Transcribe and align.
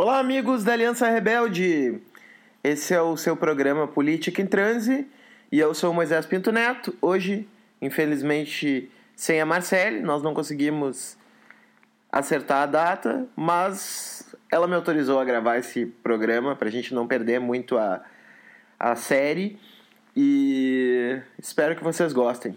Olá, 0.00 0.20
amigos 0.20 0.62
da 0.62 0.74
Aliança 0.74 1.08
Rebelde! 1.08 2.00
Esse 2.62 2.94
é 2.94 3.02
o 3.02 3.16
seu 3.16 3.36
programa 3.36 3.88
Política 3.88 4.40
em 4.40 4.46
Transe 4.46 5.08
e 5.50 5.58
eu 5.58 5.74
sou 5.74 5.90
o 5.90 5.92
Moisés 5.92 6.24
Pinto 6.24 6.52
Neto. 6.52 6.94
Hoje, 7.02 7.48
infelizmente, 7.82 8.88
sem 9.16 9.40
a 9.40 9.44
Marcele, 9.44 9.98
nós 9.98 10.22
não 10.22 10.34
conseguimos 10.34 11.18
acertar 12.12 12.62
a 12.62 12.66
data, 12.66 13.26
mas 13.34 14.36
ela 14.52 14.68
me 14.68 14.76
autorizou 14.76 15.18
a 15.18 15.24
gravar 15.24 15.58
esse 15.58 15.86
programa 15.86 16.54
para 16.54 16.68
a 16.68 16.70
gente 16.70 16.94
não 16.94 17.04
perder 17.04 17.40
muito 17.40 17.76
a, 17.76 18.00
a 18.78 18.94
série 18.94 19.58
e 20.14 21.20
espero 21.36 21.74
que 21.74 21.82
vocês 21.82 22.12
gostem. 22.12 22.56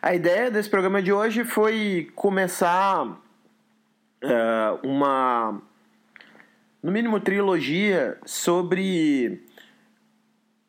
A 0.00 0.14
ideia 0.14 0.52
desse 0.52 0.70
programa 0.70 1.02
de 1.02 1.12
hoje 1.12 1.42
foi 1.42 2.12
começar 2.14 3.06
uh, 3.06 3.18
uma, 4.84 5.60
no 6.86 6.92
mínimo, 6.92 7.18
trilogia 7.18 8.16
sobre 8.24 9.42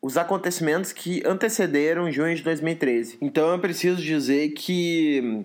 os 0.02 0.16
acontecimentos 0.16 0.92
que 0.92 1.22
antecederam 1.24 2.10
junho 2.10 2.34
de 2.34 2.42
2013. 2.42 3.18
Então 3.20 3.52
eu 3.52 3.58
preciso 3.60 4.02
dizer 4.02 4.48
que, 4.48 5.44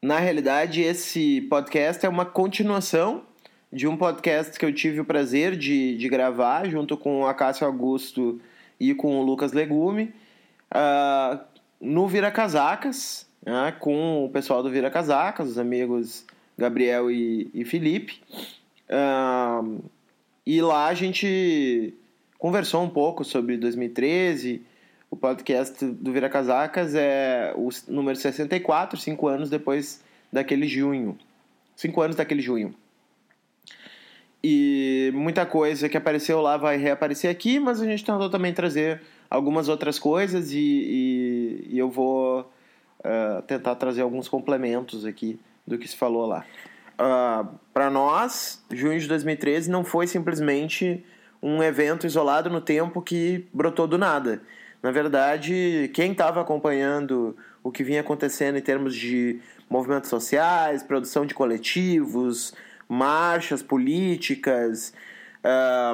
na 0.00 0.20
realidade, 0.20 0.80
esse 0.80 1.40
podcast 1.50 2.06
é 2.06 2.08
uma 2.08 2.24
continuação 2.24 3.24
de 3.72 3.88
um 3.88 3.96
podcast 3.96 4.56
que 4.56 4.64
eu 4.64 4.72
tive 4.72 5.00
o 5.00 5.04
prazer 5.04 5.56
de, 5.56 5.96
de 5.96 6.08
gravar 6.08 6.70
junto 6.70 6.96
com 6.96 7.26
a 7.26 7.34
Cássio 7.34 7.66
Augusto 7.66 8.40
e 8.78 8.94
com 8.94 9.18
o 9.18 9.22
Lucas 9.24 9.52
Legume 9.52 10.14
uh, 10.72 11.40
no 11.80 12.06
Vira 12.06 12.30
Casacas, 12.30 13.28
né, 13.44 13.74
com 13.80 14.24
o 14.24 14.28
pessoal 14.28 14.62
do 14.62 14.70
Vira 14.70 14.92
Casacas, 14.92 15.48
os 15.48 15.58
amigos 15.58 16.24
Gabriel 16.56 17.10
e, 17.10 17.50
e 17.52 17.64
Felipe. 17.64 18.20
Uh, 18.90 19.82
e 20.44 20.60
lá 20.60 20.88
a 20.88 20.94
gente 20.94 21.94
conversou 22.38 22.82
um 22.82 22.90
pouco 22.90 23.24
sobre 23.24 23.56
2013. 23.56 24.62
O 25.10 25.16
podcast 25.16 25.84
do 25.84 26.12
Vira 26.12 26.28
Casacas 26.28 26.94
é 26.94 27.52
o 27.56 27.68
número 27.88 28.16
64, 28.16 28.98
cinco 28.98 29.28
anos 29.28 29.48
depois 29.48 30.02
daquele 30.32 30.66
junho. 30.66 31.18
Cinco 31.76 32.00
anos 32.00 32.16
daquele 32.16 32.42
junho. 32.42 32.74
E 34.42 35.10
muita 35.14 35.44
coisa 35.44 35.88
que 35.88 35.96
apareceu 35.96 36.40
lá 36.40 36.56
vai 36.56 36.76
reaparecer 36.76 37.30
aqui, 37.30 37.60
mas 37.60 37.80
a 37.80 37.84
gente 37.84 38.04
tentou 38.04 38.30
também 38.30 38.54
trazer 38.54 39.02
algumas 39.28 39.68
outras 39.68 39.98
coisas 39.98 40.52
e, 40.52 40.58
e, 40.58 41.66
e 41.74 41.78
eu 41.78 41.90
vou 41.90 42.40
uh, 42.40 43.42
tentar 43.46 43.74
trazer 43.74 44.00
alguns 44.00 44.28
complementos 44.28 45.04
aqui 45.04 45.38
do 45.66 45.78
que 45.78 45.86
se 45.86 45.96
falou 45.96 46.26
lá. 46.26 46.44
Uh, 47.00 47.02
ah, 47.02 47.48
Para 47.72 47.88
nós, 47.88 48.62
junho 48.70 49.00
de 49.00 49.08
2013 49.08 49.70
não 49.70 49.82
foi 49.82 50.06
simplesmente 50.06 51.02
um 51.42 51.62
evento 51.62 52.06
isolado 52.06 52.50
no 52.50 52.60
tempo 52.60 53.00
que 53.00 53.48
brotou 53.54 53.86
do 53.86 53.96
nada. 53.96 54.42
Na 54.82 54.90
verdade, 54.90 55.90
quem 55.94 56.12
estava 56.12 56.42
acompanhando 56.42 57.34
o 57.62 57.72
que 57.72 57.82
vinha 57.82 58.02
acontecendo 58.02 58.58
em 58.58 58.60
termos 58.60 58.94
de 58.94 59.40
movimentos 59.68 60.10
sociais, 60.10 60.82
produção 60.82 61.24
de 61.24 61.32
coletivos, 61.32 62.52
marchas 62.86 63.62
políticas, 63.62 64.92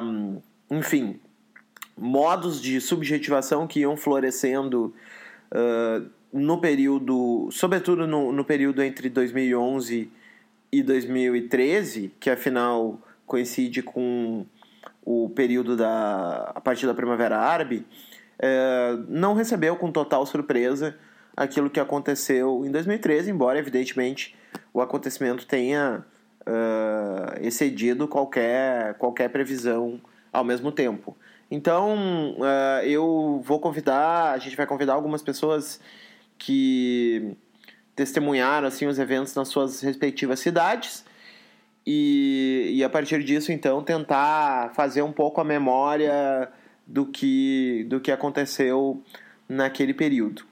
um, 0.02 0.40
enfim, 0.70 1.20
modos 1.96 2.60
de 2.60 2.80
subjetivação 2.80 3.66
que 3.66 3.80
iam 3.80 3.96
florescendo 3.96 4.94
uh, 5.52 6.08
no 6.32 6.60
período, 6.60 7.48
sobretudo 7.52 8.06
no, 8.06 8.32
no 8.32 8.44
período 8.44 8.82
entre 8.82 9.08
2011 9.08 9.94
e 9.94 10.10
2013, 10.82 12.12
que 12.20 12.30
afinal 12.30 13.00
coincide 13.26 13.82
com 13.82 14.46
o 15.04 15.30
período 15.30 15.76
da 15.76 16.52
a 16.54 16.60
partir 16.60 16.86
da 16.86 16.94
Primavera 16.94 17.38
Árabe, 17.38 17.86
uh, 18.38 19.04
não 19.08 19.34
recebeu 19.34 19.76
com 19.76 19.90
total 19.92 20.26
surpresa 20.26 20.96
aquilo 21.36 21.70
que 21.70 21.78
aconteceu 21.78 22.64
em 22.64 22.70
2013, 22.70 23.30
embora 23.30 23.58
evidentemente 23.58 24.34
o 24.72 24.80
acontecimento 24.80 25.46
tenha 25.46 26.04
uh, 26.42 27.40
excedido 27.40 28.08
qualquer, 28.08 28.94
qualquer 28.94 29.28
previsão 29.28 30.00
ao 30.32 30.44
mesmo 30.44 30.72
tempo. 30.72 31.16
Então, 31.50 32.36
uh, 32.38 32.84
eu 32.84 33.40
vou 33.44 33.60
convidar, 33.60 34.32
a 34.32 34.38
gente 34.38 34.56
vai 34.56 34.66
convidar 34.66 34.94
algumas 34.94 35.22
pessoas 35.22 35.80
que 36.38 37.36
testemunharam 37.96 38.68
assim 38.68 38.86
os 38.86 38.98
eventos 38.98 39.34
nas 39.34 39.48
suas 39.48 39.80
respectivas 39.80 40.38
cidades 40.38 41.04
e, 41.84 42.70
e 42.74 42.84
a 42.84 42.90
partir 42.90 43.24
disso 43.24 43.50
então 43.50 43.82
tentar 43.82 44.72
fazer 44.74 45.02
um 45.02 45.12
pouco 45.12 45.40
a 45.40 45.44
memória 45.44 46.48
do 46.86 47.06
que 47.06 47.84
do 47.88 47.98
que 47.98 48.12
aconteceu 48.12 49.02
naquele 49.48 49.94
período. 49.94 50.44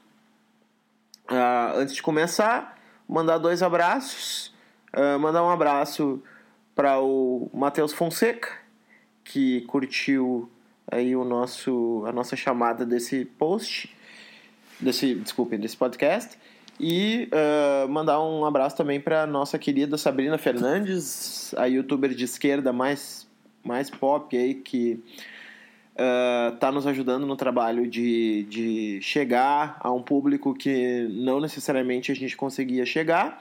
Uh, 1.29 1.77
antes 1.77 1.95
de 1.95 2.03
começar, 2.03 2.77
mandar 3.07 3.37
dois 3.37 3.63
abraços. 3.63 4.53
Uh, 4.95 5.19
mandar 5.19 5.43
um 5.43 5.49
abraço 5.49 6.21
para 6.73 6.99
o 6.99 7.49
Matheus 7.53 7.93
Fonseca, 7.93 8.49
que 9.23 9.61
curtiu 9.61 10.49
aí 10.89 11.15
o 11.15 11.23
nosso, 11.23 12.03
a 12.05 12.11
nossa 12.11 12.35
chamada 12.35 12.85
desse 12.85 13.25
post, 13.25 13.95
desse, 14.79 15.15
desculpe, 15.15 15.57
desse 15.57 15.75
podcast. 15.75 16.37
E 16.79 17.29
uh, 17.31 17.87
mandar 17.87 18.21
um 18.21 18.45
abraço 18.45 18.75
também 18.75 18.99
para 18.99 19.25
nossa 19.25 19.57
querida 19.57 19.97
Sabrina 19.97 20.37
Fernandes, 20.37 21.53
a 21.57 21.65
youtuber 21.65 22.13
de 22.13 22.25
esquerda 22.25 22.73
mais, 22.73 23.27
mais 23.63 23.89
pop 23.89 24.35
aí, 24.35 24.55
que 24.55 24.99
está 25.93 26.69
uh, 26.69 26.73
nos 26.73 26.85
ajudando 26.85 27.25
no 27.25 27.37
trabalho 27.37 27.87
de, 27.87 28.43
de 28.49 28.99
chegar 29.01 29.77
a 29.79 29.91
um 29.91 30.01
público 30.01 30.53
que 30.53 31.07
não 31.09 31.39
necessariamente 31.39 32.11
a 32.11 32.15
gente 32.15 32.35
conseguia 32.35 32.85
chegar 32.85 33.39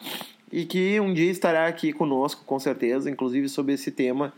e 0.52 0.64
que 0.64 1.00
um 1.00 1.12
dia 1.12 1.32
estará 1.32 1.66
aqui 1.66 1.92
conosco, 1.92 2.44
com 2.44 2.60
certeza, 2.60 3.10
inclusive 3.10 3.48
sobre 3.48 3.74
esse 3.74 3.90
tema. 3.90 4.32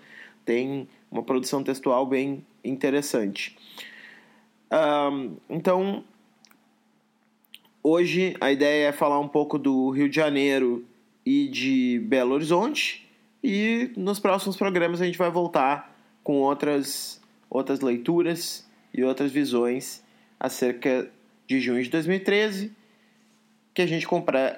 Tem 0.46 0.88
uma 1.10 1.22
produção 1.22 1.62
textual 1.62 2.06
bem 2.06 2.42
interessante. 2.64 3.54
Um, 4.72 5.36
então, 5.50 6.02
hoje 7.86 8.36
a 8.40 8.50
ideia 8.50 8.88
é 8.88 8.92
falar 8.92 9.20
um 9.20 9.28
pouco 9.28 9.56
do 9.56 9.90
Rio 9.90 10.08
de 10.08 10.16
Janeiro 10.16 10.84
e 11.24 11.46
de 11.46 12.00
Belo 12.00 12.34
Horizonte, 12.34 13.08
e 13.44 13.92
nos 13.96 14.18
próximos 14.18 14.56
programas 14.56 15.00
a 15.00 15.06
gente 15.06 15.16
vai 15.16 15.30
voltar 15.30 15.96
com 16.24 16.40
outras, 16.40 17.22
outras 17.48 17.80
leituras 17.80 18.68
e 18.92 19.04
outras 19.04 19.30
visões 19.30 20.02
acerca 20.40 21.08
de 21.46 21.60
junho 21.60 21.80
de 21.80 21.90
2013, 21.90 22.72
que 23.72 23.82
a 23.82 23.86
gente 23.86 24.04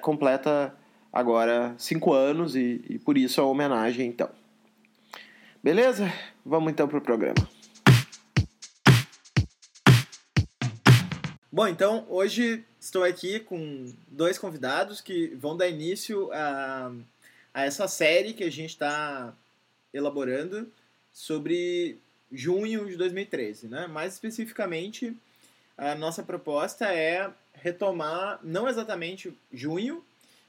completa 0.01 0.75
agora 1.13 1.75
cinco 1.77 2.13
anos 2.13 2.55
e, 2.55 2.81
e 2.89 2.97
por 2.97 3.15
isso 3.15 3.39
a 3.39 3.45
homenagem 3.45 4.07
então. 4.07 4.29
Beleza? 5.63 6.11
Vamos 6.43 6.71
então 6.71 6.87
para 6.87 6.97
o 6.97 7.01
programa. 7.01 7.58
Bom, 11.51 11.67
então 11.67 12.05
hoje 12.09 12.63
estou 12.79 13.03
aqui 13.03 13.39
com 13.39 13.91
dois 14.07 14.37
convidados 14.37 15.01
que 15.01 15.29
vão 15.29 15.57
dar 15.57 15.67
início 15.67 16.31
a, 16.31 16.91
a 17.51 17.65
essa 17.65 17.87
série 17.87 18.33
que 18.33 18.43
a 18.43 18.51
gente 18.51 18.69
está 18.69 19.33
elaborando 19.91 20.71
sobre 21.11 21.97
junho 22.31 22.85
de 22.85 22.95
2013, 22.95 23.67
né? 23.67 23.87
Mais 23.87 24.13
especificamente, 24.13 25.17
a 25.75 25.95
nossa 25.95 26.21
proposta 26.21 26.85
é 26.93 27.31
retomar 27.55 28.39
não 28.43 28.69
exatamente 28.69 29.33
junho, 29.51 30.05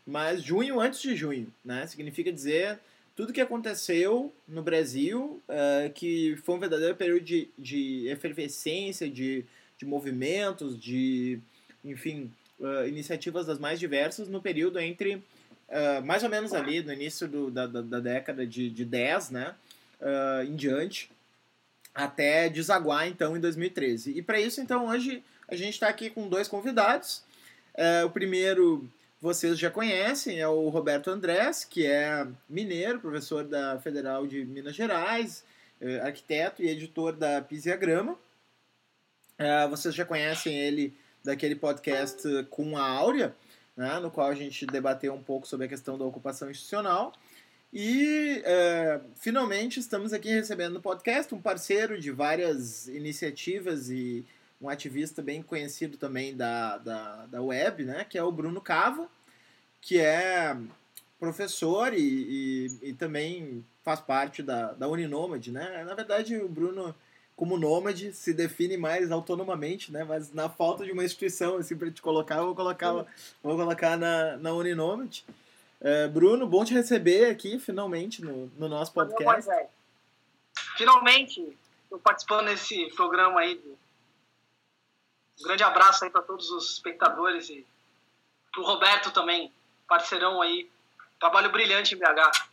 mas 0.06 0.42
junho 0.42 0.78
antes 0.78 1.00
de 1.00 1.16
junho, 1.16 1.50
né? 1.64 1.86
Significa 1.86 2.30
dizer 2.30 2.78
tudo 3.16 3.32
que 3.32 3.40
aconteceu 3.40 4.30
no 4.46 4.62
Brasil, 4.62 5.40
uh, 5.48 5.90
que 5.94 6.36
foi 6.44 6.56
um 6.56 6.60
verdadeiro 6.60 6.94
período 6.94 7.24
de, 7.24 7.48
de 7.58 8.06
efervescência, 8.08 9.08
de, 9.08 9.46
de 9.80 9.86
movimentos, 9.86 10.78
de, 10.78 11.40
enfim, 11.82 12.30
uh, 12.58 12.86
iniciativas 12.86 13.46
das 13.46 13.58
mais 13.58 13.80
diversas 13.80 14.28
no 14.28 14.42
período 14.42 14.78
entre, 14.78 15.14
uh, 15.14 16.04
mais 16.04 16.22
ou 16.22 16.28
menos 16.28 16.52
ali, 16.52 16.82
no 16.82 16.92
início 16.92 17.26
do, 17.26 17.50
da, 17.50 17.66
da, 17.66 17.80
da, 17.80 17.98
década 17.98 18.46
de, 18.46 18.68
de 18.68 18.84
10, 18.84 19.30
né? 19.30 19.54
em 20.46 20.56
diante, 20.56 21.10
até 21.94 22.48
desaguar, 22.48 23.06
então, 23.06 23.36
em 23.36 23.40
2013. 23.40 24.16
E 24.16 24.22
para 24.22 24.40
isso, 24.40 24.58
então, 24.58 24.88
hoje 24.88 25.22
a 25.46 25.54
gente 25.54 25.74
está 25.74 25.88
aqui 25.88 26.08
com 26.08 26.26
dois 26.26 26.48
convidados. 26.48 27.22
o 28.06 28.08
primeiro 28.08 28.88
vocês 29.20 29.58
já 29.58 29.70
conhecem, 29.70 30.40
é 30.40 30.48
o 30.48 30.70
Roberto 30.70 31.10
Andrés, 31.10 31.66
que 31.66 31.84
é 31.84 32.26
mineiro, 32.48 32.98
professor 32.98 33.44
da 33.44 33.78
Federal 33.78 34.26
de 34.26 34.42
Minas 34.42 34.74
Gerais, 34.74 35.44
arquiteto 36.02 36.62
e 36.62 36.70
editor 36.70 37.14
da 37.14 37.42
Pisiagrama. 37.42 38.16
É, 39.40 39.66
vocês 39.66 39.94
já 39.94 40.04
conhecem 40.04 40.54
ele 40.54 40.94
daquele 41.24 41.54
podcast 41.54 42.28
com 42.50 42.76
a 42.76 42.86
Áurea, 42.86 43.34
né, 43.74 43.98
no 43.98 44.10
qual 44.10 44.28
a 44.28 44.34
gente 44.34 44.66
debateu 44.66 45.14
um 45.14 45.22
pouco 45.22 45.46
sobre 45.46 45.64
a 45.64 45.68
questão 45.68 45.96
da 45.96 46.04
ocupação 46.04 46.50
institucional. 46.50 47.14
E 47.72 48.42
é, 48.44 49.00
finalmente 49.16 49.80
estamos 49.80 50.12
aqui 50.12 50.28
recebendo 50.28 50.74
no 50.74 50.82
podcast 50.82 51.34
um 51.34 51.40
parceiro 51.40 51.98
de 51.98 52.10
várias 52.10 52.86
iniciativas 52.86 53.88
e 53.88 54.26
um 54.60 54.68
ativista 54.68 55.22
bem 55.22 55.42
conhecido 55.42 55.96
também 55.96 56.36
da, 56.36 56.76
da, 56.76 57.24
da 57.24 57.40
web, 57.40 57.84
né? 57.84 58.04
Que 58.04 58.18
é 58.18 58.22
o 58.22 58.30
Bruno 58.30 58.60
Cava, 58.60 59.08
que 59.80 59.98
é 59.98 60.54
professor 61.18 61.94
e, 61.94 61.98
e, 62.82 62.90
e 62.90 62.92
também 62.92 63.64
faz 63.82 64.00
parte 64.00 64.42
da, 64.42 64.74
da 64.74 64.86
Uninômade, 64.86 65.50
né? 65.50 65.82
Na 65.86 65.94
verdade, 65.94 66.36
o 66.36 66.46
Bruno, 66.46 66.94
como 67.40 67.56
nômade, 67.56 68.12
se 68.12 68.34
define 68.34 68.76
mais 68.76 69.10
autonomamente, 69.10 69.90
né? 69.90 70.04
Mas 70.04 70.30
na 70.30 70.50
falta 70.50 70.84
de 70.84 70.92
uma 70.92 71.02
instituição, 71.02 71.56
assim, 71.56 71.74
para 71.74 71.90
te 71.90 72.02
colocar, 72.02 72.36
eu 72.36 72.44
vou 72.44 72.54
colocar, 72.54 72.92
vou 73.42 73.56
colocar 73.56 73.96
na, 73.96 74.36
na 74.36 74.52
Uninômade. 74.52 75.24
É, 75.80 76.06
Bruno, 76.06 76.46
bom 76.46 76.66
te 76.66 76.74
receber 76.74 77.30
aqui, 77.30 77.58
finalmente, 77.58 78.22
no, 78.22 78.48
no 78.58 78.68
nosso 78.68 78.92
podcast. 78.92 79.50
É. 79.50 79.66
Finalmente, 80.76 81.56
eu 81.90 81.98
participando 81.98 82.48
desse 82.48 82.94
programa 82.94 83.40
aí. 83.40 83.58
Um 85.40 85.44
grande 85.44 85.62
abraço 85.62 86.04
aí 86.04 86.10
para 86.10 86.20
todos 86.20 86.50
os 86.50 86.74
espectadores 86.74 87.48
e 87.48 87.66
para 88.52 88.60
o 88.60 88.66
Roberto 88.66 89.12
também, 89.12 89.50
parceirão 89.88 90.42
aí. 90.42 90.68
Trabalho 91.18 91.50
brilhante 91.50 91.94
em 91.94 91.98
BH. 91.98 92.50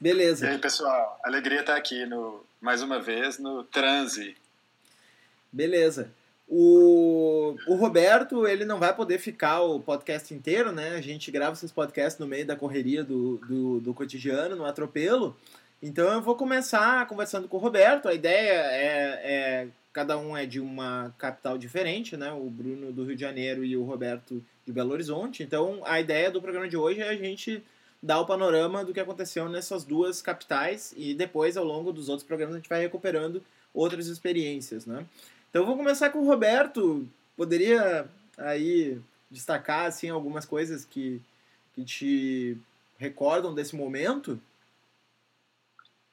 Beleza. 0.00 0.46
E 0.46 0.52
aí, 0.52 0.58
pessoal, 0.58 1.20
alegria 1.22 1.60
estar 1.60 1.76
aqui 1.76 2.06
no, 2.06 2.42
mais 2.62 2.80
uma 2.80 3.00
vez 3.00 3.40
no 3.40 3.64
Transe. 3.64 4.36
Beleza. 5.52 6.12
O, 6.48 7.56
o 7.66 7.74
Roberto, 7.74 8.46
ele 8.46 8.64
não 8.64 8.78
vai 8.78 8.94
poder 8.94 9.18
ficar 9.18 9.62
o 9.62 9.80
podcast 9.80 10.32
inteiro, 10.32 10.70
né? 10.70 10.90
A 10.90 11.00
gente 11.00 11.30
grava 11.30 11.54
esses 11.54 11.72
podcasts 11.72 12.20
no 12.20 12.26
meio 12.26 12.46
da 12.46 12.54
correria 12.54 13.02
do, 13.02 13.38
do, 13.38 13.80
do 13.80 13.92
cotidiano, 13.92 14.54
no 14.54 14.64
atropelo. 14.64 15.36
Então 15.82 16.12
eu 16.12 16.22
vou 16.22 16.36
começar 16.36 17.04
conversando 17.08 17.48
com 17.48 17.56
o 17.56 17.60
Roberto. 17.60 18.06
A 18.06 18.14
ideia 18.14 18.52
é, 18.52 19.20
é 19.24 19.68
cada 19.92 20.16
um 20.16 20.36
é 20.36 20.46
de 20.46 20.60
uma 20.60 21.12
capital 21.18 21.58
diferente, 21.58 22.16
né? 22.16 22.32
O 22.32 22.48
Bruno 22.48 22.92
do 22.92 23.04
Rio 23.04 23.16
de 23.16 23.20
Janeiro 23.20 23.64
e 23.64 23.76
o 23.76 23.82
Roberto 23.82 24.42
de 24.64 24.72
Belo 24.72 24.92
Horizonte. 24.92 25.42
Então 25.42 25.82
a 25.84 26.00
ideia 26.00 26.30
do 26.30 26.40
programa 26.40 26.68
de 26.68 26.76
hoje 26.76 27.00
é 27.00 27.08
a 27.08 27.16
gente 27.16 27.62
dar 28.02 28.20
o 28.20 28.26
panorama 28.26 28.84
do 28.84 28.92
que 28.92 29.00
aconteceu 29.00 29.48
nessas 29.48 29.84
duas 29.84 30.20
capitais 30.20 30.92
e 30.96 31.14
depois, 31.14 31.56
ao 31.56 31.64
longo 31.64 31.92
dos 31.92 32.08
outros 32.08 32.26
programas, 32.26 32.54
a 32.54 32.58
gente 32.58 32.68
vai 32.68 32.80
recuperando 32.80 33.42
outras 33.72 34.08
experiências, 34.08 34.84
né? 34.84 35.06
Então, 35.48 35.64
vou 35.64 35.76
começar 35.76 36.10
com 36.10 36.18
o 36.18 36.26
Roberto. 36.26 37.08
Poderia 37.36 38.08
aí 38.36 39.00
destacar 39.30 39.86
assim 39.86 40.10
algumas 40.10 40.44
coisas 40.44 40.84
que, 40.84 41.20
que 41.74 41.84
te 41.84 42.56
recordam 42.98 43.54
desse 43.54 43.76
momento? 43.76 44.40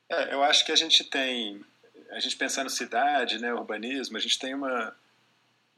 É, 0.09 0.33
eu 0.33 0.43
acho 0.43 0.65
que 0.65 0.71
a 0.71 0.75
gente 0.75 1.03
tem, 1.03 1.63
a 2.11 2.19
gente 2.19 2.35
pensando 2.35 2.69
cidade, 2.69 3.39
né, 3.39 3.53
urbanismo, 3.53 4.17
a 4.17 4.19
gente 4.19 4.39
tem 4.39 4.53
uma 4.53 4.93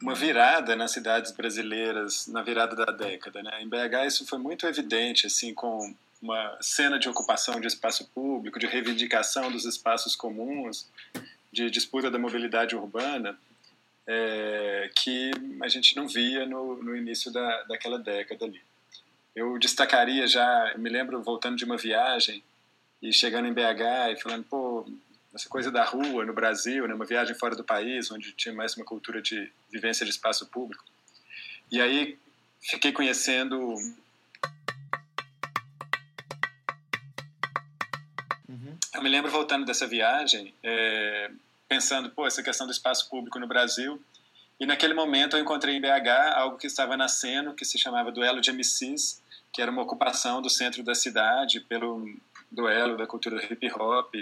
uma 0.02 0.16
virada 0.16 0.76
nas 0.76 0.92
cidades 0.92 1.32
brasileiras 1.32 2.28
na 2.28 2.42
virada 2.42 2.76
da 2.76 2.92
década, 2.92 3.44
né? 3.44 3.62
Em 3.62 3.70
BH 3.70 4.08
isso 4.08 4.26
foi 4.26 4.40
muito 4.40 4.66
evidente, 4.66 5.28
assim, 5.28 5.54
com 5.54 5.94
uma 6.22 6.58
cena 6.62 7.00
de 7.00 7.10
ocupação 7.10 7.60
de 7.60 7.68
espaço 7.68 8.08
público, 8.14 8.60
de 8.60 8.68
reivindicação 8.68 9.52
dos 9.52 9.66
espaços 9.66 10.16
comuns, 10.16 10.88
de 11.52 11.70
disputa 11.70 12.10
da 12.10 12.20
mobilidade 12.20 12.76
urbana, 12.76 13.38
é, 14.08 14.90
que 14.96 15.32
a 15.62 15.68
gente 15.68 15.96
não 15.96 16.08
via 16.08 16.46
no, 16.46 16.82
no 16.82 16.96
início 16.96 17.32
da, 17.32 17.64
daquela 17.64 17.98
década 17.98 18.46
ali. 18.46 18.62
Eu 19.36 19.58
destacaria 19.58 20.28
já, 20.28 20.74
me 20.78 20.90
lembro 20.90 21.22
voltando 21.24 21.56
de 21.56 21.66
uma 21.66 21.78
viagem 21.78 22.44
e 23.02 23.12
chegando 23.14 23.48
em 23.48 23.54
BH 23.54 24.14
e 24.14 24.22
falando, 24.22 24.44
pô, 24.44 24.86
essa 25.34 25.48
coisa 25.48 25.72
da 25.72 25.84
rua 25.84 26.26
no 26.26 26.34
Brasil, 26.34 26.88
né, 26.88 26.94
uma 26.94 27.06
viagem 27.06 27.36
fora 27.36 27.56
do 27.56 27.64
país, 27.64 28.12
onde 28.12 28.34
tinha 28.34 28.54
mais 28.54 28.76
uma 28.76 28.86
cultura 28.86 29.22
de 29.22 29.52
vivência 29.72 30.06
de 30.06 30.12
espaço 30.12 30.46
público. 30.48 30.84
E 31.72 31.80
aí 31.80 32.18
fiquei 32.62 32.92
conhecendo 32.92 33.74
uhum. 38.48 38.78
Eu 38.94 39.02
me 39.02 39.10
lembro 39.10 39.32
voltando 39.32 39.66
dessa 39.66 39.88
viagem, 39.88 40.54
é, 40.62 41.32
pensando, 41.68 42.10
pô, 42.10 42.28
essa 42.28 42.44
questão 42.44 42.68
do 42.68 42.74
espaço 42.74 43.10
público 43.10 43.40
no 43.40 43.48
Brasil. 43.48 44.04
E 44.60 44.66
naquele 44.66 44.94
momento 44.94 45.38
eu 45.38 45.42
encontrei 45.42 45.76
em 45.76 45.82
BH 45.82 46.36
algo 46.36 46.58
que 46.58 46.68
estava 46.68 46.98
nascendo, 46.98 47.54
que 47.54 47.64
se 47.64 47.78
chamava 47.80 48.12
Duelo 48.12 48.42
de 48.42 48.52
MCs, 48.52 49.24
que 49.52 49.62
era 49.62 49.72
uma 49.72 49.82
ocupação 49.82 50.42
do 50.42 50.50
centro 50.50 50.84
da 50.84 50.94
cidade 50.94 51.62
pelo 51.62 52.06
duelo 52.52 52.98
da 52.98 53.08
cultura 53.08 53.44
hip 53.44 53.72
hop, 53.74 54.14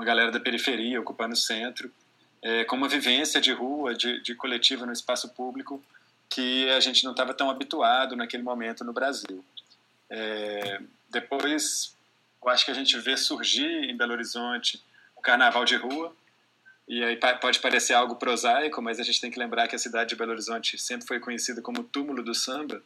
uma 0.00 0.06
galera 0.06 0.30
da 0.30 0.40
periferia 0.40 0.98
ocupando 0.98 1.34
o 1.34 1.36
centro, 1.36 1.92
é, 2.40 2.64
com 2.64 2.74
uma 2.74 2.88
vivência 2.88 3.38
de 3.38 3.52
rua, 3.52 3.94
de, 3.94 4.22
de 4.22 4.34
coletivo 4.34 4.86
no 4.86 4.92
espaço 4.92 5.28
público 5.34 5.84
que 6.26 6.70
a 6.70 6.80
gente 6.80 7.04
não 7.04 7.10
estava 7.10 7.34
tão 7.34 7.50
habituado 7.50 8.16
naquele 8.16 8.42
momento 8.42 8.82
no 8.82 8.94
Brasil. 8.94 9.44
É, 10.08 10.80
depois, 11.10 11.94
eu 12.42 12.48
acho 12.48 12.64
que 12.64 12.70
a 12.70 12.74
gente 12.74 12.98
vê 12.98 13.14
surgir 13.14 13.90
em 13.90 13.94
Belo 13.94 14.12
Horizonte 14.12 14.82
o 15.14 15.20
carnaval 15.20 15.66
de 15.66 15.76
rua, 15.76 16.16
e 16.88 17.04
aí 17.04 17.20
pode 17.38 17.58
parecer 17.58 17.92
algo 17.92 18.16
prosaico, 18.16 18.80
mas 18.80 18.98
a 18.98 19.02
gente 19.02 19.20
tem 19.20 19.30
que 19.30 19.38
lembrar 19.38 19.68
que 19.68 19.76
a 19.76 19.78
cidade 19.78 20.08
de 20.08 20.16
Belo 20.16 20.32
Horizonte 20.32 20.78
sempre 20.78 21.06
foi 21.06 21.20
conhecida 21.20 21.60
como 21.60 21.84
túmulo 21.84 22.22
do 22.22 22.34
samba. 22.34 22.82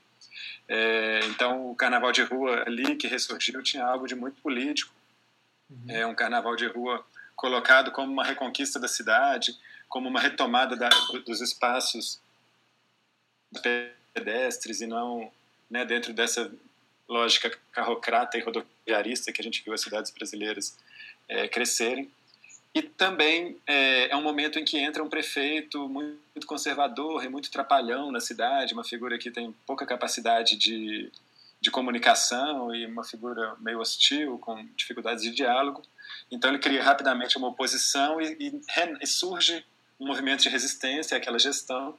É, 0.69 1.21
então, 1.27 1.71
o 1.71 1.77
carnaval 1.77 2.11
de 2.11 2.23
rua 2.23 2.65
ali 2.67 2.97
que 2.97 3.07
ressurgiu 3.07 3.63
tinha 3.63 3.85
algo 3.85 4.09
de 4.09 4.17
muito 4.17 4.41
político, 4.43 4.93
Uhum. 5.83 5.91
É 5.91 6.07
um 6.07 6.15
carnaval 6.15 6.57
de 6.57 6.67
rua 6.67 7.05
colocado 7.35 7.91
como 7.91 8.13
uma 8.13 8.25
reconquista 8.25 8.79
da 8.79 8.89
cidade, 8.89 9.57
como 9.89 10.09
uma 10.09 10.21
retomada 10.21 10.77
da, 10.77 10.89
dos 11.27 11.41
espaços 11.41 12.21
pedestres 14.13 14.81
e 14.81 14.87
não 14.87 15.31
né, 15.71 15.85
dentro 15.85 16.13
dessa 16.13 16.51
lógica 17.09 17.57
carrocrata 17.73 18.39
e 18.39 18.41
rodoviarista 18.41 19.33
que 19.33 19.41
a 19.41 19.45
gente 19.45 19.63
viu 19.63 19.75
as 19.75 19.83
cidades 19.83 20.11
brasileiras 20.11 20.77
é, 21.29 21.49
crescerem. 21.49 22.11
E 22.75 22.83
também 22.83 23.57
é, 23.67 24.11
é, 24.11 24.17
um 24.17 24.23
momento 24.23 24.59
em 24.59 24.65
que 24.65 24.79
entra 24.79 25.03
um 25.03 25.09
prefeito 25.09 25.89
muito 25.89 26.47
conservador 26.47 27.25
e 27.25 27.29
muito 27.29 27.51
trapalhão 27.51 28.11
na 28.11 28.21
cidade, 28.21 28.75
uma 28.75 28.83
figura 28.83 29.17
que 29.17 29.31
tem 29.31 29.55
pouca 29.65 29.87
capacidade 29.87 30.57
de 30.57 31.11
de 31.65 31.71
comunicação 31.71 32.75
e 32.75 32.85
uma 32.85 33.03
figura 33.03 33.57
meio 33.59 33.81
hostil, 33.81 34.39
com 34.39 34.69
dificuldades 34.77 35.25
de 35.25 35.31
diálogo. 35.31 35.81
Então 36.31 36.51
ele 36.51 36.59
cria 36.59 36.83
rapidamente 36.83 37.39
uma 37.39 37.49
oposição 37.49 38.21
e, 38.21 38.37
e, 38.39 38.61
e 39.01 39.07
surge 39.07 39.65
um 39.99 40.07
movimento 40.07 40.43
de 40.43 40.51
resistência 40.51 41.17
àquela 41.17 41.39
gestão. 41.39 41.97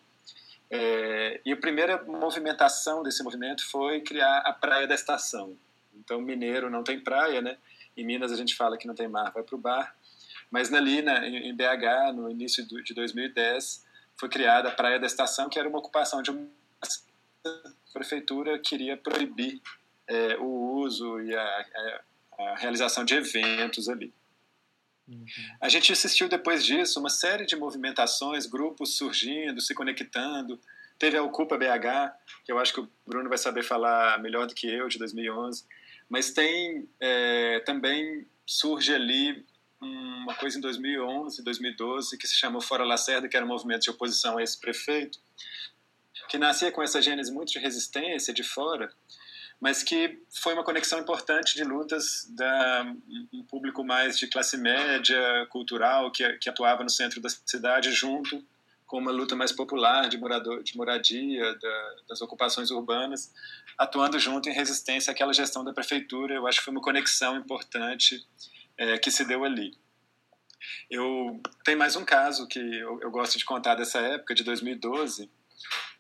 É, 0.70 1.42
e 1.44 1.52
a 1.52 1.58
primeira 1.58 2.04
movimentação 2.04 3.02
desse 3.02 3.24
movimento 3.24 3.68
foi 3.68 4.02
criar 4.02 4.38
a 4.46 4.54
Praia 4.54 4.86
da 4.86 4.94
Estação. 4.94 5.58
Então, 5.96 6.22
mineiro 6.22 6.70
não 6.70 6.84
tem 6.84 7.00
praia, 7.00 7.42
né? 7.42 7.58
Em 7.98 8.06
Minas 8.06 8.32
a 8.32 8.36
gente 8.36 8.56
fala 8.56 8.78
que 8.78 8.86
não 8.86 8.94
tem 8.94 9.08
mar, 9.08 9.32
vai 9.32 9.42
para 9.42 9.56
o 9.56 9.58
bar. 9.58 9.96
Mas 10.52 10.72
ali, 10.72 11.02
né, 11.02 11.28
em 11.28 11.56
BH, 11.56 12.14
no 12.14 12.30
início 12.30 12.64
de 12.84 12.94
2010, 12.94 13.84
foi 14.16 14.30
criada 14.30 14.70
a 14.70 14.72
Praia 14.72 15.00
da 15.00 15.08
Estação, 15.08 15.50
que 15.50 15.58
era 15.58 15.68
uma 15.68 15.80
ocupação 15.80 16.22
de 16.22 16.30
uma 17.50 17.76
prefeitura 17.94 18.60
queria 18.60 18.98
proibir 18.98 19.62
é, 20.08 20.38
o 20.38 20.80
uso 20.80 21.20
e 21.22 21.36
a, 21.36 21.42
a, 21.42 22.02
a, 22.40 22.56
realização 22.58 23.04
de 23.04 23.16
eventos 23.16 23.90
ali. 23.90 24.14
Uhum. 25.08 25.26
A 25.62 25.70
gente 25.70 25.92
assistiu 25.92 26.28
depois 26.28 26.66
disso 26.66 27.00
uma 27.00 27.10
série 27.10 27.46
de 27.46 27.56
movimentações, 27.56 28.46
grupos 28.46 28.98
surgindo, 28.98 29.62
se 29.62 29.74
conectando. 29.74 30.60
Teve 30.98 31.18
a 31.18 31.24
Ocupa 31.24 31.58
BH, 31.58 32.14
que 32.44 32.52
eu 32.52 32.58
acho 32.58 32.74
que 32.74 32.80
o 32.80 32.90
Bruno 33.06 33.30
vai 33.30 33.38
saber 33.38 33.64
falar 33.64 34.20
melhor 34.22 34.48
do 34.48 34.56
que 34.56 34.68
eu, 34.68 34.88
de 34.88 34.98
2011. 34.98 35.66
Mas 36.10 36.32
tem 36.32 36.88
é, 37.00 37.60
também 37.62 38.26
surge 38.46 38.94
ali 38.94 39.46
uma 39.82 40.36
coisa 40.36 40.58
em 40.58 40.62
2011, 40.62 41.44
2012, 41.44 42.18
que 42.18 42.28
se 42.28 42.36
chamou 42.36 42.62
Fora 42.62 42.84
Lacerda, 42.84 43.28
que 43.28 43.36
era 43.36 43.46
um 43.46 43.50
movimento 43.50 43.84
de 43.84 43.90
oposição 43.90 44.38
a 44.38 44.44
esse 44.44 44.60
prefeito, 44.60 45.20
que 46.30 46.38
nascia 46.38 46.72
com 46.72 46.82
essa 46.82 47.02
gênese 47.02 47.32
muito 47.32 47.52
de 47.52 47.60
resistência 47.60 48.34
de 48.34 48.44
fora, 48.44 48.92
mas 49.60 49.84
que 49.84 50.22
foi 50.30 50.54
uma 50.54 50.64
conexão 50.64 51.00
importante 51.00 51.56
de 51.56 51.64
lutas 51.64 52.28
da 52.30 52.94
um 53.34 53.44
público 53.44 53.84
mais 53.84 54.18
de 54.18 54.28
classe 54.28 54.58
média, 54.58 55.48
cultural, 55.50 56.12
que, 56.12 56.28
que 56.40 56.50
atuava 56.50 56.84
no 56.84 56.90
centro 56.90 57.22
da 57.22 57.30
cidade, 57.30 57.92
junto 57.92 58.44
com 58.86 59.00
uma 59.00 59.12
luta 59.12 59.36
mais 59.36 59.52
popular 59.52 60.08
de, 60.08 60.18
morador, 60.18 60.62
de 60.62 60.78
moradia, 60.78 61.56
da, 61.56 61.96
das 62.08 62.22
ocupações 62.22 62.70
urbanas, 62.70 63.34
atuando 63.78 64.20
junto 64.20 64.48
em 64.48 64.54
resistência 64.54 65.12
àquela 65.12 65.34
gestão 65.34 65.64
da 65.64 65.74
prefeitura. 65.74 66.36
Eu 66.36 66.46
acho 66.48 66.60
que 66.60 66.66
foi 66.66 66.74
uma 66.74 66.82
conexão 66.82 67.36
importante 67.36 68.26
é, 68.78 68.98
que 68.98 69.10
se 69.10 69.26
deu 69.26 69.44
ali. 69.44 69.76
Eu 70.90 71.42
tem 71.64 71.76
mais 71.76 71.96
um 71.96 72.06
caso 72.06 72.48
que 72.48 72.60
eu, 72.60 73.00
eu 73.02 73.12
gosto 73.12 73.38
de 73.38 73.46
contar 73.46 73.76
dessa 73.76 74.00
época, 74.00 74.36
de 74.36 74.44
2012, 74.44 75.30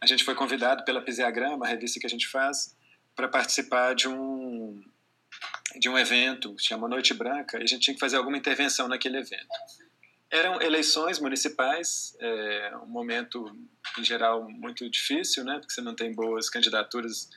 a 0.01 0.05
gente 0.05 0.23
foi 0.23 0.35
convidado 0.35 0.83
pela 0.83 1.01
Pisiagrama, 1.01 1.65
a 1.65 1.69
revista 1.69 1.99
que 1.99 2.05
a 2.05 2.09
gente 2.09 2.27
faz, 2.27 2.75
para 3.15 3.27
participar 3.27 3.95
de 3.95 4.07
um 4.07 4.83
de 5.77 5.89
um 5.89 5.97
evento, 5.97 6.55
chama 6.57 6.87
Noite 6.87 7.13
Branca, 7.13 7.59
e 7.59 7.63
a 7.63 7.65
gente 7.65 7.81
tinha 7.81 7.93
que 7.93 7.99
fazer 7.99 8.15
alguma 8.15 8.37
intervenção 8.37 8.87
naquele 8.87 9.17
evento. 9.17 9.47
Eram 10.31 10.61
eleições 10.61 11.19
municipais, 11.19 12.15
é, 12.19 12.77
um 12.81 12.87
momento, 12.87 13.45
em 13.97 14.03
geral, 14.03 14.49
muito 14.49 14.89
difícil, 14.89 15.43
né, 15.43 15.59
porque 15.59 15.73
você 15.73 15.81
não 15.81 15.95
tem 15.95 16.13
boas 16.13 16.49
candidaturas 16.49 17.29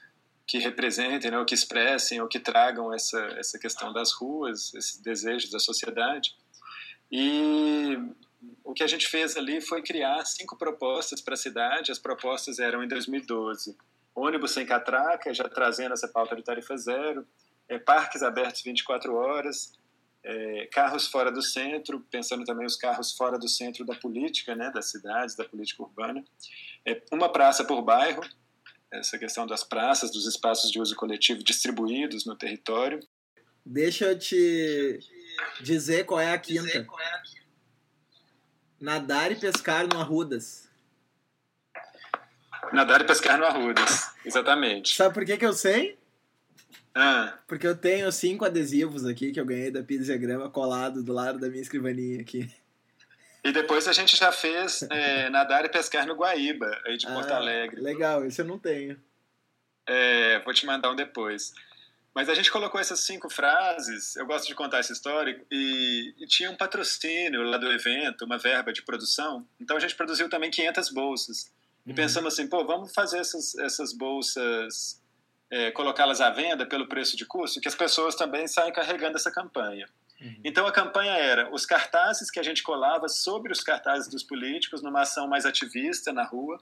que 0.46 0.58
representem, 0.58 1.30
né, 1.30 1.38
ou 1.38 1.44
que 1.44 1.54
expressem, 1.54 2.20
ou 2.20 2.28
que 2.28 2.38
tragam 2.38 2.94
essa, 2.94 3.20
essa 3.36 3.58
questão 3.58 3.92
das 3.92 4.12
ruas, 4.12 4.72
esses 4.74 5.00
desejos 5.00 5.50
da 5.50 5.58
sociedade. 5.58 6.34
E 7.10 7.98
o 8.64 8.72
que 8.72 8.82
a 8.82 8.86
gente 8.86 9.08
fez 9.08 9.36
ali 9.36 9.60
foi 9.60 9.82
criar 9.82 10.24
cinco 10.24 10.56
propostas 10.56 11.20
para 11.20 11.34
a 11.34 11.36
cidade. 11.36 11.90
As 11.90 11.98
propostas 11.98 12.58
eram 12.58 12.82
em 12.82 12.88
2012 12.88 13.76
ônibus 14.14 14.52
sem 14.52 14.66
catraca, 14.66 15.32
já 15.32 15.48
trazendo 15.48 15.92
essa 15.92 16.08
pauta 16.08 16.34
de 16.34 16.42
tarifa 16.42 16.76
zero, 16.76 17.26
é, 17.68 17.78
parques 17.78 18.22
abertos 18.22 18.62
24 18.62 19.14
horas, 19.14 19.72
é, 20.24 20.66
carros 20.72 21.06
fora 21.06 21.30
do 21.30 21.42
centro, 21.42 22.00
pensando 22.10 22.44
também 22.44 22.66
os 22.66 22.76
carros 22.76 23.12
fora 23.12 23.38
do 23.38 23.48
centro 23.48 23.84
da 23.84 23.94
política, 23.94 24.54
né, 24.54 24.70
das 24.70 24.90
cidades, 24.90 25.36
da 25.36 25.44
política 25.44 25.82
urbana, 25.82 26.24
é, 26.84 27.00
uma 27.12 27.30
praça 27.30 27.64
por 27.64 27.82
bairro, 27.82 28.22
essa 28.90 29.18
questão 29.18 29.46
das 29.46 29.62
praças, 29.62 30.10
dos 30.10 30.26
espaços 30.26 30.70
de 30.70 30.80
uso 30.80 30.96
coletivo 30.96 31.42
distribuídos 31.42 32.24
no 32.24 32.34
território. 32.34 33.00
Deixa 33.64 34.06
eu 34.06 34.18
te 34.18 34.98
dizer 35.60 36.06
qual 36.06 36.20
é 36.20 36.32
a 36.32 36.38
quinta. 36.38 36.86
Nadar 38.80 39.32
e 39.32 39.36
pescar 39.36 39.86
no 39.86 40.00
Arrudas. 40.00 40.68
Nadar 42.72 43.00
e 43.00 43.04
pescar 43.04 43.38
no 43.38 43.44
Arrudas, 43.44 44.12
exatamente. 44.24 44.94
Sabe 44.94 45.14
por 45.14 45.24
que, 45.24 45.36
que 45.36 45.46
eu 45.46 45.52
sei? 45.52 45.98
Ah. 46.94 47.38
Porque 47.46 47.66
eu 47.66 47.76
tenho 47.76 48.10
cinco 48.10 48.44
adesivos 48.44 49.04
aqui 49.04 49.32
que 49.32 49.40
eu 49.40 49.46
ganhei 49.46 49.70
da 49.70 49.82
Pizzagrama 49.82 50.50
colado 50.50 51.02
do 51.02 51.12
lado 51.12 51.38
da 51.38 51.48
minha 51.48 51.62
escrivaninha 51.62 52.20
aqui. 52.20 52.50
E 53.44 53.52
depois 53.52 53.86
a 53.88 53.92
gente 53.92 54.16
já 54.16 54.32
fez 54.32 54.82
é, 54.90 55.30
nadar 55.30 55.64
e 55.64 55.68
pescar 55.68 56.06
no 56.06 56.14
Guaíba, 56.14 56.70
aí 56.84 56.96
de 56.96 57.06
ah, 57.06 57.14
Porto 57.14 57.30
Alegre. 57.32 57.80
Legal, 57.80 58.24
esse 58.24 58.40
eu 58.40 58.44
não 58.44 58.58
tenho. 58.58 59.00
É, 59.86 60.40
vou 60.40 60.52
te 60.52 60.66
mandar 60.66 60.90
um 60.90 60.96
depois. 60.96 61.54
Mas 62.18 62.28
a 62.28 62.34
gente 62.34 62.50
colocou 62.50 62.80
essas 62.80 62.98
cinco 62.98 63.30
frases, 63.30 64.16
eu 64.16 64.26
gosto 64.26 64.48
de 64.48 64.52
contar 64.52 64.78
essa 64.78 64.92
história, 64.92 65.40
e, 65.48 66.12
e, 66.18 66.26
tinha 66.26 66.50
um 66.50 66.56
patrocínio 66.56 67.44
lá 67.44 67.56
do 67.58 67.70
evento, 67.70 68.24
uma 68.24 68.36
verba 68.36 68.72
de 68.72 68.82
produção. 68.82 69.46
Então 69.60 69.76
a 69.76 69.80
gente 69.80 69.94
produziu 69.94 70.28
também 70.28 70.50
500 70.50 70.90
bolsas. 70.90 71.52
E 71.86 71.90
uhum. 71.90 71.94
pensamos 71.94 72.34
assim, 72.34 72.48
pô, 72.48 72.64
vamos 72.64 72.92
fazer 72.92 73.20
essas, 73.20 73.54
essas 73.58 73.92
bolsas 73.92 75.00
é, 75.48 75.70
colocá-las 75.70 76.20
à 76.20 76.28
venda 76.28 76.66
pelo 76.66 76.88
preço 76.88 77.16
de 77.16 77.24
custo, 77.24 77.60
que 77.60 77.68
as 77.68 77.76
pessoas 77.76 78.16
também 78.16 78.48
saem 78.48 78.72
carregando 78.72 79.16
essa 79.16 79.30
campanha. 79.30 79.88
Uhum. 80.20 80.40
Então 80.44 80.66
a 80.66 80.72
campanha 80.72 81.12
era 81.12 81.52
os 81.54 81.64
cartazes 81.64 82.30
que 82.30 82.40
a 82.40 82.42
gente 82.42 82.62
colava 82.62 83.08
sobre 83.08 83.52
os 83.52 83.60
cartazes 83.60 84.08
dos 84.08 84.24
políticos 84.24 84.82
numa 84.82 85.02
ação 85.02 85.28
mais 85.28 85.46
ativista 85.46 86.12
na 86.12 86.24
rua, 86.24 86.60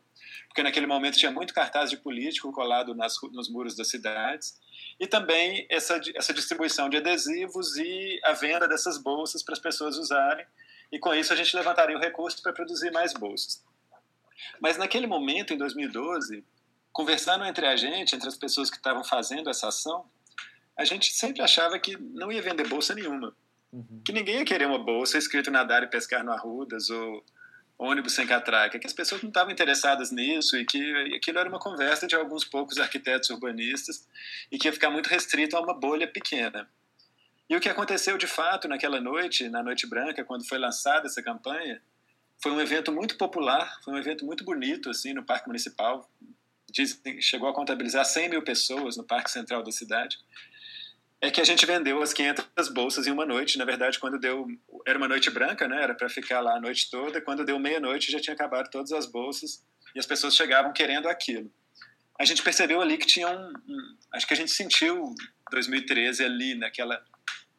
porque 0.48 0.62
naquele 0.62 0.86
momento 0.86 1.16
tinha 1.16 1.30
muito 1.30 1.54
cartaz 1.54 1.88
de 1.88 1.96
político 1.96 2.52
colado 2.52 2.94
nas, 2.94 3.14
nos 3.32 3.48
muros 3.48 3.74
das 3.74 3.88
cidades, 3.88 4.60
e 5.00 5.06
também 5.06 5.66
essa, 5.70 6.00
essa 6.14 6.34
distribuição 6.34 6.88
de 6.88 6.98
adesivos 6.98 7.76
e 7.76 8.20
a 8.24 8.32
venda 8.32 8.68
dessas 8.68 8.98
bolsas 8.98 9.42
para 9.42 9.54
as 9.54 9.60
pessoas 9.60 9.96
usarem, 9.96 10.46
e 10.92 10.98
com 10.98 11.14
isso 11.14 11.32
a 11.32 11.36
gente 11.36 11.56
levantaria 11.56 11.96
o 11.96 12.00
recurso 12.00 12.42
para 12.42 12.52
produzir 12.52 12.90
mais 12.92 13.12
bolsas. 13.12 13.64
Mas 14.60 14.76
naquele 14.76 15.06
momento, 15.06 15.52
em 15.52 15.58
2012, 15.58 16.44
conversando 16.92 17.44
entre 17.44 17.66
a 17.66 17.76
gente, 17.76 18.14
entre 18.14 18.28
as 18.28 18.36
pessoas 18.36 18.70
que 18.70 18.76
estavam 18.76 19.02
fazendo 19.02 19.50
essa 19.50 19.68
ação, 19.68 20.04
a 20.76 20.84
gente 20.84 21.12
sempre 21.12 21.42
achava 21.42 21.78
que 21.78 21.96
não 21.96 22.30
ia 22.30 22.42
vender 22.42 22.68
bolsa 22.68 22.94
nenhuma. 22.94 23.34
Uhum. 23.76 24.00
Que 24.02 24.10
ninguém 24.10 24.36
ia 24.36 24.44
querer 24.44 24.66
uma 24.66 24.78
bolsa 24.78 25.18
escrito 25.18 25.50
nadar 25.50 25.82
e 25.82 25.86
pescar 25.86 26.24
no 26.24 26.32
Arrudas 26.32 26.88
ou 26.88 27.22
ônibus 27.78 28.14
sem 28.14 28.26
catraca, 28.26 28.78
que 28.78 28.86
as 28.86 28.92
pessoas 28.94 29.20
não 29.20 29.28
estavam 29.28 29.52
interessadas 29.52 30.10
nisso 30.10 30.56
e 30.56 30.64
que 30.64 31.14
aquilo 31.14 31.38
era 31.38 31.46
uma 31.46 31.58
conversa 31.58 32.06
de 32.06 32.14
alguns 32.14 32.42
poucos 32.42 32.78
arquitetos 32.78 33.28
urbanistas 33.28 34.08
e 34.50 34.56
que 34.58 34.66
ia 34.66 34.72
ficar 34.72 34.88
muito 34.88 35.08
restrito 35.08 35.54
a 35.58 35.60
uma 35.60 35.74
bolha 35.74 36.08
pequena. 36.08 36.66
E 37.50 37.54
o 37.54 37.60
que 37.60 37.68
aconteceu 37.68 38.16
de 38.16 38.26
fato 38.26 38.66
naquela 38.66 38.98
noite, 38.98 39.46
na 39.50 39.62
Noite 39.62 39.86
Branca, 39.86 40.24
quando 40.24 40.48
foi 40.48 40.56
lançada 40.56 41.06
essa 41.06 41.22
campanha, 41.22 41.82
foi 42.42 42.52
um 42.52 42.60
evento 42.60 42.90
muito 42.90 43.18
popular, 43.18 43.78
foi 43.84 43.92
um 43.92 43.98
evento 43.98 44.24
muito 44.24 44.42
bonito 44.42 44.88
assim 44.88 45.12
no 45.12 45.22
Parque 45.22 45.46
Municipal, 45.46 46.10
diz, 46.70 46.98
chegou 47.20 47.48
a 47.48 47.54
contabilizar 47.54 48.06
100 48.06 48.30
mil 48.30 48.42
pessoas 48.42 48.96
no 48.96 49.04
Parque 49.04 49.30
Central 49.30 49.62
da 49.62 49.70
cidade, 49.70 50.18
é 51.20 51.30
que 51.30 51.40
a 51.40 51.44
gente 51.44 51.64
vendeu 51.64 52.02
as 52.02 52.12
500 52.12 52.68
bolsas 52.72 53.06
em 53.06 53.10
uma 53.10 53.24
noite. 53.24 53.58
Na 53.58 53.64
verdade, 53.64 53.98
quando 53.98 54.18
deu. 54.18 54.46
Era 54.86 54.98
uma 54.98 55.08
noite 55.08 55.30
branca, 55.30 55.66
né? 55.66 55.82
Era 55.82 55.94
para 55.94 56.08
ficar 56.08 56.40
lá 56.40 56.56
a 56.56 56.60
noite 56.60 56.90
toda. 56.90 57.20
Quando 57.20 57.44
deu 57.44 57.58
meia-noite, 57.58 58.12
já 58.12 58.20
tinha 58.20 58.34
acabado 58.34 58.70
todas 58.70 58.92
as 58.92 59.06
bolsas 59.06 59.64
e 59.94 59.98
as 59.98 60.06
pessoas 60.06 60.36
chegavam 60.36 60.72
querendo 60.72 61.08
aquilo. 61.08 61.50
A 62.18 62.24
gente 62.24 62.42
percebeu 62.42 62.80
ali 62.80 62.98
que 62.98 63.06
tinha 63.06 63.28
um. 63.28 63.52
acho 64.12 64.26
que 64.26 64.34
a 64.34 64.36
gente 64.36 64.50
sentiu 64.50 65.14
2013 65.50 66.24
ali, 66.24 66.54
naquela. 66.54 67.02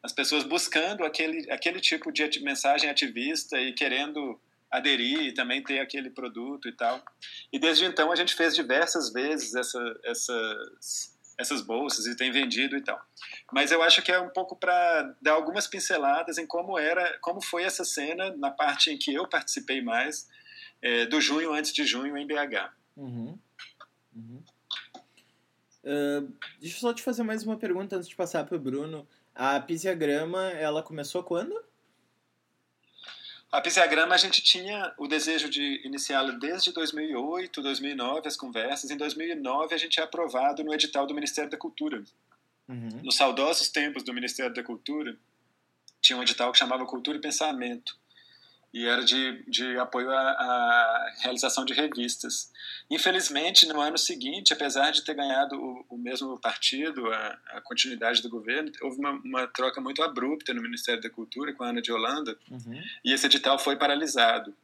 As 0.02 0.12
pessoas 0.12 0.44
buscando 0.44 1.04
aquele, 1.04 1.50
aquele 1.50 1.80
tipo 1.80 2.12
de 2.12 2.40
mensagem 2.40 2.88
ativista 2.88 3.60
e 3.60 3.72
querendo 3.72 4.40
aderir 4.70 5.20
e 5.20 5.34
também 5.34 5.62
ter 5.62 5.80
aquele 5.80 6.10
produto 6.10 6.68
e 6.68 6.72
tal. 6.72 7.02
E 7.52 7.58
desde 7.58 7.84
então 7.84 8.12
a 8.12 8.16
gente 8.16 8.34
fez 8.34 8.54
diversas 8.54 9.12
vezes 9.12 9.54
essa, 9.54 10.00
essas, 10.04 11.17
essas 11.38 11.60
bolsas 11.60 12.06
e 12.06 12.16
tem 12.16 12.32
vendido 12.32 12.76
e 12.76 12.82
tal. 12.82 13.00
Mas 13.52 13.70
eu 13.70 13.82
acho 13.82 14.02
que 14.02 14.10
é 14.10 14.20
um 14.20 14.28
pouco 14.28 14.56
para 14.56 15.14
dar 15.22 15.32
algumas 15.32 15.68
pinceladas 15.68 16.36
em 16.36 16.46
como 16.46 16.76
era, 16.78 17.16
como 17.20 17.40
foi 17.40 17.62
essa 17.62 17.84
cena 17.84 18.34
na 18.36 18.50
parte 18.50 18.90
em 18.90 18.98
que 18.98 19.14
eu 19.14 19.26
participei 19.28 19.80
mais 19.80 20.28
é, 20.82 21.06
do 21.06 21.20
junho 21.20 21.52
antes 21.52 21.72
de 21.72 21.86
junho 21.86 22.16
em 22.16 22.26
BH. 22.26 22.72
Uhum. 22.96 23.38
Uhum. 24.14 24.42
Uh, 25.84 26.32
deixa 26.60 26.76
eu 26.76 26.80
só 26.80 26.92
te 26.92 27.02
fazer 27.02 27.22
mais 27.22 27.44
uma 27.44 27.56
pergunta 27.56 27.96
antes 27.96 28.08
de 28.08 28.16
passar 28.16 28.44
para 28.44 28.56
o 28.56 28.60
Bruno. 28.60 29.06
A 29.34 29.60
Pisiagrama, 29.60 30.50
ela 30.50 30.82
começou 30.82 31.22
quando? 31.22 31.54
A 33.50 33.60
Pisiagrama, 33.62 34.14
a 34.14 34.18
gente 34.18 34.42
tinha 34.42 34.92
o 34.98 35.08
desejo 35.08 35.48
de 35.48 35.80
iniciá-la 35.84 36.32
desde 36.32 36.70
2008, 36.72 37.62
2009, 37.62 38.28
as 38.28 38.36
conversas. 38.36 38.90
Em 38.90 38.96
2009, 38.96 39.74
a 39.74 39.78
gente 39.78 39.98
é 39.98 40.02
aprovado 40.02 40.62
no 40.62 40.74
edital 40.74 41.06
do 41.06 41.14
Ministério 41.14 41.50
da 41.50 41.56
Cultura. 41.56 42.04
Uhum. 42.68 43.00
Nos 43.02 43.16
saudosos 43.16 43.68
tempos 43.68 44.02
do 44.02 44.12
Ministério 44.12 44.52
da 44.52 44.62
Cultura, 44.62 45.16
tinha 46.00 46.18
um 46.18 46.22
edital 46.22 46.52
que 46.52 46.58
chamava 46.58 46.84
Cultura 46.84 47.16
e 47.16 47.20
Pensamento 47.20 47.96
e 48.72 48.86
era 48.86 49.02
de, 49.02 49.42
de 49.48 49.78
apoio 49.78 50.10
à, 50.10 50.20
à, 50.20 51.14
realização 51.22 51.64
de 51.64 51.72
revistas. 51.72 52.52
Infelizmente, 52.90 53.66
no 53.66 53.80
ano 53.80 53.96
seguinte, 53.96 54.52
apesar 54.52 54.90
de 54.90 55.02
ter 55.02 55.14
ganhado 55.14 55.56
o, 55.56 55.86
o 55.90 55.98
mesmo 55.98 56.38
partido, 56.38 57.10
a, 57.10 57.38
a, 57.52 57.60
continuidade 57.62 58.22
do 58.22 58.28
governo, 58.28 58.70
houve 58.82 58.98
uma, 58.98 59.12
uma, 59.24 59.46
troca 59.46 59.80
muito 59.80 60.02
abrupta 60.02 60.52
no 60.52 60.62
Ministério 60.62 61.00
da 61.00 61.08
Cultura 61.08 61.52
com 61.54 61.64
a 61.64 61.68
Ana 61.68 61.80
de 61.80 61.92
Holanda 61.92 62.38
uhum. 62.50 62.82
e 63.04 63.12
esse 63.12 63.26
edital 63.26 63.58
foi 63.58 63.76
paralisado. 63.76 64.54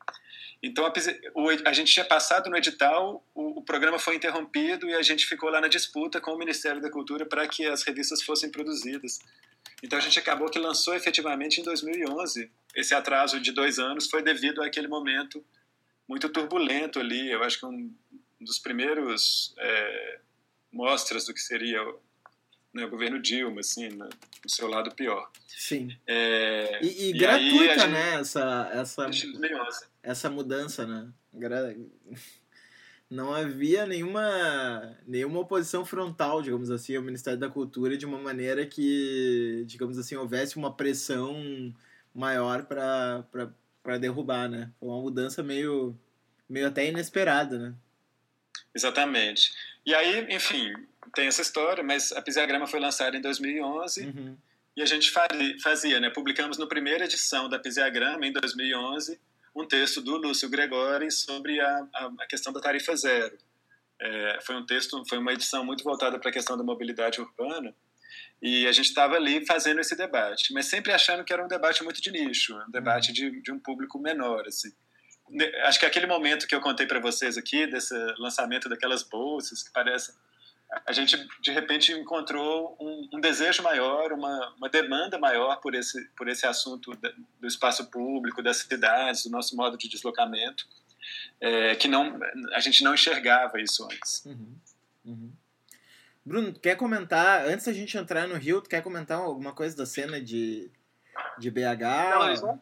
Então, 0.66 0.86
a, 0.86 0.92
o, 1.34 1.48
a 1.66 1.72
gente 1.74 1.92
tinha 1.92 2.06
passado 2.06 2.48
no 2.48 2.56
edital, 2.56 3.22
o, 3.34 3.58
o 3.58 3.62
programa 3.62 3.98
foi 3.98 4.16
interrompido 4.16 4.88
e 4.88 4.94
a 4.94 5.02
gente 5.02 5.26
ficou 5.26 5.50
lá 5.50 5.60
na 5.60 5.68
disputa 5.68 6.22
com 6.22 6.30
o 6.30 6.38
Ministério 6.38 6.80
da 6.80 6.90
Cultura 6.90 7.26
para 7.26 7.46
que 7.46 7.66
as 7.66 7.82
revistas 7.82 8.22
fossem 8.22 8.50
produzidas. 8.50 9.18
Então 9.82 9.98
a 9.98 10.00
gente 10.00 10.18
acabou 10.18 10.48
que 10.48 10.58
lançou 10.58 10.94
efetivamente 10.94 11.60
em 11.60 11.64
2011. 11.64 12.50
Esse 12.74 12.94
atraso 12.94 13.38
de 13.38 13.52
dois 13.52 13.78
anos 13.78 14.08
foi 14.08 14.22
devido 14.22 14.62
àquele 14.62 14.88
momento 14.88 15.44
muito 16.08 16.30
turbulento 16.30 16.98
ali. 16.98 17.30
Eu 17.30 17.44
acho 17.44 17.60
que 17.60 17.66
um 17.66 17.94
dos 18.40 18.58
primeiros 18.58 19.54
é, 19.58 20.20
mostras 20.72 21.26
do 21.26 21.34
que 21.34 21.40
seria 21.40 21.78
né, 22.72 22.86
o 22.86 22.90
governo 22.90 23.20
Dilma, 23.20 23.60
assim, 23.60 23.90
no, 23.90 24.06
no 24.06 24.48
seu 24.48 24.66
lado 24.66 24.94
pior. 24.94 25.30
Sim. 25.46 25.94
É, 26.06 26.80
e, 26.82 26.86
e, 26.86 27.10
e, 27.10 27.12
gratuita, 27.18 27.80
gente, 27.80 27.86
né? 27.88 28.14
Essa, 28.20 28.70
essa, 28.72 29.10
essa 30.04 30.30
mudança, 30.30 30.86
né? 30.86 31.10
Não 33.10 33.32
havia 33.32 33.86
nenhuma, 33.86 34.96
nenhuma 35.06 35.40
oposição 35.40 35.84
frontal, 35.84 36.42
digamos 36.42 36.70
assim, 36.70 36.96
ao 36.96 37.02
Ministério 37.02 37.38
da 37.38 37.48
Cultura 37.48 37.96
de 37.96 38.06
uma 38.06 38.18
maneira 38.18 38.66
que, 38.66 39.64
digamos 39.66 39.98
assim, 39.98 40.16
houvesse 40.16 40.56
uma 40.56 40.74
pressão 40.74 41.74
maior 42.14 42.64
para 42.64 43.98
derrubar, 43.98 44.48
né? 44.48 44.70
Foi 44.78 44.88
uma 44.88 45.00
mudança 45.00 45.42
meio, 45.42 45.98
meio 46.48 46.68
até 46.68 46.88
inesperada, 46.88 47.58
né? 47.58 47.74
Exatamente. 48.74 49.52
E 49.86 49.94
aí, 49.94 50.26
enfim, 50.34 50.72
tem 51.14 51.26
essa 51.26 51.42
história, 51.42 51.82
mas 51.82 52.12
a 52.12 52.22
Pisiagrama 52.22 52.66
foi 52.66 52.80
lançada 52.80 53.16
em 53.16 53.20
2011 53.20 54.06
uhum. 54.06 54.36
e 54.76 54.82
a 54.82 54.86
gente 54.86 55.12
fazia, 55.62 56.00
né? 56.00 56.10
Publicamos 56.10 56.58
no 56.58 56.66
primeira 56.66 57.04
edição 57.04 57.48
da 57.48 57.58
Pisiagrama, 57.58 58.26
em 58.26 58.32
2011, 58.32 59.20
um 59.54 59.66
texto 59.66 60.00
do 60.00 60.16
Lúcio 60.16 60.48
Gregori 60.48 61.10
sobre 61.10 61.60
a, 61.60 61.88
a, 61.94 62.12
a 62.20 62.26
questão 62.26 62.52
da 62.52 62.60
tarifa 62.60 62.94
zero. 62.96 63.36
É, 64.00 64.38
foi 64.42 64.56
um 64.56 64.66
texto, 64.66 65.02
foi 65.08 65.18
uma 65.18 65.32
edição 65.32 65.64
muito 65.64 65.84
voltada 65.84 66.18
para 66.18 66.30
a 66.30 66.32
questão 66.32 66.56
da 66.56 66.64
mobilidade 66.64 67.20
urbana. 67.20 67.74
E 68.42 68.66
a 68.66 68.72
gente 68.72 68.88
estava 68.88 69.14
ali 69.14 69.46
fazendo 69.46 69.80
esse 69.80 69.96
debate, 69.96 70.52
mas 70.52 70.66
sempre 70.66 70.92
achando 70.92 71.24
que 71.24 71.32
era 71.32 71.42
um 71.42 71.48
debate 71.48 71.82
muito 71.82 72.02
de 72.02 72.10
nicho, 72.10 72.54
um 72.54 72.70
debate 72.70 73.12
de, 73.12 73.40
de 73.40 73.52
um 73.52 73.58
público 73.58 73.98
menor, 73.98 74.46
assim. 74.46 74.70
Acho 75.64 75.80
que 75.80 75.86
aquele 75.86 76.06
momento 76.06 76.46
que 76.46 76.54
eu 76.54 76.60
contei 76.60 76.86
para 76.86 77.00
vocês 77.00 77.38
aqui, 77.38 77.66
desse 77.66 77.94
lançamento 78.18 78.68
daquelas 78.68 79.02
bolsas 79.02 79.62
que 79.62 79.72
parecem 79.72 80.14
a 80.86 80.92
gente 80.92 81.16
de 81.40 81.50
repente 81.50 81.92
encontrou 81.92 82.76
um, 82.80 83.08
um, 83.14 83.20
desejo 83.20 83.62
maior, 83.62 84.12
uma, 84.12 84.54
uma 84.56 84.68
demanda 84.68 85.18
maior 85.18 85.56
por 85.60 85.74
esse, 85.74 86.08
por 86.16 86.28
esse 86.28 86.46
assunto 86.46 86.92
do 87.40 87.46
espaço 87.46 87.90
público, 87.90 88.42
das 88.42 88.58
cidades, 88.58 89.24
do 89.24 89.30
nosso 89.30 89.56
modo 89.56 89.76
de 89.76 89.88
deslocamento, 89.88 90.66
é, 91.40 91.74
que 91.74 91.88
não, 91.88 92.18
a 92.52 92.60
gente 92.60 92.82
não 92.82 92.94
enxergava 92.94 93.60
isso 93.60 93.84
antes. 93.84 94.24
Uhum. 94.24 94.56
Uhum. 95.04 95.32
Bruno, 96.24 96.54
quer 96.58 96.76
comentar, 96.76 97.46
antes 97.46 97.66
da 97.66 97.72
gente 97.72 97.96
entrar 97.98 98.26
no 98.26 98.36
Rio, 98.36 98.62
tu 98.62 98.68
quer 98.68 98.82
comentar 98.82 99.18
alguma 99.18 99.52
coisa 99.52 99.76
da 99.76 99.84
cena 99.84 100.20
de, 100.20 100.70
de 101.38 101.50
BH? 101.50 102.40
Não, 102.40 102.60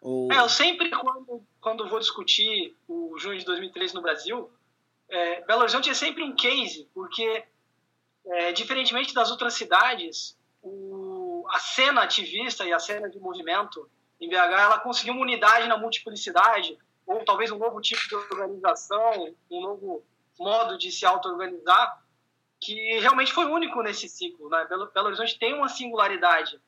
Ou... 0.00 0.32
É, 0.32 0.38
eu 0.38 0.48
sempre, 0.48 0.90
quando, 0.90 1.42
quando 1.60 1.88
vou 1.88 1.98
discutir 1.98 2.76
o 2.86 3.18
junho 3.18 3.38
de 3.38 3.44
2013 3.44 3.94
no 3.94 4.02
Brasil, 4.02 4.48
é, 5.10 5.44
Belo 5.44 5.62
Horizonte 5.62 5.90
é 5.90 5.94
sempre 5.94 6.22
um 6.22 6.34
case, 6.34 6.88
porque, 6.94 7.44
é, 8.26 8.52
diferentemente 8.52 9.12
das 9.12 9.30
outras 9.30 9.54
cidades, 9.54 10.38
o, 10.62 11.44
a 11.50 11.58
cena 11.58 12.02
ativista 12.02 12.64
e 12.64 12.72
a 12.72 12.78
cena 12.78 13.08
de 13.10 13.18
movimento 13.18 13.90
em 14.20 14.28
BH, 14.28 14.34
ela 14.34 14.78
conseguiu 14.78 15.14
uma 15.14 15.22
unidade 15.22 15.66
na 15.66 15.76
multiplicidade, 15.76 16.78
ou 17.06 17.24
talvez 17.24 17.50
um 17.50 17.58
novo 17.58 17.80
tipo 17.80 18.00
de 18.08 18.14
organização, 18.14 19.34
um 19.50 19.60
novo 19.60 20.04
modo 20.38 20.78
de 20.78 20.92
se 20.92 21.04
auto-organizar, 21.04 22.02
que 22.60 22.98
realmente 23.00 23.32
foi 23.32 23.46
único 23.46 23.82
nesse 23.82 24.08
ciclo. 24.08 24.48
Né? 24.48 24.64
Belo, 24.68 24.90
Belo 24.92 25.06
Horizonte 25.06 25.38
tem 25.38 25.54
uma 25.54 25.68
singularidade. 25.68 26.60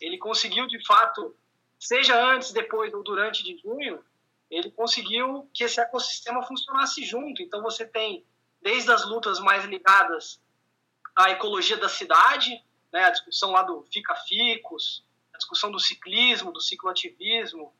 Ele 0.00 0.18
conseguiu, 0.18 0.66
de 0.66 0.84
fato, 0.86 1.34
seja 1.78 2.22
antes, 2.32 2.52
depois 2.52 2.92
ou 2.92 3.02
durante 3.02 3.42
de 3.42 3.56
junho, 3.58 4.04
ele 4.50 4.70
conseguiu 4.70 5.48
que 5.52 5.64
esse 5.64 5.80
ecossistema 5.80 6.42
funcionasse 6.42 7.04
junto. 7.04 7.42
Então 7.42 7.62
você 7.62 7.86
tem 7.86 8.24
desde 8.62 8.90
as 8.90 9.04
lutas 9.04 9.38
mais 9.38 9.64
ligadas 9.64 10.40
à 11.14 11.30
ecologia 11.30 11.76
da 11.76 11.88
cidade, 11.88 12.62
né, 12.92 13.04
a 13.04 13.10
discussão 13.10 13.52
lá 13.52 13.62
do 13.62 13.86
fica-ficos, 13.92 15.04
a 15.34 15.38
discussão 15.38 15.70
do 15.70 15.78
ciclismo, 15.78 16.52
do 16.52 16.60
cicloativismo, 16.60 17.72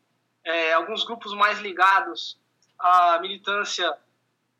é, 0.45 0.73
alguns 0.73 1.05
grupos 1.05 1.33
mais 1.35 1.59
ligados 1.61 2.39
à 2.79 3.19
militância 3.21 3.97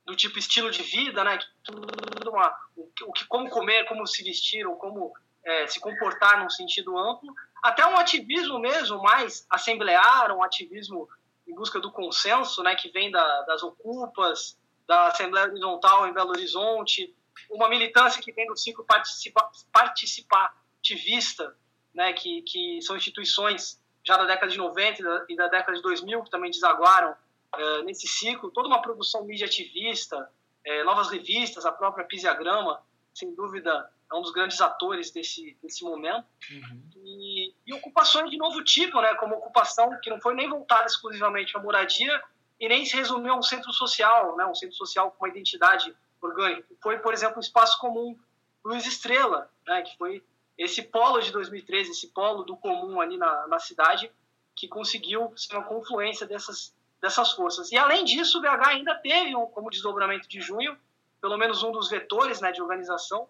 do 0.05 0.17
tipo 0.17 0.39
estilo 0.39 0.71
de 0.71 0.83
vida, 0.83 1.23
né, 1.23 1.39
tudo 1.63 2.31
uma, 2.31 2.57
o 2.77 3.13
que, 3.13 3.27
como 3.27 3.51
comer, 3.51 3.85
como 3.87 4.07
se 4.07 4.23
vestir, 4.23 4.67
ou 4.67 4.77
como 4.77 5.13
é, 5.45 5.67
se 5.67 5.81
comportar 5.81 6.43
num 6.43 6.51
sentido 6.51 6.97
amplo, 6.97 7.35
até 7.63 7.87
um 7.87 7.97
ativismo 7.97 8.59
mesmo 8.59 9.03
mais 9.03 9.47
assemblear, 9.51 10.35
um 10.35 10.43
ativismo 10.43 11.09
em 11.49 11.55
busca 11.55 11.81
do 11.81 11.91
consenso, 11.91 12.63
né, 12.63 12.75
que 12.75 12.91
vem 12.91 13.11
da, 13.11 13.43
das 13.43 13.63
ocupas, 13.63 14.59
da 14.87 15.09
Assembleia 15.09 15.49
Horizontal 15.49 16.07
em 16.07 16.13
Belo 16.13 16.31
Horizonte, 16.31 17.15
uma 17.51 17.69
militância 17.69 18.23
que 18.23 18.33
vem 18.33 18.47
do 18.47 18.57
ciclo 18.57 18.85
participa, 18.85 19.51
participativista, 19.73 21.57
né, 21.95 22.13
que, 22.13 22.43
que 22.43 22.83
são 22.83 22.97
instituições 22.97 23.81
já 24.05 24.17
da 24.17 24.25
década 24.25 24.51
de 24.53 24.59
90 24.59 25.01
e 25.01 25.05
da, 25.05 25.27
e 25.29 25.37
da 25.37 25.49
década 25.49 25.77
de 25.77 25.83
2000 25.83 26.23
que 26.25 26.31
também 26.31 26.51
desaguaram 26.51 27.15
é, 27.55 27.83
nesse 27.83 28.07
ciclo, 28.07 28.51
toda 28.51 28.69
uma 28.69 28.83
produção 28.83 29.25
mídia 29.25 29.47
ativista, 29.47 30.31
é, 30.65 30.85
novas 30.85 31.11
revistas, 31.11 31.65
a 31.65 31.73
própria 31.73 32.05
Pisiagrama, 32.05 32.83
sem 33.15 33.35
dúvida 33.35 33.91
é 34.11 34.15
um 34.15 34.23
dos 34.23 34.33
grandes 34.33 34.61
atores 34.61 35.11
desse, 35.11 35.57
desse 35.63 35.85
momento. 35.85 36.27
Uhum. 36.51 36.83
E, 37.05 37.55
e, 37.67 37.75
ocupações 37.75 38.31
de 38.31 38.37
novo 38.37 38.63
tipo, 38.65 39.01
né, 39.01 39.15
como 39.15 39.37
ocupação 39.37 39.99
que 40.01 40.11
não 40.11 40.21
foi 40.21 40.35
nem 40.35 40.49
voltada 40.49 40.87
exclusivamente 40.87 41.57
à 41.57 41.61
moradia 41.61 42.23
e 42.59 42.69
nem 42.69 42.85
se 42.85 42.97
resumiu 42.97 43.35
a 43.35 43.39
um 43.39 43.43
centro 43.43 43.73
social, 43.73 44.37
né, 44.37 44.47
um 44.47 44.55
centro 44.55 44.77
social 44.77 45.11
com 45.11 45.25
uma 45.25 45.31
identidade 45.31 45.95
orgânica. 46.21 46.67
Foi, 46.83 46.99
por 46.99 47.13
exemplo, 47.13 47.37
um 47.37 47.41
espaço 47.41 47.79
comum 47.79 48.19
Luiz 48.65 48.87
Estrela, 48.87 49.51
né, 49.67 49.83
que 49.83 49.97
foi 49.97 50.25
esse 50.57 50.83
polo 50.83 51.21
de 51.21 51.31
2013, 51.31 51.91
esse 51.91 52.09
polo 52.09 52.43
do 52.43 52.57
comum 52.57 53.01
ali 53.01 53.17
na, 53.17 53.47
na 53.47 53.59
cidade, 53.59 54.11
que 54.57 54.67
conseguiu 54.67 55.33
ser 55.37 55.55
uma 55.55 55.65
confluência 55.65 56.27
dessas, 56.27 56.75
dessas 57.01 57.33
forças. 57.33 57.71
E, 57.71 57.77
além 57.77 58.05
disso, 58.05 58.39
o 58.39 58.41
BH 58.41 58.67
ainda 58.67 58.95
teve, 58.97 59.37
um, 59.37 59.47
como 59.47 59.71
desdobramento 59.71 60.29
de 60.29 60.41
junho, 60.41 60.77
pelo 61.21 61.37
menos 61.37 61.63
um 61.63 61.71
dos 61.71 61.89
vetores 61.89 62.41
né, 62.41 62.51
de 62.51 62.61
organização, 62.61 63.29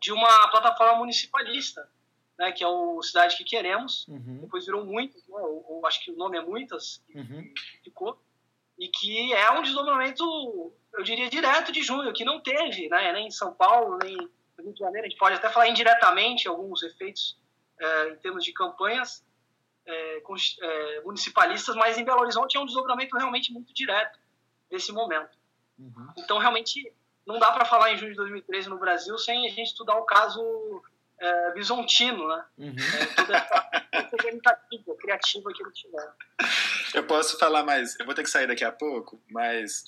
de 0.00 0.12
uma 0.12 0.48
plataforma 0.48 0.98
municipalista, 0.98 1.88
né, 2.38 2.52
que 2.52 2.62
é 2.62 2.68
o 2.68 3.02
Cidade 3.02 3.36
que 3.36 3.44
Queremos, 3.44 4.06
uhum. 4.08 4.38
depois 4.42 4.64
virou 4.64 4.84
Muitas, 4.84 5.26
né, 5.26 5.40
ou, 5.40 5.64
ou, 5.68 5.86
acho 5.86 6.04
que 6.04 6.10
o 6.10 6.16
nome 6.16 6.38
é 6.38 6.40
Muitas, 6.40 7.02
uhum. 7.14 7.52
ficou, 7.82 8.20
e 8.78 8.88
que 8.88 9.32
é 9.32 9.50
um 9.50 9.62
desdobramento, 9.62 10.24
eu 10.94 11.02
diria, 11.02 11.28
direto 11.28 11.72
de 11.72 11.82
junho, 11.82 12.12
que 12.12 12.24
não 12.24 12.40
teve, 12.40 12.88
né, 12.88 13.12
nem 13.12 13.26
em 13.26 13.30
São 13.30 13.52
Paulo, 13.52 13.98
nem 14.02 14.16
no 14.16 14.64
Rio 14.64 14.72
de 14.72 14.78
Janeiro, 14.78 15.06
a 15.06 15.10
gente 15.10 15.18
pode 15.18 15.34
até 15.34 15.50
falar 15.50 15.68
indiretamente 15.68 16.46
alguns 16.46 16.82
efeitos 16.82 17.36
é, 17.78 18.10
em 18.10 18.16
termos 18.16 18.44
de 18.44 18.52
campanhas 18.52 19.24
é, 19.86 20.22
é, 20.62 21.00
municipalistas, 21.02 21.74
mas 21.74 21.96
em 21.96 22.04
Belo 22.04 22.20
Horizonte 22.20 22.56
é 22.56 22.60
um 22.60 22.66
desdobramento 22.66 23.16
realmente 23.16 23.52
muito 23.52 23.72
direto 23.72 24.18
desse 24.70 24.92
momento. 24.92 25.36
Uhum. 25.78 26.08
Então, 26.18 26.38
realmente, 26.38 26.92
não 27.28 27.38
dá 27.38 27.52
para 27.52 27.66
falar 27.66 27.92
em 27.92 27.98
junho 27.98 28.12
de 28.12 28.16
2013 28.16 28.70
no 28.70 28.78
Brasil 28.78 29.16
sem 29.18 29.46
a 29.46 29.50
gente 29.50 29.68
estudar 29.68 29.96
o 29.96 30.06
caso 30.06 30.82
é, 31.20 31.52
bisontino, 31.52 32.26
né? 32.26 32.44
Uhum. 32.56 32.76
É, 32.98 33.06
toda 33.14 33.36
essa 33.36 34.08
organizativa, 34.14 34.96
criativa 34.98 35.52
que 35.52 35.62
ele 35.62 35.72
tiver. 35.72 36.12
Eu 36.94 37.04
posso 37.04 37.38
falar 37.38 37.62
mais, 37.64 38.00
eu 38.00 38.06
vou 38.06 38.14
ter 38.14 38.22
que 38.22 38.30
sair 38.30 38.46
daqui 38.46 38.64
a 38.64 38.72
pouco, 38.72 39.20
mas 39.30 39.84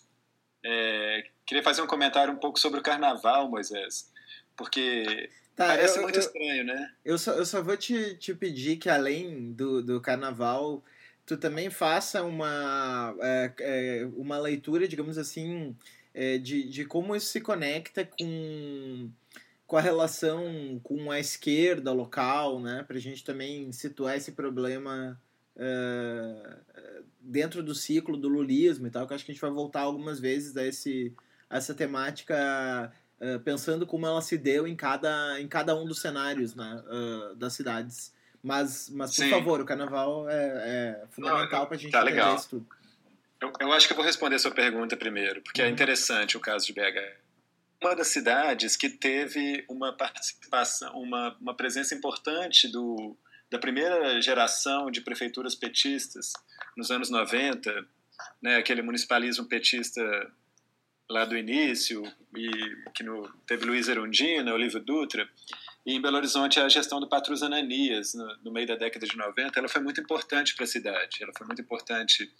é, 0.62 1.30
queria 1.46 1.62
fazer 1.62 1.80
um 1.80 1.86
comentário 1.86 2.30
um 2.30 2.36
pouco 2.36 2.58
sobre 2.58 2.78
o 2.78 2.82
carnaval, 2.82 3.48
Moisés, 3.48 4.12
porque 4.54 5.30
tá, 5.56 5.68
parece 5.68 5.96
eu, 5.96 6.02
muito 6.02 6.16
eu, 6.16 6.20
estranho, 6.20 6.64
né? 6.64 6.94
Eu 7.02 7.16
só, 7.16 7.32
eu 7.32 7.46
só 7.46 7.62
vou 7.62 7.76
te, 7.76 8.16
te 8.16 8.34
pedir 8.34 8.76
que 8.76 8.90
além 8.90 9.52
do, 9.54 9.82
do 9.82 9.98
carnaval, 9.98 10.84
tu 11.24 11.38
também 11.38 11.70
faça 11.70 12.22
uma, 12.22 13.14
é, 13.18 13.52
é, 13.60 14.08
uma 14.14 14.38
leitura, 14.38 14.86
digamos 14.86 15.16
assim, 15.16 15.74
é, 16.14 16.38
de, 16.38 16.68
de 16.68 16.84
como 16.84 17.14
isso 17.14 17.26
se 17.26 17.40
conecta 17.40 18.04
com, 18.04 19.10
com 19.66 19.76
a 19.76 19.80
relação 19.80 20.80
com 20.82 21.10
a 21.10 21.18
esquerda 21.18 21.92
local, 21.92 22.60
né? 22.60 22.84
Para 22.86 22.96
a 22.96 23.00
gente 23.00 23.24
também 23.24 23.70
situar 23.72 24.16
esse 24.16 24.32
problema 24.32 25.20
uh, 25.56 27.04
dentro 27.20 27.62
do 27.62 27.74
ciclo 27.74 28.16
do 28.16 28.28
lulismo 28.28 28.86
e 28.86 28.90
tal, 28.90 29.06
que 29.06 29.14
acho 29.14 29.24
que 29.24 29.30
a 29.30 29.34
gente 29.34 29.42
vai 29.42 29.50
voltar 29.50 29.82
algumas 29.82 30.18
vezes 30.18 30.56
a, 30.56 30.66
esse, 30.66 31.14
a 31.48 31.58
essa 31.58 31.74
temática 31.74 32.92
uh, 33.20 33.38
pensando 33.40 33.86
como 33.86 34.06
ela 34.06 34.22
se 34.22 34.36
deu 34.36 34.66
em 34.66 34.74
cada, 34.74 35.40
em 35.40 35.46
cada 35.46 35.76
um 35.76 35.84
dos 35.86 36.00
cenários 36.00 36.54
né, 36.54 36.82
uh, 36.86 37.36
das 37.36 37.52
cidades. 37.52 38.12
Mas, 38.42 38.88
mas 38.88 39.14
por 39.14 39.24
Sim. 39.24 39.30
favor, 39.30 39.60
o 39.60 39.66
carnaval 39.66 40.28
é, 40.28 41.02
é 41.02 41.06
fundamental 41.10 41.66
para 41.66 41.76
a 41.76 41.78
gente 41.78 41.92
tá 41.92 42.00
entender 42.00 42.16
legal. 42.16 42.36
isso 42.36 42.48
tudo. 42.48 42.66
Eu, 43.40 43.52
eu, 43.60 43.72
acho 43.72 43.86
que 43.86 43.92
eu 43.92 43.96
vou 43.96 44.04
responder 44.04 44.36
a 44.36 44.38
sua 44.38 44.50
pergunta 44.50 44.96
primeiro, 44.96 45.40
porque 45.42 45.62
é 45.62 45.66
uhum. 45.66 45.72
interessante 45.72 46.36
o 46.36 46.40
caso 46.40 46.66
de 46.66 46.72
BH. 46.72 47.16
Uma 47.82 47.96
das 47.96 48.08
cidades 48.08 48.76
que 48.76 48.90
teve 48.90 49.64
uma 49.68 49.96
participação, 49.96 50.92
uma, 51.00 51.34
uma 51.40 51.54
presença 51.54 51.94
importante 51.94 52.68
do, 52.68 53.16
da 53.50 53.58
primeira 53.58 54.20
geração 54.20 54.90
de 54.90 55.00
prefeituras 55.00 55.54
petistas 55.54 56.34
nos 56.76 56.90
anos 56.90 57.08
90, 57.08 57.86
né, 58.42 58.56
aquele 58.56 58.82
municipalismo 58.82 59.46
petista 59.46 60.02
lá 61.10 61.24
do 61.24 61.36
início, 61.36 62.02
e 62.36 62.50
que 62.94 63.02
no, 63.02 63.28
teve 63.46 63.64
Luiz 63.64 63.88
Erundina, 63.88 64.54
Olívio 64.54 64.80
Dutra, 64.80 65.28
e 65.84 65.94
em 65.94 66.00
Belo 66.00 66.18
Horizonte 66.18 66.60
a 66.60 66.68
gestão 66.68 67.00
do 67.00 67.08
Patrus 67.08 67.42
Ananias, 67.42 68.14
no, 68.14 68.36
no 68.44 68.52
meio 68.52 68.66
da 68.66 68.76
década 68.76 69.06
de 69.06 69.16
90, 69.16 69.58
ela 69.58 69.68
foi 69.68 69.82
muito 69.82 70.00
importante 70.00 70.54
para 70.54 70.64
a 70.64 70.68
cidade, 70.68 71.22
ela 71.22 71.32
foi 71.36 71.46
muito 71.46 71.62
importante 71.62 72.30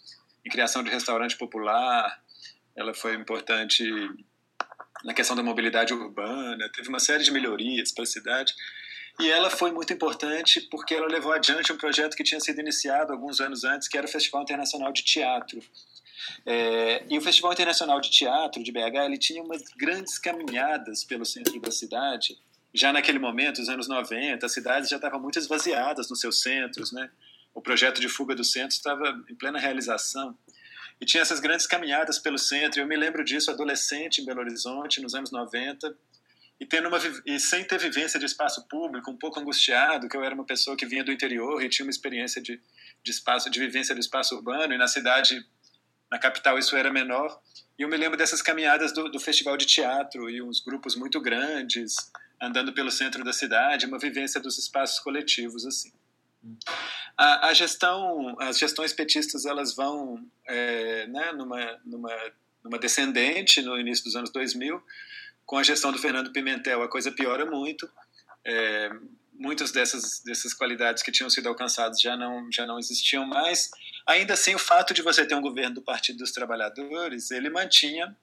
em 0.45 0.49
criação 0.49 0.83
de 0.83 0.89
restaurante 0.89 1.37
popular, 1.37 2.21
ela 2.75 2.93
foi 2.93 3.15
importante 3.15 3.83
na 5.03 5.13
questão 5.13 5.35
da 5.35 5.43
mobilidade 5.43 5.93
urbana, 5.93 6.69
teve 6.73 6.89
uma 6.89 6.99
série 6.99 7.23
de 7.23 7.31
melhorias 7.31 7.91
para 7.91 8.03
a 8.03 8.07
cidade. 8.07 8.53
E 9.19 9.29
ela 9.29 9.49
foi 9.49 9.71
muito 9.71 9.91
importante 9.91 10.61
porque 10.61 10.95
ela 10.95 11.07
levou 11.07 11.33
adiante 11.33 11.71
um 11.71 11.77
projeto 11.77 12.15
que 12.15 12.23
tinha 12.23 12.39
sido 12.39 12.59
iniciado 12.59 13.11
alguns 13.11 13.39
anos 13.39 13.63
antes, 13.63 13.87
que 13.87 13.97
era 13.97 14.07
o 14.07 14.09
Festival 14.09 14.41
Internacional 14.41 14.91
de 14.91 15.03
Teatro. 15.03 15.61
É, 16.45 17.03
e 17.09 17.17
o 17.17 17.21
Festival 17.21 17.51
Internacional 17.51 17.99
de 17.99 18.09
Teatro 18.09 18.63
de 18.63 18.71
BH 18.71 19.05
ele 19.05 19.17
tinha 19.17 19.43
umas 19.43 19.63
grandes 19.77 20.17
caminhadas 20.17 21.03
pelo 21.03 21.25
centro 21.25 21.59
da 21.59 21.71
cidade. 21.71 22.37
Já 22.73 22.93
naquele 22.93 23.19
momento, 23.19 23.61
os 23.61 23.69
anos 23.69 23.87
90, 23.87 24.45
as 24.45 24.53
cidades 24.53 24.89
já 24.89 24.95
estavam 24.95 25.19
muito 25.19 25.37
esvaziadas 25.37 26.09
nos 26.09 26.19
seus 26.19 26.41
centros, 26.41 26.91
né? 26.91 27.09
O 27.53 27.61
projeto 27.61 27.99
de 27.99 28.07
fuga 28.07 28.35
do 28.35 28.43
centro 28.43 28.75
estava 28.75 29.23
em 29.29 29.35
plena 29.35 29.59
realização. 29.59 30.37
E 30.99 31.05
tinha 31.05 31.21
essas 31.21 31.39
grandes 31.39 31.65
caminhadas 31.65 32.19
pelo 32.19 32.37
centro. 32.37 32.79
Eu 32.79 32.87
me 32.87 32.95
lembro 32.95 33.23
disso, 33.23 33.49
adolescente 33.49 34.21
em 34.21 34.25
Belo 34.25 34.39
Horizonte, 34.39 35.01
nos 35.01 35.15
anos 35.15 35.31
90, 35.31 35.95
e, 36.59 36.65
tendo 36.65 36.89
uma, 36.89 36.99
e 37.25 37.39
sem 37.39 37.63
ter 37.63 37.79
vivência 37.79 38.19
de 38.19 38.25
espaço 38.27 38.67
público, 38.67 39.09
um 39.09 39.17
pouco 39.17 39.39
angustiado, 39.39 40.07
que 40.07 40.15
eu 40.15 40.23
era 40.23 40.35
uma 40.35 40.45
pessoa 40.45 40.77
que 40.77 40.85
vinha 40.85 41.03
do 41.03 41.11
interior 41.11 41.63
e 41.63 41.67
tinha 41.67 41.83
uma 41.83 41.89
experiência 41.89 42.39
de, 42.39 42.61
de 43.03 43.11
espaço, 43.11 43.49
de 43.49 43.59
vivência 43.59 43.95
do 43.95 43.99
espaço 43.99 44.35
urbano, 44.35 44.71
e 44.71 44.77
na 44.77 44.87
cidade, 44.87 45.43
na 46.11 46.19
capital, 46.19 46.59
isso 46.59 46.75
era 46.75 46.91
menor. 46.91 47.41
E 47.79 47.81
eu 47.81 47.89
me 47.89 47.97
lembro 47.97 48.15
dessas 48.15 48.43
caminhadas 48.43 48.93
do, 48.93 49.09
do 49.09 49.19
festival 49.19 49.57
de 49.57 49.65
teatro 49.65 50.29
e 50.29 50.39
uns 50.39 50.63
grupos 50.63 50.95
muito 50.95 51.19
grandes, 51.19 51.95
andando 52.39 52.71
pelo 52.73 52.91
centro 52.91 53.23
da 53.23 53.33
cidade, 53.33 53.87
uma 53.87 53.97
vivência 53.97 54.39
dos 54.39 54.59
espaços 54.59 54.99
coletivos, 54.99 55.65
assim. 55.65 55.91
A, 57.17 57.47
a 57.49 57.53
gestão, 57.53 58.35
as 58.39 58.57
gestões 58.57 58.93
petistas, 58.93 59.45
elas 59.45 59.75
vão 59.75 60.25
é, 60.47 61.07
né, 61.07 61.31
numa, 61.33 61.79
numa, 61.85 62.15
numa 62.63 62.79
descendente 62.79 63.61
no 63.61 63.79
início 63.79 64.03
dos 64.03 64.15
anos 64.15 64.31
2000, 64.31 64.81
com 65.45 65.57
a 65.57 65.63
gestão 65.63 65.91
do 65.91 65.99
Fernando 65.99 66.31
Pimentel, 66.31 66.81
a 66.81 66.89
coisa 66.89 67.11
piora 67.11 67.45
muito. 67.45 67.89
É, 68.43 68.89
muitas 69.33 69.71
dessas, 69.71 70.21
dessas 70.23 70.53
qualidades 70.53 71.01
que 71.01 71.11
tinham 71.11 71.29
sido 71.29 71.49
alcançadas 71.49 71.99
já 71.99 72.15
não, 72.15 72.51
já 72.51 72.65
não 72.65 72.77
existiam 72.77 73.25
mais. 73.25 73.71
Ainda 74.05 74.33
assim, 74.33 74.53
o 74.53 74.59
fato 74.59 74.93
de 74.93 75.01
você 75.01 75.25
ter 75.25 75.35
um 75.35 75.41
governo 75.41 75.75
do 75.75 75.81
Partido 75.81 76.19
dos 76.19 76.31
Trabalhadores, 76.31 77.31
ele 77.31 77.49
mantinha, 77.49 78.15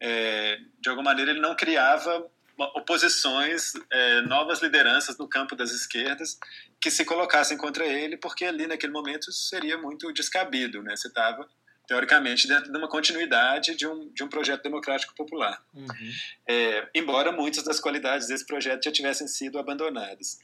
é, 0.00 0.58
de 0.80 0.88
alguma 0.88 1.10
maneira, 1.10 1.30
ele 1.30 1.40
não 1.40 1.54
criava 1.54 2.28
oposições, 2.58 3.72
é, 3.90 4.20
novas 4.22 4.60
lideranças 4.60 5.16
no 5.16 5.28
campo 5.28 5.54
das 5.54 5.70
esquerdas 5.70 6.38
que 6.80 6.90
se 6.90 7.04
colocassem 7.04 7.56
contra 7.56 7.86
ele, 7.86 8.16
porque 8.16 8.44
ali 8.44 8.66
naquele 8.66 8.92
momento 8.92 9.30
seria 9.32 9.78
muito 9.78 10.12
descabido, 10.12 10.82
né? 10.82 10.96
Você 10.96 11.08
estava 11.08 11.48
teoricamente, 11.88 12.46
dentro 12.46 12.70
de 12.70 12.76
uma 12.76 12.86
continuidade 12.86 13.74
de 13.74 13.86
um, 13.86 14.12
de 14.12 14.22
um 14.22 14.28
projeto 14.28 14.62
democrático 14.62 15.14
popular. 15.14 15.58
Uhum. 15.72 16.12
É, 16.46 16.86
embora 16.94 17.32
muitas 17.32 17.64
das 17.64 17.80
qualidades 17.80 18.28
desse 18.28 18.46
projeto 18.46 18.84
já 18.84 18.92
tivessem 18.92 19.26
sido 19.26 19.58
abandonadas. 19.58 20.38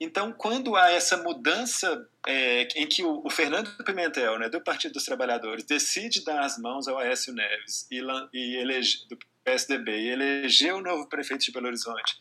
Então, 0.00 0.32
quando 0.32 0.76
há 0.76 0.90
essa 0.90 1.18
mudança 1.18 2.08
é, 2.26 2.62
em 2.74 2.86
que 2.86 3.02
o, 3.04 3.22
o, 3.22 3.28
Fernando 3.28 3.70
Pimentel, 3.84 4.38
né, 4.38 4.48
do 4.48 4.60
Partido 4.60 4.94
dos 4.94 5.04
Trabalhadores, 5.04 5.64
decide 5.64 6.24
dar 6.24 6.40
as 6.40 6.58
mãos 6.58 6.88
ao 6.88 6.98
Aécio 6.98 7.34
Neves 7.34 7.86
e, 7.90 8.00
e 8.32 8.56
elege, 8.56 9.06
do 9.08 9.18
PSDB 9.44 9.92
e 9.92 10.08
eleger 10.08 10.74
o 10.74 10.80
novo 10.80 11.06
prefeito 11.06 11.44
de 11.44 11.52
Belo 11.52 11.66
Horizonte, 11.66 12.16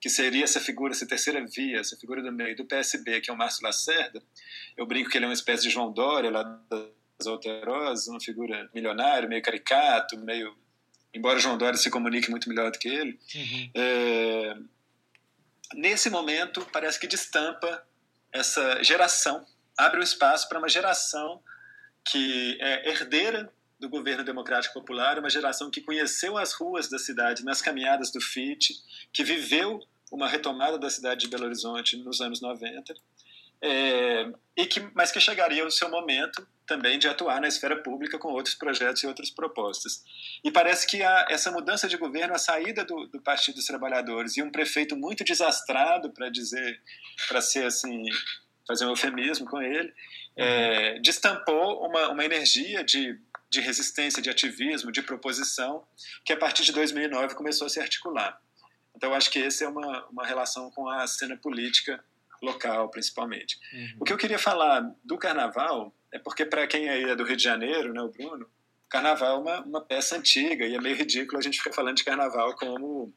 que 0.00 0.08
seria 0.08 0.42
essa 0.42 0.58
figura, 0.58 0.92
essa 0.92 1.06
terceira 1.06 1.44
via, 1.46 1.78
essa 1.78 1.96
figura 1.96 2.20
do 2.20 2.32
meio 2.32 2.56
do 2.56 2.64
PSB, 2.64 3.20
que 3.20 3.30
é 3.30 3.32
o 3.32 3.36
Márcio 3.36 3.62
Lacerda, 3.62 4.20
eu 4.76 4.84
brinco 4.84 5.08
que 5.08 5.16
ele 5.18 5.26
é 5.26 5.28
uma 5.28 5.34
espécie 5.34 5.62
de 5.62 5.70
João 5.70 5.92
Dória 5.92 6.30
lá 6.30 6.42
da 6.42 6.86
Alterosa, 7.26 8.10
uma 8.10 8.20
figura 8.20 8.68
milionária, 8.74 9.28
meio 9.28 9.42
caricato, 9.42 10.18
meio. 10.18 10.56
Embora 11.12 11.38
João 11.38 11.58
Dória 11.58 11.76
se 11.76 11.90
comunique 11.90 12.30
muito 12.30 12.48
melhor 12.48 12.70
do 12.70 12.78
que 12.78 12.88
ele. 12.88 13.18
Uhum. 13.34 13.70
É... 13.74 14.56
Nesse 15.74 16.10
momento, 16.10 16.66
parece 16.72 16.98
que 16.98 17.06
destampa 17.06 17.82
essa 18.32 18.82
geração, 18.82 19.44
abre 19.76 20.00
o 20.00 20.02
espaço 20.02 20.48
para 20.48 20.58
uma 20.58 20.68
geração 20.68 21.42
que 22.04 22.58
é 22.60 22.90
herdeira 22.90 23.52
do 23.78 23.88
governo 23.88 24.22
democrático 24.22 24.74
popular, 24.74 25.18
uma 25.18 25.30
geração 25.30 25.70
que 25.70 25.80
conheceu 25.80 26.36
as 26.36 26.52
ruas 26.52 26.88
da 26.88 26.98
cidade 26.98 27.44
nas 27.44 27.62
caminhadas 27.62 28.10
do 28.10 28.20
FIT, 28.20 28.74
que 29.12 29.24
viveu 29.24 29.80
uma 30.10 30.28
retomada 30.28 30.78
da 30.78 30.90
cidade 30.90 31.22
de 31.22 31.28
Belo 31.28 31.44
Horizonte 31.44 31.96
nos 31.96 32.20
anos 32.20 32.40
90, 32.40 32.94
é, 33.62 34.32
e 34.56 34.66
que, 34.66 34.80
mas 34.94 35.12
que 35.12 35.20
chegaria 35.20 35.66
o 35.66 35.70
seu 35.70 35.88
momento 35.88 36.46
também 36.70 37.00
de 37.00 37.08
atuar 37.08 37.40
na 37.40 37.48
esfera 37.48 37.74
pública 37.82 38.16
com 38.16 38.28
outros 38.28 38.54
projetos 38.54 39.02
e 39.02 39.06
outras 39.08 39.28
propostas. 39.28 40.04
E 40.44 40.52
parece 40.52 40.86
que 40.86 41.02
a, 41.02 41.26
essa 41.28 41.50
mudança 41.50 41.88
de 41.88 41.96
governo, 41.96 42.32
a 42.32 42.38
saída 42.38 42.84
do, 42.84 43.08
do 43.08 43.20
Partido 43.20 43.56
dos 43.56 43.66
Trabalhadores 43.66 44.36
e 44.36 44.42
um 44.42 44.52
prefeito 44.52 44.96
muito 44.96 45.24
desastrado, 45.24 46.10
para 46.10 46.28
dizer, 46.28 46.80
para 47.28 47.40
ser 47.40 47.64
assim, 47.64 48.04
fazer 48.68 48.84
um 48.86 48.90
eufemismo 48.90 49.46
com 49.46 49.60
ele, 49.60 49.92
é, 50.36 51.00
destampou 51.00 51.84
uma, 51.84 52.10
uma 52.10 52.24
energia 52.24 52.84
de, 52.84 53.18
de 53.50 53.60
resistência, 53.60 54.22
de 54.22 54.30
ativismo, 54.30 54.92
de 54.92 55.02
proposição, 55.02 55.84
que 56.24 56.32
a 56.32 56.36
partir 56.36 56.62
de 56.62 56.70
2009 56.70 57.34
começou 57.34 57.66
a 57.66 57.68
se 57.68 57.80
articular. 57.80 58.40
Então, 58.94 59.12
acho 59.12 59.28
que 59.28 59.42
essa 59.42 59.64
é 59.64 59.68
uma, 59.68 60.06
uma 60.06 60.24
relação 60.24 60.70
com 60.70 60.88
a 60.88 61.04
cena 61.08 61.36
política 61.36 62.02
local, 62.40 62.88
principalmente. 62.90 63.58
Uhum. 63.72 63.96
O 64.00 64.04
que 64.04 64.12
eu 64.12 64.16
queria 64.16 64.38
falar 64.38 64.88
do 65.04 65.18
carnaval 65.18 65.92
é 66.12 66.18
porque 66.18 66.44
para 66.44 66.66
quem 66.66 66.88
é 66.88 67.14
do 67.14 67.24
Rio 67.24 67.36
de 67.36 67.42
Janeiro, 67.42 67.92
né, 67.92 68.00
o 68.00 68.08
Bruno, 68.08 68.48
carnaval 68.88 69.36
é 69.36 69.40
uma, 69.40 69.60
uma 69.60 69.80
peça 69.80 70.16
antiga 70.16 70.66
e 70.66 70.74
é 70.74 70.80
meio 70.80 70.96
ridículo 70.96 71.38
a 71.38 71.42
gente 71.42 71.58
ficar 71.58 71.72
falando 71.72 71.96
de 71.96 72.04
carnaval 72.04 72.54
como, 72.56 73.14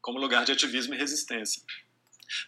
como 0.00 0.18
lugar 0.18 0.44
de 0.44 0.52
ativismo 0.52 0.94
e 0.94 0.98
resistência. 0.98 1.62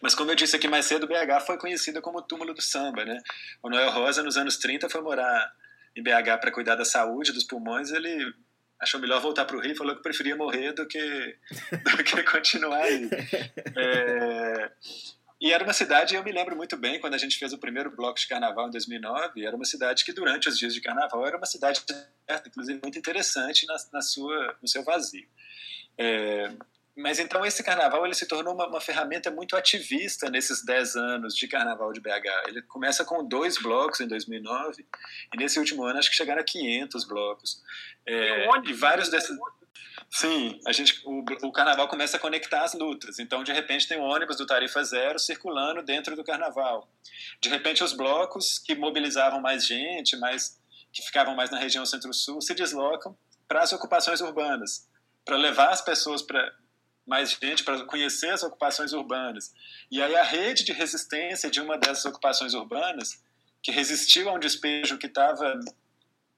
Mas 0.01 0.15
como 0.15 0.31
eu 0.31 0.35
disse 0.35 0.55
aqui 0.55 0.67
mais 0.67 0.85
cedo, 0.85 1.07
BH 1.07 1.45
foi 1.45 1.57
conhecida 1.57 2.01
como 2.01 2.21
túmulo 2.21 2.53
do 2.53 2.61
samba, 2.61 3.05
né? 3.05 3.21
O 3.61 3.69
Noel 3.69 3.91
Rosa, 3.91 4.23
nos 4.23 4.37
anos 4.37 4.57
30, 4.57 4.89
foi 4.89 5.01
morar 5.01 5.53
em 5.95 6.01
BH 6.01 6.39
para 6.39 6.51
cuidar 6.51 6.75
da 6.75 6.85
saúde, 6.85 7.31
dos 7.31 7.43
pulmões, 7.43 7.91
ele 7.91 8.33
achou 8.79 8.99
melhor 8.99 9.19
voltar 9.19 9.45
para 9.45 9.57
o 9.57 9.59
Rio 9.59 9.71
e 9.73 9.77
falou 9.77 9.95
que 9.95 10.03
preferia 10.03 10.35
morrer 10.35 10.71
do 10.73 10.85
que, 10.87 11.37
do 11.83 12.03
que 12.03 12.23
continuar 12.23 12.83
aí. 12.83 13.09
É, 13.75 14.71
e 15.39 15.53
era 15.53 15.63
uma 15.63 15.73
cidade, 15.73 16.15
eu 16.15 16.23
me 16.23 16.31
lembro 16.31 16.55
muito 16.55 16.75
bem, 16.75 16.99
quando 16.99 17.13
a 17.13 17.17
gente 17.17 17.37
fez 17.37 17.53
o 17.53 17.57
primeiro 17.57 17.95
bloco 17.95 18.19
de 18.19 18.27
carnaval 18.27 18.67
em 18.67 18.71
2009, 18.71 19.45
era 19.45 19.55
uma 19.55 19.65
cidade 19.65 20.03
que 20.03 20.11
durante 20.11 20.49
os 20.49 20.57
dias 20.57 20.73
de 20.73 20.81
carnaval 20.81 21.25
era 21.25 21.37
uma 21.37 21.45
cidade, 21.45 21.83
inclusive, 22.47 22.79
muito 22.81 22.97
interessante 22.97 23.65
na, 23.67 23.75
na 23.93 24.01
sua, 24.01 24.57
no 24.61 24.67
seu 24.67 24.83
vazio. 24.83 25.27
É, 25.97 26.51
mas 26.97 27.19
então 27.19 27.45
esse 27.45 27.63
carnaval 27.63 28.03
ele 28.03 28.15
se 28.15 28.27
tornou 28.27 28.55
uma, 28.55 28.67
uma, 28.67 28.81
ferramenta 28.81 29.29
muito 29.29 29.55
ativista 29.55 30.31
nesses 30.31 30.65
10 30.65 30.95
anos 30.95 31.35
de 31.35 31.47
carnaval 31.47 31.93
de 31.93 32.01
BH. 32.01 32.47
Ele 32.47 32.63
começa 32.63 33.05
com 33.05 33.23
dois 33.23 33.61
blocos 33.61 33.99
em 33.99 34.07
2009 34.07 34.83
e 35.31 35.37
nesse 35.37 35.59
último 35.59 35.83
ano 35.83 35.99
acho 35.99 36.09
que 36.09 36.15
chegaram 36.15 36.41
a 36.41 36.43
500 36.43 37.05
blocos. 37.05 37.63
É, 38.03 38.47
e 38.65 38.73
vários 38.73 39.09
desses... 39.09 39.37
Sim, 40.09 40.59
a 40.65 40.71
gente, 40.71 41.01
o, 41.05 41.23
o 41.47 41.51
carnaval 41.51 41.87
começa 41.87 42.17
a 42.17 42.19
conectar 42.19 42.63
as 42.63 42.73
lutas. 42.73 43.19
Então, 43.19 43.43
de 43.43 43.51
repente, 43.51 43.87
tem 43.87 43.99
um 43.99 44.03
ônibus 44.03 44.37
do 44.37 44.45
Tarifa 44.45 44.83
Zero 44.83 45.19
circulando 45.19 45.83
dentro 45.83 46.15
do 46.15 46.23
carnaval. 46.23 46.89
De 47.41 47.49
repente, 47.49 47.83
os 47.83 47.93
blocos 47.93 48.57
que 48.59 48.75
mobilizavam 48.75 49.41
mais 49.41 49.65
gente, 49.65 50.15
mais, 50.17 50.59
que 50.93 51.01
ficavam 51.01 51.35
mais 51.35 51.49
na 51.49 51.59
região 51.59 51.85
centro-sul, 51.85 52.41
se 52.41 52.53
deslocam 52.53 53.17
para 53.47 53.61
as 53.61 53.73
ocupações 53.73 54.21
urbanas, 54.21 54.87
para 55.25 55.35
levar 55.35 55.69
as 55.69 55.81
pessoas 55.81 56.21
para 56.21 56.53
mais 57.05 57.31
gente 57.31 57.63
para 57.63 57.85
conhecer 57.85 58.29
as 58.29 58.43
ocupações 58.43 58.91
urbanas. 58.91 59.53
E 59.89 60.01
aí 60.01 60.13
a 60.15 60.23
rede 60.23 60.65
de 60.65 60.73
resistência 60.73 61.49
de 61.49 61.61
uma 61.61 61.77
dessas 61.77 62.03
ocupações 62.03 62.53
urbanas, 62.53 63.23
que 63.63 63.71
resistiu 63.71 64.29
a 64.29 64.33
um 64.33 64.39
despejo 64.39 64.97
que 64.97 65.07
estava 65.07 65.57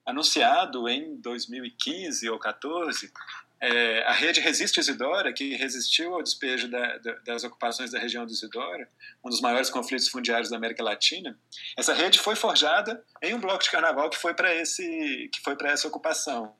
anunciado 0.04 0.88
em 0.88 1.16
2015 1.16 2.28
ou 2.28 2.38
14, 2.38 3.12
é, 3.60 4.02
a 4.04 4.12
rede 4.12 4.40
Resiste 4.40 4.80
Isidora, 4.80 5.32
que 5.32 5.54
resistiu 5.54 6.14
ao 6.14 6.22
despejo 6.22 6.66
da, 6.68 6.96
da, 6.98 7.12
das 7.26 7.44
ocupações 7.44 7.90
da 7.90 7.98
região 7.98 8.24
do 8.24 8.32
Isidora, 8.32 8.88
um 9.22 9.28
dos 9.28 9.40
maiores 9.40 9.68
conflitos 9.68 10.08
fundiários 10.08 10.48
da 10.48 10.56
América 10.56 10.82
Latina, 10.82 11.38
essa 11.76 11.92
rede 11.92 12.18
foi 12.18 12.34
forjada 12.34 13.04
em 13.22 13.34
um 13.34 13.40
bloco 13.40 13.62
de 13.62 13.70
carnaval 13.70 14.08
que 14.08 14.16
foi 14.16 14.32
para 14.32 14.54
esse 14.54 15.28
que 15.32 15.40
foi 15.42 15.56
para 15.56 15.70
essa 15.70 15.86
ocupação. 15.86 16.54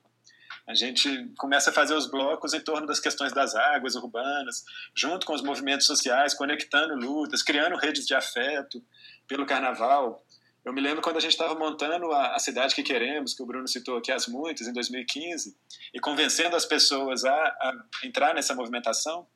A 0.67 0.75
gente 0.75 1.27
começa 1.37 1.71
a 1.71 1.73
fazer 1.73 1.95
os 1.95 2.05
blocos 2.05 2.53
em 2.53 2.59
torno 2.61 2.85
das 2.85 2.99
questões 2.99 3.33
das 3.33 3.55
águas 3.55 3.95
urbanas, 3.95 4.63
junto 4.95 5.25
com 5.25 5.33
os 5.33 5.41
movimentos 5.41 5.87
sociais, 5.87 6.35
conectando 6.35 6.95
lutas, 6.95 7.41
criando 7.41 7.75
redes 7.75 8.05
de 8.05 8.13
afeto 8.13 8.81
pelo 9.27 9.45
carnaval. 9.45 10.23
Eu 10.63 10.71
me 10.71 10.81
lembro 10.81 11.01
quando 11.01 11.17
a 11.17 11.19
gente 11.19 11.31
estava 11.31 11.55
montando 11.55 12.11
a, 12.11 12.35
a, 12.35 12.39
cidade 12.39 12.75
que 12.75 12.83
queremos, 12.83 13.33
que 13.33 13.41
o 13.41 13.45
Bruno 13.45 13.67
citou 13.67 13.97
aqui 13.97 14.11
as 14.11 14.27
muitas, 14.27 14.67
em 14.67 14.73
2015, 14.73 15.57
e 15.93 15.99
convencendo 15.99 16.55
as 16.55 16.65
pessoas 16.65 17.25
a, 17.25 17.33
a 17.33 17.73
entrar 18.03 18.35
nessa 18.35 18.53
movimentação, 18.53 19.27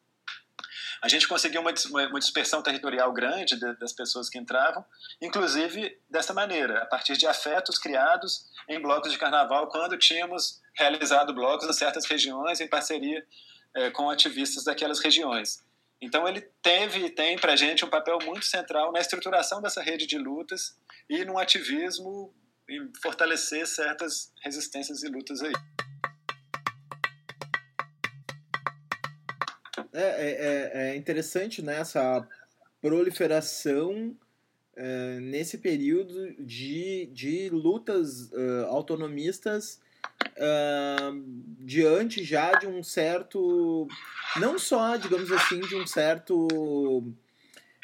a 1.02 1.08
gente 1.08 1.28
conseguiu 1.28 1.62
uma, 1.62 1.74
uma 2.10 2.20
dispersão 2.20 2.62
territorial 2.62 3.12
grande 3.12 3.60
de, 3.60 3.74
das 3.78 3.92
pessoas 3.92 4.30
que 4.30 4.38
entravam, 4.38 4.86
inclusive 5.22 6.00
dessa 6.10 6.34
maneira, 6.34 6.84
a 6.84 6.86
partir 6.86 7.18
de 7.18 7.26
afetos 7.26 7.78
criados 7.78 8.46
em 8.70 8.80
blocos 8.80 9.12
de 9.12 9.18
carnaval, 9.18 9.68
quando 9.68 9.98
tínhamos 9.98 10.62
realizado 10.74 11.34
blocos 11.34 11.68
em 11.68 11.74
certas 11.74 12.06
regiões 12.06 12.60
em 12.62 12.68
parceria 12.68 13.26
é, 13.74 13.90
com 13.90 14.10
ativistas 14.10 14.64
daquelas 14.64 15.00
regiões. 15.00 15.64
Então 16.06 16.28
ele 16.28 16.42
teve 16.62 17.08
e 17.08 17.10
tem 17.10 17.36
para 17.36 17.54
a 17.54 17.56
gente 17.56 17.84
um 17.84 17.90
papel 17.90 18.20
muito 18.24 18.46
central 18.46 18.92
na 18.92 19.00
estruturação 19.00 19.60
dessa 19.60 19.82
rede 19.82 20.06
de 20.06 20.20
lutas 20.20 20.78
e 21.10 21.26
no 21.26 21.40
ativismo 21.40 22.32
em 22.70 22.92
fortalecer 23.02 23.66
certas 23.66 24.32
resistências 24.44 25.02
e 25.02 25.08
lutas 25.08 25.42
aí. 25.42 25.54
É, 29.92 30.04
é, 30.04 30.30
é, 30.30 30.92
é 30.92 30.96
interessante 30.96 31.64
né, 31.64 31.80
essa 31.80 32.28
proliferação 32.80 34.16
é, 34.76 35.20
nesse 35.20 35.58
período 35.58 36.36
de, 36.38 37.10
de 37.14 37.50
lutas 37.50 38.30
uh, 38.32 38.66
autonomistas 38.68 39.82
uh, 40.38 41.24
diante 41.60 42.24
já 42.24 42.54
de 42.54 42.68
um 42.68 42.84
certo. 42.84 43.88
Não 44.40 44.60
só, 44.60 44.98
digamos 44.98 45.32
assim, 45.32 45.60
de 45.62 45.76
um 45.76 45.86
certo. 45.88 46.48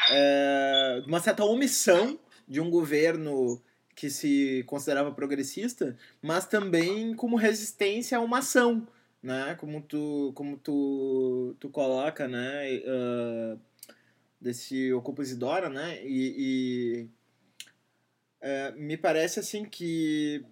Uh, 0.09 1.05
uma 1.07 1.19
certa 1.19 1.45
omissão 1.45 2.19
de 2.47 2.59
um 2.59 2.69
governo 2.69 3.61
que 3.95 4.09
se 4.09 4.63
considerava 4.65 5.11
progressista, 5.11 5.95
mas 6.21 6.47
também 6.47 7.13
como 7.13 7.35
resistência 7.35 8.17
a 8.17 8.21
uma 8.21 8.39
ação, 8.39 8.87
né? 9.21 9.55
Como 9.59 9.81
tu, 9.81 10.31
como 10.33 10.57
tu, 10.57 11.55
tu 11.59 11.69
coloca, 11.69 12.27
né? 12.27 12.77
Uh, 12.77 13.59
desse 14.39 14.91
Ocupa 14.91 15.21
Isidora, 15.21 15.69
né? 15.69 16.03
E, 16.03 16.35
e 16.37 17.09
uh, 18.41 18.79
me 18.79 18.97
parece 18.97 19.39
assim 19.39 19.63
que 19.63 20.43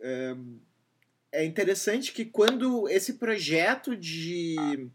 uh, 0.00 0.60
é 1.32 1.44
interessante 1.44 2.12
que 2.12 2.24
quando 2.24 2.88
esse 2.88 3.14
projeto 3.14 3.96
de, 3.96 4.88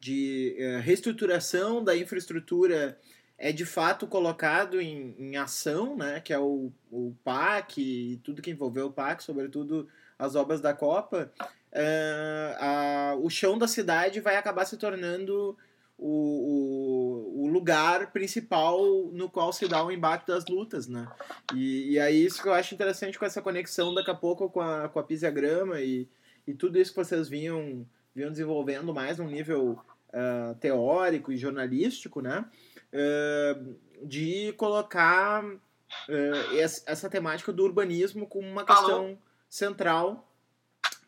de 0.00 0.56
reestruturação 0.82 1.82
da 1.82 1.96
infraestrutura 1.96 2.98
é 3.38 3.52
de 3.52 3.64
fato 3.64 4.06
colocado 4.06 4.80
em, 4.80 5.14
em 5.18 5.36
ação, 5.36 5.96
né, 5.96 6.20
que 6.20 6.32
é 6.32 6.38
o, 6.38 6.72
o 6.90 7.14
PAC 7.22 7.78
e 7.78 8.16
tudo 8.18 8.40
que 8.40 8.50
envolveu 8.50 8.86
o 8.86 8.92
PAC, 8.92 9.22
sobretudo 9.22 9.88
as 10.18 10.34
obras 10.34 10.60
da 10.60 10.72
Copa, 10.72 11.30
uh, 11.40 12.56
a, 12.58 13.16
o 13.18 13.28
chão 13.28 13.58
da 13.58 13.68
cidade 13.68 14.20
vai 14.20 14.36
acabar 14.36 14.64
se 14.64 14.76
tornando 14.78 15.56
o, 15.98 17.42
o, 17.42 17.44
o, 17.44 17.48
lugar 17.48 18.12
principal 18.12 18.78
no 19.12 19.30
qual 19.30 19.52
se 19.52 19.66
dá 19.66 19.82
o 19.82 19.90
embate 19.90 20.26
das 20.26 20.46
lutas, 20.46 20.86
né? 20.86 21.08
E, 21.54 21.92
e 21.92 21.98
é 21.98 22.10
isso 22.10 22.42
que 22.42 22.48
eu 22.48 22.52
acho 22.52 22.74
interessante 22.74 23.18
com 23.18 23.24
essa 23.24 23.40
conexão 23.40 23.94
daqui 23.94 24.10
a 24.10 24.14
pouco 24.14 24.50
com 24.50 24.60
a, 24.60 24.88
com 24.88 24.98
a 24.98 25.02
pisiagrama 25.02 25.80
e, 25.80 26.06
e 26.46 26.52
tudo 26.52 26.78
isso 26.78 26.92
que 26.92 26.98
vocês 26.98 27.28
vinham, 27.28 27.86
vinham 28.14 28.30
desenvolvendo 28.30 28.92
mais 28.92 29.18
num 29.18 29.26
nível 29.26 29.80
uh, 30.08 30.54
teórico 30.56 31.32
e 31.32 31.36
jornalístico, 31.36 32.20
né? 32.20 32.44
Uh, 32.92 33.76
de 34.02 34.52
colocar 34.58 35.44
uh, 35.44 36.58
essa 36.58 37.08
temática 37.08 37.52
do 37.52 37.64
urbanismo 37.64 38.26
como 38.26 38.46
uma 38.46 38.64
questão 38.64 39.06
Alô? 39.06 39.18
central 39.48 40.30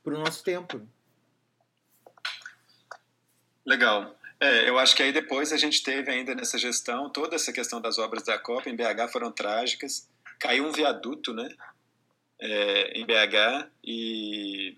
para 0.02 0.14
o 0.14 0.18
nosso 0.18 0.42
tempo. 0.42 0.80
Legal. 3.66 4.18
É, 4.40 4.68
eu 4.68 4.78
acho 4.78 4.94
que 4.94 5.02
aí 5.02 5.12
depois 5.12 5.52
a 5.52 5.56
gente 5.56 5.82
teve 5.82 6.10
ainda 6.10 6.34
nessa 6.34 6.56
gestão 6.58 7.10
toda 7.10 7.34
essa 7.34 7.52
questão 7.52 7.80
das 7.80 7.98
obras 7.98 8.22
da 8.22 8.38
Copa 8.38 8.70
em 8.70 8.76
BH 8.76 9.10
foram 9.12 9.32
trágicas. 9.32 10.08
Caiu 10.38 10.66
um 10.66 10.72
viaduto, 10.72 11.34
né, 11.34 11.48
é, 12.40 12.98
em 12.98 13.04
BH 13.04 13.68
e 13.84 14.76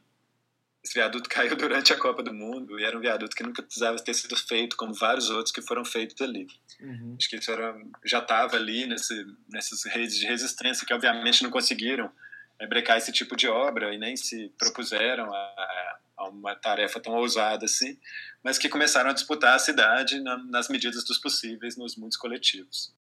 esse 0.83 0.95
viaduto 0.95 1.29
caiu 1.31 1.55
durante 1.57 1.93
a 1.93 1.99
Copa 1.99 2.23
do 2.23 2.33
Mundo 2.33 2.81
e 2.81 2.85
era 2.85 2.97
um 2.97 3.01
viaduto 3.01 3.37
que 3.37 3.43
nunca 3.43 3.63
precisava 3.63 3.99
ter 3.99 4.15
sido 4.15 4.37
feito, 4.37 4.77
como 4.77 4.95
vários 4.95 5.29
outros 5.29 5.53
que 5.53 5.61
foram 5.61 5.85
feitos 5.85 6.21
ali. 6.23 6.47
Uhum. 6.81 7.17
Acho 7.19 7.29
que 7.29 7.37
isso 7.37 7.51
era, 7.51 7.77
já 8.05 8.19
estava 8.19 8.57
ali 8.57 8.87
nesse, 8.87 9.27
nessas 9.49 9.85
redes 9.85 10.17
de 10.17 10.27
resistência 10.27 10.87
que 10.87 10.95
obviamente 10.95 11.43
não 11.43 11.51
conseguiram 11.51 12.11
é, 12.59 12.67
brecar 12.67 12.97
esse 12.97 13.13
tipo 13.13 13.37
de 13.37 13.47
obra 13.47 13.95
e 13.95 13.99
nem 13.99 14.17
se 14.17 14.53
propuseram 14.59 15.33
a, 15.33 15.90
a 16.21 16.29
uma 16.29 16.55
tarefa 16.55 17.01
tão 17.01 17.15
ousada 17.15 17.65
assim, 17.65 17.99
mas 18.45 18.59
que 18.59 18.69
começaram 18.69 19.11
a 19.11 19.15
disputar 19.15 19.55
a 19.55 19.59
cidade 19.59 20.21
na, 20.21 20.37
nas 20.45 20.69
medidas 20.69 21.03
dos 21.05 21.19
possíveis 21.19 21.77
nos 21.77 21.97
mundos 21.97 22.17
coletivos. 22.17 22.95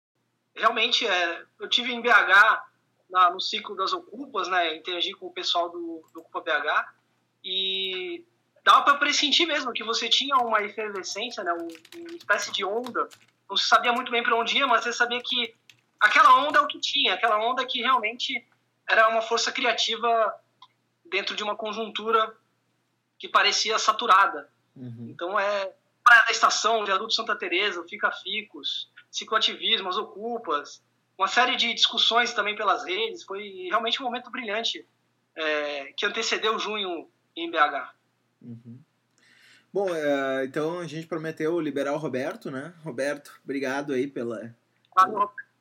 Realmente, 0.55 1.05
é, 1.05 1.43
eu 1.59 1.67
tive 1.67 1.91
em 1.91 2.01
BH 2.01 2.61
na, 3.09 3.29
no 3.29 3.41
ciclo 3.41 3.75
das 3.75 3.91
Ocupas, 3.91 4.47
né, 4.47 4.75
interagi 4.75 5.11
com 5.13 5.27
o 5.27 5.33
pessoal 5.33 5.69
do, 5.69 6.03
do 6.13 6.21
Ocupa 6.21 6.41
BH 6.41 6.85
e 7.43 8.25
dava 8.63 8.83
para 8.83 8.97
pressentir 8.97 9.45
mesmo 9.45 9.73
que 9.73 9.83
você 9.83 10.07
tinha 10.07 10.37
uma 10.37 10.61
efervescência, 10.61 11.43
né, 11.43 11.51
uma 11.53 12.15
espécie 12.15 12.51
de 12.51 12.63
onda. 12.63 13.07
Não 13.49 13.57
se 13.57 13.67
sabia 13.67 13.91
muito 13.91 14.11
bem 14.11 14.23
para 14.23 14.35
onde 14.35 14.57
ia, 14.57 14.67
mas 14.67 14.83
você 14.83 14.93
sabia 14.93 15.21
que 15.21 15.53
aquela 15.99 16.47
onda 16.47 16.59
é 16.59 16.61
o 16.61 16.67
que 16.67 16.79
tinha, 16.79 17.15
aquela 17.15 17.37
onda 17.37 17.65
que 17.65 17.81
realmente 17.81 18.45
era 18.87 19.09
uma 19.09 19.21
força 19.21 19.51
criativa 19.51 20.33
dentro 21.05 21.35
de 21.35 21.43
uma 21.43 21.55
conjuntura 21.55 22.33
que 23.19 23.27
parecia 23.27 23.77
saturada. 23.77 24.49
Uhum. 24.75 25.09
Então 25.11 25.37
é 25.37 25.71
Praia 26.03 26.23
da 26.25 26.31
Estação, 26.31 26.85
Viaduto 26.85 27.13
Santa 27.13 27.35
Teresa, 27.35 27.83
Fica 27.87 28.09
Ficos, 28.11 28.89
cicloativismo, 29.11 29.89
as 29.89 29.97
Ocupas, 29.97 30.81
uma 31.17 31.27
série 31.27 31.57
de 31.57 31.73
discussões 31.73 32.33
também 32.33 32.55
pelas 32.55 32.85
redes. 32.85 33.23
Foi 33.23 33.67
realmente 33.69 34.01
um 34.01 34.05
momento 34.05 34.31
brilhante 34.31 34.87
é, 35.35 35.93
que 35.95 36.05
antecedeu 36.05 36.57
junho 36.57 37.09
em 37.35 37.51
BH. 37.51 37.93
Uhum. 38.41 38.79
Bom, 39.71 39.93
é, 39.93 40.45
então 40.45 40.79
a 40.79 40.87
gente 40.87 41.05
prometeu 41.05 41.59
liberar 41.59 41.93
o 41.93 41.97
Roberto, 41.97 42.49
né? 42.49 42.73
Roberto, 42.83 43.39
obrigado 43.43 43.93
aí 43.93 44.07
pela, 44.07 44.55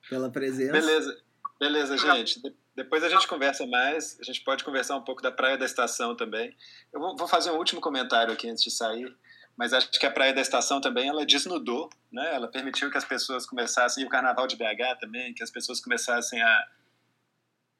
pela 0.08 0.30
presença. 0.30 0.72
Beleza, 0.72 1.20
beleza, 1.60 1.98
gente. 1.98 2.40
Depois 2.78 3.02
a 3.02 3.08
gente 3.08 3.26
conversa 3.26 3.66
mais, 3.66 4.16
a 4.20 4.22
gente 4.22 4.40
pode 4.42 4.62
conversar 4.62 4.94
um 4.94 5.02
pouco 5.02 5.20
da 5.20 5.32
Praia 5.32 5.58
da 5.58 5.64
Estação 5.64 6.14
também. 6.14 6.56
Eu 6.92 7.00
vou 7.16 7.26
fazer 7.26 7.50
um 7.50 7.56
último 7.56 7.80
comentário 7.80 8.32
aqui 8.32 8.48
antes 8.48 8.62
de 8.62 8.70
sair, 8.70 9.12
mas 9.56 9.72
acho 9.72 9.90
que 9.90 10.06
a 10.06 10.10
Praia 10.12 10.32
da 10.32 10.40
Estação 10.40 10.80
também, 10.80 11.08
ela 11.08 11.26
desnudou, 11.26 11.90
né? 12.12 12.32
Ela 12.32 12.46
permitiu 12.46 12.88
que 12.88 12.96
as 12.96 13.04
pessoas 13.04 13.44
começassem, 13.46 14.04
e 14.04 14.06
o 14.06 14.08
Carnaval 14.08 14.46
de 14.46 14.54
BH 14.54 15.00
também, 15.00 15.34
que 15.34 15.42
as 15.42 15.50
pessoas 15.50 15.80
começassem 15.80 16.40
a, 16.40 16.66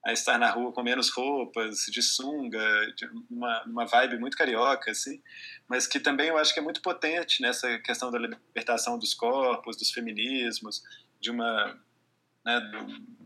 a 0.07 0.13
estar 0.13 0.37
na 0.37 0.51
rua 0.51 0.73
com 0.73 0.83
menos 0.83 1.11
roupas, 1.11 1.85
de 1.89 2.03
sunga, 2.03 2.93
de 2.97 3.09
uma, 3.31 3.63
uma 3.67 3.87
vibe 3.87 4.19
muito 4.19 4.37
carioca, 4.37 4.91
assim, 4.91 5.23
mas 5.69 5.87
que 5.87 6.01
também 6.01 6.27
eu 6.27 6.39
acho 6.39 6.53
que 6.53 6.59
é 6.59 6.63
muito 6.63 6.83
potente 6.83 7.41
nessa 7.41 7.79
questão 7.79 8.11
da 8.11 8.19
libertação 8.19 8.99
dos 8.99 9.15
corpos, 9.15 9.77
dos 9.77 9.93
feminismos, 9.93 10.83
de 11.21 11.31
uma... 11.31 11.79
Né, 12.45 12.61
do, 12.63 13.18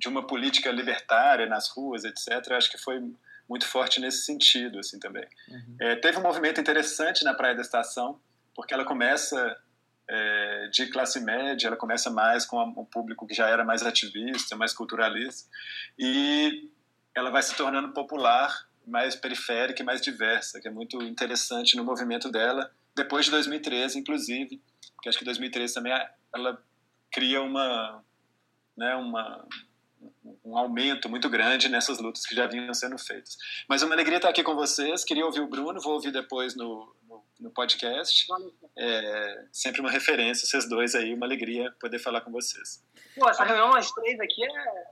de 0.00 0.08
uma 0.08 0.26
política 0.26 0.70
libertária 0.72 1.46
nas 1.46 1.68
ruas, 1.68 2.04
etc. 2.04 2.52
Acho 2.52 2.70
que 2.70 2.78
foi 2.78 2.98
muito 3.46 3.66
forte 3.66 4.00
nesse 4.00 4.24
sentido, 4.24 4.78
assim 4.78 4.98
também. 4.98 5.26
Uhum. 5.46 5.76
É, 5.78 5.96
teve 5.96 6.18
um 6.18 6.22
movimento 6.22 6.58
interessante 6.58 7.22
na 7.22 7.34
Praia 7.34 7.54
da 7.54 7.60
Estação, 7.60 8.18
porque 8.54 8.72
ela 8.72 8.84
começa 8.84 9.56
é, 10.08 10.68
de 10.72 10.86
classe 10.86 11.20
média, 11.20 11.66
ela 11.66 11.76
começa 11.76 12.10
mais 12.10 12.46
com 12.46 12.62
um 12.62 12.84
público 12.84 13.26
que 13.26 13.34
já 13.34 13.46
era 13.48 13.62
mais 13.62 13.82
ativista, 13.82 14.56
mais 14.56 14.72
culturalista, 14.72 15.50
e 15.98 16.70
ela 17.14 17.30
vai 17.30 17.42
se 17.42 17.54
tornando 17.54 17.92
popular, 17.92 18.66
mais 18.86 19.14
periférica 19.14 19.82
e 19.82 19.84
mais 19.84 20.00
diversa, 20.00 20.60
que 20.60 20.66
é 20.66 20.70
muito 20.70 21.02
interessante 21.02 21.76
no 21.76 21.84
movimento 21.84 22.30
dela, 22.30 22.72
depois 22.96 23.26
de 23.26 23.30
2013, 23.32 23.98
inclusive, 23.98 24.62
porque 24.94 25.10
acho 25.10 25.18
que 25.18 25.24
2013 25.24 25.74
também 25.74 25.92
ela 26.34 26.62
cria 27.12 27.42
uma, 27.42 28.02
né, 28.76 28.94
uma 28.94 29.46
um 30.44 30.56
aumento 30.56 31.08
muito 31.08 31.28
grande 31.28 31.68
nessas 31.68 31.98
lutas 31.98 32.24
que 32.24 32.34
já 32.34 32.46
vinham 32.46 32.72
sendo 32.74 32.98
feitas. 32.98 33.36
Mas 33.68 33.82
é 33.82 33.86
uma 33.86 33.94
alegria 33.94 34.16
estar 34.16 34.28
aqui 34.28 34.42
com 34.42 34.54
vocês. 34.54 35.04
Queria 35.04 35.24
ouvir 35.24 35.40
o 35.40 35.46
Bruno, 35.46 35.80
vou 35.80 35.94
ouvir 35.94 36.10
depois 36.10 36.54
no, 36.56 36.94
no, 37.08 37.24
no 37.38 37.50
podcast. 37.50 38.26
É 38.76 39.44
sempre 39.52 39.80
uma 39.80 39.90
referência, 39.90 40.46
vocês 40.46 40.68
dois 40.68 40.94
aí, 40.94 41.14
uma 41.14 41.26
alegria 41.26 41.74
poder 41.80 41.98
falar 41.98 42.22
com 42.22 42.30
vocês. 42.30 42.82
Pô, 43.14 43.28
essa 43.28 43.44
reunião 43.44 43.70
nós 43.70 43.90
três 43.92 44.18
aqui 44.20 44.44
é 44.44 44.84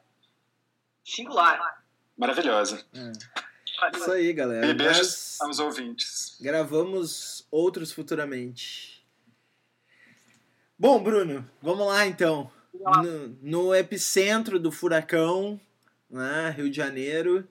singular. 1.05 1.83
Maravilhosa. 2.16 2.85
É. 2.94 3.12
Isso 3.97 4.11
aí, 4.11 4.33
galera. 4.33 4.66
E 4.66 4.75
beijos 4.75 5.40
aos 5.40 5.59
ouvintes. 5.61 6.37
Gravamos 6.40 7.47
outros 7.51 7.92
futuramente. 7.92 9.07
Bom, 10.77 11.03
Bruno, 11.03 11.49
vamos 11.61 11.87
lá 11.87 12.07
então 12.07 12.51
no, 12.72 13.28
no, 13.42 13.74
epicentro 13.74 14.59
do 14.59 14.70
furacão, 14.70 15.61
né, 16.11 16.54
Rio 16.57 16.70
de 16.70 16.76
Janeiro. 16.76 17.46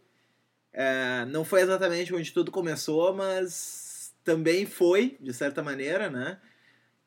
É, 0.74 1.26
não 1.26 1.44
foi 1.44 1.62
exatamente 1.62 2.14
onde 2.14 2.32
tudo 2.32 2.52
começou, 2.52 3.14
mas 3.14 4.14
também 4.24 4.66
foi, 4.66 5.18
de 5.20 5.34
certa 5.34 5.64
maneira, 5.64 6.10
né? 6.10 6.40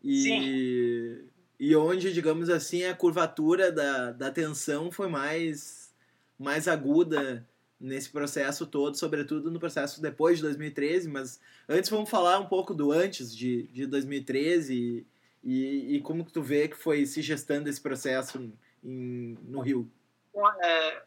E, 0.02 0.22
Sim. 0.22 1.28
e 1.58 1.76
onde, 1.76 2.12
digamos 2.12 2.48
assim, 2.48 2.84
a 2.84 2.94
curvatura 2.94 3.70
da, 3.70 4.12
da 4.12 4.30
tensão 4.30 4.90
foi 4.90 5.08
mais, 5.08 5.92
mais 6.38 6.66
aguda 6.66 7.46
nesse 7.80 8.10
processo 8.10 8.66
todo, 8.66 8.96
sobretudo 8.96 9.50
no 9.50 9.58
processo 9.58 10.02
depois 10.02 10.36
de 10.36 10.42
2013, 10.44 11.08
mas 11.08 11.40
antes 11.68 11.88
vamos 11.88 12.10
falar 12.10 12.38
um 12.38 12.46
pouco 12.46 12.74
do 12.74 12.92
antes 12.92 13.34
de, 13.34 13.62
de 13.72 13.86
2013 13.86 15.06
e, 15.42 15.96
e 15.96 16.00
como 16.00 16.24
que 16.24 16.32
tu 16.32 16.42
vê 16.42 16.68
que 16.68 16.76
foi 16.76 17.06
se 17.06 17.22
gestando 17.22 17.68
esse 17.68 17.80
processo 17.80 18.38
em, 18.82 19.38
no 19.42 19.60
Rio? 19.60 19.90
Bom, 20.32 20.48
é, 20.62 21.02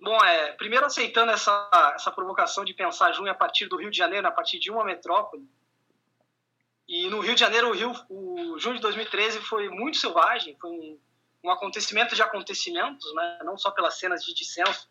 bom, 0.00 0.24
é, 0.24 0.52
primeiro 0.52 0.84
aceitando 0.86 1.32
essa, 1.32 1.92
essa 1.94 2.10
provocação 2.10 2.64
de 2.64 2.74
pensar 2.74 3.12
junho 3.12 3.30
a 3.30 3.34
partir 3.34 3.66
do 3.66 3.76
Rio 3.76 3.90
de 3.90 3.96
Janeiro, 3.96 4.26
a 4.26 4.32
partir 4.32 4.58
de 4.58 4.70
uma 4.70 4.84
metrópole. 4.84 5.48
E 6.86 7.08
no 7.08 7.20
Rio 7.20 7.34
de 7.34 7.40
Janeiro, 7.40 7.70
o, 7.70 7.72
Rio, 7.72 7.92
o 8.10 8.58
junho 8.58 8.76
de 8.76 8.82
2013 8.82 9.40
foi 9.40 9.70
muito 9.70 9.96
selvagem, 9.96 10.56
foi 10.60 10.70
um, 10.70 10.98
um 11.42 11.50
acontecimento 11.50 12.14
de 12.14 12.22
acontecimentos, 12.22 13.14
né? 13.14 13.38
não 13.44 13.56
só 13.56 13.70
pelas 13.70 13.98
cenas 13.98 14.22
de 14.22 14.34
dissenso 14.34 14.88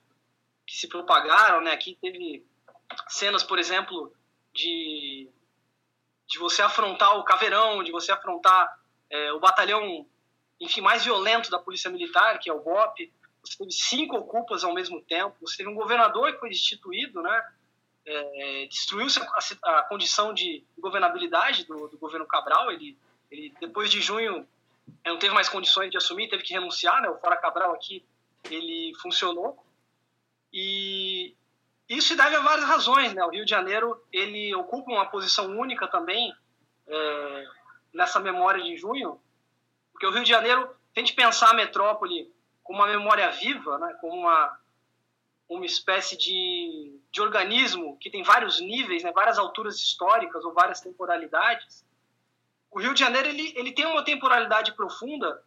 que 0.65 0.75
se 0.75 0.88
propagaram, 0.88 1.62
né? 1.62 1.71
Aqui 1.71 1.97
teve 2.01 2.45
cenas, 3.09 3.43
por 3.43 3.59
exemplo, 3.59 4.13
de, 4.53 5.29
de 6.34 6.39
você 6.39 6.63
afrontar 6.63 7.15
o 7.15 7.24
caveirão, 7.24 7.84
de 7.84 7.91
você 7.91 8.12
afrontar 8.12 8.76
é, 9.08 9.32
o 9.34 9.39
batalhão, 9.39 10.04
enfim, 10.60 10.82
mais 10.82 11.06
violento 11.06 11.52
da 11.52 11.60
polícia 11.60 11.91
militar, 11.91 12.39
que 12.39 12.50
é 12.50 12.54
o 12.54 12.60
BOP. 12.60 13.13
Você 13.43 13.56
teve 13.56 13.72
cinco 13.72 14.17
ocupas 14.17 14.63
ao 14.63 14.74
mesmo 14.74 15.00
tempo. 15.00 15.36
Você 15.41 15.58
teve 15.58 15.69
um 15.69 15.76
governador 15.76 16.34
que 16.34 16.39
foi 16.39 16.50
destituído, 16.50 17.22
né? 17.22 17.52
É, 18.04 18.65
destruiu-se 18.67 19.19
a, 19.19 19.78
a, 19.78 19.84
condição 19.84 20.34
de 20.34 20.63
governabilidade 20.76 21.65
do, 21.65 21.88
do, 21.88 22.00
governo 22.00 22.26
Cabral. 22.26 22.72
Ele, 22.72 22.98
ele, 23.30 23.54
depois 23.62 23.91
de 23.91 24.02
junho, 24.02 24.48
não 25.06 25.19
teve 25.19 25.36
mais 25.36 25.48
condições 25.48 25.91
de 25.91 25.98
assumir, 25.98 26.30
teve 26.30 26.41
que 26.41 26.54
renunciar. 26.54 27.00
Né? 27.00 27.10
O 27.10 27.19
Fora 27.19 27.38
Cabral 27.38 27.74
aqui, 27.76 28.04
ele 28.50 28.91
funcionou. 29.04 29.63
E 30.52 31.36
isso 31.97 32.10
se 32.10 32.15
deve 32.15 32.36
a 32.36 32.41
várias 32.41 32.65
razões. 32.65 33.13
Né? 33.13 33.23
O 33.23 33.29
Rio 33.29 33.45
de 33.45 33.49
Janeiro 33.49 34.01
ele 34.12 34.53
ocupa 34.56 34.91
uma 34.91 35.06
posição 35.06 35.58
única 35.58 35.88
também 35.88 36.34
é, 36.88 37.45
nessa 37.93 38.19
memória 38.19 38.63
de 38.63 38.75
junho, 38.77 39.19
porque 39.91 40.06
o 40.06 40.12
Rio 40.12 40.23
de 40.23 40.29
Janeiro, 40.29 40.67
se 40.93 40.99
a 40.99 40.99
gente 40.99 41.13
pensar 41.13 41.51
a 41.51 41.53
metrópole 41.53 42.34
como 42.63 42.79
uma 42.79 42.88
memória 42.88 43.29
viva, 43.32 43.77
né? 43.77 43.95
como 44.01 44.13
uma, 44.21 44.60
uma 45.47 45.65
espécie 45.65 46.17
de, 46.17 46.99
de 47.12 47.21
organismo 47.21 47.97
que 47.99 48.10
tem 48.10 48.23
vários 48.23 48.60
níveis, 48.60 49.03
né? 49.03 49.12
várias 49.12 49.38
alturas 49.38 49.75
históricas 49.77 50.43
ou 50.43 50.53
várias 50.53 50.82
temporalidades, 50.82 51.86
o 52.71 52.79
Rio 52.79 52.93
de 52.93 52.99
Janeiro 52.99 53.29
ele, 53.29 53.53
ele 53.56 53.71
tem 53.71 53.86
uma 53.86 54.03
temporalidade 54.03 54.73
profunda, 54.73 55.43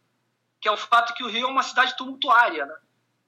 que 0.61 0.69
é 0.69 0.73
o 0.73 0.77
fato 0.77 1.13
que 1.15 1.25
o 1.25 1.29
Rio 1.29 1.49
é 1.49 1.51
uma 1.51 1.63
cidade 1.63 1.97
tumultuária. 1.97 2.65
Né? 2.65 2.77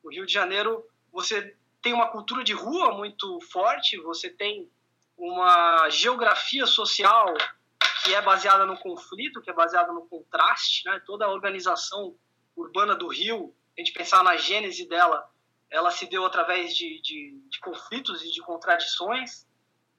O 0.03 0.11
Rio 0.11 0.25
de 0.25 0.33
Janeiro, 0.33 0.87
você 1.13 1.57
tem 1.83 1.93
uma 1.93 2.09
cultura 2.09 2.43
de 2.43 2.53
rua 2.53 2.97
muito 2.97 3.41
forte, 3.53 3.97
você 3.99 4.31
tem 4.31 4.71
uma 5.17 5.89
geografia 5.91 6.67
social 6.67 7.35
que 8.05 8.15
é 8.15 8.23
baseada 8.23 8.65
no 8.65 8.79
conflito, 8.79 9.41
que 9.41 9.51
é 9.51 9.53
baseada 9.53 9.93
no 9.93 10.07
contraste, 10.07 10.89
né? 10.89 11.01
toda 11.05 11.25
a 11.25 11.31
organização 11.31 12.17
urbana 12.57 12.95
do 12.95 13.09
Rio, 13.09 13.55
a 13.77 13.81
gente 13.81 13.93
pensar 13.93 14.23
na 14.25 14.37
gênese 14.37 14.89
dela, 14.89 15.29
ela 15.71 15.91
se 15.91 16.07
deu 16.07 16.25
através 16.25 16.75
de, 16.77 17.01
de, 17.01 17.41
de 17.49 17.61
conflitos 17.61 18.25
e 18.25 18.31
de 18.33 18.41
contradições. 18.41 19.47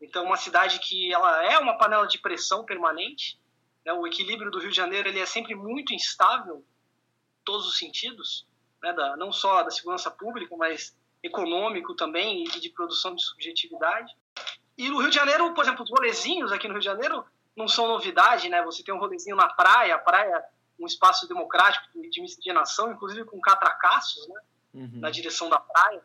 Então, 0.02 0.26
uma 0.26 0.38
cidade 0.38 0.80
que 0.80 1.14
ela 1.14 1.44
é 1.46 1.58
uma 1.60 1.78
panela 1.78 2.08
de 2.08 2.18
pressão 2.20 2.66
permanente. 2.66 3.40
Né? 3.86 3.94
O 3.94 4.08
equilíbrio 4.08 4.52
do 4.52 4.60
Rio 4.60 4.70
de 4.70 4.76
Janeiro 4.76 5.08
ele 5.08 5.20
é 5.20 5.26
sempre 5.26 5.56
muito 5.56 5.94
instável, 5.94 6.58
em 6.58 7.44
todos 7.46 7.68
os 7.68 7.78
sentidos, 7.78 8.48
né? 8.82 8.92
da, 8.92 9.16
não 9.16 9.32
só 9.32 9.64
da 9.64 9.72
segurança 9.72 10.10
pública, 10.10 10.56
mas 10.58 10.98
econômico 11.24 11.96
também 11.96 12.44
e 12.44 12.60
de 12.60 12.70
produção 12.70 13.16
de 13.16 13.24
subjetividade. 13.24 14.16
E 14.78 14.90
no 14.90 15.00
Rio 15.00 15.10
de 15.10 15.16
Janeiro, 15.16 15.54
por 15.54 15.64
exemplo, 15.64 15.84
os 15.84 15.90
rolezinhos 15.90 16.52
aqui 16.52 16.68
no 16.68 16.74
Rio 16.74 16.82
de 16.82 16.86
Janeiro 16.86 17.26
não 17.56 17.68
são 17.68 17.88
novidade, 17.88 18.48
né? 18.48 18.64
Você 18.64 18.84
tem 18.84 18.94
um 18.94 19.00
rolezinho 19.00 19.36
na 19.36 19.50
praia, 19.50 19.96
a 19.96 20.00
praia 20.00 20.36
é 20.36 20.50
um 20.80 20.86
espaço 20.86 21.28
democrático 21.28 21.86
de 22.10 22.22
miscigenação, 22.22 22.92
inclusive 22.92 23.26
com 23.26 23.40
catracaços, 23.42 24.28
né? 24.30 24.42
Uhum. 24.74 25.00
Na 25.00 25.10
direção 25.10 25.50
da 25.50 25.60
praia. 25.60 26.02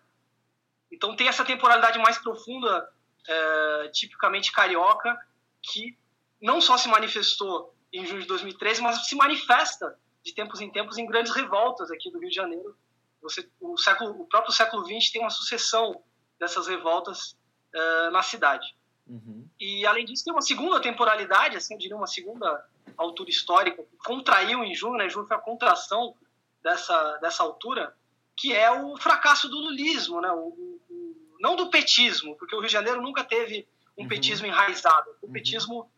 Então 0.90 1.14
tem 1.14 1.28
essa 1.28 1.44
temporalidade 1.44 1.98
mais 1.98 2.18
profunda, 2.18 2.88
é, 3.26 3.88
tipicamente 3.92 4.52
carioca, 4.52 5.16
que 5.62 5.96
não 6.40 6.60
só 6.60 6.76
se 6.76 6.88
manifestou 6.88 7.74
em 7.92 8.04
junho 8.04 8.22
de 8.22 8.26
2013, 8.26 8.82
mas 8.82 9.06
se 9.06 9.14
manifesta 9.14 9.96
de 10.24 10.34
tempos 10.34 10.60
em 10.60 10.70
tempos 10.70 10.98
em 10.98 11.06
grandes 11.06 11.32
revoltas 11.32 11.90
aqui 11.90 12.10
do 12.10 12.18
Rio 12.18 12.28
de 12.28 12.34
Janeiro, 12.34 12.76
você, 13.24 13.48
o, 13.58 13.76
século, 13.78 14.20
o 14.20 14.26
próprio 14.26 14.52
século 14.52 14.84
XX 14.84 15.10
tem 15.10 15.22
uma 15.22 15.30
sucessão 15.30 16.02
dessas 16.38 16.66
revoltas 16.66 17.36
uh, 17.74 18.10
na 18.10 18.22
cidade. 18.22 18.76
Uhum. 19.06 19.48
E, 19.58 19.86
além 19.86 20.04
disso, 20.04 20.24
tem 20.24 20.32
uma 20.32 20.42
segunda 20.42 20.80
temporalidade, 20.80 21.56
assim, 21.56 21.74
eu 21.74 21.78
diria 21.78 21.96
uma 21.96 22.06
segunda 22.06 22.64
altura 22.98 23.30
histórica, 23.30 23.82
que 23.82 23.96
contraiu 23.96 24.62
em 24.62 24.74
junho, 24.74 24.98
né? 24.98 25.08
Junho 25.08 25.26
foi 25.26 25.36
a 25.36 25.40
contração 25.40 26.14
dessa, 26.62 27.16
dessa 27.16 27.42
altura, 27.42 27.96
que 28.36 28.52
é 28.52 28.70
o 28.70 28.96
fracasso 28.98 29.48
do 29.48 29.58
lulismo, 29.58 30.20
né? 30.20 30.30
O, 30.30 30.48
o, 30.48 31.36
não 31.40 31.56
do 31.56 31.70
petismo, 31.70 32.36
porque 32.36 32.54
o 32.54 32.58
Rio 32.58 32.68
de 32.68 32.72
Janeiro 32.72 33.00
nunca 33.00 33.24
teve 33.24 33.66
um 33.96 34.02
uhum. 34.02 34.08
petismo 34.08 34.46
enraizado. 34.46 35.10
O 35.22 35.26
uhum. 35.26 35.32
petismo 35.32 35.90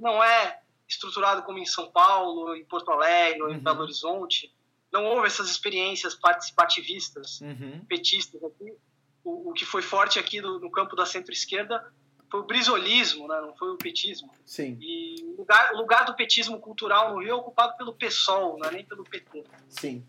não 0.00 0.24
é 0.24 0.62
estruturado 0.88 1.42
como 1.42 1.58
em 1.58 1.66
São 1.66 1.90
Paulo, 1.90 2.56
em 2.56 2.64
Porto 2.64 2.90
Alegre, 2.90 3.42
ou 3.42 3.50
em 3.50 3.56
uhum. 3.56 3.60
Belo 3.60 3.82
Horizonte 3.82 4.50
não 4.92 5.04
houve 5.04 5.26
essas 5.26 5.48
experiências 5.48 6.14
participativistas, 6.14 7.40
uhum. 7.40 7.84
petistas 7.88 8.42
aqui. 8.42 8.74
O, 9.22 9.50
o, 9.50 9.52
que 9.52 9.64
foi 9.64 9.82
forte 9.82 10.18
aqui 10.18 10.40
no, 10.40 10.58
no 10.58 10.70
campo 10.70 10.96
da 10.96 11.04
centro-esquerda 11.04 11.92
foi 12.30 12.40
o 12.40 12.44
brisolismo, 12.44 13.28
né? 13.28 13.40
não 13.40 13.54
foi 13.56 13.70
o 13.70 13.76
petismo. 13.76 14.30
Sim. 14.46 14.78
E 14.80 15.22
o 15.24 15.36
lugar, 15.38 15.72
o 15.74 15.76
lugar 15.76 16.04
do 16.04 16.14
petismo 16.14 16.58
cultural 16.58 17.12
no 17.12 17.20
Rio 17.20 17.30
é 17.30 17.34
ocupado 17.34 17.76
pelo 17.76 17.92
PSOL, 17.92 18.58
não 18.58 18.68
é 18.68 18.72
nem 18.72 18.84
pelo 18.84 19.04
PT. 19.04 19.44
Sim. 19.68 20.04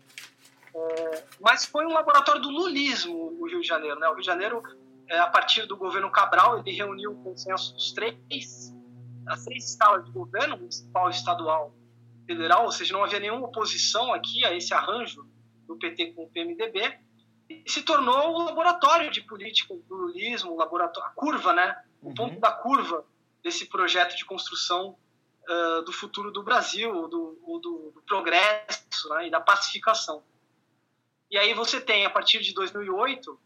É, 0.74 1.24
mas 1.40 1.66
foi 1.66 1.84
um 1.84 1.92
laboratório 1.92 2.40
do 2.40 2.48
lulismo 2.48 3.36
o 3.38 3.46
Rio 3.46 3.60
de 3.60 3.66
Janeiro. 3.66 3.98
Né? 4.00 4.08
O 4.08 4.12
Rio 4.12 4.20
de 4.20 4.26
Janeiro, 4.26 4.62
é, 5.08 5.18
a 5.18 5.26
partir 5.26 5.66
do 5.66 5.76
governo 5.76 6.10
Cabral, 6.10 6.58
ele 6.58 6.74
reuniu 6.74 7.12
o 7.12 7.22
consenso 7.22 7.74
dos 7.74 7.92
três, 7.92 8.72
as 9.26 9.44
três 9.44 9.70
escalas 9.70 10.04
de 10.04 10.10
governo, 10.10 10.56
municipal, 10.56 11.10
estadual 11.10 11.74
federal, 12.32 12.64
ou 12.64 12.72
seja, 12.72 12.92
não 12.92 13.04
havia 13.04 13.20
nenhuma 13.20 13.46
oposição 13.46 14.12
aqui 14.12 14.44
a 14.44 14.54
esse 14.54 14.72
arranjo 14.72 15.26
do 15.66 15.76
PT 15.76 16.12
com 16.12 16.24
o 16.24 16.30
PMDB, 16.30 16.98
e 17.48 17.70
se 17.70 17.82
tornou 17.82 18.34
o 18.34 18.44
laboratório 18.44 19.10
de 19.10 19.20
política 19.20 19.74
do 19.74 19.94
lulismo, 19.94 20.52
o 20.52 20.56
laboratório, 20.56 21.08
a 21.08 21.12
curva, 21.12 21.52
né? 21.52 21.82
O 22.00 22.08
uhum. 22.08 22.14
ponto 22.14 22.40
da 22.40 22.50
curva 22.50 23.04
desse 23.42 23.66
projeto 23.66 24.16
de 24.16 24.24
construção 24.24 24.96
uh, 25.48 25.82
do 25.82 25.92
futuro 25.92 26.30
do 26.30 26.42
Brasil, 26.42 27.08
do, 27.08 27.38
do, 27.42 27.92
do 27.94 28.02
progresso 28.06 29.08
né? 29.10 29.26
e 29.26 29.30
da 29.30 29.40
pacificação. 29.40 30.22
E 31.30 31.36
aí 31.36 31.52
você 31.54 31.80
tem, 31.80 32.06
a 32.06 32.10
partir 32.10 32.40
de 32.40 32.54
2008, 32.54 33.38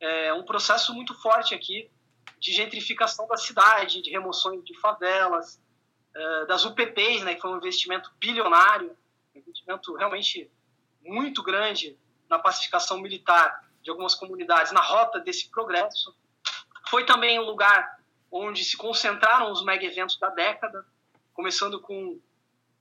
é, 0.00 0.32
um 0.32 0.44
processo 0.44 0.94
muito 0.94 1.14
forte 1.14 1.54
aqui 1.54 1.90
de 2.38 2.52
gentrificação 2.52 3.26
da 3.28 3.36
cidade, 3.36 4.02
de 4.02 4.10
remoções 4.10 4.64
de 4.64 4.78
favelas, 4.78 5.60
eh, 6.14 6.46
das 6.46 6.64
UPPs, 6.64 7.22
né, 7.22 7.34
que 7.34 7.40
foi 7.40 7.50
um 7.50 7.56
investimento 7.56 8.10
bilionário, 8.18 8.96
um 9.34 9.38
investimento 9.38 9.94
realmente 9.94 10.50
muito 11.02 11.42
grande 11.42 11.98
na 12.28 12.38
pacificação 12.38 13.00
militar 13.00 13.68
de 13.82 13.90
algumas 13.90 14.14
comunidades 14.14 14.72
na 14.72 14.80
rota 14.80 15.18
desse 15.20 15.48
progresso. 15.50 16.14
Foi 16.88 17.04
também 17.04 17.38
um 17.38 17.44
lugar 17.44 18.00
onde 18.30 18.64
se 18.64 18.76
concentraram 18.76 19.50
os 19.50 19.64
mega 19.64 19.84
eventos 19.84 20.18
da 20.18 20.28
década, 20.28 20.84
começando 21.32 21.80
com 21.80 22.20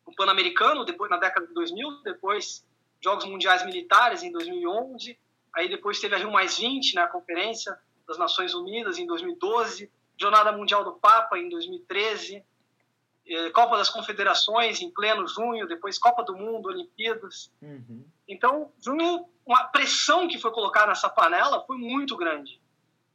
o 0.05 0.15
Pan-Americano, 0.15 0.83
depois 0.83 1.09
na 1.09 1.17
década 1.17 1.47
de 1.47 1.53
2000, 1.53 2.01
depois 2.03 2.65
Jogos 3.01 3.25
Mundiais 3.25 3.65
Militares 3.65 4.23
em 4.23 4.31
2011, 4.31 5.17
aí 5.55 5.69
depois 5.69 5.99
teve 5.99 6.15
a 6.15 6.17
Rio 6.17 6.31
Mais 6.31 6.57
20, 6.57 6.95
na 6.95 7.03
né, 7.03 7.07
Conferência 7.07 7.77
das 8.07 8.17
Nações 8.17 8.53
Unidas 8.53 8.97
em 8.97 9.05
2012, 9.05 9.91
Jornada 10.19 10.51
Mundial 10.51 10.83
do 10.83 10.93
Papa 10.93 11.37
em 11.37 11.47
2013, 11.49 12.37
é, 12.37 12.43
Copa 13.53 13.77
das 13.77 13.89
Confederações 13.89 14.81
em 14.81 14.89
pleno 14.89 15.27
junho, 15.27 15.67
depois 15.67 15.99
Copa 15.99 16.23
do 16.23 16.35
Mundo, 16.35 16.69
Olimpíadas. 16.69 17.51
Uhum. 17.61 18.03
Então, 18.27 18.71
junho, 18.79 19.27
uma 19.45 19.65
pressão 19.65 20.27
que 20.27 20.39
foi 20.39 20.51
colocada 20.51 20.87
nessa 20.87 21.09
panela 21.09 21.63
foi 21.65 21.77
muito 21.77 22.17
grande. 22.17 22.59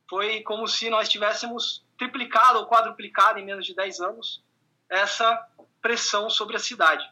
Foi 0.08 0.42
como 0.42 0.68
se 0.68 0.88
nós 0.88 1.08
tivéssemos 1.08 1.84
triplicado 1.98 2.60
ou 2.60 2.66
quadruplicado 2.66 3.38
em 3.38 3.44
menos 3.44 3.66
de 3.66 3.74
10 3.74 4.00
anos 4.00 4.42
essa 4.88 5.48
pressão 5.80 6.30
sobre 6.30 6.56
a 6.56 6.60
cidade. 6.60 7.04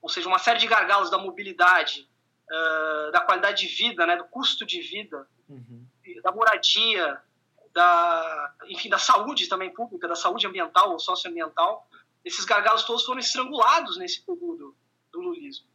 Ou 0.00 0.08
seja, 0.08 0.28
uma 0.28 0.38
série 0.38 0.58
de 0.58 0.66
gargalos 0.66 1.10
da 1.10 1.18
mobilidade, 1.18 2.08
uh, 2.50 3.12
da 3.12 3.20
qualidade 3.20 3.66
de 3.66 3.74
vida, 3.74 4.06
né, 4.06 4.16
do 4.16 4.24
custo 4.24 4.66
de 4.66 4.80
vida, 4.80 5.26
uhum. 5.48 5.86
da 6.22 6.32
moradia, 6.32 7.20
da, 7.72 8.54
enfim, 8.66 8.88
da 8.88 8.98
saúde 8.98 9.48
também 9.48 9.72
pública, 9.72 10.08
da 10.08 10.16
saúde 10.16 10.46
ambiental 10.46 10.90
ou 10.92 10.98
socioambiental, 10.98 11.88
esses 12.24 12.44
gargalos 12.44 12.84
todos 12.84 13.04
foram 13.04 13.20
estrangulados 13.20 13.96
nesse 13.96 14.24
período 14.24 14.76
do 15.10 15.20
lulismo. 15.20 15.66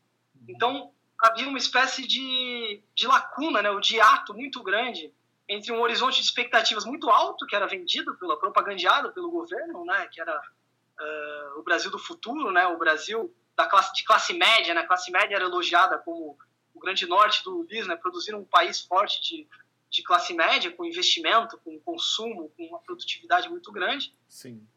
Então, 0.47 0.91
havia 1.19 1.47
uma 1.47 1.57
espécie 1.57 2.07
de, 2.07 2.81
de 2.95 3.07
lacuna, 3.07 3.61
né, 3.61 3.69
o 3.69 3.79
de 3.79 3.99
ato 3.99 4.33
muito 4.33 4.61
grande 4.63 5.13
entre 5.49 5.71
um 5.71 5.81
horizonte 5.81 6.19
de 6.19 6.25
expectativas 6.25 6.85
muito 6.85 7.09
alto, 7.09 7.45
que 7.45 7.55
era 7.55 7.67
vendido, 7.67 8.15
pela, 8.17 8.37
propagandeado 8.37 9.13
pelo 9.13 9.31
governo, 9.31 9.85
né, 9.85 10.07
que 10.11 10.19
era 10.19 10.37
uh, 10.37 11.59
o 11.59 11.63
Brasil 11.63 11.89
do 11.89 11.99
futuro, 11.99 12.51
né, 12.51 12.67
o 12.67 12.77
Brasil 12.77 13.33
da 13.55 13.65
classe, 13.65 13.93
de 13.93 14.03
classe 14.03 14.33
média. 14.33 14.73
Né, 14.73 14.81
a 14.81 14.87
classe 14.87 15.09
média 15.11 15.35
era 15.35 15.45
elogiada 15.45 15.97
como 15.99 16.37
o 16.73 16.79
grande 16.79 17.05
norte 17.07 17.43
do 17.43 17.51
lulismo, 17.51 17.89
né, 17.89 17.95
produzir 17.95 18.35
um 18.35 18.43
país 18.43 18.81
forte 18.81 19.21
de, 19.21 19.47
de 19.89 20.03
classe 20.03 20.33
média, 20.33 20.71
com 20.71 20.85
investimento, 20.85 21.57
com 21.59 21.79
consumo, 21.79 22.51
com 22.55 22.65
uma 22.65 22.79
produtividade 22.79 23.49
muito 23.49 23.71
grande. 23.71 24.13
Sim 24.27 24.67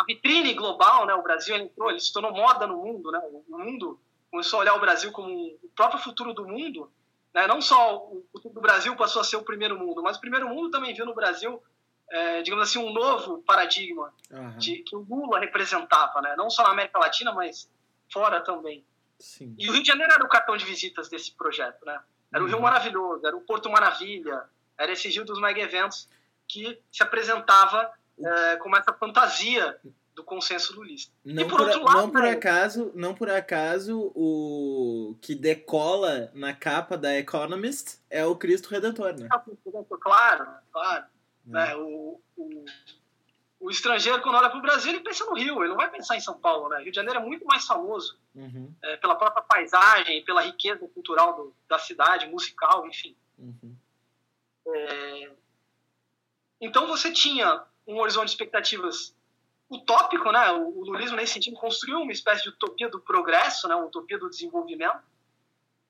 a 0.00 0.04
vitrine 0.04 0.54
global, 0.54 1.04
né? 1.06 1.14
O 1.14 1.22
Brasil 1.22 1.54
entrou, 1.56 1.90
ele 1.90 2.00
se 2.00 2.12
tornou 2.12 2.32
moda 2.32 2.66
no 2.66 2.76
mundo, 2.76 3.10
né? 3.10 3.20
O 3.48 3.58
mundo 3.58 4.00
começou 4.30 4.58
a 4.58 4.62
olhar 4.62 4.74
o 4.74 4.80
Brasil 4.80 5.12
como 5.12 5.28
o 5.62 5.70
próprio 5.76 6.00
futuro 6.00 6.32
do 6.32 6.46
mundo, 6.46 6.90
né? 7.34 7.46
Não 7.46 7.60
só 7.60 7.96
o 7.96 8.24
futuro 8.32 8.54
do 8.54 8.60
Brasil 8.60 8.96
passou 8.96 9.20
a 9.20 9.24
ser 9.24 9.36
o 9.36 9.42
primeiro 9.42 9.78
mundo, 9.78 10.02
mas 10.02 10.16
o 10.16 10.20
primeiro 10.20 10.48
mundo 10.48 10.70
também 10.70 10.94
viu 10.94 11.04
no 11.04 11.14
Brasil 11.14 11.62
é, 12.10 12.42
digamos 12.42 12.68
assim, 12.68 12.78
um 12.78 12.92
novo 12.92 13.40
paradigma 13.42 14.12
uhum. 14.30 14.58
de, 14.58 14.78
que 14.78 14.96
o 14.96 15.06
Lula 15.08 15.38
representava, 15.38 16.20
né? 16.20 16.34
não 16.36 16.50
só 16.50 16.64
na 16.64 16.70
América 16.70 16.98
Latina, 16.98 17.32
mas 17.32 17.70
fora 18.12 18.40
também. 18.40 18.84
Sim. 19.18 19.54
E 19.56 19.68
o 19.68 19.72
Rio 19.72 19.82
de 19.82 19.88
Janeiro 19.88 20.12
era 20.12 20.24
o 20.24 20.28
cartão 20.28 20.56
de 20.56 20.64
visitas 20.64 21.08
desse 21.08 21.32
projeto. 21.32 21.84
Né? 21.86 22.00
Era 22.34 22.42
o 22.42 22.46
Rio 22.46 22.56
uhum. 22.56 22.62
Maravilhoso, 22.62 23.24
era 23.24 23.36
o 23.36 23.42
Porto 23.42 23.70
Maravilha, 23.70 24.42
era 24.76 24.92
esse 24.92 25.08
Rio 25.08 25.24
dos 25.24 25.40
mega 25.40 25.60
eventos 25.60 26.08
que 26.48 26.80
se 26.90 27.02
apresentava 27.02 27.92
é, 28.24 28.56
como 28.56 28.76
essa 28.76 28.92
fantasia 28.92 29.78
do 30.14 30.24
consenso 30.24 30.74
lulista. 30.74 31.12
Não, 31.24 31.48
por, 31.48 31.58
por, 31.58 31.82
lado, 31.82 31.96
não 31.96 32.10
por 32.10 32.22
né, 32.22 32.30
acaso, 32.30 32.92
não 32.94 33.14
por 33.14 33.30
acaso 33.30 34.12
o 34.14 35.16
que 35.20 35.34
decola 35.34 36.30
na 36.34 36.52
capa 36.52 36.96
da 36.96 37.16
Economist 37.16 37.98
é 38.10 38.24
o 38.24 38.36
Cristo 38.36 38.68
Redentor, 38.68 39.18
né? 39.18 39.28
Claro, 40.00 40.46
claro. 40.72 41.04
É. 41.46 41.50
Né? 41.50 41.76
O, 41.76 42.20
o, 42.36 42.64
o, 43.60 43.70
estrangeiro, 43.70 44.20
quando 44.20 44.36
olha 44.36 44.50
para 44.50 44.58
o 44.58 44.62
Brasil, 44.62 44.92
ele 44.92 45.00
pensa 45.00 45.24
no 45.24 45.34
Rio, 45.34 45.60
ele 45.60 45.70
não 45.70 45.76
vai 45.76 45.90
pensar 45.90 46.16
em 46.16 46.20
São 46.20 46.38
Paulo. 46.38 46.68
Né? 46.68 46.82
Rio 46.82 46.92
de 46.92 46.96
Janeiro 46.96 47.20
é 47.20 47.22
muito 47.22 47.46
mais 47.46 47.64
famoso 47.64 48.18
uhum. 48.34 48.72
é, 48.82 48.96
pela 48.98 49.14
própria 49.14 49.42
paisagem, 49.42 50.24
pela 50.24 50.42
riqueza 50.42 50.86
cultural 50.88 51.34
do, 51.34 51.54
da 51.68 51.78
cidade, 51.78 52.28
musical, 52.28 52.86
enfim. 52.86 53.16
Uhum. 53.38 53.74
É, 54.66 55.30
então 56.60 56.86
você 56.86 57.10
tinha 57.10 57.64
um 57.92 57.98
horizonte 58.00 58.26
de 58.26 58.30
expectativas 58.32 59.14
utópico, 59.70 60.32
né? 60.32 60.50
O, 60.52 60.84
lulismo 60.84 61.16
nesse 61.16 61.34
sentido 61.34 61.56
construiu 61.56 62.00
uma 62.00 62.12
espécie 62.12 62.42
de 62.42 62.48
utopia 62.48 62.88
do 62.88 63.00
progresso, 63.00 63.68
né? 63.68 63.74
Uma 63.74 63.86
utopia 63.86 64.18
do 64.18 64.28
desenvolvimento 64.28 65.00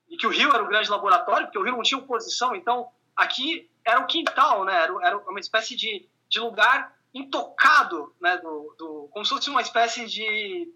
e 0.09 0.17
que 0.17 0.27
o 0.27 0.31
Rio 0.31 0.51
era 0.53 0.63
o 0.63 0.67
grande 0.67 0.91
laboratório, 0.91 1.47
porque 1.47 1.59
o 1.59 1.63
Rio 1.63 1.77
não 1.77 1.83
tinha 1.83 1.99
oposição, 1.99 2.55
então 2.55 2.91
aqui 3.15 3.71
era 3.85 4.01
o 4.01 4.07
quintal, 4.07 4.65
né? 4.65 4.77
Era 4.83 5.19
uma 5.19 5.41
espécie 5.41 5.77
de, 5.77 6.09
de 6.29 6.41
lugar 6.41 6.95
intocado, 7.15 8.15
né? 8.21 8.37
Do, 8.39 8.75
do, 8.77 9.09
como 9.13 9.25
se 9.25 9.31
fosse 9.31 9.49
uma 9.49 9.63
espécie 9.63 10.07
de 10.07 10.73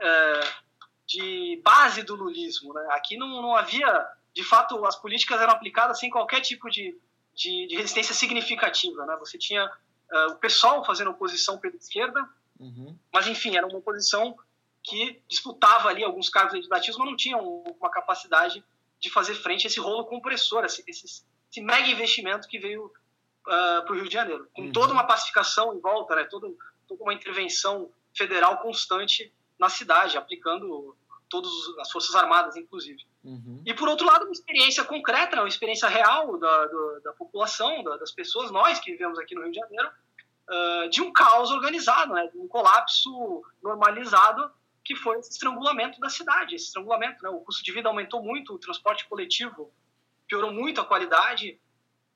é, 0.00 0.40
de 1.06 1.60
base 1.64 2.02
do 2.02 2.14
lulismo, 2.14 2.72
né? 2.72 2.86
Aqui 2.92 3.16
não, 3.16 3.42
não 3.42 3.56
havia, 3.56 4.06
de 4.32 4.44
fato, 4.44 4.84
as 4.84 4.96
políticas 4.96 5.40
eram 5.40 5.52
aplicadas 5.52 5.98
sem 5.98 6.10
qualquer 6.10 6.40
tipo 6.40 6.70
de, 6.70 6.98
de, 7.34 7.66
de 7.66 7.76
resistência 7.76 8.14
significativa, 8.14 9.04
né? 9.04 9.16
Você 9.18 9.36
tinha 9.36 9.70
uh, 10.14 10.32
o 10.32 10.36
pessoal 10.36 10.84
fazendo 10.84 11.10
oposição 11.10 11.58
pela 11.58 11.76
esquerda, 11.76 12.26
uhum. 12.58 12.96
mas 13.12 13.26
enfim, 13.26 13.56
era 13.56 13.66
uma 13.66 13.78
oposição 13.78 14.36
que 14.82 15.20
disputava 15.26 15.88
ali 15.88 16.04
alguns 16.04 16.28
cargos 16.28 16.52
legislativos, 16.52 16.98
mas 16.98 17.08
não 17.08 17.16
tinha 17.16 17.38
uma 17.38 17.90
capacidade 17.90 18.62
de 19.00 19.10
fazer 19.10 19.34
frente 19.34 19.66
a 19.66 19.70
esse 19.70 19.80
rolo 19.80 20.04
compressor, 20.04 20.64
esse, 20.64 20.84
esse, 20.86 21.04
esse 21.50 21.60
mega 21.60 21.88
investimento 21.88 22.46
que 22.46 22.58
veio 22.58 22.86
uh, 22.86 23.84
para 23.84 23.92
o 23.92 23.94
Rio 23.94 24.08
de 24.08 24.14
Janeiro, 24.14 24.48
com 24.52 24.62
uhum. 24.62 24.72
toda 24.72 24.92
uma 24.92 25.04
pacificação 25.04 25.74
em 25.74 25.80
volta, 25.80 26.14
né, 26.14 26.24
toda, 26.24 26.48
toda 26.86 27.02
uma 27.02 27.14
intervenção 27.14 27.90
federal 28.14 28.58
constante 28.58 29.32
na 29.58 29.68
cidade, 29.68 30.16
aplicando 30.16 30.96
todas 31.28 31.50
as 31.80 31.90
forças 31.90 32.14
armadas, 32.14 32.54
inclusive. 32.56 33.02
Uhum. 33.24 33.62
E 33.64 33.72
por 33.72 33.88
outro 33.88 34.06
lado, 34.06 34.24
uma 34.24 34.32
experiência 34.32 34.84
concreta, 34.84 35.36
né, 35.36 35.42
uma 35.42 35.48
experiência 35.48 35.88
real 35.88 36.38
da, 36.38 36.66
da, 36.66 36.98
da 37.04 37.12
população, 37.12 37.82
da, 37.82 37.96
das 37.96 38.12
pessoas, 38.12 38.50
nós 38.50 38.78
que 38.78 38.92
vivemos 38.92 39.18
aqui 39.18 39.34
no 39.34 39.42
Rio 39.42 39.52
de 39.52 39.58
Janeiro, 39.58 39.90
uh, 40.48 40.88
de 40.90 41.00
um 41.02 41.12
caos 41.12 41.50
organizado, 41.50 42.12
né, 42.14 42.26
de 42.28 42.38
um 42.38 42.48
colapso 42.48 43.42
normalizado 43.62 44.50
que 44.84 44.94
foi 44.94 45.18
esse 45.18 45.30
estrangulamento 45.30 45.98
da 45.98 46.10
cidade, 46.10 46.54
esse 46.54 46.66
estrangulamento, 46.66 47.22
né, 47.22 47.30
o 47.30 47.40
custo 47.40 47.64
de 47.64 47.72
vida 47.72 47.88
aumentou 47.88 48.22
muito, 48.22 48.54
o 48.54 48.58
transporte 48.58 49.08
coletivo 49.08 49.72
piorou 50.28 50.52
muito 50.52 50.80
a 50.80 50.84
qualidade, 50.84 51.58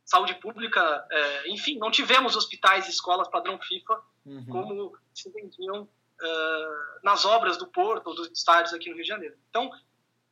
saúde 0.05 0.35
pública, 0.35 1.07
é, 1.11 1.51
enfim, 1.51 1.79
não 1.79 1.91
tivemos 1.91 2.37
hospitais 2.37 2.87
e 2.87 2.91
escolas 2.91 3.29
padrão 3.29 3.59
FIFA 3.59 4.01
uhum. 4.25 4.47
como 4.47 4.99
se 5.15 5.31
vendiam 5.31 5.83
uh, 5.83 7.01
nas 7.03 7.25
obras 7.25 7.57
do 7.57 7.67
Porto 7.67 8.09
ou 8.09 8.15
dos 8.15 8.31
estádios 8.31 8.75
aqui 8.75 8.89
no 8.89 8.95
Rio 8.97 9.05
de 9.05 9.09
Janeiro. 9.09 9.37
Então, 9.51 9.71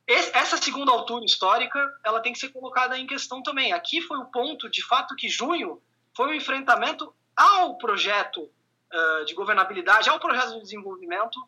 essa 0.06 0.56
segunda 0.56 0.92
altura 0.92 1.24
histórica 1.24 1.78
ela 2.04 2.20
tem 2.20 2.32
que 2.32 2.38
ser 2.38 2.50
colocada 2.50 2.96
em 2.96 3.06
questão 3.06 3.42
também. 3.42 3.72
Aqui 3.72 4.00
foi 4.00 4.18
o 4.18 4.26
ponto, 4.26 4.70
de 4.70 4.84
fato, 4.84 5.16
que 5.16 5.28
junho 5.28 5.82
foi 6.14 6.28
um 6.28 6.34
enfrentamento 6.34 7.12
ao 7.36 7.76
projeto 7.76 8.42
uh, 8.42 9.24
de 9.26 9.34
governabilidade, 9.34 10.08
ao 10.08 10.18
projeto 10.18 10.54
de 10.54 10.62
desenvolvimento 10.62 11.38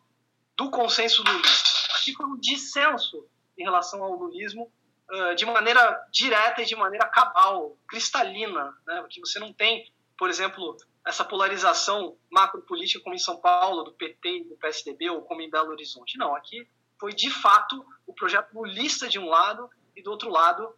do 0.55 0.69
consenso 0.69 1.23
lulista. 1.23 1.69
Aqui 1.95 2.13
foi 2.13 2.25
um 2.25 2.37
dissenso 2.37 3.27
em 3.57 3.63
relação 3.63 4.03
ao 4.03 4.13
lulismo 4.13 4.71
uh, 5.09 5.35
de 5.35 5.45
maneira 5.45 6.07
direta 6.11 6.61
e 6.61 6.65
de 6.65 6.75
maneira 6.75 7.07
cabal, 7.07 7.77
cristalina, 7.87 8.73
né? 8.85 9.03
que 9.09 9.19
você 9.19 9.39
não 9.39 9.51
tem, 9.51 9.91
por 10.17 10.29
exemplo, 10.29 10.77
essa 11.05 11.25
polarização 11.25 12.17
macropolítica 12.29 13.03
como 13.03 13.15
em 13.15 13.19
São 13.19 13.37
Paulo, 13.37 13.83
do 13.83 13.93
PT 13.93 14.29
e 14.29 14.43
do 14.43 14.55
PSDB, 14.57 15.09
ou 15.09 15.21
como 15.23 15.41
em 15.41 15.49
Belo 15.49 15.71
Horizonte. 15.71 16.17
Não, 16.17 16.35
aqui 16.35 16.67
foi 16.99 17.13
de 17.13 17.31
fato 17.31 17.85
o 18.05 18.13
projeto 18.13 18.53
lulista 18.53 19.07
de 19.07 19.17
um 19.17 19.27
lado 19.27 19.69
e 19.95 20.03
do 20.03 20.11
outro 20.11 20.29
lado 20.29 20.69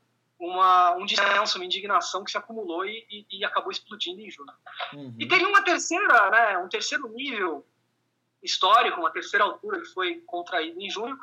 uma, 0.42 0.96
um 0.96 1.06
dissenso, 1.06 1.60
uma 1.60 1.66
indignação 1.66 2.24
que 2.24 2.32
se 2.32 2.38
acumulou 2.38 2.84
e, 2.84 3.06
e, 3.12 3.40
e 3.40 3.46
acabou 3.46 3.72
explodindo 3.72 4.20
em 4.22 4.32
julho. 4.32 4.52
Uhum. 4.92 5.16
E 5.20 5.28
teve 5.28 5.46
uma 5.46 5.62
terceira, 5.62 6.32
né, 6.32 6.58
um 6.58 6.68
terceiro 6.68 7.08
nível 7.10 7.64
histórico, 8.42 9.00
uma 9.00 9.12
terceira 9.12 9.46
altura 9.46 9.80
que 9.80 9.86
foi 9.86 10.20
contraída 10.22 10.82
em 10.82 10.90
junho, 10.90 11.16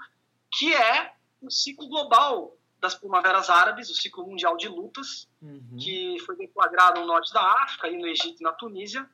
que 0.57 0.73
é 0.73 1.13
o 1.43 1.51
ciclo 1.51 1.89
global 1.89 2.57
das 2.81 2.95
primaveras 2.95 3.51
árabes, 3.51 3.91
o 3.91 3.95
ciclo 3.95 4.25
mundial 4.25 4.57
de 4.57 4.69
lutas, 4.69 5.29
uhum. 5.43 5.77
que 5.81 6.17
foi 6.21 6.37
deflagrado 6.37 7.01
no 7.01 7.07
norte 7.09 7.33
da 7.33 7.43
África, 7.65 7.89
e 7.89 7.99
no 7.99 8.07
Egito 8.07 8.41
e 8.41 8.45
na 8.45 8.53
Tunísia, 8.53 9.05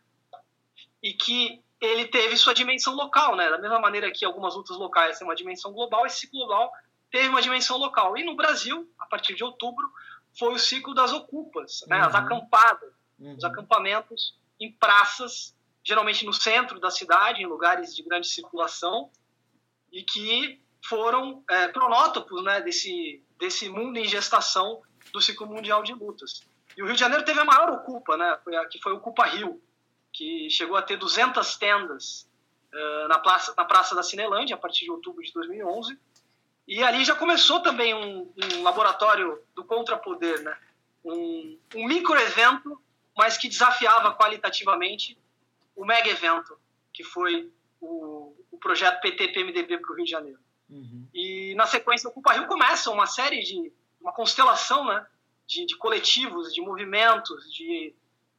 e 1.03 1.15
que 1.15 1.63
ele 1.81 2.07
teve 2.09 2.37
sua 2.37 2.53
dimensão 2.53 2.95
local, 2.95 3.37
né? 3.37 3.49
Da 3.49 3.59
mesma 3.59 3.81
maneira 3.81 4.11
que 4.11 4.23
algumas 4.23 4.55
lutas 4.55 4.77
locais 4.77 5.19
têm 5.19 5.27
uma 5.27 5.35
dimensão 5.35 5.73
global, 5.73 6.05
esse 6.05 6.21
ciclo 6.21 6.41
global 6.41 6.71
teve 7.15 7.29
uma 7.29 7.41
dimensão 7.41 7.79
local. 7.79 8.17
E 8.19 8.25
no 8.25 8.35
Brasil, 8.35 8.93
a 8.99 9.07
partir 9.07 9.37
de 9.37 9.45
outubro, 9.45 9.89
foi 10.37 10.53
o 10.53 10.59
ciclo 10.59 10.93
das 10.93 11.13
ocupas, 11.13 11.85
né? 11.87 12.01
Uhum. 12.01 12.07
As 12.09 12.15
acampadas, 12.17 12.93
uhum. 13.21 13.37
os 13.37 13.45
acampamentos 13.45 14.37
em 14.59 14.73
praças, 14.73 15.55
geralmente 15.85 16.27
no 16.27 16.33
centro 16.33 16.81
da 16.81 16.91
cidade, 16.91 17.41
em 17.41 17.47
lugares 17.47 17.95
de 17.95 18.03
grande 18.03 18.27
circulação, 18.27 19.13
e 19.93 20.03
que 20.03 20.61
foram 20.83 21.45
é, 21.49 21.69
cronótopos 21.69 22.43
né, 22.43 22.61
desse, 22.61 23.25
desse 23.39 23.69
mundo 23.69 23.97
em 23.97 24.07
gestação 24.07 24.83
do 25.13 25.21
ciclo 25.21 25.47
mundial 25.47 25.85
de 25.85 25.95
lutas. 25.95 26.43
E 26.77 26.83
o 26.83 26.87
Rio 26.87 26.95
de 26.95 27.01
Janeiro 27.01 27.25
teve 27.25 27.39
a 27.39 27.45
maior 27.45 27.71
ocupa, 27.71 28.17
né, 28.17 28.37
que 28.69 28.81
foi 28.81 28.93
o 28.93 28.97
Ocupa 28.97 29.25
Rio, 29.27 29.63
que 30.13 30.51
chegou 30.51 30.77
a 30.77 30.83
ter 30.83 30.97
200 30.97 31.57
tendas 31.59 32.29
uh, 32.73 33.09
na, 33.09 33.21
praça, 33.21 33.55
na 33.57 33.65
Praça 33.65 33.95
da 33.95 34.03
Cinelândia, 34.03 34.57
a 34.57 34.59
partir 34.59 34.85
de 34.85 34.91
outubro 34.91 35.23
de 35.23 35.33
2011. 35.33 35.97
E 36.67 36.83
ali 36.83 37.05
já 37.05 37.15
começou 37.15 37.61
também 37.61 37.95
um, 37.95 38.33
um 38.55 38.63
laboratório 38.63 39.39
do 39.55 39.65
contrapoder, 39.65 40.43
né? 40.43 40.57
um, 41.05 41.59
um 41.75 41.87
microevento, 41.87 42.81
mas 43.17 43.37
que 43.37 43.49
desafiava 43.49 44.15
qualitativamente 44.15 45.19
o 45.77 45.85
mega 45.85 46.09
evento, 46.09 46.59
que 46.93 47.05
foi 47.05 47.53
o, 47.81 48.35
o 48.51 48.59
projeto 48.59 49.01
PT-PMDB 49.01 49.79
para 49.79 49.93
o 49.93 49.95
Rio 49.95 50.05
de 50.05 50.11
Janeiro. 50.11 50.39
Uhum. 50.71 51.07
E 51.13 51.55
na 51.55 51.67
sequência, 51.67 52.09
o 52.09 52.11
Ocupa 52.11 52.33
Rio 52.33 52.47
começa 52.47 52.91
uma 52.91 53.07
série 53.07 53.43
de, 53.43 53.73
uma 54.01 54.13
constelação 54.13 54.87
né, 54.87 55.07
de, 55.47 55.67
de 55.67 55.77
coletivos, 55.77 56.55
de 56.55 56.63
movimentos, 56.63 57.53
de, 57.53 57.95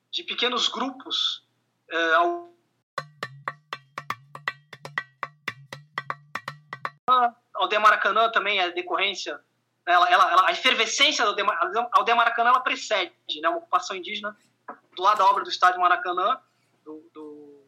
de 0.09 0.23
pequenos 0.23 0.67
grupos 0.67 1.45
é, 1.89 2.15
a 7.07 7.36
aldeia 7.56 7.80
Maracanã 7.80 8.30
também 8.30 8.60
é 8.60 8.72
decorrência, 8.72 9.39
ela, 9.86 10.10
ela, 10.10 10.32
ela, 10.32 10.47
a 10.47 10.51
efervescência 10.51 11.24
da 11.24 11.30
aldeia, 11.30 11.89
aldeia 11.91 12.16
Maracanã 12.16 12.49
ela 12.49 12.60
precede 12.60 13.14
né, 13.41 13.49
uma 13.49 13.60
ocupação 13.60 13.95
indígena 13.95 14.36
do 14.95 15.03
lado 15.03 15.20
da 15.20 15.26
obra 15.26 15.43
do 15.43 15.49
estádio 15.49 15.80
Maracanã, 15.80 16.39
do, 16.84 17.03
do, 17.14 17.64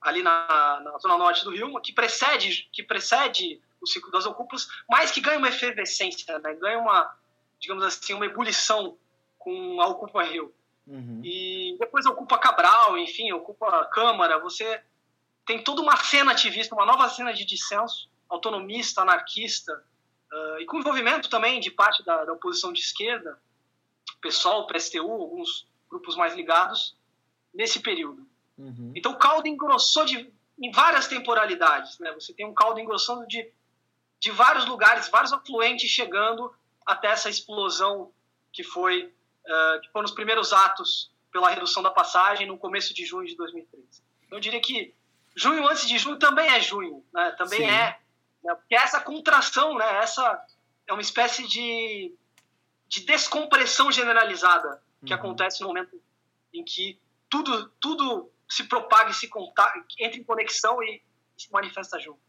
ali 0.00 0.22
na, 0.22 0.80
na, 0.80 0.98
zona 0.98 1.16
norte 1.16 1.44
do 1.44 1.50
Rio, 1.50 1.80
que 1.80 1.92
precede, 1.92 2.68
que 2.72 2.82
precede 2.82 3.60
o 3.80 3.86
ciclo 3.86 4.10
das 4.10 4.26
ocupas, 4.26 4.66
mas 4.88 5.10
que 5.10 5.20
ganha 5.20 5.38
uma 5.38 5.48
efervescência, 5.48 6.38
né, 6.38 6.54
ganha 6.54 6.78
uma, 6.78 7.14
digamos 7.58 7.84
assim, 7.84 8.14
uma 8.14 8.26
ebulição 8.26 8.98
com 9.38 9.80
a 9.80 9.86
Ocupa 9.86 10.22
Rio. 10.22 10.54
Uhum. 10.86 11.20
E 11.22 11.76
depois 11.78 12.04
ocupa 12.06 12.38
Cabral, 12.38 12.96
enfim, 12.98 13.32
ocupa 13.32 13.84
Câmara. 13.86 14.38
Você 14.40 14.82
tem 15.46 15.62
toda 15.62 15.82
uma 15.82 15.96
cena 15.96 16.32
ativista, 16.32 16.74
uma 16.74 16.86
nova 16.86 17.08
cena 17.08 17.32
de 17.32 17.44
dissenso, 17.44 18.08
autonomista, 18.34 19.02
anarquista, 19.02 19.72
uh, 20.32 20.60
e 20.60 20.66
com 20.66 20.78
envolvimento 20.78 21.28
também 21.28 21.60
de 21.60 21.70
parte 21.70 22.04
da, 22.04 22.24
da 22.24 22.32
oposição 22.32 22.72
de 22.72 22.80
esquerda, 22.80 23.38
PSOL, 24.20 24.66
PSTU, 24.66 25.10
alguns 25.10 25.66
grupos 25.88 26.16
mais 26.16 26.34
ligados, 26.34 26.96
nesse 27.52 27.80
período. 27.80 28.26
Uhum. 28.58 28.92
Então 28.94 29.12
o 29.12 29.18
caldo 29.18 29.48
engrossou 29.48 30.04
de, 30.04 30.32
em 30.58 30.70
várias 30.70 31.06
temporalidades. 31.06 31.98
Né? 31.98 32.12
Você 32.12 32.32
tem 32.32 32.46
um 32.46 32.54
caldo 32.54 32.80
engrossando 32.80 33.26
de, 33.26 33.50
de 34.18 34.30
vários 34.30 34.66
lugares, 34.66 35.08
vários 35.08 35.32
afluentes 35.32 35.88
chegando 35.90 36.52
até 36.86 37.08
essa 37.08 37.30
explosão 37.30 38.12
que 38.52 38.62
foi 38.62 39.04
uh, 39.04 39.80
que 39.80 39.90
foram 39.90 40.06
os 40.06 40.12
primeiros 40.12 40.52
atos 40.52 41.10
pela 41.32 41.50
redução 41.50 41.82
da 41.82 41.90
passagem 41.90 42.46
no 42.46 42.56
começo 42.56 42.94
de 42.94 43.04
junho 43.04 43.26
de 43.26 43.36
2013. 43.36 44.02
Eu 44.30 44.40
diria 44.40 44.60
que 44.60 44.94
junho 45.34 45.66
antes 45.66 45.88
de 45.88 45.98
junho 45.98 46.18
também 46.18 46.48
é 46.48 46.60
junho, 46.60 47.04
né? 47.12 47.30
também 47.32 47.60
Sim. 47.60 47.70
é. 47.70 47.98
Né? 48.44 48.54
Porque 48.54 48.74
essa 48.74 49.00
contração, 49.00 49.76
né? 49.76 49.98
essa 50.02 50.44
é 50.86 50.92
uma 50.92 51.02
espécie 51.02 51.46
de, 51.48 52.14
de 52.88 53.04
descompressão 53.04 53.90
generalizada 53.90 54.82
que 55.04 55.12
uhum. 55.12 55.18
acontece 55.18 55.60
no 55.62 55.68
momento 55.68 56.00
em 56.52 56.62
que 56.62 56.98
tudo, 57.28 57.68
tudo 57.80 58.30
se 58.48 58.64
propaga 58.64 59.10
e 59.10 59.14
se 59.14 59.28
conta, 59.28 59.72
entra 59.98 60.18
em 60.18 60.24
conexão 60.24 60.82
e 60.82 61.02
se 61.36 61.50
manifesta 61.50 61.98
junto. 61.98 62.20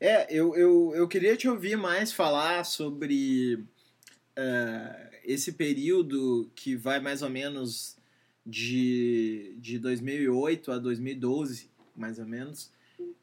É, 0.00 0.32
eu, 0.32 0.54
eu, 0.54 0.94
eu 0.94 1.08
queria 1.08 1.36
te 1.36 1.48
ouvir 1.48 1.76
mais 1.76 2.12
falar 2.12 2.64
sobre 2.64 3.54
uh, 4.38 5.08
esse 5.24 5.52
período 5.52 6.50
que 6.54 6.76
vai 6.76 7.00
mais 7.00 7.20
ou 7.20 7.28
menos 7.28 7.98
de, 8.46 9.56
de 9.58 9.78
2008 9.78 10.72
a 10.72 10.78
2012, 10.78 11.70
mais 11.96 12.18
ou 12.18 12.26
menos, 12.26 12.72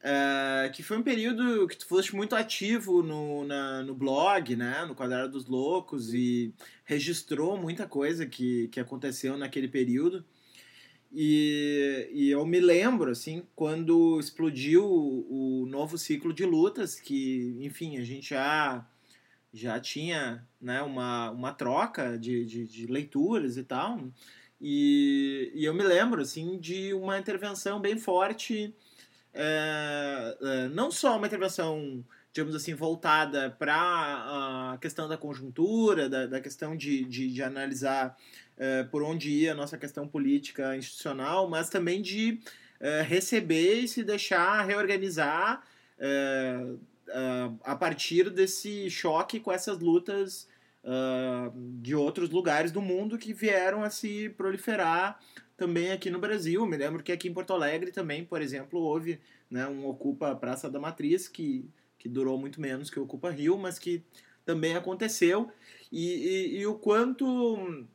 uh, 0.02 0.70
que 0.72 0.82
foi 0.82 0.98
um 0.98 1.02
período 1.02 1.66
que 1.68 1.76
tu 1.76 1.86
foste 1.86 2.14
muito 2.14 2.34
ativo 2.34 3.02
no, 3.02 3.44
na, 3.44 3.82
no 3.82 3.94
blog, 3.94 4.56
né, 4.56 4.84
no 4.86 4.94
Quadrado 4.94 5.32
dos 5.32 5.46
Loucos, 5.46 6.12
e 6.12 6.52
registrou 6.84 7.56
muita 7.56 7.86
coisa 7.86 8.26
que, 8.26 8.68
que 8.68 8.80
aconteceu 8.80 9.36
naquele 9.36 9.68
período. 9.68 10.24
E, 11.12 12.08
e 12.12 12.30
eu 12.30 12.44
me 12.44 12.60
lembro, 12.60 13.10
assim, 13.10 13.42
quando 13.54 14.18
explodiu 14.20 14.84
o, 14.84 15.62
o 15.62 15.66
novo 15.66 15.96
ciclo 15.96 16.32
de 16.32 16.44
lutas, 16.44 17.00
que, 17.00 17.56
enfim, 17.60 17.96
a 17.98 18.04
gente 18.04 18.30
já 18.30 18.86
já 19.56 19.80
tinha 19.80 20.46
né, 20.60 20.82
uma, 20.82 21.30
uma 21.30 21.52
troca 21.52 22.18
de, 22.18 22.44
de, 22.44 22.66
de 22.66 22.86
leituras 22.86 23.56
e 23.56 23.64
tal. 23.64 23.98
E, 24.60 25.50
e, 25.54 25.64
eu 25.64 25.72
me 25.74 25.82
lembro 25.82 26.20
assim 26.20 26.58
de 26.58 26.92
uma 26.92 27.18
intervenção 27.18 27.80
bem 27.80 27.98
forte, 27.98 28.74
é, 29.38 30.36
é, 30.40 30.68
não 30.68 30.90
só 30.90 31.18
uma 31.18 31.26
intervenção, 31.26 32.02
digamos 32.32 32.54
assim, 32.54 32.72
voltada 32.74 33.50
para 33.50 33.74
a 34.72 34.78
questão 34.80 35.06
da 35.06 35.18
conjuntura, 35.18 36.08
da, 36.08 36.26
da 36.26 36.40
questão 36.40 36.74
de, 36.74 37.04
de, 37.04 37.30
de 37.30 37.42
analisar 37.42 38.16
é, 38.56 38.84
por 38.84 39.02
onde 39.02 39.28
ia 39.30 39.52
a 39.52 39.54
nossa 39.54 39.76
questão 39.76 40.08
política 40.08 40.74
institucional, 40.74 41.50
mas 41.50 41.68
também 41.68 42.00
de 42.00 42.40
é, 42.80 43.02
receber 43.02 43.80
e 43.80 43.88
se 43.88 44.02
deixar 44.02 44.64
reorganizar 44.64 45.62
é, 45.98 46.58
uh, 47.08 47.58
a 47.62 47.76
partir 47.76 48.30
desse 48.30 48.88
choque 48.90 49.38
com 49.40 49.52
essas 49.52 49.78
lutas 49.78 50.48
de 51.80 51.96
outros 51.96 52.30
lugares 52.30 52.70
do 52.70 52.80
mundo 52.80 53.18
que 53.18 53.32
vieram 53.32 53.82
a 53.82 53.90
se 53.90 54.28
proliferar 54.36 55.18
também 55.56 55.92
aqui 55.92 56.10
no 56.10 56.18
Brasil. 56.18 56.66
Me 56.66 56.76
lembro 56.76 57.02
que 57.02 57.12
aqui 57.12 57.28
em 57.28 57.32
Porto 57.32 57.52
Alegre 57.52 57.90
também, 57.92 58.24
por 58.24 58.42
exemplo, 58.42 58.80
houve 58.80 59.20
né, 59.50 59.66
um 59.66 59.86
Ocupa 59.86 60.34
Praça 60.34 60.68
da 60.70 60.78
Matriz, 60.78 61.28
que, 61.28 61.68
que 61.98 62.08
durou 62.08 62.38
muito 62.38 62.60
menos 62.60 62.90
que 62.90 62.98
o 63.00 63.04
Ocupa 63.04 63.30
Rio, 63.30 63.56
mas 63.56 63.78
que 63.78 64.02
também 64.44 64.76
aconteceu. 64.76 65.50
E, 65.90 66.54
e, 66.54 66.58
e 66.60 66.66
o 66.66 66.74
quanto 66.74 67.86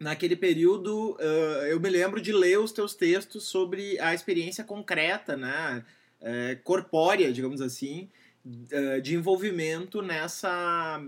naquele 0.00 0.36
período 0.36 1.12
uh, 1.12 1.66
eu 1.66 1.78
me 1.80 1.88
lembro 1.88 2.20
de 2.20 2.32
ler 2.32 2.58
os 2.58 2.72
teus 2.72 2.94
textos 2.94 3.44
sobre 3.44 3.98
a 4.00 4.12
experiência 4.12 4.64
concreta, 4.64 5.36
né? 5.36 5.84
é, 6.24 6.54
corpórea, 6.64 7.30
digamos 7.30 7.60
assim, 7.60 8.08
é, 8.70 9.00
de 9.00 9.14
envolvimento 9.14 10.00
nessa, 10.00 11.00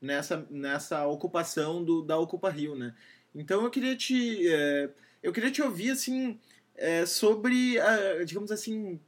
nessa, 0.00 0.46
nessa 0.50 1.06
ocupação 1.06 1.84
do, 1.84 2.02
da 2.02 2.18
Ocupa 2.18 2.50
Rio, 2.50 2.74
né? 2.74 2.94
Então 3.36 3.62
eu 3.62 3.70
queria 3.70 3.94
te, 3.94 4.48
é, 4.48 4.90
eu 5.22 5.32
queria 5.32 5.50
te 5.50 5.62
ouvir, 5.62 5.90
assim, 5.90 6.38
é, 6.74 7.06
sobre, 7.06 7.76
digamos 8.24 8.50
assim, 8.50 8.98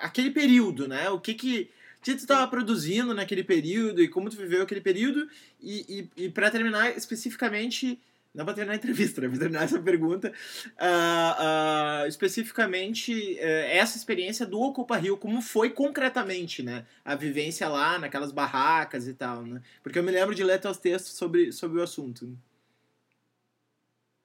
aquele 0.00 0.30
período, 0.30 0.88
né? 0.88 1.10
O 1.10 1.20
que 1.20 1.34
que, 1.34 1.70
que 2.02 2.14
tu 2.14 2.20
estava 2.20 2.46
produzindo 2.48 3.14
naquele 3.14 3.44
período 3.44 4.02
e 4.02 4.08
como 4.08 4.30
tu 4.30 4.36
viveu 4.36 4.62
aquele 4.62 4.80
período 4.80 5.28
e, 5.60 6.08
e, 6.16 6.24
e 6.24 6.28
para 6.28 6.50
terminar 6.50 6.96
especificamente 6.96 8.00
não 8.34 8.44
para 8.44 8.54
terminar 8.54 8.74
a 8.74 8.76
entrevista, 8.76 9.20
né? 9.20 9.28
para 9.28 9.38
terminar 9.38 9.64
essa 9.64 9.80
pergunta, 9.80 10.32
uh, 10.76 12.04
uh, 12.04 12.06
especificamente 12.06 13.12
uh, 13.12 13.66
essa 13.70 13.96
experiência 13.96 14.46
do 14.46 14.60
Ocupa 14.60 14.96
Rio, 14.96 15.16
como 15.16 15.42
foi 15.42 15.70
concretamente, 15.70 16.62
né? 16.62 16.86
A 17.04 17.16
vivência 17.16 17.68
lá, 17.68 17.98
naquelas 17.98 18.30
barracas 18.30 19.08
e 19.08 19.14
tal, 19.14 19.44
né? 19.44 19.60
Porque 19.82 19.98
eu 19.98 20.02
me 20.04 20.12
lembro 20.12 20.32
de 20.32 20.44
ler 20.44 20.60
teus 20.60 20.78
textos 20.78 21.14
sobre, 21.14 21.50
sobre 21.50 21.80
o 21.80 21.82
assunto. 21.82 22.38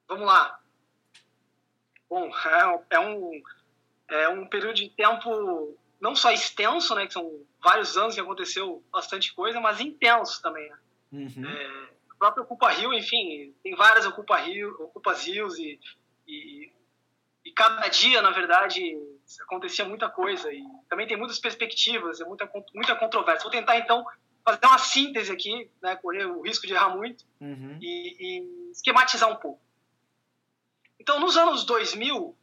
Vamos 0.08 0.26
lá. 0.26 0.60
Bom, 2.08 2.30
é, 2.30 2.96
é, 2.96 3.00
um, 3.00 3.42
é 4.08 4.28
um 4.28 4.46
período 4.46 4.74
de 4.74 4.88
tempo 4.90 5.76
não 6.00 6.14
só 6.14 6.30
extenso, 6.30 6.94
né? 6.94 7.06
Que 7.06 7.12
são 7.12 7.44
vários 7.62 7.96
anos 7.96 8.14
que 8.14 8.20
aconteceu 8.20 8.82
bastante 8.92 9.34
coisa, 9.34 9.60
mas 9.60 9.80
intenso 9.80 10.40
também, 10.40 10.68
né? 10.68 10.78
Uhum. 11.12 11.44
É, 11.44 11.88
o 12.12 12.18
próprio 12.18 12.44
Ocupa 12.44 12.70
Rio, 12.70 12.92
enfim, 12.92 13.54
tem 13.62 13.74
várias 13.74 14.06
Ocupa 14.06 14.36
Rio, 14.36 14.74
Ocupas 14.80 15.26
Rios 15.26 15.58
e, 15.58 15.78
e, 16.26 16.72
e, 17.44 17.52
cada 17.52 17.88
dia, 17.88 18.22
na 18.22 18.30
verdade, 18.30 18.96
acontecia 19.42 19.84
muita 19.84 20.08
coisa 20.08 20.52
e 20.52 20.62
também 20.88 21.06
tem 21.06 21.16
muitas 21.16 21.38
perspectivas, 21.38 22.20
é 22.20 22.24
muita, 22.24 22.50
muita 22.74 22.94
controvérsia. 22.96 23.42
Vou 23.42 23.50
tentar, 23.50 23.76
então, 23.78 24.04
fazer 24.44 24.64
uma 24.64 24.78
síntese 24.78 25.32
aqui, 25.32 25.70
né, 25.82 25.96
correr 25.96 26.24
o 26.26 26.42
risco 26.42 26.66
de 26.66 26.72
errar 26.72 26.96
muito 26.96 27.24
uhum. 27.40 27.78
e, 27.80 28.16
e 28.20 28.70
esquematizar 28.70 29.30
um 29.30 29.36
pouco. 29.36 29.60
Então, 31.06 31.20
nos 31.20 31.36
anos 31.36 31.62
2000, 31.62 32.36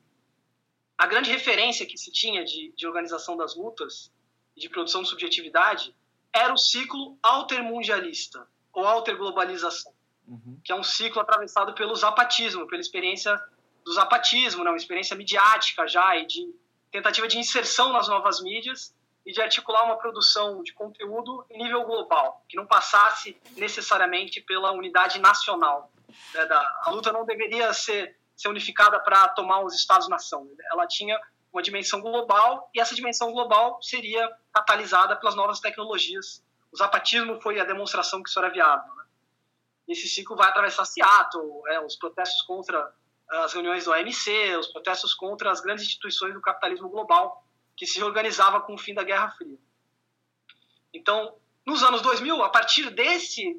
a 0.98 1.06
grande 1.06 1.30
referência 1.30 1.86
que 1.86 1.98
se 1.98 2.10
tinha 2.10 2.46
de, 2.46 2.74
de 2.78 2.88
organização 2.88 3.36
das 3.36 3.58
lutas 3.58 4.10
e 4.56 4.62
de 4.62 4.70
produção 4.70 5.04
de 5.04 5.10
subjetividade 5.10 5.94
era 6.32 6.54
o 6.54 6.58
ciclo 6.58 7.18
altermundialista, 7.22 8.48
ou 8.72 8.88
alterglobalização, 8.88 9.92
uhum. 10.26 10.62
que 10.64 10.72
é 10.72 10.76
um 10.76 10.82
ciclo 10.82 11.22
atravessado 11.22 11.74
pelo 11.74 11.94
zapatismo, 11.94 12.66
pela 12.66 12.80
experiência 12.80 13.38
do 13.84 13.92
zapatismo, 13.92 14.64
né, 14.64 14.70
uma 14.70 14.78
experiência 14.78 15.14
midiática 15.14 15.86
já 15.86 16.16
e 16.16 16.26
de 16.26 16.56
tentativa 16.90 17.28
de 17.28 17.38
inserção 17.38 17.92
nas 17.92 18.08
novas 18.08 18.42
mídias 18.42 18.96
e 19.26 19.34
de 19.34 19.42
articular 19.42 19.84
uma 19.84 19.98
produção 19.98 20.64
de 20.64 20.72
conteúdo 20.72 21.46
em 21.50 21.62
nível 21.62 21.84
global, 21.84 22.46
que 22.48 22.56
não 22.56 22.66
passasse 22.66 23.36
necessariamente 23.58 24.40
pela 24.40 24.72
unidade 24.72 25.20
nacional. 25.20 25.92
Né, 26.34 26.46
da, 26.46 26.82
a 26.84 26.92
luta 26.92 27.12
não 27.12 27.26
deveria 27.26 27.74
ser, 27.74 28.18
ser 28.36 28.50
unificada 28.50 29.00
para 29.00 29.30
tomar 29.30 29.62
os 29.64 29.74
Estados-nação. 29.74 30.50
Ela 30.72 30.88
tinha 30.88 31.20
uma 31.52 31.62
dimensão 31.62 32.02
global 32.02 32.70
e 32.74 32.80
essa 32.80 32.96
dimensão 32.96 33.32
global 33.32 33.80
seria 33.82 34.30
catalisada 34.52 35.16
pelas 35.16 35.36
novas 35.36 35.60
tecnologias 35.60 36.44
o 36.74 36.78
zapatismo 36.78 37.40
foi 37.40 37.60
a 37.60 37.64
demonstração 37.64 38.24
que 38.24 38.30
isso 38.30 38.40
era 38.40 38.50
viável. 38.50 38.94
Né? 38.96 39.04
Esse 39.90 40.08
ciclo 40.10 40.36
vai 40.36 40.50
atravessar 40.50 40.86
Seattle, 40.86 41.62
é, 41.68 41.80
os 41.80 41.96
protestos 41.96 42.42
contra 42.42 42.92
as 43.30 43.54
reuniões 43.54 43.86
do 43.86 43.92
OMC, 43.92 44.58
os 44.58 44.68
protestos 44.68 45.14
contra 45.14 45.52
as 45.52 45.62
grandes 45.62 45.86
instituições 45.86 46.34
do 46.34 46.42
capitalismo 46.42 46.90
global 46.90 47.46
que 47.78 47.86
se 47.86 48.04
organizava 48.04 48.60
com 48.62 48.74
o 48.74 48.78
fim 48.78 48.94
da 48.94 49.04
Guerra 49.04 49.30
Fria. 49.32 49.58
Então, 50.92 51.36
nos 51.66 51.84
anos 51.84 52.02
2000, 52.02 52.44
a 52.44 52.50
partir 52.50 52.90
desse, 52.90 53.56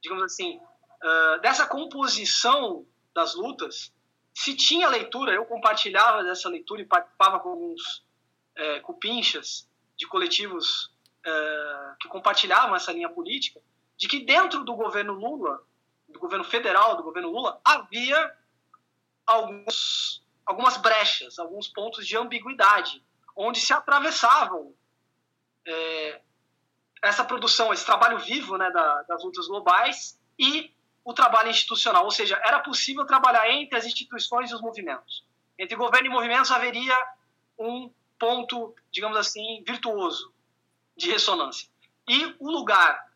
digamos 0.00 0.24
assim, 0.24 0.58
uh, 0.58 1.40
dessa 1.40 1.66
composição 1.66 2.86
das 3.14 3.34
lutas, 3.34 3.92
se 4.36 4.54
tinha 4.54 4.86
leitura, 4.90 5.32
eu 5.32 5.46
compartilhava 5.46 6.22
dessa 6.22 6.46
leitura 6.50 6.82
e 6.82 6.84
participava 6.84 7.40
com 7.40 7.48
alguns 7.48 8.04
é, 8.54 8.80
cupinchas 8.80 9.66
de 9.96 10.06
coletivos 10.06 10.92
é, 11.24 11.94
que 11.98 12.06
compartilhavam 12.06 12.76
essa 12.76 12.92
linha 12.92 13.08
política, 13.08 13.62
de 13.96 14.06
que 14.06 14.26
dentro 14.26 14.62
do 14.62 14.76
governo 14.76 15.14
Lula, 15.14 15.62
do 16.06 16.18
governo 16.18 16.44
federal, 16.44 16.98
do 16.98 17.02
governo 17.02 17.30
Lula, 17.30 17.58
havia 17.64 18.36
alguns, 19.26 20.22
algumas 20.44 20.76
brechas, 20.76 21.38
alguns 21.38 21.66
pontos 21.66 22.06
de 22.06 22.14
ambiguidade, 22.14 23.02
onde 23.34 23.58
se 23.58 23.72
atravessavam 23.72 24.74
é, 25.66 26.20
essa 27.02 27.24
produção, 27.24 27.72
esse 27.72 27.86
trabalho 27.86 28.18
vivo 28.18 28.58
né, 28.58 28.70
da, 28.70 29.02
das 29.04 29.24
lutas 29.24 29.48
globais 29.48 30.20
e 30.38 30.75
o 31.06 31.14
trabalho 31.14 31.48
institucional, 31.48 32.04
ou 32.04 32.10
seja, 32.10 32.36
era 32.44 32.58
possível 32.58 33.06
trabalhar 33.06 33.48
entre 33.48 33.78
as 33.78 33.86
instituições 33.86 34.50
e 34.50 34.54
os 34.56 34.60
movimentos. 34.60 35.24
Entre 35.56 35.76
governo 35.76 36.08
e 36.08 36.10
movimentos 36.10 36.50
haveria 36.50 36.96
um 37.56 37.88
ponto, 38.18 38.74
digamos 38.90 39.16
assim, 39.16 39.62
virtuoso, 39.64 40.34
de 40.96 41.08
ressonância. 41.08 41.68
E 42.08 42.34
o 42.40 42.50
lugar 42.50 43.06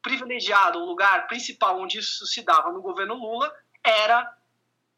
privilegiado, 0.00 0.78
o 0.78 0.86
lugar 0.86 1.26
principal 1.26 1.80
onde 1.80 1.98
isso 1.98 2.24
se 2.24 2.40
dava 2.42 2.70
no 2.70 2.80
governo 2.80 3.14
Lula 3.14 3.52
era 3.82 4.32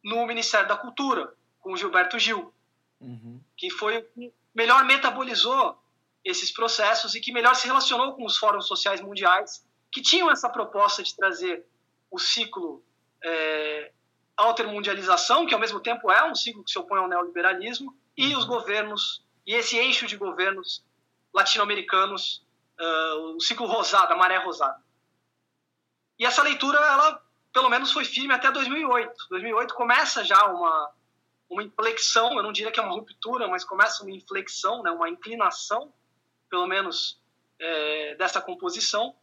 no 0.04 0.26
Ministério 0.26 0.68
da 0.68 0.76
Cultura, 0.76 1.32
com 1.58 1.74
Gilberto 1.74 2.18
Gil, 2.18 2.52
uhum. 3.00 3.40
que 3.56 3.70
foi 3.70 3.96
o 3.96 4.04
que 4.04 4.30
melhor 4.54 4.84
metabolizou 4.84 5.82
esses 6.22 6.50
processos 6.50 7.14
e 7.14 7.20
que 7.20 7.32
melhor 7.32 7.54
se 7.54 7.66
relacionou 7.66 8.12
com 8.12 8.26
os 8.26 8.36
fóruns 8.36 8.66
sociais 8.66 9.00
mundiais, 9.00 9.66
que 9.90 10.02
tinham 10.02 10.30
essa 10.30 10.50
proposta 10.50 11.02
de 11.02 11.16
trazer 11.16 11.66
o 12.12 12.18
ciclo 12.18 12.84
é, 13.24 13.90
altermundialização, 14.36 15.46
que 15.46 15.54
ao 15.54 15.60
mesmo 15.60 15.80
tempo 15.80 16.12
é 16.12 16.22
um 16.30 16.34
ciclo 16.34 16.62
que 16.62 16.70
se 16.70 16.78
opõe 16.78 16.98
ao 16.98 17.08
neoliberalismo, 17.08 17.96
e 18.16 18.36
os 18.36 18.44
governos, 18.44 19.24
e 19.46 19.54
esse 19.54 19.76
eixo 19.76 20.06
de 20.06 20.16
governos 20.16 20.84
latino-americanos, 21.32 22.46
uh, 22.78 23.34
o 23.34 23.40
ciclo 23.40 23.66
rosado, 23.66 24.12
a 24.12 24.16
maré 24.16 24.36
rosada. 24.36 24.78
E 26.18 26.26
essa 26.26 26.42
leitura, 26.42 26.78
ela 26.78 27.22
pelo 27.52 27.68
menos 27.68 27.92
foi 27.92 28.04
firme 28.04 28.34
até 28.34 28.50
2008. 28.50 29.26
2008 29.28 29.74
começa 29.74 30.24
já 30.24 30.44
uma, 30.46 30.90
uma 31.48 31.62
inflexão, 31.62 32.34
eu 32.34 32.42
não 32.42 32.52
diria 32.52 32.70
que 32.70 32.80
é 32.80 32.82
uma 32.82 32.92
ruptura, 32.92 33.48
mas 33.48 33.64
começa 33.64 34.02
uma 34.02 34.10
inflexão, 34.10 34.82
né, 34.82 34.90
uma 34.90 35.08
inclinação, 35.08 35.92
pelo 36.48 36.66
menos, 36.66 37.20
é, 37.58 38.14
dessa 38.16 38.40
composição, 38.40 39.14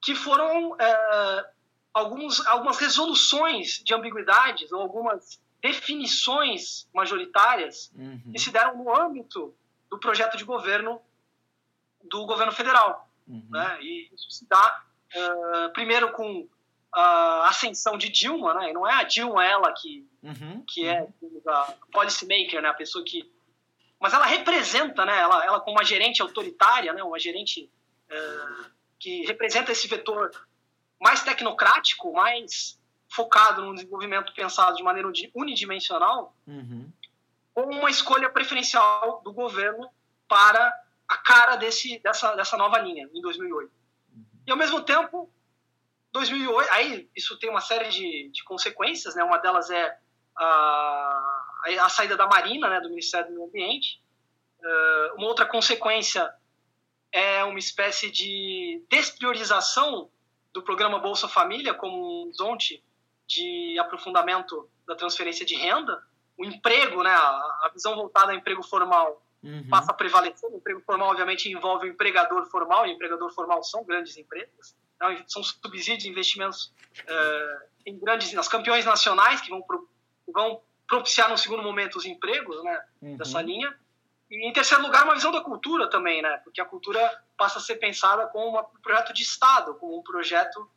que 0.00 0.14
foram 0.14 0.76
é, 0.80 1.50
alguns, 1.92 2.44
algumas 2.46 2.78
resoluções 2.78 3.82
de 3.84 3.94
ambiguidades 3.94 4.72
ou 4.72 4.80
algumas 4.80 5.40
definições 5.60 6.88
majoritárias 6.92 7.92
uhum. 7.94 8.32
que 8.32 8.38
se 8.38 8.50
deram 8.50 8.76
no 8.76 8.94
âmbito 8.94 9.54
do 9.90 9.98
projeto 9.98 10.36
de 10.36 10.44
governo 10.44 11.00
do 12.02 12.26
governo 12.26 12.52
federal. 12.52 13.08
Uhum. 13.26 13.46
Né? 13.50 13.78
E 13.80 14.10
isso 14.12 14.30
se 14.30 14.48
dá, 14.48 14.82
uh, 15.14 15.72
primeiro, 15.72 16.10
com 16.12 16.48
a 16.92 17.48
ascensão 17.48 17.96
de 17.96 18.08
Dilma, 18.08 18.52
né? 18.54 18.70
E 18.70 18.72
não 18.72 18.86
é 18.86 18.92
a 18.92 19.04
Dilma 19.04 19.44
ela 19.44 19.72
que, 19.72 20.06
uhum. 20.22 20.62
que 20.66 20.86
é 20.86 21.08
a 21.46 21.74
policymaker, 21.90 22.60
né? 22.60 22.68
A 22.68 22.74
pessoa 22.74 23.02
que... 23.04 23.30
Mas 23.98 24.12
ela 24.12 24.26
representa, 24.26 25.04
né? 25.04 25.18
Ela, 25.18 25.44
ela 25.44 25.60
como 25.60 25.76
uma 25.78 25.84
gerente 25.84 26.20
autoritária, 26.20 26.92
né? 26.92 27.02
Uma 27.02 27.18
gerente 27.18 27.70
uh, 28.10 28.66
que 28.98 29.24
representa 29.24 29.72
esse 29.72 29.88
vetor 29.88 30.30
mais 31.02 31.22
tecnocrático, 31.22 32.12
mais 32.12 32.80
focado 33.08 33.62
no 33.62 33.74
desenvolvimento 33.74 34.32
pensado 34.32 34.76
de 34.76 34.82
maneira 34.82 35.10
unidimensional, 35.34 36.34
uhum. 36.46 36.90
com 37.52 37.62
uma 37.62 37.90
escolha 37.90 38.30
preferencial 38.30 39.20
do 39.22 39.32
governo 39.32 39.90
para 40.28 40.72
a 41.08 41.16
cara 41.18 41.56
desse, 41.56 41.98
dessa, 41.98 42.34
dessa 42.36 42.56
nova 42.56 42.78
linha, 42.78 43.10
em 43.12 43.20
2008. 43.20 43.70
Uhum. 44.14 44.24
E, 44.46 44.50
ao 44.50 44.56
mesmo 44.56 44.80
tempo, 44.80 45.30
2008, 46.12 46.72
aí 46.72 47.10
isso 47.14 47.36
tem 47.38 47.50
uma 47.50 47.60
série 47.60 47.88
de, 47.88 48.30
de 48.30 48.44
consequências, 48.44 49.14
né? 49.14 49.24
Uma 49.24 49.38
delas 49.38 49.70
é 49.70 49.98
a, 50.36 51.44
a 51.80 51.88
saída 51.88 52.16
da 52.16 52.26
Marina, 52.26 52.68
né, 52.68 52.80
do 52.80 52.88
Ministério 52.88 53.26
do 53.26 53.34
Meio 53.34 53.48
Ambiente. 53.48 54.00
Uh, 54.60 55.16
uma 55.16 55.26
outra 55.26 55.44
consequência 55.44 56.32
é 57.10 57.42
uma 57.44 57.58
espécie 57.58 58.10
de 58.10 58.82
despriorização 58.88 60.08
do 60.52 60.62
programa 60.62 60.98
Bolsa 60.98 61.26
Família 61.28 61.74
como 61.74 61.96
um 61.96 62.26
horizonte 62.26 62.82
de 63.26 63.78
aprofundamento 63.78 64.68
da 64.86 64.94
transferência 64.94 65.46
de 65.46 65.54
renda. 65.54 66.02
O 66.36 66.44
emprego, 66.44 67.02
né, 67.02 67.10
a, 67.10 67.70
visão 67.72 67.94
voltada 67.94 68.32
ao 68.32 68.38
emprego 68.38 68.62
formal 68.62 69.22
uhum. 69.42 69.66
passa 69.68 69.92
a 69.92 69.94
prevalecer. 69.94 70.50
O 70.50 70.56
emprego 70.56 70.80
formal, 70.80 71.10
obviamente, 71.10 71.50
envolve 71.50 71.88
o 71.88 71.90
empregador 71.90 72.44
formal, 72.46 72.86
e 72.86 72.90
o 72.90 72.94
empregador 72.94 73.32
formal 73.32 73.62
são 73.62 73.84
grandes 73.84 74.16
empresas. 74.16 74.76
Né, 75.00 75.24
são 75.26 75.42
subsídios 75.42 76.04
investimentos 76.04 76.72
uh, 77.00 77.66
em 77.86 77.98
grandes, 77.98 78.32
nas 78.32 78.48
campeões 78.48 78.84
nacionais, 78.84 79.40
que 79.40 79.50
vão, 79.50 79.62
pro, 79.62 79.88
vão 80.28 80.60
propiciar, 80.86 81.30
no 81.30 81.38
segundo 81.38 81.62
momento, 81.62 81.96
os 81.96 82.04
empregos 82.04 82.62
né, 82.62 82.84
uhum. 83.00 83.16
dessa 83.16 83.40
linha. 83.40 83.74
E, 84.30 84.48
em 84.48 84.52
terceiro 84.52 84.82
lugar, 84.82 85.04
uma 85.04 85.14
visão 85.14 85.32
da 85.32 85.40
cultura 85.40 85.88
também, 85.88 86.22
né? 86.22 86.38
Porque 86.38 86.60
a 86.60 86.64
cultura 86.64 87.00
passa 87.42 87.58
a 87.58 87.60
ser 87.60 87.74
pensada 87.74 88.28
como 88.28 88.56
um 88.56 88.80
projeto 88.80 89.12
de 89.12 89.24
Estado, 89.24 89.74
como 89.74 89.98
um 89.98 90.02
projeto 90.04 90.70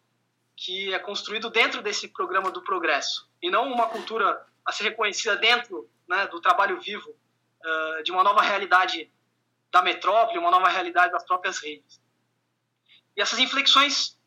que 0.55 0.91
é 0.91 0.97
construído 0.97 1.47
dentro 1.51 1.80
desse 1.80 2.07
programa 2.07 2.49
do 2.49 2.63
progresso, 2.63 3.30
e 3.39 3.51
não 3.51 3.72
uma 3.72 3.88
cultura 3.88 4.43
a 4.66 4.72
ser 4.72 4.86
reconhecida 4.86 5.36
dentro 5.36 5.88
né, 6.07 6.26
do 6.26 6.41
trabalho 6.41 6.82
vivo 6.82 7.07
uh, 7.07 8.03
de 8.03 8.11
uma 8.11 8.24
nova 8.24 8.41
realidade 8.41 9.11
da 9.72 9.84
metrópole, 9.84 10.39
uma 10.39 10.49
nova 10.49 10.68
realidade 10.68 11.11
das 11.11 11.24
próprias 11.24 11.59
redes. 11.59 12.01
E 13.16 13.22
essas 13.22 13.38
inflexões 13.38 14.18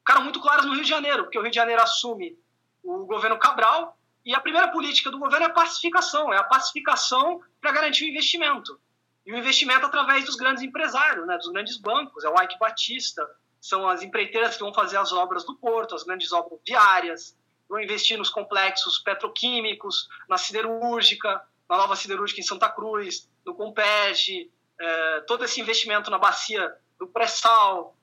ficaram 0.00 0.22
muito 0.22 0.38
claras 0.42 0.66
no 0.66 0.74
Rio 0.74 0.82
de 0.82 0.90
Janeiro, 0.90 1.22
porque 1.22 1.38
o 1.38 1.40
Rio 1.40 1.50
de 1.50 1.56
Janeiro 1.56 1.80
assume 1.80 2.38
o 2.82 3.06
governo 3.06 3.38
Cabral, 3.38 3.98
e 4.22 4.34
a 4.34 4.40
primeira 4.40 4.68
política 4.68 5.10
do 5.10 5.18
governo 5.18 5.46
é 5.46 5.48
a 5.48 5.54
pacificação, 5.54 6.30
é 6.30 6.36
a 6.36 6.44
pacificação 6.44 7.40
para 7.58 7.72
garantir 7.72 8.04
o 8.04 8.08
investimento. 8.08 8.78
E 9.26 9.32
o 9.32 9.36
investimento 9.36 9.84
através 9.84 10.24
dos 10.24 10.36
grandes 10.36 10.62
empresários, 10.62 11.26
né, 11.26 11.36
dos 11.36 11.48
grandes 11.48 11.76
bancos, 11.76 12.24
é 12.24 12.28
o 12.28 12.40
Ike 12.40 12.58
Batista, 12.58 13.28
são 13.60 13.88
as 13.88 14.02
empreiteiras 14.02 14.56
que 14.56 14.62
vão 14.62 14.72
fazer 14.72 14.96
as 14.96 15.12
obras 15.12 15.44
do 15.44 15.56
porto, 15.56 15.96
as 15.96 16.04
grandes 16.04 16.32
obras 16.32 16.60
viárias, 16.64 17.36
vão 17.68 17.80
investir 17.80 18.16
nos 18.16 18.30
complexos 18.30 18.98
petroquímicos, 19.00 20.08
na 20.28 20.38
siderúrgica, 20.38 21.42
na 21.68 21.76
nova 21.76 21.96
siderúrgica 21.96 22.40
em 22.40 22.44
Santa 22.44 22.68
Cruz, 22.68 23.28
no 23.44 23.54
Compege, 23.54 24.48
é, 24.78 25.20
todo 25.22 25.44
esse 25.44 25.60
investimento 25.60 26.10
na 26.10 26.18
bacia 26.18 26.72
do 26.98 27.08
pré-sal. 27.08 27.96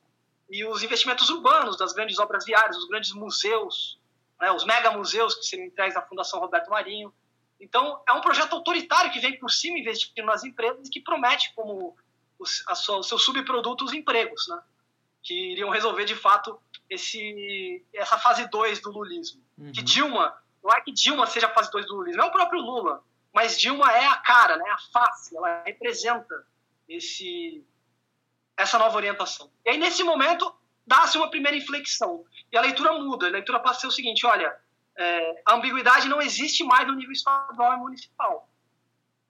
E 0.50 0.66
os 0.66 0.84
investimentos 0.84 1.30
urbanos 1.30 1.78
das 1.78 1.94
grandes 1.94 2.20
obras 2.20 2.44
viárias, 2.44 2.76
os 2.76 2.88
grandes 2.90 3.14
museus, 3.14 3.98
né, 4.42 4.52
os 4.52 4.66
mega 4.66 4.92
museus 4.92 5.36
que 5.36 5.46
seriam 5.46 5.68
entregues 5.68 5.96
à 5.96 6.02
Fundação 6.02 6.40
Roberto 6.42 6.70
Marinho. 6.70 7.14
Então, 7.64 8.02
é 8.06 8.12
um 8.12 8.20
projeto 8.20 8.54
autoritário 8.54 9.12
que 9.12 9.20
vem 9.20 9.40
por 9.40 9.50
cima 9.50 9.80
investindo 9.80 10.26
nas 10.26 10.44
empresas 10.44 10.88
e 10.88 10.92
que 10.92 11.00
promete 11.00 11.54
como 11.56 11.96
os, 12.38 12.62
a 12.68 12.76
sua, 12.76 13.00
os 13.00 13.08
seus 13.08 13.24
subprodutos 13.24 13.88
os 13.88 13.94
empregos, 13.94 14.48
né? 14.50 14.62
que 15.22 15.54
iriam 15.54 15.70
resolver 15.70 16.04
de 16.04 16.16
fato 16.16 16.60
esse, 16.90 17.82
essa 17.94 18.18
fase 18.18 18.50
2 18.50 18.82
do 18.82 18.92
lulismo. 18.92 19.42
Uhum. 19.58 19.72
Que 19.72 19.82
Dilma, 19.82 20.36
não 20.62 20.72
é 20.72 20.82
que 20.82 20.92
Dilma 20.92 21.26
seja 21.26 21.48
a 21.48 21.54
fase 21.54 21.72
2 21.72 21.86
do 21.86 21.96
lulismo, 21.96 22.22
é 22.22 22.26
o 22.26 22.32
próprio 22.32 22.60
Lula, 22.60 23.02
mas 23.34 23.58
Dilma 23.58 23.90
é 23.94 24.06
a 24.06 24.18
cara, 24.18 24.58
né, 24.58 24.70
a 24.70 24.78
face, 24.92 25.36
ela 25.36 25.64
representa 25.64 26.46
esse, 26.88 27.66
essa 28.58 28.78
nova 28.78 28.98
orientação. 28.98 29.50
E 29.66 29.70
aí, 29.70 29.78
nesse 29.78 30.04
momento, 30.04 30.54
dá-se 30.86 31.18
uma 31.18 31.30
primeira 31.30 31.58
inflexão. 31.58 32.26
E 32.52 32.58
a 32.58 32.62
leitura 32.62 32.92
muda. 32.94 33.28
A 33.28 33.32
leitura 33.32 33.60
passa 33.60 33.78
a 33.78 33.82
ser 33.82 33.88
o 33.88 33.92
seguinte: 33.92 34.26
olha, 34.26 34.54
é, 34.98 35.44
a 35.48 35.56
ambiguidade 35.56 36.08
não 36.08 36.22
existe 36.22 36.64
mais 36.64 36.88
no 36.88 36.94
nível 36.94 37.12
estadual 37.12 37.74
e 37.74 37.78
municipal. 37.78 38.50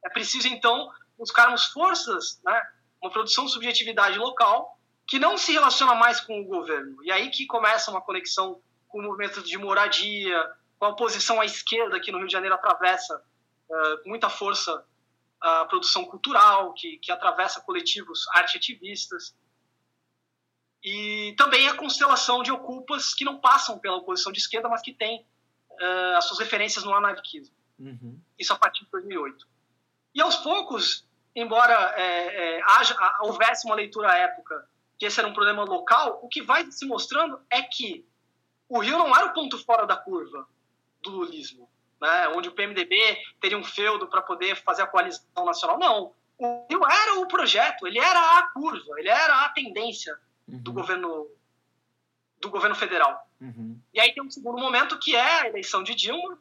É 0.03 0.09
preciso, 0.09 0.47
então, 0.47 0.91
buscarmos 1.17 1.65
forças, 1.65 2.41
né, 2.43 2.61
uma 3.01 3.11
produção 3.11 3.45
de 3.45 3.51
subjetividade 3.51 4.17
local 4.17 4.77
que 5.07 5.19
não 5.19 5.37
se 5.37 5.51
relaciona 5.51 5.93
mais 5.95 6.19
com 6.21 6.39
o 6.39 6.45
governo. 6.45 7.03
E 7.03 7.11
aí 7.11 7.29
que 7.29 7.45
começa 7.45 7.91
uma 7.91 8.01
conexão 8.01 8.61
com 8.87 8.99
o 8.99 9.03
movimento 9.03 9.41
de 9.41 9.57
moradia, 9.57 10.51
com 10.79 10.85
a 10.85 10.89
oposição 10.89 11.41
à 11.41 11.45
esquerda 11.45 11.99
que 11.99 12.11
no 12.11 12.19
Rio 12.19 12.27
de 12.27 12.33
Janeiro 12.33 12.55
atravessa 12.55 13.17
uh, 13.69 14.03
com 14.03 14.09
muita 14.09 14.29
força 14.29 14.85
a 15.41 15.65
produção 15.65 16.05
cultural, 16.05 16.73
que, 16.73 16.97
que 16.99 17.11
atravessa 17.11 17.59
coletivos 17.59 18.25
arte-ativistas. 18.29 19.35
E 20.81 21.35
também 21.37 21.67
a 21.67 21.75
constelação 21.75 22.41
de 22.41 22.51
ocupas 22.51 23.13
que 23.13 23.25
não 23.25 23.39
passam 23.39 23.77
pela 23.77 23.97
oposição 23.97 24.31
de 24.31 24.39
esquerda, 24.39 24.69
mas 24.69 24.81
que 24.81 24.93
têm 24.93 25.25
uh, 25.81 26.17
as 26.17 26.25
suas 26.25 26.39
referências 26.39 26.83
no 26.83 26.93
anarquismo. 26.93 27.55
Uhum. 27.79 28.19
Isso 28.37 28.53
a 28.53 28.57
partir 28.57 28.85
de 28.85 28.91
2008. 28.91 29.47
E 30.15 30.21
aos 30.21 30.37
poucos, 30.37 31.05
embora 31.35 31.93
é, 31.97 32.57
é, 32.57 32.61
haja, 32.63 32.95
houvesse 33.21 33.65
uma 33.65 33.75
leitura 33.75 34.11
à 34.11 34.17
época 34.17 34.67
que 34.97 35.05
esse 35.05 35.19
era 35.19 35.27
um 35.27 35.33
problema 35.33 35.63
local, 35.63 36.19
o 36.21 36.27
que 36.27 36.41
vai 36.41 36.69
se 36.71 36.85
mostrando 36.85 37.39
é 37.49 37.61
que 37.63 38.05
o 38.69 38.79
Rio 38.79 38.97
não 38.97 39.15
era 39.15 39.25
o 39.25 39.33
ponto 39.33 39.57
fora 39.57 39.85
da 39.85 39.95
curva 39.95 40.47
do 41.01 41.09
lulismo, 41.09 41.69
né? 41.99 42.29
onde 42.29 42.49
o 42.49 42.53
PMDB 42.53 42.95
teria 43.41 43.57
um 43.57 43.63
feudo 43.63 44.07
para 44.07 44.21
poder 44.21 44.55
fazer 44.55 44.83
a 44.83 44.87
coalizão 44.87 45.45
nacional. 45.45 45.77
Não. 45.77 46.13
O 46.37 46.65
Rio 46.69 46.81
era 46.85 47.19
o 47.19 47.27
projeto, 47.27 47.85
ele 47.85 47.99
era 47.99 48.39
a 48.39 48.47
curva, 48.53 48.99
ele 48.99 49.09
era 49.09 49.45
a 49.45 49.49
tendência 49.49 50.17
uhum. 50.47 50.61
do 50.61 50.71
governo 50.71 51.27
do 52.39 52.49
governo 52.49 52.75
federal. 52.75 53.22
Uhum. 53.41 53.79
E 53.93 53.99
aí 53.99 54.13
tem 54.13 54.23
um 54.23 54.31
segundo 54.31 54.57
momento 54.57 54.99
que 54.99 55.15
é 55.15 55.41
a 55.41 55.47
eleição 55.47 55.83
de 55.83 55.95
Dilma, 55.95 56.37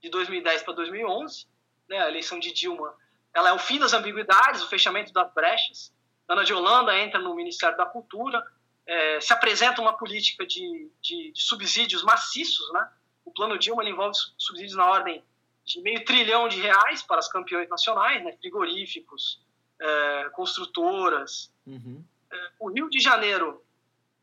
de 0.00 0.08
2010 0.10 0.62
para 0.62 0.74
2011. 0.74 1.46
Né? 1.88 1.98
A 1.98 2.08
eleição 2.08 2.38
de 2.38 2.52
Dilma 2.52 2.94
ela 3.34 3.50
é 3.50 3.52
o 3.52 3.58
fim 3.58 3.78
das 3.78 3.92
ambiguidades, 3.92 4.62
o 4.62 4.68
fechamento 4.68 5.12
das 5.12 5.32
brechas. 5.32 5.92
Ana 6.28 6.44
de 6.44 6.52
Holanda 6.52 6.98
entra 6.98 7.20
no 7.20 7.34
Ministério 7.34 7.76
da 7.76 7.86
Cultura, 7.86 8.44
é, 8.86 9.20
se 9.20 9.32
apresenta 9.32 9.80
uma 9.80 9.96
política 9.96 10.46
de, 10.46 10.90
de, 11.00 11.32
de, 11.32 11.40
subsídios 11.40 12.02
maciços, 12.02 12.70
né? 12.72 12.88
O 13.24 13.30
plano 13.30 13.58
Dilma 13.58 13.84
envolve 13.84 14.16
subsídios 14.36 14.76
na 14.76 14.86
ordem 14.86 15.22
de 15.64 15.80
meio 15.82 16.02
trilhão 16.04 16.48
de 16.48 16.60
reais 16.60 17.02
para 17.02 17.18
as 17.18 17.30
campeões 17.30 17.68
nacionais, 17.68 18.24
né? 18.24 18.32
frigoríficos, 18.40 19.40
é, 19.80 20.30
construtoras. 20.30 21.52
Uhum. 21.66 22.02
É, 22.32 22.50
o 22.58 22.70
Rio 22.70 22.88
de 22.88 22.98
Janeiro, 22.98 23.62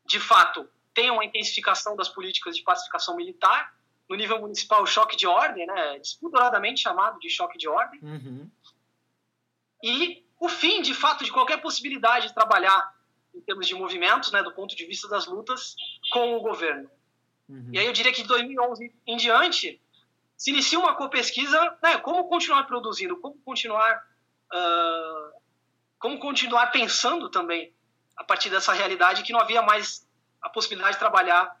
de 0.04 0.18
fato, 0.18 0.68
tem 0.96 1.10
uma 1.10 1.26
intensificação 1.26 1.94
das 1.94 2.08
políticas 2.08 2.56
de 2.56 2.62
pacificação 2.62 3.14
militar. 3.14 3.76
No 4.08 4.16
nível 4.16 4.40
municipal, 4.40 4.86
choque 4.86 5.16
de 5.16 5.26
ordem, 5.26 5.66
né? 5.66 5.98
despudoradamente 5.98 6.80
chamado 6.80 7.18
de 7.18 7.28
choque 7.28 7.58
de 7.58 7.68
ordem. 7.68 8.00
Uhum. 8.02 8.50
E 9.82 10.24
o 10.40 10.48
fim, 10.48 10.80
de 10.80 10.94
fato, 10.94 11.22
de 11.22 11.30
qualquer 11.30 11.60
possibilidade 11.60 12.28
de 12.28 12.34
trabalhar 12.34 12.94
em 13.34 13.40
termos 13.40 13.66
de 13.66 13.74
movimentos, 13.74 14.32
né, 14.32 14.42
do 14.42 14.54
ponto 14.54 14.74
de 14.74 14.86
vista 14.86 15.06
das 15.08 15.26
lutas, 15.26 15.76
com 16.10 16.36
o 16.36 16.40
governo. 16.40 16.88
Uhum. 17.48 17.68
E 17.72 17.78
aí 17.78 17.84
eu 17.84 17.92
diria 17.92 18.12
que 18.12 18.22
de 18.22 18.28
2011 18.28 18.94
em 19.06 19.16
diante, 19.16 19.82
se 20.36 20.50
inicia 20.50 20.78
uma 20.78 20.94
co-pesquisa, 20.94 21.76
né, 21.82 21.98
como 21.98 22.28
continuar 22.28 22.64
produzindo, 22.64 23.20
como 23.20 23.36
continuar, 23.44 24.02
uh, 24.54 25.40
como 25.98 26.18
continuar 26.18 26.68
pensando 26.68 27.28
também 27.28 27.74
a 28.16 28.24
partir 28.24 28.48
dessa 28.48 28.72
realidade 28.72 29.22
que 29.22 29.32
não 29.32 29.40
havia 29.40 29.60
mais 29.60 30.05
a 30.46 30.48
possibilidade 30.48 30.94
de 30.94 30.98
trabalhar 30.98 31.60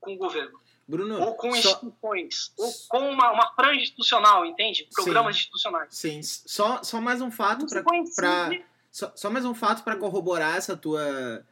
com 0.00 0.14
o 0.14 0.16
governo. 0.16 0.58
Bruno, 0.88 1.20
ou 1.20 1.34
com 1.34 1.48
instituições, 1.54 2.52
só... 2.56 2.64
ou 2.64 2.72
com 2.88 3.10
uma, 3.10 3.32
uma 3.32 3.52
franja 3.54 3.82
institucional, 3.82 4.46
entende? 4.46 4.88
Programas 4.94 5.34
sim, 5.34 5.40
institucionais. 5.40 5.88
Sim, 5.90 6.22
só, 6.22 6.82
só 6.82 7.00
mais 7.00 7.20
um 7.20 7.30
fato 7.30 7.66
para 7.66 8.50
só, 8.90 9.12
só 9.14 9.28
mais 9.28 9.44
um 9.44 9.52
fato 9.52 9.82
para 9.82 9.96
corroborar 9.96 10.56
essa 10.56 10.76
tua 10.76 11.44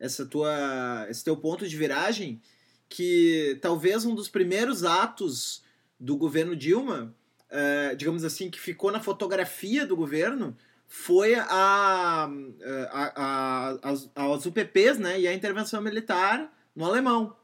essa 0.00 0.26
tua 0.26 1.06
esse 1.08 1.22
teu 1.22 1.36
ponto 1.36 1.66
de 1.66 1.76
viragem 1.76 2.42
que 2.88 3.56
talvez 3.62 4.04
um 4.04 4.14
dos 4.14 4.28
primeiros 4.28 4.84
atos 4.84 5.62
do 5.98 6.16
governo 6.16 6.56
Dilma, 6.56 7.14
uh, 7.50 7.96
digamos 7.96 8.24
assim, 8.24 8.50
que 8.50 8.60
ficou 8.60 8.90
na 8.90 9.00
fotografia 9.00 9.86
do 9.86 9.96
governo, 9.96 10.56
foi 10.94 11.34
a, 11.34 11.46
a, 11.48 12.28
a, 12.92 13.78
as, 13.82 14.10
as 14.14 14.46
UPPs 14.46 14.98
né, 14.98 15.18
e 15.18 15.26
a 15.26 15.32
intervenção 15.32 15.80
militar 15.80 16.52
no 16.76 16.84
alemão, 16.84 17.34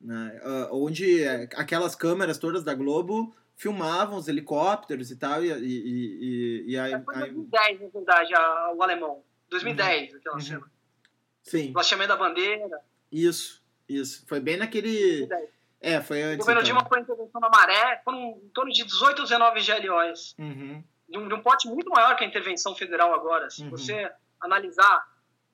né, 0.00 0.40
uh, 0.42 0.74
onde 0.74 1.22
aquelas 1.54 1.94
câmeras 1.94 2.38
todas 2.38 2.64
da 2.64 2.72
Globo 2.72 3.36
filmavam 3.54 4.16
os 4.16 4.26
helicópteros 4.26 5.10
e 5.10 5.16
tal. 5.16 5.44
E, 5.44 5.52
e, 5.52 6.64
e, 6.64 6.64
e 6.72 6.78
aí, 6.78 6.92
foi 7.04 7.14
2010, 7.14 7.80
na 7.82 7.88
verdade, 7.88 8.32
o 8.74 8.82
alemão. 8.82 9.22
2010, 9.50 10.12
uhum. 10.12 10.18
aquela 10.18 10.34
uhum. 10.34 10.40
cena. 10.40 10.70
Sim. 11.42 11.72
O 11.76 11.82
chamamento 11.82 12.08
da 12.08 12.16
bandeira. 12.16 12.80
Isso, 13.12 13.62
isso. 13.86 14.24
Foi 14.26 14.40
bem 14.40 14.56
naquele. 14.56 15.26
2010. 15.26 15.50
É, 15.80 16.00
foi 16.00 16.22
antes. 16.22 16.36
O 16.36 16.38
governo 16.38 16.62
então. 16.62 16.74
Dilma 16.74 16.88
foi 16.88 17.00
intervenção 17.00 17.40
na 17.40 17.50
maré, 17.50 18.00
foram 18.02 18.40
em 18.42 18.48
torno 18.48 18.72
de 18.72 18.82
18 18.82 19.18
ou 19.18 19.24
19 19.24 19.60
GLOs. 19.60 20.34
Uhum. 20.38 20.82
De, 21.08 21.18
um, 21.18 21.28
de 21.28 21.34
um 21.34 21.42
pote 21.42 21.66
muito 21.68 21.90
maior 21.90 22.16
que 22.16 22.24
a 22.24 22.26
intervenção 22.26 22.74
federal 22.74 23.14
agora. 23.14 23.48
Se 23.50 23.62
uhum. 23.62 23.70
você 23.70 24.10
analisar 24.40 25.06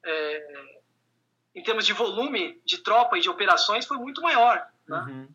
é, 0.04 0.64
em 1.54 1.62
termos 1.62 1.86
de 1.86 1.92
volume 1.92 2.60
de 2.64 2.78
tropa 2.78 3.16
e 3.16 3.20
de 3.20 3.30
operações, 3.30 3.86
foi 3.86 3.96
muito 3.96 4.20
maior. 4.20 4.66
Né? 4.88 4.98
Uhum. 4.98 5.28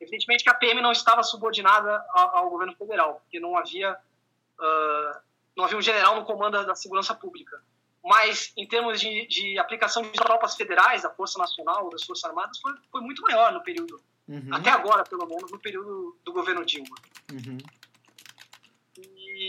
Evidentemente 0.00 0.44
que 0.44 0.50
a 0.50 0.54
PM 0.54 0.80
não 0.80 0.92
estava 0.92 1.22
subordinada 1.22 2.04
ao, 2.10 2.36
ao 2.36 2.50
governo 2.50 2.74
federal, 2.74 3.20
porque 3.20 3.40
não 3.40 3.56
havia, 3.56 3.92
uh, 3.92 5.20
não 5.56 5.64
havia 5.64 5.78
um 5.78 5.82
general 5.82 6.16
no 6.16 6.24
comando 6.24 6.64
da 6.66 6.74
segurança 6.74 7.14
pública. 7.14 7.62
Mas, 8.04 8.52
em 8.56 8.66
termos 8.66 9.00
de, 9.00 9.26
de 9.28 9.58
aplicação 9.60 10.02
de 10.02 10.10
tropas 10.12 10.56
federais, 10.56 11.02
da 11.02 11.10
Força 11.10 11.38
Nacional, 11.38 11.88
das 11.88 12.02
Forças 12.02 12.24
Armadas, 12.24 12.58
foi, 12.58 12.72
foi 12.90 13.00
muito 13.00 13.22
maior 13.22 13.52
no 13.52 13.62
período 13.62 14.02
Uhum. 14.28 14.48
Até 14.50 14.70
agora, 14.70 15.04
pelo 15.04 15.26
menos, 15.26 15.50
no 15.50 15.58
período 15.58 16.16
do 16.24 16.32
governo 16.32 16.64
Dilma. 16.64 16.96
Uhum. 17.32 17.58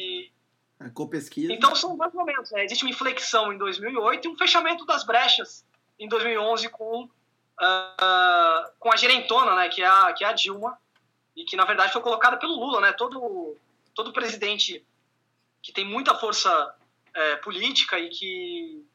E... 0.04 0.32
A 0.80 1.08
pesquisa 1.08 1.54
Então 1.54 1.76
são 1.76 1.96
dois 1.96 2.14
momentos. 2.14 2.52
Né? 2.52 2.66
Existe 2.66 2.84
uma 2.84 2.92
inflexão 2.92 3.54
em 3.54 3.58
2008 3.58 4.28
e 4.28 4.32
um 4.32 4.38
fechamento 4.38 4.86
das 4.86 5.06
brechas 5.06 5.66
em 5.98 6.08
2011 6.08 6.70
com, 6.70 7.04
uh, 7.04 8.72
com 8.80 8.92
a 8.92 8.96
gerentona, 8.98 9.56
né? 9.56 9.70
que, 9.70 9.82
é 9.82 9.88
a, 9.88 10.14
que 10.14 10.24
é 10.24 10.28
a 10.28 10.34
Dilma, 10.34 10.78
e 11.36 11.46
que 11.46 11.56
na 11.56 11.66
verdade 11.66 11.94
foi 11.94 12.02
colocada 12.02 12.38
pelo 12.38 12.54
Lula. 12.54 12.82
Né? 12.82 12.92
Todo, 12.94 13.58
todo 13.96 14.14
presidente 14.14 14.86
que 15.62 15.72
tem 15.72 15.86
muita 15.86 16.14
força 16.16 16.76
é, 17.14 17.36
política 17.38 17.98
e 17.98 18.10
que 18.10 18.86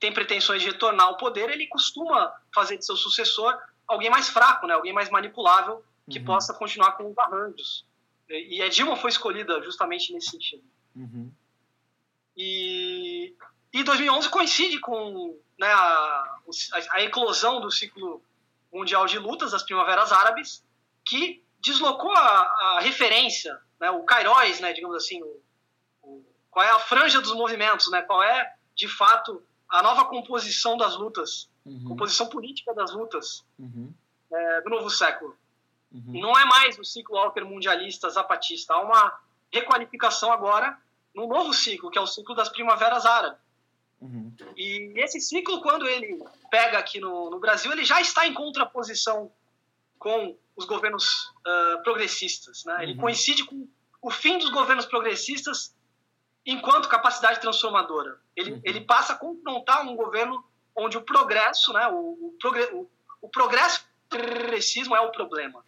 tem 0.00 0.12
pretensões 0.12 0.60
de 0.60 0.68
retornar 0.68 1.06
ao 1.06 1.16
poder, 1.16 1.48
ele 1.50 1.66
costuma 1.68 2.32
fazer 2.52 2.76
de 2.76 2.84
seu 2.84 2.96
sucessor 2.96 3.56
alguém 3.86 4.10
mais 4.10 4.28
fraco, 4.28 4.66
né? 4.66 4.74
alguém 4.74 4.92
mais 4.92 5.08
manipulável 5.10 5.84
que 6.10 6.18
uhum. 6.18 6.24
possa 6.24 6.52
continuar 6.52 6.92
com 6.92 7.10
os 7.10 7.18
arranjos. 7.18 7.85
E 8.28 8.60
a 8.62 8.68
Dilma 8.68 8.96
foi 8.96 9.10
escolhida 9.10 9.62
justamente 9.62 10.12
nesse 10.12 10.30
sentido. 10.30 10.64
Uhum. 10.94 11.30
E, 12.36 13.34
e 13.72 13.84
2011 13.84 14.28
coincide 14.28 14.78
com 14.80 15.38
né, 15.58 15.68
a, 15.68 16.38
a, 16.92 17.02
eclosão 17.02 17.60
do 17.60 17.70
ciclo 17.70 18.22
mundial 18.72 19.06
de 19.06 19.18
lutas 19.18 19.52
das 19.52 19.62
primaveras 19.62 20.12
árabes, 20.12 20.62
que 21.04 21.42
deslocou 21.60 22.12
a, 22.12 22.20
a 22.20 22.80
referência, 22.80 23.58
né, 23.80 23.90
o 23.90 24.02
Kairos, 24.02 24.60
né, 24.60 24.72
digamos 24.72 24.96
assim, 24.96 25.22
o, 25.22 25.40
o, 26.02 26.24
qual 26.50 26.64
é 26.64 26.70
a 26.70 26.78
franja 26.78 27.20
dos 27.20 27.32
movimentos, 27.32 27.90
né, 27.90 28.02
qual 28.02 28.22
é, 28.22 28.54
de 28.74 28.88
fato, 28.88 29.42
a 29.68 29.82
nova 29.82 30.04
composição 30.04 30.76
das 30.76 30.96
lutas 30.96 31.48
uhum. 31.66 31.84
composição 31.84 32.28
política 32.28 32.72
das 32.72 32.92
lutas 32.92 33.44
uhum. 33.58 33.92
é, 34.32 34.60
do 34.62 34.70
novo 34.70 34.88
século. 34.88 35.36
Uhum. 35.92 36.20
Não 36.20 36.38
é 36.38 36.44
mais 36.44 36.78
o 36.78 36.84
ciclo 36.84 37.16
altermundialista 37.16 38.10
zapatista, 38.10 38.74
há 38.74 38.80
uma 38.80 39.18
requalificação 39.52 40.32
agora 40.32 40.76
no 41.14 41.26
novo 41.26 41.54
ciclo, 41.54 41.90
que 41.90 41.98
é 41.98 42.00
o 42.00 42.06
ciclo 42.06 42.34
das 42.34 42.48
primaveras 42.48 43.06
árabes. 43.06 43.38
Uhum. 44.00 44.34
E 44.56 44.92
esse 44.96 45.20
ciclo, 45.20 45.62
quando 45.62 45.88
ele 45.88 46.22
pega 46.50 46.78
aqui 46.78 47.00
no, 47.00 47.30
no, 47.30 47.38
Brasil, 47.38 47.72
ele 47.72 47.84
já 47.84 48.00
está 48.00 48.26
em 48.26 48.34
contraposição 48.34 49.32
com 49.98 50.36
os 50.54 50.66
governos 50.66 51.32
uh, 51.38 51.82
progressistas. 51.82 52.64
Né? 52.66 52.82
Ele 52.82 52.92
uhum. 52.92 53.00
coincide 53.00 53.44
com 53.44 53.66
o 54.02 54.10
fim 54.10 54.36
dos 54.36 54.50
governos 54.50 54.84
progressistas 54.84 55.74
enquanto 56.44 56.88
capacidade 56.88 57.40
transformadora. 57.40 58.20
Ele, 58.36 58.52
uhum. 58.52 58.60
ele 58.62 58.82
passa 58.82 59.14
a 59.14 59.16
confrontar 59.16 59.82
um 59.88 59.96
governo 59.96 60.44
onde 60.74 60.98
o 60.98 61.02
progresso, 61.02 61.72
né, 61.72 61.88
o, 61.88 61.94
o, 61.94 62.36
progre, 62.38 62.64
o, 62.74 62.90
o 63.22 63.28
progresso 63.30 63.86
progressismo 64.10 64.94
é 64.94 65.00
o 65.00 65.10
problema 65.10 65.64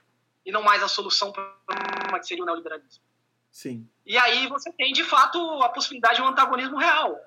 e 0.48 0.50
não 0.50 0.62
mais 0.62 0.82
a 0.82 0.88
solução 0.88 1.30
para 1.30 2.18
que 2.18 2.26
seria 2.26 2.42
o 2.42 2.46
neoliberalismo. 2.46 3.04
Sim. 3.52 3.86
E 4.06 4.16
aí 4.16 4.46
você 4.46 4.72
tem, 4.72 4.94
de 4.94 5.04
fato, 5.04 5.38
a 5.62 5.68
possibilidade 5.68 6.16
de 6.16 6.22
um 6.22 6.26
antagonismo 6.26 6.78
real 6.78 7.20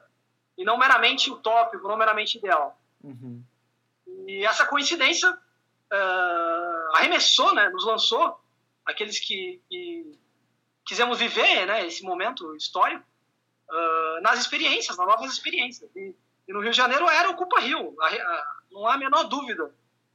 e 0.58 0.66
não 0.66 0.76
meramente 0.76 1.30
utópico, 1.30 1.88
não 1.88 1.96
meramente 1.96 2.40
ideal. 2.40 2.82
Uhum. 3.04 3.44
E 4.26 4.44
essa 4.44 4.66
coincidência 4.66 5.30
uh, 5.32 6.96
arremessou, 6.96 7.54
né, 7.54 7.70
nos 7.70 7.86
lançou 7.86 8.42
aqueles 8.84 9.20
que, 9.20 9.62
que 9.70 10.18
quisemos 10.84 11.20
viver 11.20 11.68
né, 11.68 11.86
esse 11.86 12.02
momento 12.02 12.56
histórico 12.56 13.06
uh, 13.70 14.22
nas 14.24 14.40
experiências, 14.40 14.98
nas 14.98 15.06
novas 15.06 15.32
experiências. 15.32 15.96
E, 15.96 16.16
e 16.48 16.54
no 16.54 16.60
Rio 16.60 16.72
de 16.72 16.78
Janeiro 16.78 17.08
era 17.08 17.30
o 17.30 17.36
Culpa 17.36 17.60
Rio. 17.60 17.96
Não 18.72 18.88
há 18.88 18.96
a 18.96 18.98
menor 18.98 19.26
dúvida 19.26 19.72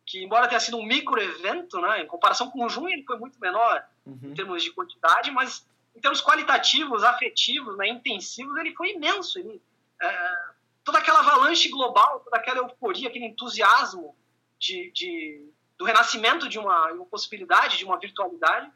que, 0.07 0.23
embora 0.23 0.47
tenha 0.47 0.61
sido 0.61 0.79
um 0.79 0.87
micro-evento, 0.87 1.81
né, 1.81 2.03
em 2.03 2.07
comparação 2.07 2.49
com 2.51 2.65
o 2.65 2.69
junho, 2.69 2.91
ele 2.91 3.03
foi 3.03 3.19
muito 3.19 3.39
menor 3.41 3.85
uhum. 4.07 4.19
em 4.23 4.35
termos 4.35 4.63
de 4.63 4.71
quantidade, 4.71 5.31
mas 5.33 5.69
em 5.95 6.01
termos 6.01 6.21
qualitativos, 6.21 7.03
afetivos, 7.03 7.77
né, 7.77 7.89
intensivos, 7.89 8.57
ele 8.57 8.75
foi 8.75 8.93
imenso. 8.93 9.39
Ele, 9.39 9.61
é, 10.01 10.39
toda 10.85 10.99
aquela 10.99 11.19
avalanche 11.19 11.69
global, 11.69 12.21
toda 12.21 12.37
aquela 12.37 12.59
euforia, 12.59 13.09
aquele 13.09 13.27
entusiasmo 13.27 14.17
de, 14.59 14.91
de 14.93 15.51
do 15.77 15.85
renascimento 15.85 16.49
de 16.49 16.59
uma, 16.59 16.93
uma, 16.93 17.05
possibilidade, 17.05 17.77
de 17.77 17.85
uma 17.85 17.99
virtualidade, 17.99 18.71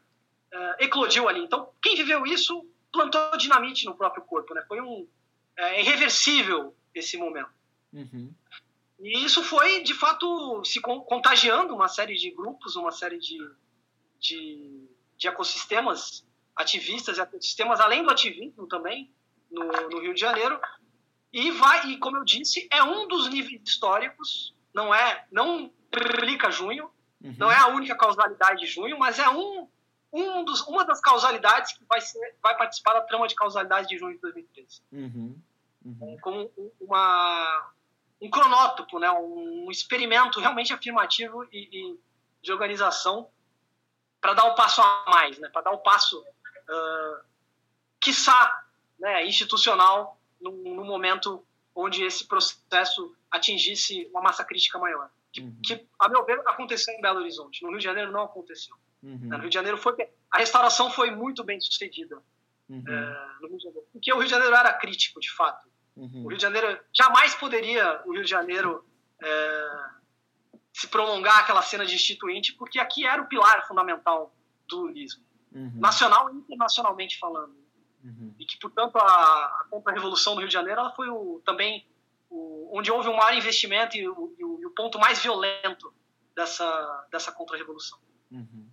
é, 0.51 0.85
eclodiu 0.85 1.27
ali. 1.27 1.41
Então, 1.41 1.69
quem 1.81 1.95
viveu 1.95 2.25
isso 2.25 2.65
plantou 2.91 3.37
dinamite 3.37 3.85
no 3.85 3.95
próprio 3.95 4.23
corpo. 4.23 4.53
Né? 4.53 4.63
Foi 4.67 4.81
um 4.81 5.07
é, 5.55 5.81
irreversível 5.81 6.75
esse 6.93 7.17
momento. 7.17 7.49
Uhum. 7.93 8.33
E 9.01 9.25
isso 9.25 9.43
foi, 9.43 9.81
de 9.81 9.93
fato, 9.93 10.63
se 10.63 10.79
contagiando 10.79 11.75
uma 11.75 11.87
série 11.87 12.15
de 12.15 12.29
grupos, 12.31 12.75
uma 12.75 12.91
série 12.91 13.19
de, 13.19 13.37
de, 14.19 14.87
de 15.17 15.27
ecossistemas 15.27 16.25
ativistas, 16.55 17.17
ecossistemas 17.17 17.79
além 17.79 18.03
do 18.03 18.11
ativismo 18.11 18.67
também, 18.67 19.11
no, 19.49 19.65
no, 19.65 19.99
Rio 19.99 20.13
de 20.13 20.21
Janeiro. 20.21 20.59
E 21.33 21.49
vai, 21.51 21.87
e 21.87 21.97
como 21.97 22.17
eu 22.17 22.23
disse, 22.23 22.67
é 22.71 22.83
um 22.83 23.07
dos 23.07 23.29
níveis 23.29 23.61
históricos, 23.63 24.53
não 24.73 24.93
é, 24.93 25.25
não 25.31 25.71
explica 25.91 26.51
junho, 26.51 26.89
uhum. 27.23 27.35
não 27.37 27.51
é 27.51 27.57
a 27.57 27.67
única 27.67 27.95
causalidade 27.95 28.61
de 28.61 28.67
junho, 28.67 28.99
mas 28.99 29.17
é 29.17 29.27
um, 29.29 29.67
um 30.13 30.43
dos, 30.43 30.61
uma 30.67 30.85
das 30.85 31.01
causalidades 31.01 31.73
que 31.73 31.83
vai, 31.85 32.01
ser, 32.01 32.35
vai 32.41 32.55
participar 32.57 32.93
da 32.93 33.01
trama 33.01 33.27
de 33.27 33.35
causalidade 33.35 33.87
de 33.87 33.97
junho 33.97 34.13
de 34.13 34.21
2013. 34.21 34.81
Uhum 34.91 35.41
uhum. 35.85 36.17
como 36.21 36.51
uma, 36.79 37.71
um 38.21 38.29
cronótipo, 38.29 38.99
né? 38.99 39.09
um 39.11 39.69
experimento 39.71 40.39
realmente 40.39 40.71
afirmativo 40.71 41.43
e, 41.45 41.69
e 41.71 41.99
de 42.41 42.51
organização 42.51 43.29
para 44.19 44.33
dar 44.33 44.45
um 44.45 44.55
passo 44.55 44.81
a 44.81 45.05
mais, 45.07 45.39
né? 45.39 45.49
para 45.49 45.63
dar 45.63 45.71
um 45.71 45.79
passo, 45.79 46.19
uh, 46.19 47.25
quiçá, 47.99 48.63
né? 48.99 49.25
institucional, 49.25 50.19
no, 50.39 50.51
no 50.51 50.85
momento 50.85 51.43
onde 51.73 52.03
esse 52.03 52.27
processo 52.27 53.15
atingisse 53.31 54.07
uma 54.11 54.21
massa 54.21 54.43
crítica 54.43 54.77
maior. 54.77 55.09
Que, 55.31 55.41
uhum. 55.41 55.57
que, 55.63 55.87
a 55.97 56.09
meu 56.09 56.25
ver, 56.25 56.39
aconteceu 56.45 56.93
em 56.93 57.01
Belo 57.01 57.19
Horizonte. 57.19 57.63
No 57.63 57.69
Rio 57.69 57.79
de 57.79 57.85
Janeiro 57.85 58.11
não 58.11 58.23
aconteceu. 58.23 58.75
Uhum. 59.01 59.17
No 59.17 59.37
Rio 59.37 59.49
de 59.49 59.53
Janeiro 59.53 59.77
foi 59.77 59.95
a 60.29 60.37
restauração 60.37 60.91
foi 60.91 61.11
muito 61.11 61.43
bem 61.43 61.59
sucedida. 61.59 62.21
Uhum. 62.69 62.83
É, 62.87 63.41
no 63.41 63.47
Rio 63.47 63.57
de 63.57 63.63
Janeiro, 63.63 63.87
porque 63.91 64.13
o 64.13 64.17
Rio 64.17 64.25
de 64.25 64.31
Janeiro 64.31 64.55
era 64.55 64.73
crítico, 64.73 65.19
de 65.19 65.31
fato. 65.31 65.70
Uhum. 65.95 66.25
O 66.25 66.27
Rio 66.29 66.37
de 66.37 66.41
Janeiro 66.41 66.79
jamais 66.93 67.35
poderia 67.35 68.01
o 68.05 68.13
Rio 68.13 68.23
de 68.23 68.29
Janeiro 68.29 68.85
é, 69.21 69.89
se 70.73 70.87
prolongar 70.87 71.39
aquela 71.39 71.61
cena 71.61 71.85
de 71.85 71.95
instituinte, 71.95 72.53
porque 72.53 72.79
aqui 72.79 73.05
era 73.05 73.21
o 73.21 73.27
pilar 73.27 73.67
fundamental 73.67 74.33
do 74.67 74.81
lulismo. 74.81 75.23
uhum. 75.53 75.71
nacional 75.75 76.33
e 76.33 76.37
internacionalmente 76.37 77.19
falando. 77.19 77.55
Uhum. 78.03 78.33
E 78.39 78.45
que, 78.45 78.57
portanto, 78.57 78.97
a, 78.97 79.03
a 79.03 79.65
contra-revolução 79.69 80.33
do 80.33 80.39
Rio 80.39 80.47
de 80.47 80.53
Janeiro 80.53 80.79
ela 80.79 80.91
foi 80.95 81.09
o, 81.09 81.41
também 81.45 81.85
o, 82.29 82.69
onde 82.75 82.91
houve 82.91 83.09
um 83.09 83.15
maior 83.15 83.33
investimento 83.35 83.95
e 83.95 84.07
o, 84.07 84.33
e 84.37 84.43
o, 84.43 84.59
e 84.61 84.65
o 84.65 84.71
ponto 84.71 84.97
mais 84.97 85.21
violento 85.21 85.93
dessa, 86.35 87.07
dessa 87.11 87.31
contra-revolução. 87.31 87.99
Uhum. 88.31 88.70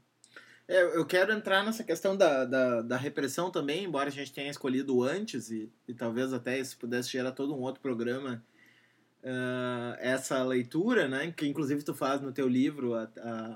É, 0.69 0.83
eu 0.83 1.07
quero 1.07 1.33
entrar 1.33 1.65
nessa 1.65 1.83
questão 1.83 2.15
da, 2.15 2.45
da, 2.45 2.83
da, 2.83 2.97
repressão 2.99 3.51
também, 3.51 3.85
embora 3.85 4.11
a 4.11 4.13
gente 4.13 4.31
tenha 4.31 4.51
escolhido 4.51 5.03
antes 5.03 5.51
e, 5.51 5.73
e 5.89 5.95
talvez 5.95 6.31
até 6.31 6.61
isso 6.61 6.77
pudesse 6.77 7.11
gerar 7.11 7.33
todo 7.33 7.57
um 7.57 7.61
outro 7.61 7.81
programa 7.81 8.45
uh, 9.23 9.97
essa 9.99 10.43
leitura, 10.43 11.09
né, 11.09 11.33
que 11.33 11.47
inclusive 11.47 11.83
tu 11.83 11.95
faz 11.95 12.21
no 12.21 12.33
teu 12.33 12.47
livro 12.47 12.95
A, 12.95 13.05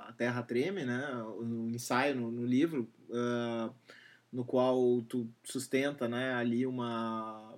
a, 0.09 0.13
Terra 0.17 0.43
Treme, 0.43 0.87
né, 0.87 1.23
um 1.39 1.69
ensaio 1.69 2.17
no, 2.17 2.31
no 2.31 2.47
livro, 2.47 2.89
uh, 3.11 3.71
no 4.33 4.43
qual 4.43 5.03
tu 5.03 5.29
sustenta 5.45 6.09
né, 6.09 6.33
ali 6.33 6.67
uma 6.67 7.55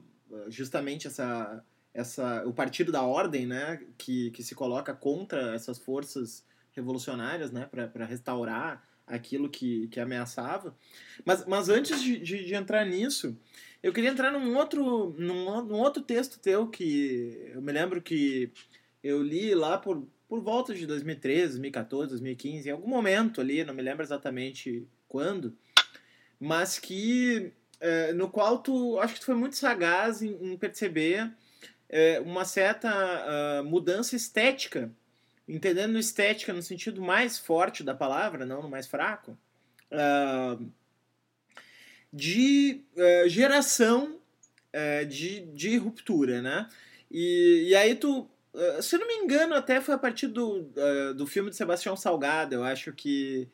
justamente 0.49 1.07
essa 1.07 1.65
essa 1.93 2.45
o 2.45 2.53
partido 2.53 2.91
da 2.91 3.03
ordem 3.03 3.47
né 3.47 3.81
que, 3.97 4.33
que 4.33 4.43
se 4.43 4.53
coloca 4.53 4.93
contra 4.93 5.55
essas 5.55 5.79
forças 5.79 6.45
revolucionárias 6.73 7.53
né 7.53 7.67
para 7.67 8.05
restaurar 8.05 8.83
aquilo 9.07 9.49
que, 9.49 9.89
que 9.89 10.01
ameaçava. 10.01 10.77
Mas, 11.25 11.45
mas 11.47 11.69
antes 11.69 12.03
de, 12.03 12.19
de, 12.19 12.45
de 12.45 12.55
entrar 12.55 12.85
nisso, 12.85 13.37
eu 13.83 13.93
queria 13.93 14.11
entrar 14.11 14.33
num 14.33 14.57
outro, 14.57 15.15
num, 15.19 15.63
num, 15.63 15.79
outro 15.79 16.03
texto 16.03 16.39
teu 16.39 16.67
que 16.69 17.51
eu 17.53 17.61
me 17.61 17.73
lembro 17.73 18.01
que 18.01 18.51
eu 19.03 19.23
li 19.23 19.55
lá 19.55 19.77
por, 19.77 20.07
por 20.29 20.41
volta 20.41 20.75
de 20.75 20.87
2013, 20.87 21.53
2014, 21.53 22.11
2015, 22.11 22.69
em 22.69 22.73
algum 22.73 22.89
momento 22.89 23.41
ali, 23.41 23.63
não 23.65 23.75
me 23.75 23.83
lembro 23.83 24.03
exatamente 24.03 24.89
quando, 25.07 25.57
mas 26.41 26.79
que 26.79 27.53
é, 27.81 28.13
no 28.15 28.31
qual 28.31 28.59
tu 28.63 28.99
acho 28.99 29.15
que 29.15 29.21
tu 29.21 29.27
foi 29.27 29.35
muito 29.35 29.57
sagaz 29.57 30.23
em, 30.23 30.53
em 30.53 30.57
perceber 30.57 31.31
é, 31.89 32.19
uma 32.21 32.45
certa 32.45 32.91
uh, 32.91 33.65
mudança 33.65 34.17
estética 34.17 34.91
entendendo 35.49 35.99
estética 35.99 36.53
no 36.53 36.63
sentido 36.63 37.03
mais 37.03 37.39
forte 37.39 37.83
da 37.83 37.95
palavra, 37.95 38.47
não 38.47 38.63
no 38.63 38.69
mais 38.69 38.87
fraco, 38.87 39.39
uh, 39.93 40.73
de 42.13 42.83
uh, 42.97 43.29
geração 43.29 44.19
uh, 44.75 45.07
de, 45.07 45.41
de 45.47 45.77
ruptura, 45.77 46.41
né? 46.41 46.69
E, 47.11 47.67
e 47.69 47.75
aí 47.75 47.95
tu, 47.95 48.29
se 48.81 48.97
eu 48.97 49.01
não 49.01 49.07
me 49.07 49.15
engano, 49.15 49.55
até 49.55 49.81
foi 49.81 49.95
a 49.95 49.99
partir 49.99 50.27
do, 50.27 50.69
do 51.15 51.27
filme 51.29 51.51
de 51.51 51.55
Sebastião 51.55 51.97
Salgado, 51.97 52.57
eu 52.57 52.65
acho 52.65 52.93
que 52.93 53.49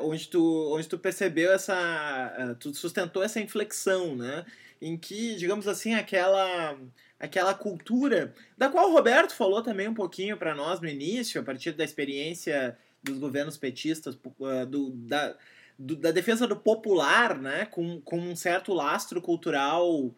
onde, 0.00 0.26
tu, 0.28 0.74
onde 0.74 0.88
tu 0.88 0.98
percebeu 0.98 1.52
essa, 1.52 2.56
tu 2.58 2.74
sustentou 2.74 3.22
essa 3.22 3.38
inflexão, 3.38 4.16
né? 4.16 4.44
Em 4.80 4.96
que, 4.96 5.36
digamos 5.36 5.68
assim, 5.68 5.94
aquela 5.94 6.76
aquela 7.22 7.54
cultura 7.54 8.34
da 8.58 8.68
qual 8.68 8.90
o 8.90 8.92
Roberto 8.92 9.32
falou 9.32 9.62
também 9.62 9.86
um 9.86 9.94
pouquinho 9.94 10.36
para 10.36 10.56
nós 10.56 10.80
no 10.80 10.88
início, 10.88 11.40
a 11.40 11.44
partir 11.44 11.70
da 11.70 11.84
experiência 11.84 12.76
dos 13.00 13.16
governos 13.16 13.56
petistas, 13.56 14.16
uh, 14.16 14.66
do, 14.66 14.90
da, 14.90 15.36
do, 15.78 15.94
da 15.94 16.10
defesa 16.10 16.48
do 16.48 16.56
popular, 16.56 17.38
né, 17.38 17.64
com, 17.66 18.00
com 18.00 18.18
um 18.18 18.34
certo 18.34 18.74
lastro 18.74 19.22
cultural, 19.22 19.88
uh, 19.88 20.16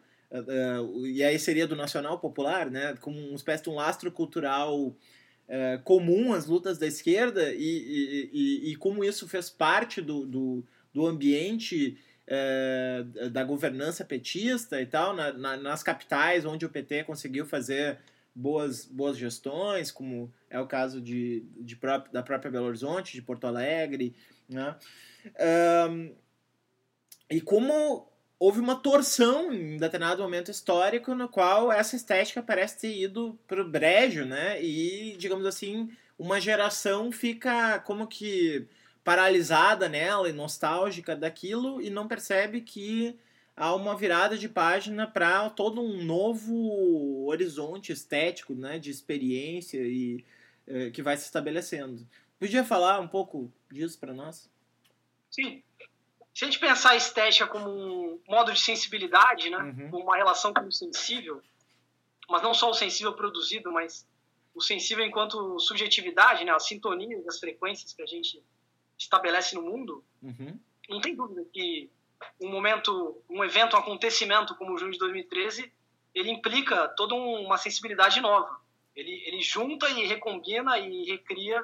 uh, 0.81 1.05
e 1.05 1.23
aí 1.23 1.37
seria 1.37 1.67
do 1.67 1.75
nacional 1.75 2.17
popular, 2.17 2.71
né, 2.71 2.95
com 2.99 3.11
uma 3.11 3.35
espécie 3.35 3.63
de 3.63 3.69
um 3.69 3.75
lastro 3.75 4.11
cultural 4.11 4.93
comum 5.83 6.33
às 6.33 6.47
lutas 6.47 6.79
da 6.79 6.87
esquerda, 6.87 7.53
e, 7.53 7.59
e, 7.59 8.29
e, 8.33 8.71
e 8.71 8.75
como 8.77 9.03
isso 9.03 9.27
fez 9.27 9.47
parte 9.47 10.01
do, 10.01 10.25
do, 10.25 10.65
do 10.91 11.05
ambiente 11.05 11.99
da 13.31 13.43
governança 13.43 14.03
petista 14.03 14.81
e 14.81 14.85
tal, 14.85 15.15
na, 15.15 15.31
na, 15.33 15.57
nas 15.57 15.83
capitais 15.83 16.45
onde 16.45 16.65
o 16.65 16.69
PT 16.69 17.03
conseguiu 17.03 17.45
fazer 17.45 17.99
boas, 18.33 18.85
boas 18.85 19.17
gestões, 19.17 19.91
como 19.91 20.33
é 20.49 20.59
o 20.59 20.67
caso 20.67 20.99
de, 20.99 21.45
de 21.57 21.75
pró 21.75 21.99
da 22.11 22.21
própria 22.21 22.51
Belo 22.51 22.65
Horizonte, 22.65 23.13
de 23.13 23.21
Porto 23.21 23.45
Alegre, 23.45 24.15
né? 24.49 24.75
Um, 25.89 26.15
e 27.29 27.41
como 27.41 28.07
houve 28.37 28.59
uma 28.59 28.75
torção 28.75 29.51
em 29.53 29.77
determinado 29.77 30.21
momento 30.21 30.51
histórico 30.51 31.15
no 31.15 31.29
qual 31.29 31.71
essa 31.71 31.95
estética 31.95 32.43
parece 32.43 32.81
ter 32.81 32.95
ido 32.95 33.39
para 33.47 33.61
o 33.61 33.69
brejo, 33.69 34.25
né? 34.25 34.61
E, 34.61 35.15
digamos 35.17 35.45
assim, 35.45 35.89
uma 36.19 36.39
geração 36.39 37.11
fica 37.11 37.79
como 37.79 38.07
que 38.07 38.67
paralisada 39.05 39.87
nela 39.87 40.27
e 40.27 40.33
nostálgica 40.33 41.15
daquilo 41.15 41.79
e 41.79 41.91
não 41.91 42.07
percebe 42.07 42.59
que 42.59 43.15
há 43.55 43.73
uma 43.75 43.95
virada 43.95 44.35
de 44.35 44.49
página 44.49 45.05
para 45.05 45.47
todo 45.51 45.79
um 45.79 46.03
novo 46.03 47.27
horizonte 47.27 47.91
estético, 47.91 48.55
né, 48.55 48.79
de 48.79 48.89
experiência 48.89 49.77
e 49.77 50.25
eh, 50.65 50.89
que 50.89 51.03
vai 51.03 51.15
se 51.15 51.25
estabelecendo. 51.25 52.05
Podia 52.39 52.63
falar 52.63 52.99
um 52.99 53.07
pouco 53.07 53.53
disso 53.71 53.99
para 53.99 54.11
nós? 54.11 54.49
Sim. 55.29 55.61
Se 56.33 56.43
a 56.43 56.47
gente 56.47 56.59
pensar 56.59 56.89
a 56.89 56.95
estética 56.95 57.45
como 57.45 57.69
um 57.69 58.19
modo 58.27 58.51
de 58.51 58.59
sensibilidade, 58.59 59.51
né, 59.51 59.57
uhum. 59.57 59.91
como 59.91 60.03
uma 60.03 60.17
relação 60.17 60.51
com 60.51 60.65
o 60.65 60.71
sensível, 60.71 61.43
mas 62.27 62.41
não 62.41 62.55
só 62.55 62.71
o 62.71 62.73
sensível 62.73 63.13
produzido, 63.13 63.71
mas 63.71 64.07
o 64.55 64.61
sensível 64.61 65.05
enquanto 65.05 65.59
subjetividade, 65.59 66.43
né, 66.43 66.51
a 66.51 66.59
sintonia 66.59 67.21
das 67.21 67.39
frequências 67.39 67.93
que 67.93 68.01
a 68.01 68.07
gente 68.07 68.43
estabelece 68.97 69.55
no 69.55 69.61
mundo, 69.61 70.03
uhum. 70.21 70.59
não 70.89 71.01
tem 71.01 71.15
dúvida 71.15 71.43
que 71.53 71.89
um 72.41 72.49
momento, 72.49 73.21
um 73.29 73.43
evento, 73.43 73.75
um 73.75 73.79
acontecimento 73.79 74.55
como 74.55 74.73
o 74.73 74.77
junho 74.77 74.91
de 74.91 74.97
2013, 74.97 75.71
ele 76.13 76.31
implica 76.31 76.87
toda 76.89 77.13
uma 77.13 77.57
sensibilidade 77.57 78.21
nova. 78.21 78.59
Ele, 78.95 79.11
ele 79.25 79.41
junta 79.41 79.89
e 79.89 80.05
recombina 80.05 80.79
e 80.79 81.03
recria 81.03 81.63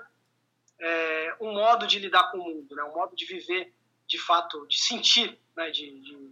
é, 0.79 1.35
um 1.39 1.53
modo 1.53 1.87
de 1.87 1.99
lidar 1.99 2.31
com 2.31 2.39
o 2.39 2.43
mundo, 2.43 2.75
né? 2.75 2.83
um 2.83 2.93
modo 2.93 3.15
de 3.15 3.25
viver, 3.25 3.73
de 4.05 4.17
fato, 4.17 4.65
de 4.67 4.79
sentir, 4.79 5.39
né? 5.55 5.69
de, 5.71 5.99
de, 6.01 6.31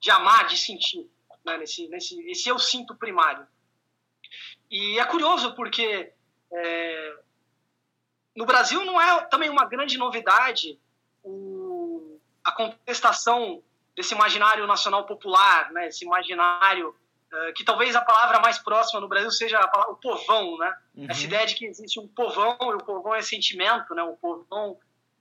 de 0.00 0.10
amar, 0.10 0.46
de 0.48 0.56
sentir. 0.56 1.08
Né? 1.44 1.58
Nesse, 1.58 1.86
nesse, 1.88 2.20
esse 2.28 2.48
eu 2.48 2.58
sinto 2.58 2.96
primário. 2.96 3.46
E 4.70 4.98
é 4.98 5.04
curioso 5.04 5.54
porque 5.54 6.12
é, 6.52 7.18
no 8.34 8.46
Brasil 8.46 8.84
não 8.84 9.00
é 9.00 9.24
também 9.26 9.48
uma 9.48 9.64
grande 9.64 9.96
novidade 9.96 10.78
o, 11.22 12.20
a 12.44 12.52
contestação 12.52 13.62
desse 13.96 14.14
imaginário 14.14 14.66
nacional 14.66 15.06
popular, 15.06 15.72
né? 15.72 15.88
Esse 15.88 16.04
imaginário 16.04 16.88
uh, 16.88 17.52
que 17.54 17.64
talvez 17.64 17.94
a 17.94 18.00
palavra 18.00 18.40
mais 18.40 18.58
próxima 18.58 19.00
no 19.00 19.08
Brasil 19.08 19.30
seja 19.30 19.58
a 19.58 19.68
palavra, 19.68 19.92
o 19.92 19.96
povão, 19.96 20.58
né? 20.58 20.76
Uhum. 20.96 21.06
Essa 21.08 21.24
ideia 21.24 21.46
de 21.46 21.54
que 21.54 21.64
existe 21.64 22.00
um 22.00 22.08
povão 22.08 22.56
e 22.60 22.74
o 22.74 22.84
povão 22.84 23.14
é 23.14 23.22
sentimento, 23.22 23.94
né? 23.94 24.02
O 24.02 24.16
povão 24.16 24.78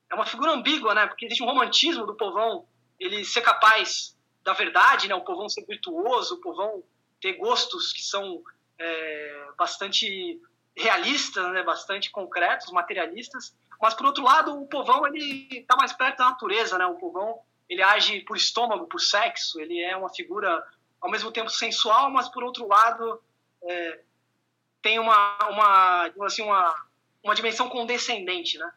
é 0.10 0.16
uma 0.16 0.26
figura 0.26 0.52
ambígua, 0.52 0.94
né? 0.94 1.08
Porque 1.08 1.26
existe 1.26 1.44
um 1.44 1.48
romantismo 1.48 2.06
do 2.06 2.16
povão, 2.16 2.66
ele 3.00 3.24
ser 3.24 3.42
capaz 3.42 4.18
da 4.44 4.54
verdade, 4.54 5.08
né? 5.08 5.16
O 5.16 5.22
povão 5.22 5.48
ser 5.48 5.66
virtuoso, 5.66 6.36
o 6.36 6.42
povão 6.42 6.84
ter 7.22 7.34
gostos 7.34 7.94
que 7.94 8.02
são 8.02 8.42
é, 8.78 9.48
bastante 9.58 10.42
realistas, 10.76 11.52
né, 11.52 11.64
bastante 11.64 12.10
concretos, 12.10 12.72
materialistas, 12.72 13.56
mas 13.82 13.94
por 13.94 14.06
outro 14.06 14.24
lado 14.24 14.60
o 14.60 14.68
povão 14.68 15.06
ele 15.06 15.48
está 15.52 15.76
mais 15.76 15.94
perto 15.94 16.18
da 16.18 16.30
natureza, 16.30 16.78
né? 16.78 16.86
O 16.86 16.96
povão 16.96 17.40
ele 17.70 17.82
age 17.82 18.22
por 18.22 18.38
estômago, 18.38 18.88
por 18.88 19.00
sexo, 19.00 19.60
ele 19.60 19.80
é 19.82 19.96
uma 19.96 20.10
figura 20.10 20.64
ao 21.02 21.12
mesmo 21.12 21.32
tempo 21.32 21.50
sensual, 21.50 22.10
mas 22.10 22.30
por 22.30 22.44
outro 22.44 22.68
lado 22.68 23.22
é, 23.64 24.00
tem 24.82 25.00
uma 25.00 25.38
uma 25.50 26.12
assim 26.26 26.42
uma 26.42 26.74
uma 27.24 27.36
dimensão 27.36 27.70
condescendente, 27.70 28.58
né? 28.58 28.72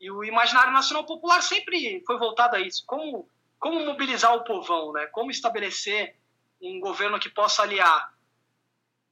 E 0.00 0.10
o 0.10 0.22
imaginário 0.22 0.72
nacional 0.72 1.04
popular 1.04 1.42
sempre 1.42 2.02
foi 2.06 2.18
voltado 2.18 2.56
a 2.56 2.60
isso, 2.60 2.84
como 2.86 3.28
como 3.58 3.84
mobilizar 3.84 4.34
o 4.34 4.44
povão, 4.44 4.92
né? 4.92 5.06
Como 5.06 5.30
estabelecer 5.30 6.16
um 6.60 6.80
governo 6.80 7.18
que 7.18 7.28
possa 7.28 7.62
aliar 7.62 8.12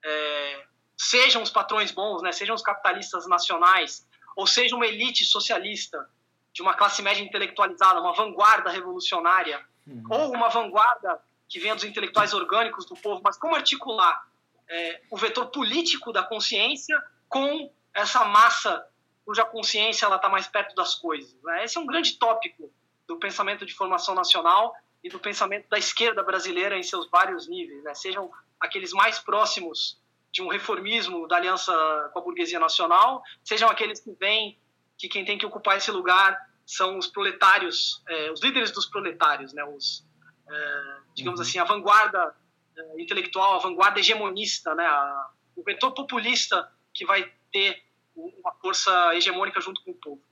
é, 0.05 0.67
sejam 0.97 1.43
os 1.43 1.51
patrões 1.51 1.91
bons, 1.91 2.23
né, 2.23 2.33
sejam 2.33 2.55
os 2.55 2.63
capitalistas 2.63 3.27
nacionais, 3.27 4.07
ou 4.35 4.47
seja 4.47 4.75
uma 4.75 4.87
elite 4.87 5.25
socialista 5.25 6.09
de 6.53 6.63
uma 6.63 6.75
classe 6.75 7.03
média 7.03 7.23
intelectualizada, 7.23 8.01
uma 8.01 8.15
vanguarda 8.15 8.71
revolucionária, 8.71 9.65
uhum. 9.87 10.03
ou 10.09 10.33
uma 10.33 10.49
vanguarda 10.49 11.21
que 11.49 11.61
venha 11.61 11.75
dos 11.75 11.85
intelectuais 11.85 12.33
orgânicos 12.33 12.87
do 12.87 12.97
povo, 12.97 13.21
mas 13.23 13.37
como 13.37 13.55
articular 13.55 14.27
é, 14.69 15.03
o 15.11 15.17
vetor 15.17 15.47
político 15.47 16.13
da 16.13 16.23
consciência 16.23 17.01
com 17.29 17.71
essa 17.95 18.25
massa 18.25 18.87
cuja 19.25 19.45
consciência 19.45 20.07
ela 20.07 20.17
está 20.17 20.29
mais 20.29 20.47
perto 20.47 20.75
das 20.75 20.95
coisas. 20.95 21.37
Né? 21.43 21.65
Esse 21.65 21.77
é 21.77 21.81
um 21.81 21.87
grande 21.87 22.17
tópico 22.17 22.71
do 23.07 23.17
pensamento 23.17 23.67
de 23.67 23.75
formação 23.75 24.15
nacional 24.15 24.75
e 25.03 25.09
do 25.09 25.19
pensamento 25.19 25.69
da 25.69 25.79
esquerda 25.79 26.23
brasileira 26.23 26.79
em 26.79 26.83
seus 26.83 27.09
vários 27.11 27.49
níveis, 27.49 27.83
né? 27.83 27.95
sejam 27.95 28.31
aqueles 28.61 28.93
mais 28.93 29.19
próximos 29.19 29.99
de 30.37 30.43
um 30.43 30.49
reformismo 30.49 31.27
da 31.27 31.37
aliança 31.37 31.73
com 32.13 32.19
a 32.19 32.23
burguesia 32.23 32.61
nacional, 32.61 33.23
sejam 33.43 33.71
aqueles 33.71 34.01
que 34.01 34.13
veem 34.21 34.59
que 34.99 35.09
quem 35.09 35.25
tem 35.25 35.39
que 35.39 35.47
ocupar 35.47 35.79
esse 35.79 35.91
lugar 35.91 36.39
são 36.67 36.99
os 36.99 37.07
proletários, 37.07 38.03
é, 38.07 38.31
os 38.31 38.43
líderes 38.43 38.71
dos 38.71 38.85
proletários, 38.85 39.55
né? 39.55 39.65
Os, 39.65 40.05
é, 40.47 40.97
digamos 41.15 41.41
uhum. 41.41 41.47
assim, 41.47 41.59
a 41.59 41.65
vanguarda 41.65 42.37
é, 42.77 43.01
intelectual, 43.01 43.55
a 43.55 43.63
vanguarda 43.63 43.99
hegemonista, 43.99 44.75
né? 44.75 44.85
A, 44.85 45.31
o 45.57 45.63
vetor 45.63 45.93
populista 45.95 46.71
que 46.93 47.07
vai 47.07 47.33
ter 47.51 47.83
uma 48.15 48.53
força 48.61 49.15
hegemônica 49.15 49.59
junto 49.63 49.83
com 49.85 49.93
o 49.93 49.95
povo. 49.95 50.23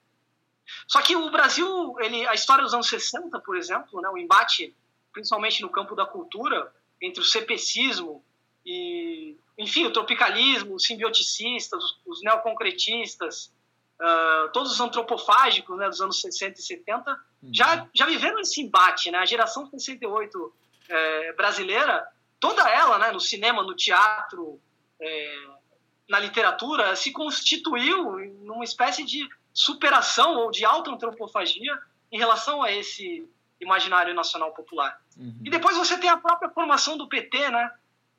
Só 0.87 1.01
que 1.01 1.17
o 1.17 1.31
Brasil, 1.31 1.97
ele, 2.01 2.29
a 2.29 2.35
história 2.35 2.63
dos 2.63 2.75
anos 2.75 2.89
60, 2.91 3.41
por 3.41 3.57
exemplo, 3.57 4.03
né, 4.03 4.09
o 4.11 4.19
embate, 4.19 4.77
principalmente 5.15 5.63
no 5.63 5.71
campo 5.71 5.95
da 5.95 6.05
cultura, 6.05 6.71
entre 7.01 7.23
o 7.23 7.25
cepecismo 7.25 8.23
e, 8.67 9.34
enfim, 9.59 9.87
o 9.87 9.93
tropicalismo, 9.93 10.75
os 10.75 10.85
simbioticistas, 10.85 11.83
os, 11.83 12.01
os 12.07 12.23
neoconcretistas, 12.23 13.53
uh, 14.01 14.51
todos 14.53 14.73
os 14.73 14.81
antropofágicos 14.81 15.79
né, 15.79 15.89
dos 15.89 16.01
anos 16.01 16.21
60 16.21 16.59
e 16.59 16.63
70, 16.63 17.11
uhum. 17.11 17.51
já, 17.53 17.89
já 17.95 18.07
viveram 18.07 18.41
esse 18.41 18.61
embate. 18.61 19.11
Né? 19.11 19.19
A 19.19 19.27
geração 19.27 19.69
68 19.71 20.53
é, 20.89 21.33
brasileira, 21.33 22.07
toda 22.39 22.69
ela, 22.69 22.99
né, 22.99 23.13
no 23.13 23.21
cinema, 23.21 23.63
no 23.63 23.75
teatro, 23.75 24.61
é, 25.01 25.47
na 26.09 26.19
literatura, 26.19 26.95
se 26.97 27.13
constituiu 27.13 28.19
numa 28.43 28.65
espécie 28.65 29.05
de 29.05 29.27
superação 29.53 30.37
ou 30.37 30.51
de 30.51 30.65
auto-antropofagia 30.65 31.79
em 32.11 32.19
relação 32.19 32.63
a 32.63 32.71
esse 32.71 33.27
imaginário 33.61 34.13
nacional 34.15 34.53
popular. 34.53 35.01
Uhum. 35.17 35.41
E 35.45 35.51
depois 35.51 35.77
você 35.77 35.97
tem 35.97 36.11
a 36.11 36.17
própria 36.17 36.51
formação 36.51 36.99
do 36.99 37.09
PT, 37.09 37.51
né? 37.51 37.71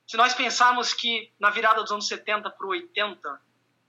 Se 0.07 0.17
nós 0.17 0.33
pensarmos 0.33 0.93
que 0.93 1.31
na 1.39 1.49
virada 1.49 1.81
dos 1.81 1.91
anos 1.91 2.07
70 2.07 2.49
para 2.49 2.65
o 2.65 2.69
80, 2.69 3.41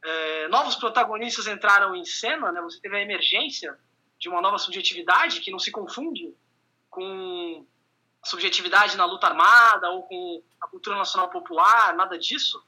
é, 0.02 0.48
novos 0.48 0.76
protagonistas 0.76 1.46
entraram 1.46 1.94
em 1.94 2.04
cena, 2.04 2.52
né? 2.52 2.60
Você 2.62 2.80
teve 2.80 2.96
a 2.96 3.02
emergência 3.02 3.78
de 4.18 4.28
uma 4.28 4.40
nova 4.40 4.58
subjetividade 4.58 5.40
que 5.40 5.50
não 5.50 5.58
se 5.58 5.70
confunde 5.70 6.34
com 6.88 7.66
subjetividade 8.24 8.96
na 8.96 9.04
luta 9.04 9.26
armada 9.26 9.90
ou 9.90 10.02
com 10.04 10.42
a 10.60 10.66
cultura 10.68 10.96
nacional 10.96 11.28
popular, 11.28 11.94
nada 11.94 12.18
disso, 12.18 12.64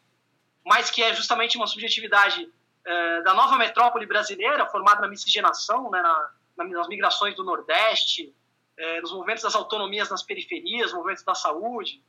mas 0.65 0.91
que 0.91 1.03
é 1.03 1.15
justamente 1.15 1.57
uma 1.57 1.67
subjetividade 1.67 2.53
é, 2.85 3.23
da 3.23 3.35
nova 3.35 3.57
metrópole 3.57 4.07
brasileira, 4.07 4.67
formada 4.67 5.01
na 5.01 5.09
miscigenação, 5.09 5.91
né, 5.91 6.01
na, 6.03 6.31
nas 6.57 6.89
migrações 6.89 7.35
do 7.35 7.45
Nordeste, 7.45 8.35
é, 8.77 9.01
nos 9.01 9.13
movimentos 9.13 9.43
das 9.43 9.55
autonomias 9.55 10.11
nas 10.11 10.23
periferias, 10.23 10.93
movimentos 10.93 11.25
da 11.25 11.35
saúde. 11.35 12.03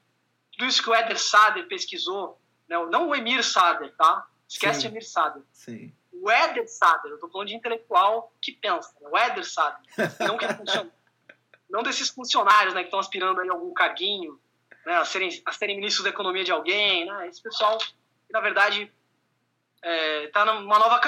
Tudo 0.59 0.67
isso 0.67 0.83
que 0.83 0.89
o 0.89 0.95
Eder 0.95 1.17
Sader 1.17 1.69
pesquisou, 1.69 2.37
né, 2.67 2.75
não 2.87 3.07
o 3.07 3.15
Emir 3.15 3.41
Sader, 3.45 3.95
tá? 3.95 4.27
Esquece 4.45 4.81
Sim. 4.81 4.87
Emir 4.87 5.07
Sader. 5.07 5.41
Sim. 5.53 5.95
O 6.11 6.29
Eder 6.29 6.67
Sader, 6.67 7.11
eu 7.11 7.15
estou 7.15 7.29
falando 7.31 7.47
de 7.47 7.55
intelectual 7.55 8.33
que 8.41 8.51
pensa, 8.51 8.93
né? 8.99 9.07
o 9.09 9.17
Eder 9.17 9.49
Sader, 9.49 9.81
não 10.19 10.37
que 10.37 10.43
é 10.43 10.53
funcionário. 10.53 10.91
não 11.69 11.81
desses 11.81 12.09
funcionários 12.09 12.73
né, 12.73 12.81
que 12.81 12.87
estão 12.87 12.99
aspirando 12.99 13.39
aí 13.39 13.47
algum 13.47 13.73
carguinho, 13.73 14.37
né, 14.85 14.97
a, 14.97 15.05
serem, 15.05 15.29
a 15.45 15.53
serem 15.53 15.77
ministros 15.77 16.03
da 16.03 16.09
economia 16.09 16.43
de 16.43 16.51
alguém, 16.51 17.05
né? 17.05 17.29
esse 17.29 17.41
pessoal 17.41 17.77
que, 17.77 17.93
na 18.33 18.41
verdade, 18.41 18.91
é, 19.81 20.27
tá 20.27 20.43
numa 20.43 20.77
nova 20.77 20.99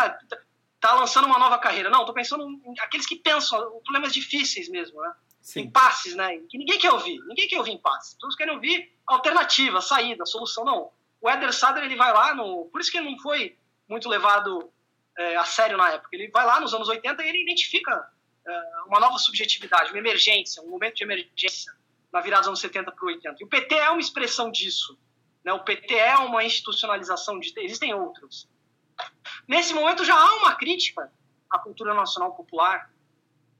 tá 0.79 0.95
lançando 0.95 1.25
uma 1.25 1.37
nova 1.37 1.57
carreira. 1.59 1.89
Não, 1.89 2.05
tô 2.05 2.13
pensando 2.13 2.47
em 2.47 2.79
aqueles 2.79 3.05
que 3.05 3.17
pensam 3.17 3.59
problemas 3.83 4.13
difíceis 4.13 4.69
mesmo, 4.69 5.01
né? 5.01 5.13
Sim. 5.41 5.61
Impasses, 5.61 6.15
né? 6.15 6.37
Que 6.49 6.57
ninguém 6.57 6.79
quer 6.79 6.91
ouvir. 6.91 7.19
Ninguém 7.27 7.47
quer 7.47 7.57
ouvir 7.57 7.71
impasses. 7.71 8.15
Todos 8.19 8.35
querem 8.35 8.53
ouvir 8.53 8.91
alternativa, 9.13 9.81
saída, 9.81 10.25
solução. 10.25 10.63
Não. 10.63 10.91
O 11.19 11.29
Eder 11.29 11.53
Sader, 11.53 11.83
ele 11.83 11.95
vai 11.95 12.11
lá 12.11 12.33
no... 12.33 12.65
Por 12.65 12.81
isso 12.81 12.91
que 12.91 12.97
ele 12.97 13.11
não 13.11 13.19
foi 13.19 13.57
muito 13.87 14.09
levado 14.09 14.71
é, 15.17 15.35
a 15.35 15.45
sério 15.45 15.77
na 15.77 15.91
época. 15.91 16.09
Ele 16.13 16.29
vai 16.29 16.45
lá 16.45 16.59
nos 16.59 16.73
anos 16.73 16.87
80 16.87 17.23
e 17.23 17.29
ele 17.29 17.43
identifica 17.43 18.09
é, 18.45 18.61
uma 18.87 18.99
nova 18.99 19.17
subjetividade, 19.17 19.91
uma 19.91 19.99
emergência, 19.99 20.63
um 20.63 20.69
momento 20.69 20.95
de 20.95 21.03
emergência 21.03 21.71
na 22.11 22.21
virada 22.21 22.41
dos 22.41 22.47
anos 22.49 22.59
70 22.59 22.91
para 22.91 23.05
o 23.05 23.07
80. 23.07 23.37
E 23.39 23.43
o 23.45 23.47
PT 23.47 23.75
é 23.75 23.89
uma 23.89 23.99
expressão 23.99 24.51
disso. 24.51 24.97
Né? 25.43 25.53
O 25.53 25.63
PT 25.63 25.93
é 25.93 26.17
uma 26.17 26.43
institucionalização 26.43 27.39
de... 27.39 27.53
Existem 27.57 27.93
outros. 27.93 28.49
Nesse 29.47 29.73
momento 29.73 30.03
já 30.03 30.15
há 30.15 30.35
uma 30.35 30.55
crítica 30.55 31.11
à 31.49 31.59
cultura 31.59 31.93
nacional 31.93 32.33
popular, 32.33 32.91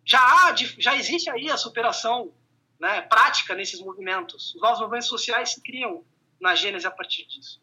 já 0.06 0.20
há, 0.20 0.56
já 0.56 0.95
existe 0.95 1.30
aí 1.30 1.49
a 1.49 1.58
superação 1.58 2.34
né, 2.82 3.02
prática 3.04 3.54
nesses 3.54 3.80
movimentos. 3.80 4.56
Os 4.56 4.62
novos 4.62 4.80
movimentos 4.80 5.08
sociais 5.08 5.52
se 5.52 5.62
criam 5.62 6.04
na 6.40 6.56
Gênese 6.56 6.88
a 6.88 6.92
partir 6.92 7.28
disso. 7.28 7.62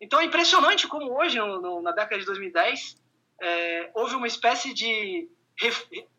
Então 0.00 0.20
é 0.20 0.24
impressionante 0.24 0.86
como 0.86 1.12
hoje, 1.18 1.38
no, 1.38 1.60
no, 1.60 1.82
na 1.82 1.90
década 1.90 2.20
de 2.20 2.24
2010, 2.24 2.96
é, 3.42 3.90
houve 3.94 4.14
uma 4.14 4.28
espécie 4.28 4.72
de 4.72 5.28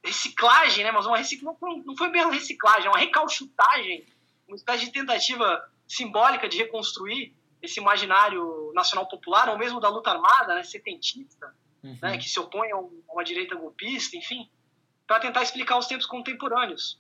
reciclagem, 0.04 0.84
né, 0.84 0.92
mas 0.92 1.06
uma 1.08 1.18
reciclagem, 1.18 1.84
não 1.86 1.96
foi 1.96 2.12
bem 2.12 2.24
uma 2.24 2.34
reciclagem, 2.34 2.88
é 2.88 2.90
uma 2.90 3.00
recalchutagem, 3.00 4.06
uma 4.48 4.56
espécie 4.56 4.86
de 4.86 4.92
tentativa 4.92 5.66
simbólica 5.88 6.48
de 6.48 6.58
reconstruir 6.58 7.34
esse 7.62 7.80
imaginário 7.80 8.72
nacional 8.76 9.08
popular, 9.08 9.50
ou 9.50 9.58
mesmo 9.58 9.80
da 9.80 9.88
luta 9.88 10.12
armada, 10.12 10.56
né, 10.56 10.64
setentista, 10.64 11.56
uhum. 11.82 11.98
né, 12.02 12.18
que 12.18 12.28
se 12.28 12.40
opõe 12.40 12.70
a, 12.72 12.78
uma 12.78 13.24
direita 13.24 13.56
golpista, 13.56 14.18
enfim, 14.18 14.50
para 15.08 15.22
tentar 15.22 15.42
explicar 15.42 15.78
os 15.78 15.88
tempos 15.88 16.06
contemporâneos. 16.06 17.00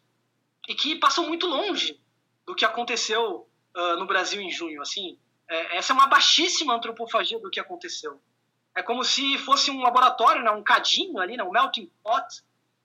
E 0.67 0.75
que 0.75 0.95
passam 0.95 1.27
muito 1.27 1.47
longe 1.47 1.99
do 2.45 2.55
que 2.55 2.65
aconteceu 2.65 3.49
uh, 3.75 3.97
no 3.97 4.05
Brasil 4.05 4.41
em 4.41 4.51
junho. 4.51 4.81
Assim, 4.81 5.17
é, 5.49 5.77
essa 5.77 5.93
é 5.93 5.95
uma 5.95 6.07
baixíssima 6.07 6.75
antropofagia 6.75 7.39
do 7.39 7.49
que 7.49 7.59
aconteceu. 7.59 8.21
É 8.75 8.81
como 8.81 9.03
se 9.03 9.37
fosse 9.39 9.69
um 9.69 9.81
laboratório, 9.81 10.43
né, 10.43 10.51
um 10.51 10.63
cadinho 10.63 11.19
ali, 11.19 11.35
né, 11.35 11.43
um 11.43 11.51
melting 11.51 11.91
pot 12.03 12.25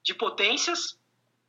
de 0.02 0.14
potências, 0.14 0.98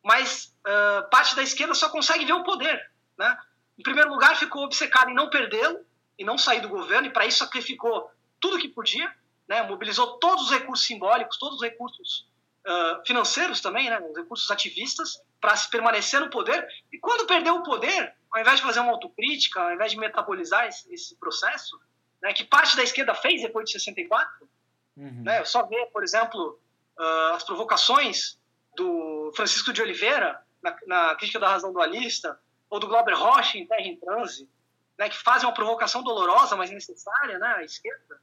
mas 0.04 0.56
uh, 0.60 1.10
parte 1.10 1.36
da 1.36 1.42
esquerda 1.42 1.74
só 1.74 1.90
consegue 1.90 2.26
ver 2.26 2.34
o 2.34 2.44
poder. 2.44 2.92
Né? 3.18 3.38
Em 3.78 3.84
primeiro 3.84 4.10
lugar, 4.10 4.36
ficou 4.36 4.64
obcecado 4.64 5.10
em 5.10 5.16
não 5.16 5.30
perdê-lo, 5.30 5.86
e 6.18 6.24
não 6.24 6.38
sair 6.38 6.62
do 6.62 6.70
governo, 6.70 7.08
e 7.08 7.12
para 7.12 7.26
isso 7.26 7.38
sacrificou 7.38 8.10
tudo 8.40 8.58
que 8.58 8.68
podia, 8.68 9.14
né, 9.48 9.62
mobilizou 9.64 10.18
todos 10.18 10.46
os 10.46 10.52
recursos 10.52 10.86
simbólicos, 10.86 11.38
todos 11.38 11.58
os 11.58 11.62
recursos 11.62 12.28
uh, 12.66 13.06
financeiros 13.06 13.62
também, 13.62 13.90
né, 13.90 14.00
os 14.00 14.18
recursos 14.18 14.50
ativistas, 14.50 15.22
para 15.40 15.56
se 15.56 15.70
permanecer 15.70 16.20
no 16.20 16.30
poder. 16.30 16.68
E 16.92 16.98
quando 17.00 17.28
perdeu 17.28 17.56
o 17.56 17.64
poder, 17.64 18.16
ao 18.32 18.42
invés 18.42 18.58
de 18.58 18.66
fazer 18.66 18.80
uma 18.80 18.92
autocrítica, 18.92 19.62
ao 19.62 19.74
invés 19.74 19.92
de 19.92 19.98
metabolizar 19.98 20.68
esse, 20.68 20.92
esse 20.94 21.16
processo, 21.16 21.80
né, 22.22 22.34
que 22.34 22.44
parte 22.44 22.76
da 22.76 22.84
esquerda 22.84 23.14
fez 23.14 23.42
depois 23.42 23.66
de 23.66 23.74
64, 23.74 24.50
uhum. 24.98 25.24
né, 25.24 25.44
só 25.46 25.64
ver, 25.64 25.86
por 25.88 26.04
exemplo, 26.04 26.60
uh, 27.00 27.36
as 27.36 27.44
provocações 27.44 28.38
do 28.76 29.32
Francisco 29.36 29.72
de 29.72 29.82
Oliveira 29.82 30.42
na, 30.62 30.76
na 30.86 31.16
crítica 31.16 31.40
da 31.40 31.50
razão 31.50 31.72
dualista, 31.72 32.40
ou 32.70 32.80
do 32.80 32.88
Glauber 32.88 33.14
Rocha 33.14 33.58
em 33.58 33.66
Terra 33.66 33.82
em 33.82 33.96
Transe, 33.96 34.50
né, 34.98 35.10
que 35.10 35.18
fazem 35.18 35.48
uma 35.48 35.54
provocação 35.54 36.04
dolorosa, 36.04 36.56
mas 36.56 36.72
necessária, 36.72 37.38
né, 37.38 37.56
à 37.58 37.64
esquerda. 37.64 38.20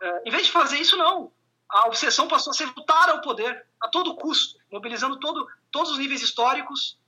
É, 0.00 0.22
em 0.26 0.30
vez 0.30 0.46
de 0.46 0.52
fazer 0.52 0.78
isso, 0.78 0.96
não. 0.96 1.32
A 1.68 1.86
obsessão 1.86 2.28
passou 2.28 2.50
a 2.50 2.54
ser 2.54 2.66
lutar 2.76 3.08
ao 3.08 3.20
poder 3.20 3.64
a 3.80 3.88
todo 3.88 4.16
custo, 4.16 4.58
mobilizando 4.70 5.18
todo, 5.18 5.46
todos 5.72 5.90
os 5.90 5.98
níveis 5.98 6.22
históricos 6.22 6.98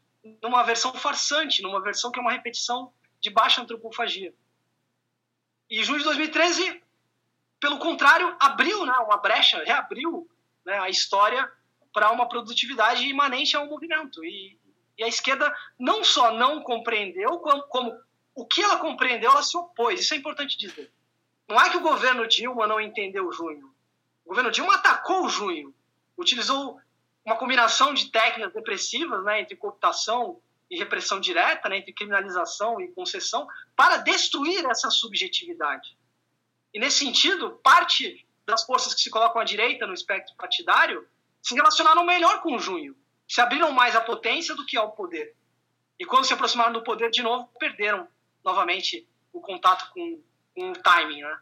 numa 0.43 0.62
versão 0.62 0.93
farsante, 0.95 1.62
numa 1.62 1.81
versão 1.81 2.11
que 2.11 2.19
é 2.19 2.23
uma 2.23 2.33
repetição 2.33 2.93
de 3.21 3.31
baixa 3.31 3.61
antropofagia. 3.61 4.35
E 5.71 5.85
junho 5.85 5.99
de 5.99 6.05
2013, 6.05 6.83
pelo 7.61 7.79
contrário, 7.79 8.35
abriu 8.41 8.85
né, 8.85 8.93
uma 8.99 9.19
brecha, 9.19 9.62
reabriu 9.65 10.29
né, 10.65 10.79
a 10.79 10.89
história 10.89 11.51
para 11.93 12.11
uma 12.11 12.29
produtividade 12.29 13.07
imanente 13.07 13.57
ao 13.57 13.67
movimento. 13.67 14.25
E, 14.25 14.59
e, 14.99 15.05
a 15.05 15.09
esquerda 15.09 15.55
não 15.79 16.03
só 16.03 16.33
não 16.33 16.62
compreendeu, 16.62 17.39
como, 17.39 17.62
como 17.65 18.01
o 18.35 18.47
que 18.47 18.62
ela 18.62 18.79
compreendeu, 18.79 19.31
ela 19.31 19.43
se 19.43 19.57
opôs. 19.57 20.01
Isso 20.01 20.15
é 20.15 20.17
importante 20.17 20.59
dizer. 20.59 20.93
Não 21.49 21.61
é 21.61 21.71
que 21.71 21.77
o 21.77 21.83
governo 21.83 22.27
Dilma 22.27 22.67
não 22.67 22.81
entendeu 22.81 23.31
junho. 23.31 23.73
O 24.25 24.31
governo 24.31 24.51
Dilma 24.51 24.75
atacou 24.75 25.25
o 25.25 25.29
junho. 25.29 25.75
Utilizou 26.17 26.81
uma 27.25 27.37
combinação 27.37 27.95
de 27.95 28.11
técnicas 28.11 28.55
repressivas, 28.55 29.25
né, 29.25 29.41
entre 29.41 29.57
cooptação 29.57 30.41
e 30.70 30.79
repressão 30.79 31.20
direta, 31.20 31.68
né, 31.68 31.79
entre 31.79 31.93
criminalização 31.93 32.81
e 32.81 32.89
concessão, 32.89 33.47
para 33.75 33.99
destruir 33.99 34.64
essa 34.66 34.91
subjetividade. 34.91 35.97
E 36.72 36.79
nesse 36.79 36.99
sentido, 36.99 37.59
parte 37.62 38.27
das 38.47 38.64
forças 38.64 38.95
que 38.95 39.01
se 39.01 39.11
colocam 39.11 39.41
à 39.41 39.45
direita 39.45 39.87
no 39.87 39.95
espectro 39.95 40.35
partidário 40.37 41.07
se 41.43 41.55
relacionaram 41.55 42.05
melhor 42.05 42.43
com 42.43 42.55
o 42.55 42.59
junho, 42.59 42.97
se 43.29 43.41
abriram 43.41 43.72
mais 43.72 43.97
à 43.97 44.01
potência 44.01 44.55
do 44.55 44.66
que 44.66 44.77
ao 44.77 44.93
poder. 44.93 45.35
E 45.99 46.05
quando 46.05 46.25
se 46.25 46.33
aproximaram 46.33 46.72
do 46.72 46.83
poder 46.83 47.11
de 47.11 47.22
novo, 47.22 47.49
perderam 47.59 48.09
novamente 48.45 49.09
o 49.33 49.41
contato 49.41 49.91
com, 49.93 50.22
com 50.55 50.70
o 50.70 50.75
timing, 50.75 51.22
né? 51.22 51.41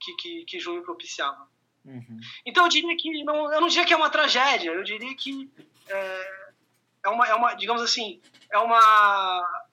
Que, 0.00 0.14
que, 0.14 0.44
que 0.44 0.60
junho 0.60 0.82
propiciava. 0.82 1.48
Uhum. 1.88 2.20
Então 2.44 2.64
eu 2.64 2.68
diria 2.68 2.94
que 2.96 3.24
não, 3.24 3.50
eu 3.50 3.60
não 3.62 3.68
diria 3.68 3.86
que 3.86 3.94
é 3.94 3.96
uma 3.96 4.10
tragédia, 4.10 4.70
eu 4.70 4.84
diria 4.84 5.14
que 5.16 5.50
é, 5.88 6.42
é, 7.06 7.08
uma, 7.08 7.26
é 7.26 7.34
uma, 7.34 7.54
digamos 7.54 7.80
assim, 7.80 8.20
é 8.52 8.58
uma 8.58 9.64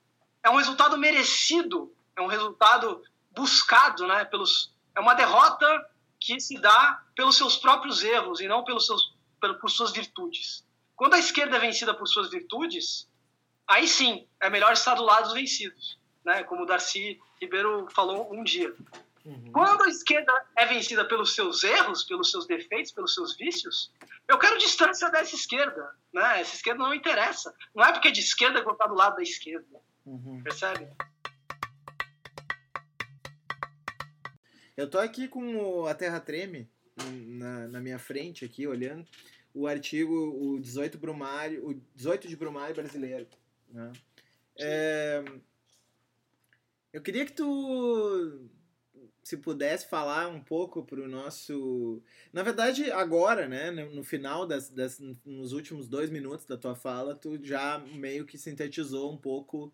é 0.41 0.49
um 0.49 0.55
resultado 0.55 0.97
merecido, 0.97 1.93
é 2.16 2.22
um 2.22 2.28
resultado 2.28 3.03
buscado, 3.32 4.07
né? 4.07 4.24
Pelos 4.24 4.74
é 4.95 4.99
uma 5.01 5.13
derrota 5.13 5.89
que 6.18 6.39
se 6.39 6.57
dá 6.57 7.03
pelos 7.13 7.36
seus 7.36 7.57
próprios 7.57 8.01
erros 8.01 8.39
e 8.39 8.47
não 8.47 8.63
pelos 8.63 8.86
seus 8.86 9.13
por 9.59 9.70
suas 9.70 9.91
virtudes. 9.91 10.66
Quando 10.95 11.16
a 11.16 11.20
esquerda 11.20 11.57
é 11.57 11.59
vencida 11.59 11.93
por 11.93 12.07
suas 12.07 12.30
virtudes, 12.30 13.07
aí 13.68 13.88
sim 13.88 14.26
é 14.39 14.49
melhor 14.49 14.72
estar 14.72 14.95
do 14.95 15.03
lado 15.03 15.26
dos 15.26 15.34
vencidos, 15.34 15.99
né? 16.24 16.43
Como 16.45 16.63
o 16.63 16.66
Darcy 16.66 17.20
Ribeiro 17.41 17.88
falou 17.91 18.34
um 18.34 18.41
dia. 18.41 18.74
Uhum. 19.26 19.51
Quando 19.51 19.84
a 19.84 19.89
esquerda 19.89 20.32
é 20.55 20.67
vencida 20.67 21.07
pelos 21.07 21.34
seus 21.34 21.63
erros, 21.63 22.03
pelos 22.03 22.30
seus 22.30 22.45
defeitos, 22.45 22.91
pelos 22.91 23.13
seus 23.15 23.36
vícios, 23.36 23.91
eu 24.28 24.38
quero 24.38 24.57
distância 24.59 25.09
dessa 25.09 25.36
esquerda. 25.36 25.95
Né? 26.13 26.41
Essa 26.41 26.55
esquerda 26.55 26.84
não 26.84 26.93
interessa. 26.93 27.53
Não 27.73 27.84
é 27.84 27.91
porque 27.91 28.09
é 28.09 28.11
de 28.11 28.19
esquerda 28.19 28.61
que 28.61 28.67
eu 28.67 28.73
estou 28.73 28.88
do 28.88 28.93
lado 28.93 29.15
da 29.15 29.23
esquerda. 29.23 29.82
Uhum. 30.05 30.43
Percebe? 30.43 30.88
Eu 34.78 34.89
tô 34.89 34.99
aqui 34.99 35.28
com 35.28 35.88
a 35.88 35.95
Terra 35.95 36.19
Treme 36.19 36.69
na, 37.11 37.67
na 37.67 37.80
minha 37.80 37.97
frente 37.97 38.45
aqui, 38.45 38.67
olhando 38.67 39.07
o 39.53 39.67
artigo 39.67 40.13
o 40.13 40.59
18 40.59 40.97
Brumário, 40.97 41.65
o 41.67 41.73
18 41.95 42.28
de 42.28 42.36
Brumário 42.36 42.76
brasileiro, 42.76 43.26
né? 43.69 43.93
É, 44.57 45.23
eu 46.91 47.01
queria 47.01 47.26
que 47.26 47.32
tu 47.32 48.49
se 49.26 49.38
pudesse 49.38 49.88
falar 49.88 50.28
um 50.28 50.39
pouco 50.39 50.84
para 50.84 51.01
o 51.01 51.07
nosso. 51.07 51.99
Na 52.32 52.43
verdade, 52.43 52.91
agora, 52.91 53.47
né, 53.47 53.71
no 53.71 54.03
final 54.03 54.45
das, 54.45 54.69
das, 54.69 55.01
nos 55.26 55.51
últimos 55.51 55.88
dois 55.88 56.11
minutos 56.11 56.45
da 56.45 56.55
tua 56.55 56.76
fala, 56.76 57.15
tu 57.15 57.43
já 57.43 57.80
meio 57.80 58.23
que 58.23 58.38
sintetizou 58.38 59.11
um 59.11 59.17
pouco 59.17 59.73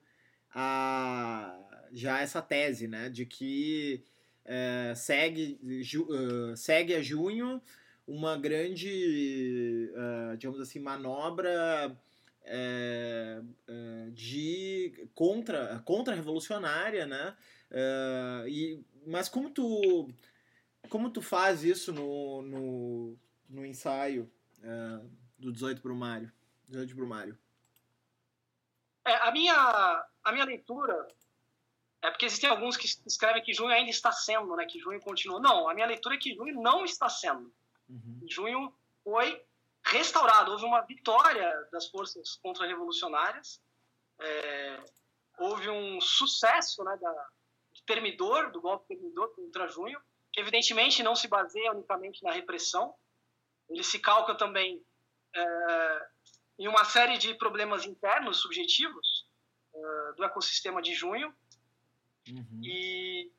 a 0.56 1.54
já 1.92 2.22
essa 2.22 2.42
tese, 2.42 2.88
né, 2.88 3.10
de 3.10 3.26
que 3.26 4.06
é, 4.46 4.94
segue 4.96 5.60
ju, 5.84 6.04
uh, 6.04 6.56
segue 6.56 6.96
a 6.96 7.02
junho 7.02 7.62
uma 8.08 8.38
grande, 8.38 9.92
uh, 9.94 10.38
digamos 10.38 10.62
assim, 10.62 10.80
manobra 10.80 11.94
é, 12.46 13.42
de 14.14 15.10
contra 15.14 15.80
contra 15.86 16.16
revolucionária, 16.16 17.06
né? 17.06 17.36
Mas 19.06 19.30
como 19.30 19.50
tu 19.50 20.10
como 20.90 21.10
tu 21.10 21.22
faz 21.22 21.64
isso 21.64 21.94
no, 21.94 22.42
no, 22.42 23.18
no 23.48 23.66
ensaio 23.66 24.32
uh, 24.60 25.10
do 25.38 25.52
18 25.52 25.82
Brumário? 25.82 26.32
18 26.68 26.96
Brumário. 26.96 27.38
É, 29.06 29.16
a 29.28 29.32
minha 29.32 30.06
a 30.24 30.32
minha 30.32 30.46
leitura 30.46 31.08
é 32.02 32.10
porque 32.10 32.26
existem 32.26 32.50
alguns 32.50 32.76
que 32.76 32.88
escrevem 33.06 33.44
que 33.44 33.54
junho 33.54 33.70
ainda 33.70 33.92
está 33.92 34.12
sendo, 34.12 34.56
né? 34.56 34.66
Que 34.66 34.80
junho 34.80 35.00
continua. 35.00 35.40
Não, 35.40 35.70
a 35.70 35.74
minha 35.74 35.86
leitura 35.86 36.16
é 36.16 36.18
que 36.18 36.34
junho 36.34 36.60
não 36.60 36.84
está 36.84 37.08
sendo. 37.08 37.54
Uhum. 37.88 38.22
Junho 38.28 38.74
foi 39.04 39.44
restaurado. 39.84 40.52
Houve 40.52 40.66
uma 40.66 40.82
vitória 40.82 41.68
das 41.72 41.88
forças 41.88 42.38
contra-revolucionárias. 42.38 43.62
É, 44.20 44.84
houve 45.38 45.70
um 45.70 46.02
sucesso 46.02 46.84
né, 46.84 46.98
da, 47.00 47.28
do 48.52 48.62
golpe 48.62 48.88
termidor 48.88 49.34
contra 49.36 49.68
Junho, 49.68 50.00
que 50.32 50.40
evidentemente 50.40 51.04
não 51.04 51.16
se 51.16 51.28
baseia 51.28 51.72
unicamente 51.72 52.24
na 52.24 52.32
repressão, 52.32 52.94
ele 53.70 53.84
se 53.84 54.00
calca 54.00 54.36
também 54.36 54.84
é, 55.36 56.08
em 56.60 56.68
uma 56.68 56.86
série 56.86 57.18
de 57.18 57.34
problemas 57.34 57.86
internos, 57.86 58.42
subjetivos, 58.42 59.28
é, 59.74 60.14
do 60.14 60.24
ecossistema 60.24 60.82
de 60.82 60.94
Junho, 60.94 61.34
uhum. 62.30 62.62
e, 62.64 63.32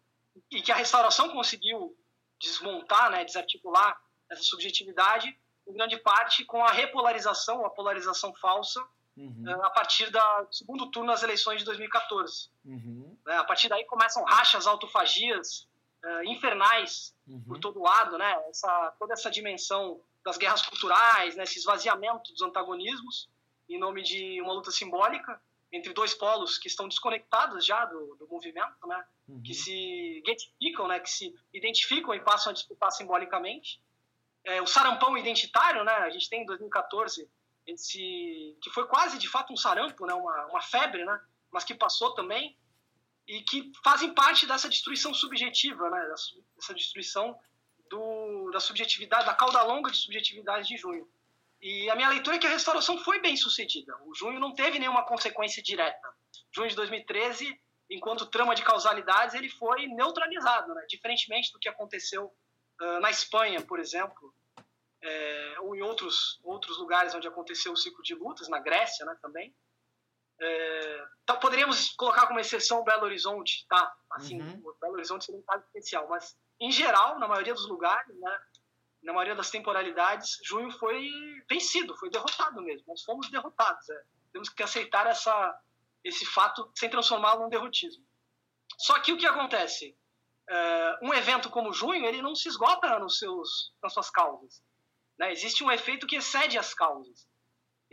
e 0.50 0.62
que 0.62 0.72
a 0.72 0.76
restauração 0.76 1.28
conseguiu 1.30 1.96
desmontar, 2.40 3.10
né, 3.10 3.24
desarticular 3.24 4.00
essa 4.28 4.42
subjetividade, 4.42 5.38
em 5.66 5.72
grande 5.72 5.96
parte 5.98 6.44
com 6.44 6.64
a 6.64 6.72
repolarização, 6.72 7.64
a 7.64 7.70
polarização 7.70 8.34
falsa, 8.34 8.84
uhum. 9.16 9.44
uh, 9.46 9.62
a 9.64 9.70
partir 9.70 10.10
do 10.10 10.18
segundo 10.50 10.90
turno 10.90 11.12
das 11.12 11.22
eleições 11.22 11.58
de 11.58 11.64
2014. 11.64 12.50
Uhum. 12.64 13.11
Uh, 13.26 13.32
a 13.32 13.44
partir 13.44 13.68
daí 13.68 13.84
começam 13.84 14.24
rachas, 14.24 14.66
autofagias 14.66 15.68
uh, 16.04 16.24
infernais 16.24 17.14
uhum. 17.26 17.42
por 17.46 17.58
todo 17.58 17.80
lado, 17.80 18.18
né? 18.18 18.34
Essa, 18.48 18.94
toda 18.98 19.12
essa 19.12 19.30
dimensão 19.30 20.00
das 20.24 20.36
guerras 20.36 20.62
culturais, 20.62 21.34
né? 21.36 21.42
esse 21.44 21.58
esvaziamento 21.58 22.32
dos 22.32 22.42
antagonismos 22.42 23.28
em 23.68 23.78
nome 23.78 24.02
de 24.02 24.40
uma 24.40 24.52
luta 24.52 24.70
simbólica 24.70 25.40
entre 25.72 25.92
dois 25.92 26.12
polos 26.12 26.58
que 26.58 26.68
estão 26.68 26.86
desconectados 26.86 27.64
já 27.64 27.86
do, 27.86 28.14
do 28.16 28.28
movimento, 28.28 28.86
né? 28.86 29.04
Uhum. 29.28 29.42
Que 29.42 29.54
se 29.54 30.18
identificam, 30.18 30.86
né? 30.86 31.00
Que 31.00 31.10
se 31.10 31.34
identificam 31.52 32.14
e 32.14 32.20
passam 32.20 32.50
a 32.50 32.54
disputar 32.54 32.92
simbolicamente. 32.92 33.80
É, 34.44 34.60
o 34.60 34.66
sarampão 34.66 35.16
identitário, 35.16 35.82
né? 35.84 35.92
A 35.92 36.10
gente 36.10 36.28
tem 36.28 36.42
em 36.42 36.46
2014 36.46 37.28
esse 37.66 38.56
que 38.60 38.70
foi 38.70 38.86
quase 38.86 39.18
de 39.18 39.28
fato 39.28 39.52
um 39.52 39.56
sarampo, 39.56 40.06
né, 40.06 40.14
uma, 40.14 40.46
uma 40.46 40.60
febre, 40.60 41.04
né, 41.04 41.20
mas 41.50 41.64
que 41.64 41.74
passou 41.74 42.14
também 42.14 42.56
e 43.26 43.42
que 43.42 43.72
fazem 43.84 44.12
parte 44.12 44.46
dessa 44.46 44.68
destruição 44.68 45.14
subjetiva, 45.14 45.88
né, 45.90 46.08
dessa 46.56 46.74
destruição 46.74 47.38
do, 47.88 48.50
da 48.50 48.60
subjetividade, 48.60 49.26
da 49.26 49.34
cauda 49.34 49.62
longa 49.62 49.90
de 49.90 49.98
subjetividade 49.98 50.66
de 50.66 50.76
junho. 50.76 51.08
E 51.60 51.88
a 51.90 51.94
minha 51.94 52.08
leitura 52.08 52.36
é 52.36 52.38
que 52.38 52.46
a 52.46 52.50
restauração 52.50 52.98
foi 52.98 53.20
bem 53.20 53.36
sucedida. 53.36 53.96
O 54.04 54.14
junho 54.14 54.40
não 54.40 54.52
teve 54.52 54.78
nenhuma 54.78 55.04
consequência 55.04 55.62
direta. 55.62 56.08
Junho 56.50 56.68
de 56.68 56.74
2013, 56.74 57.56
enquanto 57.88 58.26
trama 58.26 58.54
de 58.54 58.64
causalidades, 58.64 59.34
ele 59.34 59.48
foi 59.48 59.86
neutralizado, 59.86 60.74
né? 60.74 60.84
diferentemente 60.88 61.52
do 61.52 61.60
que 61.60 61.68
aconteceu 61.68 62.32
uh, 62.80 63.00
na 63.00 63.10
Espanha, 63.10 63.60
por 63.60 63.78
exemplo, 63.78 64.34
é, 65.02 65.56
ou 65.60 65.76
em 65.76 65.82
outros, 65.82 66.40
outros 66.42 66.78
lugares 66.78 67.14
onde 67.14 67.28
aconteceu 67.28 67.72
o 67.72 67.76
ciclo 67.76 68.02
de 68.02 68.14
lutas, 68.14 68.48
na 68.48 68.58
Grécia 68.58 69.04
né, 69.04 69.16
também. 69.20 69.54
É, 70.42 71.06
então, 71.22 71.38
poderíamos 71.38 71.90
colocar 71.90 72.26
como 72.26 72.40
exceção 72.40 72.82
Belo 72.82 73.04
Horizonte, 73.04 73.64
tá? 73.68 73.94
Assim, 74.10 74.40
uhum. 74.40 74.74
Belo 74.80 74.94
Horizonte 74.94 75.24
seria 75.24 75.40
um 75.40 75.44
caso 75.44 75.64
especial, 75.66 76.08
mas 76.08 76.36
em 76.60 76.70
geral, 76.70 77.18
na 77.18 77.28
maioria 77.28 77.54
dos 77.54 77.68
lugares, 77.68 78.14
né, 78.18 78.40
na 79.02 79.12
maioria 79.12 79.34
das 79.34 79.50
temporalidades, 79.50 80.38
junho 80.44 80.70
foi 80.72 81.08
vencido, 81.48 81.96
foi 81.96 82.10
derrotado 82.10 82.60
mesmo. 82.62 82.84
Nós 82.88 83.02
fomos 83.02 83.30
derrotados. 83.30 83.88
É. 83.90 84.02
Temos 84.32 84.48
que 84.48 84.62
aceitar 84.62 85.06
essa, 85.06 85.60
esse 86.04 86.24
fato 86.24 86.70
sem 86.74 86.90
transformá-lo 86.90 87.42
num 87.42 87.48
derrotismo. 87.48 88.04
Só 88.78 88.98
que 89.00 89.12
o 89.12 89.16
que 89.16 89.26
acontece? 89.26 89.96
É, 90.48 90.98
um 91.02 91.14
evento 91.14 91.50
como 91.50 91.72
junho, 91.72 92.04
ele 92.04 92.22
não 92.22 92.34
se 92.34 92.48
esgota 92.48 92.98
nos 92.98 93.18
seus, 93.18 93.72
nas 93.82 93.92
suas 93.92 94.10
causas. 94.10 94.62
Né? 95.18 95.32
Existe 95.32 95.62
um 95.62 95.70
efeito 95.70 96.06
que 96.06 96.16
excede 96.16 96.58
as 96.58 96.74
causas. 96.74 97.28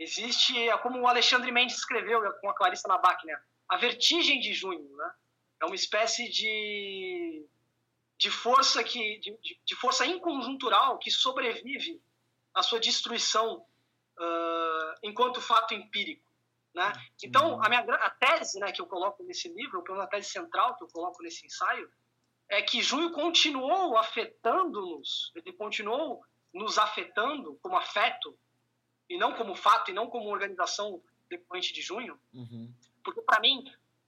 Existe, 0.00 0.58
é 0.66 0.78
como 0.78 0.98
o 0.98 1.06
Alexandre 1.06 1.52
Mendes 1.52 1.76
escreveu 1.76 2.22
com 2.40 2.48
a 2.48 2.54
Clarissa 2.54 2.88
Nabac, 2.88 3.24
né? 3.26 3.38
a 3.68 3.76
vertigem 3.76 4.40
de 4.40 4.54
junho. 4.54 4.96
Né? 4.96 5.12
É 5.60 5.66
uma 5.66 5.74
espécie 5.74 6.26
de, 6.30 7.46
de 8.16 8.30
força 8.30 8.82
que 8.82 9.18
de, 9.18 9.38
de 9.62 9.76
força 9.76 10.06
inconjuntural 10.06 10.98
que 10.98 11.10
sobrevive 11.10 12.02
à 12.54 12.62
sua 12.62 12.80
destruição 12.80 13.58
uh, 13.58 14.94
enquanto 15.02 15.38
fato 15.38 15.74
empírico. 15.74 16.26
Né? 16.74 16.90
Então, 17.22 17.62
a, 17.62 17.68
minha, 17.68 17.80
a 17.80 18.08
tese 18.08 18.58
né, 18.58 18.72
que 18.72 18.80
eu 18.80 18.86
coloco 18.86 19.22
nesse 19.24 19.50
livro, 19.50 19.82
pelo 19.82 20.00
a 20.00 20.06
tese 20.06 20.30
central 20.30 20.78
que 20.78 20.84
eu 20.84 20.88
coloco 20.88 21.22
nesse 21.22 21.44
ensaio, 21.44 21.92
é 22.48 22.62
que 22.62 22.82
junho 22.82 23.12
continuou 23.12 23.98
afetando-nos, 23.98 25.30
ele 25.36 25.52
continuou 25.52 26.24
nos 26.54 26.78
afetando 26.78 27.58
como 27.62 27.76
afeto, 27.76 28.36
e 29.10 29.18
não 29.18 29.34
como 29.34 29.54
fato, 29.54 29.90
e 29.90 29.94
não 29.94 30.06
como 30.06 30.30
organização 30.30 31.02
depoente 31.28 31.72
de 31.72 31.82
junho, 31.82 32.18
uhum. 32.32 32.72
porque 33.04 33.20
para 33.20 33.40
mim 33.40 33.62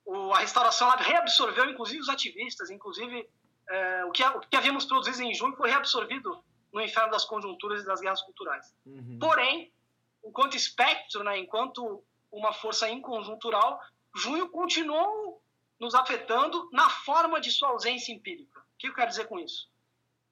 o, 0.04 0.32
a 0.32 0.38
restauração 0.38 0.90
ela 0.90 1.02
reabsorveu 1.02 1.68
inclusive 1.68 2.00
os 2.00 2.08
ativistas, 2.08 2.70
inclusive 2.70 3.28
é, 3.68 4.04
o, 4.04 4.10
que, 4.10 4.24
o 4.24 4.40
que 4.40 4.56
havíamos 4.56 4.84
produzido 4.84 5.22
em 5.22 5.34
junho 5.34 5.56
foi 5.56 5.68
reabsorvido 5.68 6.42
no 6.72 6.80
inferno 6.80 7.10
das 7.10 7.24
conjunturas 7.24 7.82
e 7.82 7.86
das 7.86 8.00
guerras 8.00 8.22
culturais. 8.22 8.74
Uhum. 8.86 9.18
Porém, 9.20 9.70
enquanto 10.24 10.56
espectro, 10.56 11.22
né, 11.22 11.38
enquanto 11.38 12.02
uma 12.30 12.52
força 12.52 12.88
inconjuntural, 12.88 13.78
junho 14.16 14.48
continuou 14.48 15.42
nos 15.78 15.94
afetando 15.94 16.70
na 16.72 16.88
forma 16.88 17.40
de 17.40 17.50
sua 17.50 17.68
ausência 17.68 18.12
empírica. 18.12 18.58
O 18.60 18.78
que 18.78 18.88
eu 18.88 18.94
quero 18.94 19.10
dizer 19.10 19.26
com 19.26 19.38
isso? 19.38 19.70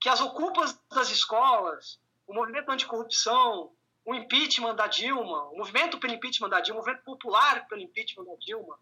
que 0.01 0.09
as 0.09 0.21
ocupas 0.21 0.81
das 0.91 1.11
escolas, 1.11 2.01
o 2.27 2.33
movimento 2.33 2.71
anticorrupção, 2.71 3.71
o 4.11 4.15
impeachment 4.15 4.75
da 4.75 4.89
Dilma, 4.89 5.45
o 5.51 5.57
movimento 5.57 5.97
pelo 6.01 6.13
impeachment 6.13 6.49
da 6.49 6.61
Dilma, 6.61 6.81
o 6.81 6.83
movimento 6.83 7.05
popular 7.05 7.69
pelo 7.69 7.81
impeachment 7.81 8.25
da 8.25 8.35
Dilma, 8.35 8.77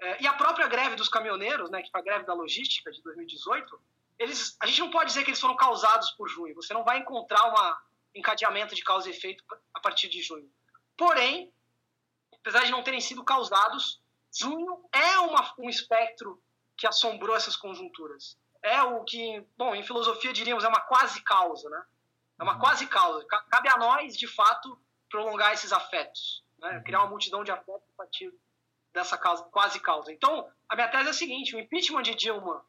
é, 0.00 0.20
e 0.20 0.26
a 0.26 0.32
própria 0.32 0.66
greve 0.66 0.96
dos 0.96 1.08
caminhoneiros, 1.08 1.70
né, 1.70 1.80
que 1.80 1.92
foi 1.92 2.00
a 2.00 2.04
greve 2.04 2.24
da 2.24 2.34
logística 2.34 2.90
de 2.90 3.00
2018, 3.02 3.80
eles, 4.18 4.56
a 4.60 4.66
gente 4.66 4.80
não 4.80 4.90
pode 4.90 5.10
dizer 5.10 5.22
que 5.22 5.30
eles 5.30 5.40
foram 5.40 5.54
causados 5.54 6.10
por 6.10 6.28
junho. 6.28 6.56
Você 6.56 6.74
não 6.74 6.82
vai 6.82 6.98
encontrar 6.98 7.48
um 7.48 8.18
encadeamento 8.18 8.74
de 8.74 8.82
causa 8.82 9.08
e 9.08 9.12
efeito 9.12 9.44
a 9.72 9.78
partir 9.78 10.08
de 10.08 10.20
junho. 10.20 10.50
Porém, 10.96 11.52
apesar 12.40 12.64
de 12.64 12.72
não 12.72 12.82
terem 12.82 13.00
sido 13.00 13.22
causados, 13.22 14.02
junho 14.36 14.84
é 14.92 15.20
uma, 15.20 15.54
um 15.56 15.70
espectro 15.70 16.42
que 16.76 16.86
assombrou 16.86 17.36
essas 17.36 17.56
conjunturas 17.56 18.36
é 18.62 18.80
o 18.82 19.02
que, 19.04 19.44
bom, 19.56 19.74
em 19.74 19.82
filosofia 19.82 20.32
diríamos 20.32 20.64
é 20.64 20.68
uma 20.68 20.80
quase 20.80 21.20
causa, 21.22 21.68
né? 21.68 21.82
É 22.42 22.44
uma 22.44 22.54
uhum. 22.54 22.58
quase 22.58 22.86
causa. 22.88 23.24
Cabe 23.24 23.68
a 23.68 23.76
nós, 23.78 24.16
de 24.16 24.26
fato, 24.26 24.76
prolongar 25.08 25.52
esses 25.52 25.72
afetos, 25.72 26.44
né? 26.58 26.82
criar 26.84 26.98
uma 26.98 27.10
multidão 27.10 27.44
de 27.44 27.52
afetos 27.52 27.88
a 27.94 27.96
partir 27.96 28.34
dessa 28.92 29.16
causa, 29.16 29.44
quase 29.44 29.78
causa. 29.78 30.12
Então, 30.12 30.50
a 30.68 30.74
minha 30.74 30.88
tese 30.88 31.06
é 31.06 31.10
a 31.10 31.14
seguinte: 31.14 31.54
o 31.54 31.60
impeachment 31.60 32.02
de 32.02 32.16
Dilma 32.16 32.66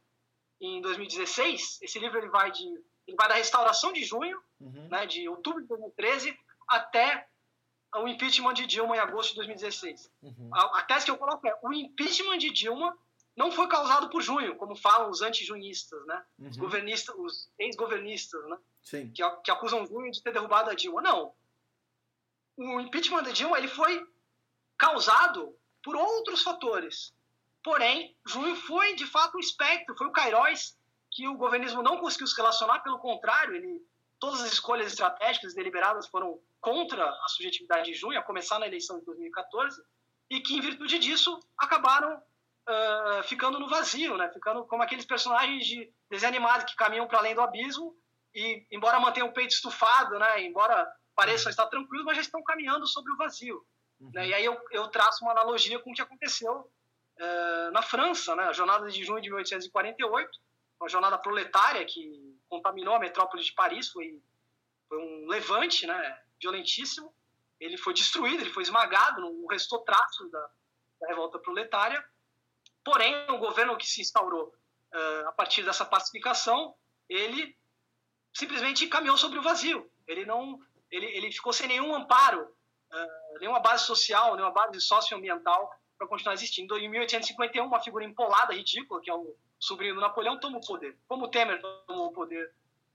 em 0.62 0.80
2016, 0.80 1.80
esse 1.82 1.98
livro 1.98 2.20
ele 2.20 2.30
vai 2.30 2.52
de 2.52 2.64
ele 3.06 3.18
vai 3.18 3.28
da 3.28 3.34
restauração 3.34 3.92
de 3.92 4.04
junho, 4.06 4.40
uhum. 4.62 4.88
né, 4.90 5.08
de 5.08 5.28
outubro 5.28 5.62
de 5.62 5.68
2013 5.68 6.40
até 6.68 7.28
o 7.96 8.08
impeachment 8.08 8.54
de 8.54 8.68
Dilma 8.68 8.96
em 8.96 9.00
agosto 9.00 9.32
de 9.32 9.38
2016. 9.38 10.10
Uhum. 10.22 10.50
A, 10.54 10.80
a, 10.80 10.84
tese 10.84 11.06
que 11.06 11.12
eu 11.12 11.18
coloco 11.18 11.48
é: 11.48 11.58
o 11.64 11.74
impeachment 11.74 12.38
de 12.38 12.52
Dilma 12.52 12.96
não 13.36 13.52
foi 13.52 13.68
causado 13.68 14.10
por 14.10 14.22
junho, 14.22 14.56
como 14.56 14.76
falam 14.76 15.10
os 15.10 15.22
anti-junhistas, 15.22 16.06
né? 16.06 16.24
Uhum. 16.38 16.50
Os 16.50 16.58
governistas, 16.58 17.16
os 17.18 17.52
ex-governistas, 17.58 18.44
né? 18.48 18.58
Sim. 18.82 19.12
Que, 19.12 19.24
que 19.44 19.52
acusam 19.52 19.86
junho 19.86 20.12
de 20.12 20.22
ter 20.22 20.32
derrubado 20.32 20.70
a 20.70 20.74
Dilma. 20.74 21.02
Não. 21.02 21.34
O 22.56 22.80
impeachment 22.80 23.24
de 23.24 23.34
Dilma 23.34 23.58
ele 23.58 23.68
foi 23.68 24.08
causado 24.78 25.56
por 25.82 25.96
outros 25.96 26.44
fatores. 26.44 27.14
Porém, 27.64 28.16
junho 28.28 28.56
foi 28.56 28.96
de 28.96 29.08
fato 29.08 29.36
o 29.36 29.40
espectro, 29.40 29.96
foi 29.98 30.08
o 30.08 30.12
Cairóis 30.12 30.78
que 31.10 31.28
o 31.28 31.38
governismo 31.38 31.82
não 31.82 31.98
conseguiu 31.98 32.28
se 32.28 32.36
relacionar, 32.36 32.80
pelo 32.80 32.98
contrário, 32.98 33.56
ele, 33.56 33.86
todas 34.20 34.42
as 34.42 34.52
escolhas 34.52 34.88
estratégicas 34.88 35.54
deliberadas 35.54 36.08
foram 36.08 36.40
contra 36.60 37.08
a 37.08 37.28
subjetividade 37.28 37.92
de 37.92 37.94
junho, 37.94 38.20
a 38.20 38.24
começar 38.24 38.58
na 38.58 38.68
eleição 38.68 39.00
de 39.00 39.06
2014, 39.06 39.82
e 40.30 40.40
que, 40.42 40.56
em 40.56 40.62
virtude 40.62 40.98
disso, 40.98 41.40
acabaram 41.58 42.22
uh, 42.68 43.24
ficando 43.24 43.60
no 43.60 43.68
vazio, 43.68 44.18
né? 44.18 44.30
ficando 44.32 44.66
como 44.66 44.84
aqueles 44.84 45.06
personagens 45.06 45.66
de 45.66 45.92
desenho 46.10 46.30
animado 46.32 46.66
que 46.66 46.76
caminham 46.76 47.08
para 47.08 47.20
além 47.20 47.36
do 47.36 47.42
abismo 47.42 47.96
e, 48.34 48.66
embora 48.72 49.00
mantenham 49.00 49.30
o 49.30 49.34
peito 49.34 49.52
estufado, 49.52 50.18
né? 50.18 50.44
embora 50.44 50.92
pareçam 51.16 51.50
estar 51.50 51.68
tranquilos, 51.68 52.06
mas 52.06 52.18
já 52.18 52.22
estão 52.22 52.44
caminhando 52.44 52.88
sobre 52.88 53.12
o 53.12 53.18
vazio. 53.18 53.66
Uhum. 54.00 54.12
Né? 54.14 54.28
E 54.28 54.34
aí 54.34 54.46
eu, 54.46 54.60
eu, 54.72 54.88
traço 54.88 55.24
uma 55.24 55.32
analogia 55.32 55.80
com 55.80 55.92
o 55.92 55.94
que 55.94 56.02
aconteceu 56.02 56.70
uh, 57.20 57.72
na 57.72 57.82
França, 57.82 58.36
né? 58.36 58.44
a 58.46 58.54
jornada 58.54 58.90
de 58.90 59.04
junho 59.04 59.22
de 59.22 59.30
1848, 59.30 60.30
uma 60.80 60.90
jornada 60.90 61.18
proletária 61.18 61.86
que 61.86 62.34
contaminou 62.50 62.96
a 62.96 63.00
metrópole 63.00 63.44
de 63.44 63.54
Paris, 63.54 63.90
foi, 63.90 64.22
foi 64.90 64.98
um 64.98 65.28
levante 65.28 65.86
né? 65.86 66.20
violentíssimo. 66.42 67.14
Ele 67.60 67.78
foi 67.78 67.94
destruído, 67.94 68.42
ele 68.42 68.52
foi 68.52 68.64
esmagado, 68.64 69.22
não 69.22 69.48
restou 69.48 69.80
traço 69.80 70.30
da, 70.30 70.50
da 71.00 71.08
revolta 71.08 71.40
proletária. 71.40 72.04
Porém, 72.84 73.14
o 73.30 73.38
governo 73.38 73.78
que 73.78 73.88
se 73.88 74.02
instaurou 74.02 74.48
uh, 74.94 75.28
a 75.28 75.32
partir 75.32 75.64
dessa 75.64 75.86
pacificação, 75.86 76.76
ele 77.08 77.56
simplesmente 78.34 78.88
caminhou 78.88 79.18
sobre 79.18 79.40
o 79.40 79.44
vazio. 79.44 79.90
Ele 80.08 80.26
não, 80.26 80.60
ele, 80.92 81.06
ele 81.06 81.32
ficou 81.32 81.54
sem 81.54 81.68
nenhum 81.68 81.96
amparo 81.96 82.44
uh, 82.44 83.40
nenhuma 83.40 83.60
base 83.60 83.86
social, 83.86 84.36
nenhuma 84.36 84.54
base 84.54 84.80
socioambiental 84.82 85.72
para 85.98 86.08
continuar 86.08 86.34
existindo. 86.34 86.78
Em 86.78 86.90
1851, 86.90 87.66
uma 87.66 87.82
figura 87.82 88.04
empolada, 88.04 88.54
ridícula, 88.54 89.02
que 89.02 89.10
é 89.10 89.14
o 89.14 89.36
sobrinho 89.60 89.96
do 89.96 90.02
Napoleão, 90.02 90.40
toma 90.40 90.58
o 90.58 90.66
poder, 90.66 90.98
como 91.08 91.26
o 91.26 91.28
Temer 91.28 91.62
tomou 91.88 92.08
o 92.08 92.14
poder 92.14 92.52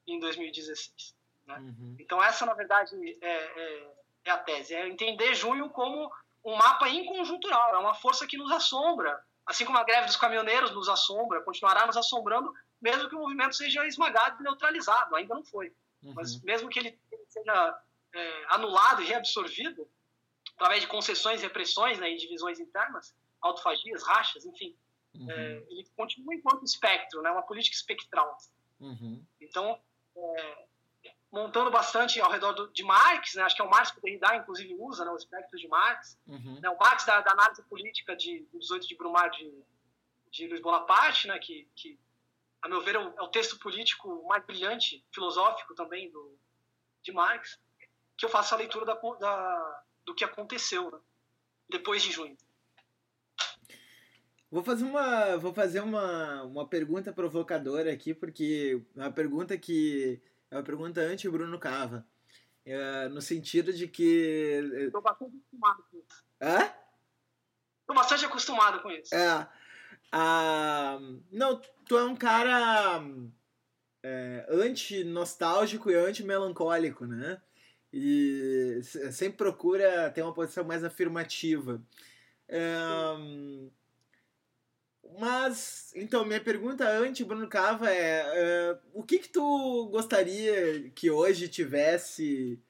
em 0.06 0.18
2016. 0.18 1.14
Né? 1.46 1.56
Uhum. 1.58 1.96
Então, 1.98 2.22
essa, 2.22 2.44
na 2.44 2.54
verdade, 2.54 2.94
é, 3.20 3.28
é, 3.30 3.90
é, 4.24 4.30
a 4.30 4.38
tese. 4.38 4.74
É 4.74 4.86
entender 4.86 5.34
junho 5.34 5.70
como 5.70 6.10
um 6.44 6.56
mapa 6.56 6.88
inconjuntural, 6.88 7.74
é 7.74 7.78
uma 7.78 7.94
força 7.94 8.26
que 8.26 8.36
nos 8.36 8.50
assombra, 8.50 9.22
assim 9.48 9.64
como 9.64 9.78
a 9.78 9.84
greve 9.84 10.06
dos 10.06 10.16
caminhoneiros 10.16 10.72
nos 10.72 10.88
assombra, 10.88 11.42
continuará 11.42 11.86
nos 11.86 11.96
assombrando, 11.96 12.52
mesmo 12.80 13.08
que 13.08 13.16
o 13.16 13.20
movimento 13.20 13.56
seja 13.56 13.86
esmagado 13.86 14.40
e 14.40 14.44
neutralizado, 14.44 15.16
ainda 15.16 15.34
não 15.34 15.42
foi. 15.42 15.74
Uhum. 16.02 16.12
Mas 16.14 16.40
mesmo 16.42 16.68
que 16.68 16.78
ele 16.78 17.00
seja 17.28 17.80
é, 18.14 18.44
anulado 18.50 19.02
e 19.02 19.06
reabsorvido 19.06 19.88
através 20.54 20.82
de 20.82 20.86
concessões, 20.86 21.40
repressões 21.40 21.98
né, 21.98 22.10
e 22.10 22.18
divisões 22.18 22.60
internas, 22.60 23.14
autofagias, 23.40 24.02
rachas, 24.02 24.44
enfim. 24.44 24.76
Uhum. 25.14 25.30
É, 25.30 25.64
ele 25.70 25.88
continua 25.96 26.34
enquanto 26.34 26.62
espectro, 26.62 27.22
né, 27.22 27.30
uma 27.30 27.42
política 27.42 27.74
espectral. 27.74 28.36
Uhum. 28.78 29.24
Então, 29.40 29.80
é, 30.14 30.67
montando 31.30 31.70
bastante 31.70 32.20
ao 32.20 32.30
redor 32.30 32.52
do, 32.52 32.68
de 32.72 32.82
Marx, 32.82 33.34
né, 33.34 33.42
acho 33.42 33.54
que 33.54 33.62
é 33.62 33.64
o 33.64 33.70
Marx 33.70 33.90
que 33.90 33.98
o 33.98 34.02
Derrida, 34.02 34.36
inclusive, 34.36 34.74
usa 34.78 35.04
né, 35.04 35.10
o 35.10 35.16
espectro 35.16 35.58
de 35.58 35.68
Marx. 35.68 36.18
Uhum. 36.26 36.58
Né, 36.60 36.70
o 36.70 36.78
Marx 36.78 37.04
da, 37.04 37.20
da, 37.20 37.32
análise 37.32 37.62
política 37.64 38.16
de, 38.16 38.46
de 38.50 38.58
18 38.58 38.88
de 38.88 38.96
Brumaire 38.96 39.30
de, 39.36 39.64
de 40.30 40.48
Luiz 40.48 40.60
Bonaparte, 40.60 41.28
né, 41.28 41.38
que, 41.38 41.68
que, 41.76 41.98
a 42.62 42.68
meu 42.68 42.80
ver, 42.82 42.94
é 42.94 42.98
o, 42.98 43.14
é 43.18 43.22
o 43.22 43.28
texto 43.28 43.58
político 43.58 44.26
mais 44.26 44.44
brilhante, 44.44 45.04
filosófico 45.12 45.74
também, 45.74 46.10
do, 46.10 46.38
de 47.02 47.12
Marx 47.12 47.58
que 48.18 48.24
eu 48.24 48.28
faça 48.28 48.56
a 48.56 48.58
leitura 48.58 48.84
da, 48.84 48.94
da 48.94 49.82
do 50.04 50.14
que 50.14 50.24
aconteceu 50.24 50.90
né? 50.90 50.98
depois 51.70 52.02
de 52.02 52.10
junho. 52.10 52.36
Vou 54.50 54.64
fazer 54.64 54.84
uma, 54.84 55.36
vou 55.36 55.54
fazer 55.54 55.80
uma, 55.80 56.42
uma 56.42 56.66
pergunta 56.66 57.12
provocadora 57.12 57.92
aqui, 57.92 58.12
porque 58.12 58.82
é 58.96 59.00
uma 59.00 59.12
pergunta 59.12 59.56
que 59.56 60.20
é 60.50 60.56
uma 60.56 60.62
pergunta 60.62 61.00
anti-Bruno 61.00 61.58
Cava. 61.58 62.06
É, 62.64 63.08
no 63.08 63.22
sentido 63.22 63.72
de 63.72 63.88
que. 63.88 64.60
Estou 64.86 65.00
bastante 65.00 65.36
acostumado 65.36 65.84
com 65.90 65.98
isso. 65.98 66.24
Hã? 66.40 66.72
Estou 67.80 67.96
bastante 67.96 68.24
acostumado 68.24 68.82
com 68.82 68.90
isso. 68.90 69.14
É. 69.14 69.48
Ah, 70.12 70.98
não, 71.30 71.60
tu 71.86 71.96
é 71.96 72.04
um 72.04 72.16
cara 72.16 73.02
é, 74.02 74.46
anti-nostálgico 74.50 75.90
e 75.90 75.94
anti-melancólico, 75.94 77.06
né? 77.06 77.40
e 77.92 78.80
sempre 79.12 79.38
procura 79.38 80.10
ter 80.10 80.22
uma 80.22 80.34
posição 80.34 80.64
mais 80.64 80.84
afirmativa. 80.84 81.82
Um, 82.50 83.70
mas, 85.18 85.92
então, 85.94 86.24
minha 86.24 86.40
pergunta 86.40 86.88
antes, 86.88 87.26
Bruno 87.26 87.48
Cava, 87.48 87.90
é 87.90 88.72
uh, 88.72 88.78
o 88.92 89.02
que 89.02 89.18
que 89.18 89.28
tu 89.28 89.88
gostaria 89.90 90.88
que 90.90 91.10
hoje 91.10 91.48
tivesse 91.48 92.60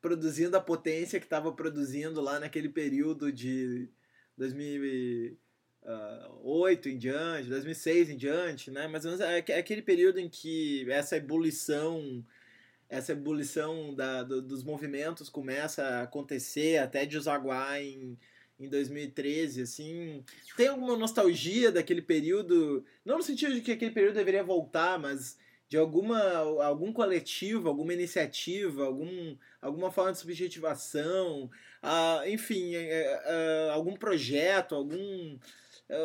produzindo 0.00 0.56
a 0.56 0.60
potência 0.60 1.18
que 1.18 1.26
estava 1.26 1.50
produzindo 1.52 2.20
lá 2.20 2.38
naquele 2.38 2.68
período 2.68 3.32
de 3.32 3.88
2008 4.36 6.88
em 6.88 6.98
diante, 6.98 7.48
2006 7.48 8.10
em 8.10 8.16
diante, 8.16 8.70
né? 8.70 8.86
Mas 8.86 9.04
é, 9.04 9.44
é 9.48 9.58
aquele 9.58 9.82
período 9.82 10.20
em 10.20 10.28
que 10.28 10.88
essa 10.90 11.16
ebulição 11.16 12.24
essa 12.88 13.12
ebulição 13.12 13.94
da, 13.94 14.22
do, 14.22 14.40
dos 14.40 14.64
movimentos 14.64 15.28
começa 15.28 15.84
a 15.84 16.02
acontecer 16.04 16.78
até 16.78 17.04
desaguar 17.04 17.82
em, 17.82 18.16
em 18.58 18.68
2013, 18.68 19.62
assim. 19.62 20.24
Tem 20.56 20.68
alguma 20.68 20.96
nostalgia 20.96 21.70
daquele 21.70 22.02
período? 22.02 22.84
Não 23.04 23.18
no 23.18 23.22
sentido 23.22 23.54
de 23.54 23.60
que 23.60 23.72
aquele 23.72 23.92
período 23.92 24.14
deveria 24.14 24.42
voltar, 24.42 24.98
mas 24.98 25.38
de 25.68 25.76
alguma 25.76 26.20
algum 26.64 26.92
coletivo, 26.92 27.68
alguma 27.68 27.92
iniciativa, 27.92 28.84
algum, 28.84 29.36
alguma 29.60 29.90
forma 29.90 30.12
de 30.12 30.18
subjetivação, 30.18 31.50
uh, 31.82 32.28
enfim, 32.28 32.74
uh, 32.74 32.78
uh, 32.78 33.70
algum 33.72 33.94
projeto, 33.94 34.74
algum 34.74 35.38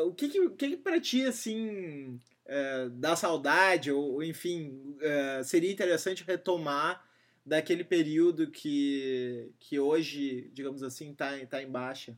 o 0.05 0.13
que 0.13 0.29
que, 0.29 0.49
que 0.51 0.69
que 0.69 0.77
para 0.77 0.99
ti 0.99 1.25
assim 1.25 2.17
é, 2.45 2.87
dá 2.89 3.17
saudade, 3.17 3.91
ou, 3.91 4.23
enfim, 4.23 4.95
seria 5.43 5.69
interessante 5.71 6.23
retomar 6.23 7.05
daquele 7.45 7.83
período 7.83 8.49
que, 8.49 9.51
que 9.59 9.77
hoje, 9.77 10.49
digamos 10.53 10.83
assim, 10.83 11.11
está 11.11 11.37
tá 11.47 11.61
em 11.61 11.69
baixa? 11.69 12.17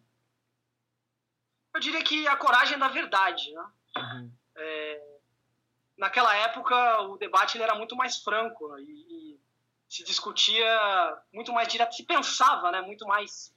Eu 1.75 1.79
diria 1.81 2.01
que 2.01 2.25
a 2.25 2.37
coragem 2.37 2.79
da 2.79 2.87
verdade. 2.87 3.51
Né? 3.51 3.65
Uhum. 3.97 4.31
É, 4.55 5.01
naquela 5.97 6.33
época, 6.33 7.01
o 7.01 7.17
debate 7.17 7.61
era 7.61 7.75
muito 7.75 7.97
mais 7.97 8.23
franco 8.23 8.69
né? 8.69 8.81
e, 8.81 9.33
e, 9.33 9.39
se 9.89 10.01
discutia 10.05 11.21
muito 11.33 11.51
mais 11.51 11.67
direto, 11.67 11.93
se 11.93 12.05
pensava 12.05 12.71
né? 12.71 12.79
muito 12.79 13.05
mais 13.05 13.53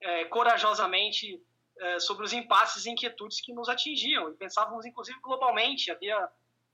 é, 0.00 0.24
corajosamente 0.24 1.42
é, 1.78 2.00
sobre 2.00 2.24
os 2.24 2.32
impasses 2.32 2.86
e 2.86 2.90
inquietudes 2.90 3.38
que 3.42 3.52
nos 3.52 3.68
atingiam. 3.68 4.30
E 4.30 4.34
pensávamos, 4.34 4.86
inclusive, 4.86 5.20
globalmente. 5.20 5.90
Havia 5.90 6.26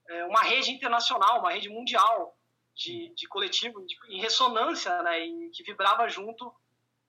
é, 0.08 0.24
uma 0.26 0.42
rede 0.42 0.70
internacional, 0.70 1.40
uma 1.40 1.50
rede 1.50 1.68
mundial 1.68 2.38
de, 2.72 3.12
de 3.16 3.26
coletivo 3.26 3.84
de, 3.84 3.96
em 4.10 4.20
ressonância, 4.20 5.02
né, 5.02 5.26
e 5.26 5.50
que 5.50 5.64
vibrava 5.64 6.08
junto 6.08 6.54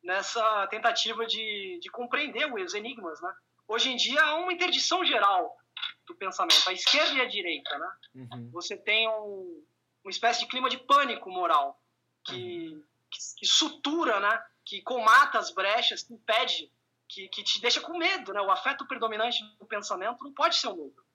nessa 0.02 0.66
tentativa 0.68 1.24
de, 1.28 1.80
de 1.80 1.90
compreender 1.91 2.52
os 2.52 2.74
enigmas. 2.74 3.22
Né? 3.22 3.32
Hoje 3.68 3.92
em 3.92 3.96
dia 3.96 4.22
há 4.22 4.36
uma 4.36 4.54
interdição 4.54 5.04
geral 5.04 5.58
do 6.06 6.16
pensamento, 6.16 6.68
a 6.68 6.74
esquerda 6.74 7.14
e 7.16 7.22
a 7.22 7.26
direita. 7.26 7.78
Né? 7.78 7.92
Uhum. 8.16 8.50
Você 8.52 8.78
tem 8.78 9.10
um, 9.10 9.66
uma 10.04 10.12
espécie 10.12 10.42
de 10.42 10.48
clima 10.48 10.70
de 10.70 10.78
pânico 10.78 11.30
moral 11.30 11.82
que, 12.24 12.70
uhum. 12.70 12.84
que, 13.10 13.20
que 13.38 13.46
sutura, 13.46 14.20
né? 14.20 14.44
que 14.64 14.82
comata 14.82 15.40
as 15.40 15.52
brechas, 15.52 16.04
que 16.04 16.14
impede 16.14 16.72
que, 17.08 17.28
que 17.30 17.44
te 17.44 17.62
deixa 17.62 17.82
com 17.82 17.98
medo, 17.98 18.34
né? 18.34 18.42
O 18.42 18.52
afeto 18.52 18.86
predominante 18.88 19.44
do 19.60 19.66
pensamento 19.66 20.24
não 20.24 20.34
pode 20.34 20.56
ser 20.56 20.68
o 20.68 20.76
medo. 20.76 21.06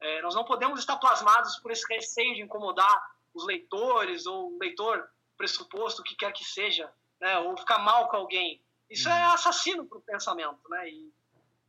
É, 0.00 0.22
nós 0.22 0.34
não 0.34 0.44
podemos 0.44 0.80
estar 0.80 0.96
plasmados 0.96 1.56
por 1.58 1.70
esse 1.70 1.86
receio 1.92 2.34
de 2.34 2.42
incomodar 2.42 3.12
os 3.34 3.46
leitores 3.46 4.26
ou 4.26 4.52
o 4.52 4.58
leitor 4.58 5.08
pressuposto, 5.36 6.00
o 6.00 6.04
que 6.04 6.14
quer 6.14 6.32
que 6.32 6.44
seja, 6.44 6.92
né, 7.20 7.38
ou 7.38 7.56
ficar 7.56 7.78
mal 7.78 8.08
com 8.08 8.16
alguém. 8.16 8.62
Isso 8.90 9.08
é 9.08 9.22
assassino 9.24 9.86
para 9.86 9.98
o 9.98 10.02
pensamento. 10.02 10.60
Né? 10.68 10.90
E, 10.90 11.12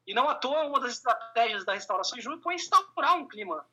e 0.05 0.13
não 0.13 0.29
à 0.29 0.35
toa, 0.35 0.63
uma 0.63 0.79
das 0.79 0.93
estratégias 0.93 1.65
da 1.65 1.73
restauração 1.73 2.17
de 2.17 2.23
Júlio 2.23 2.41
foi 2.41 2.55
instaurar 2.55 3.15
um 3.15 3.27
clima 3.27 3.65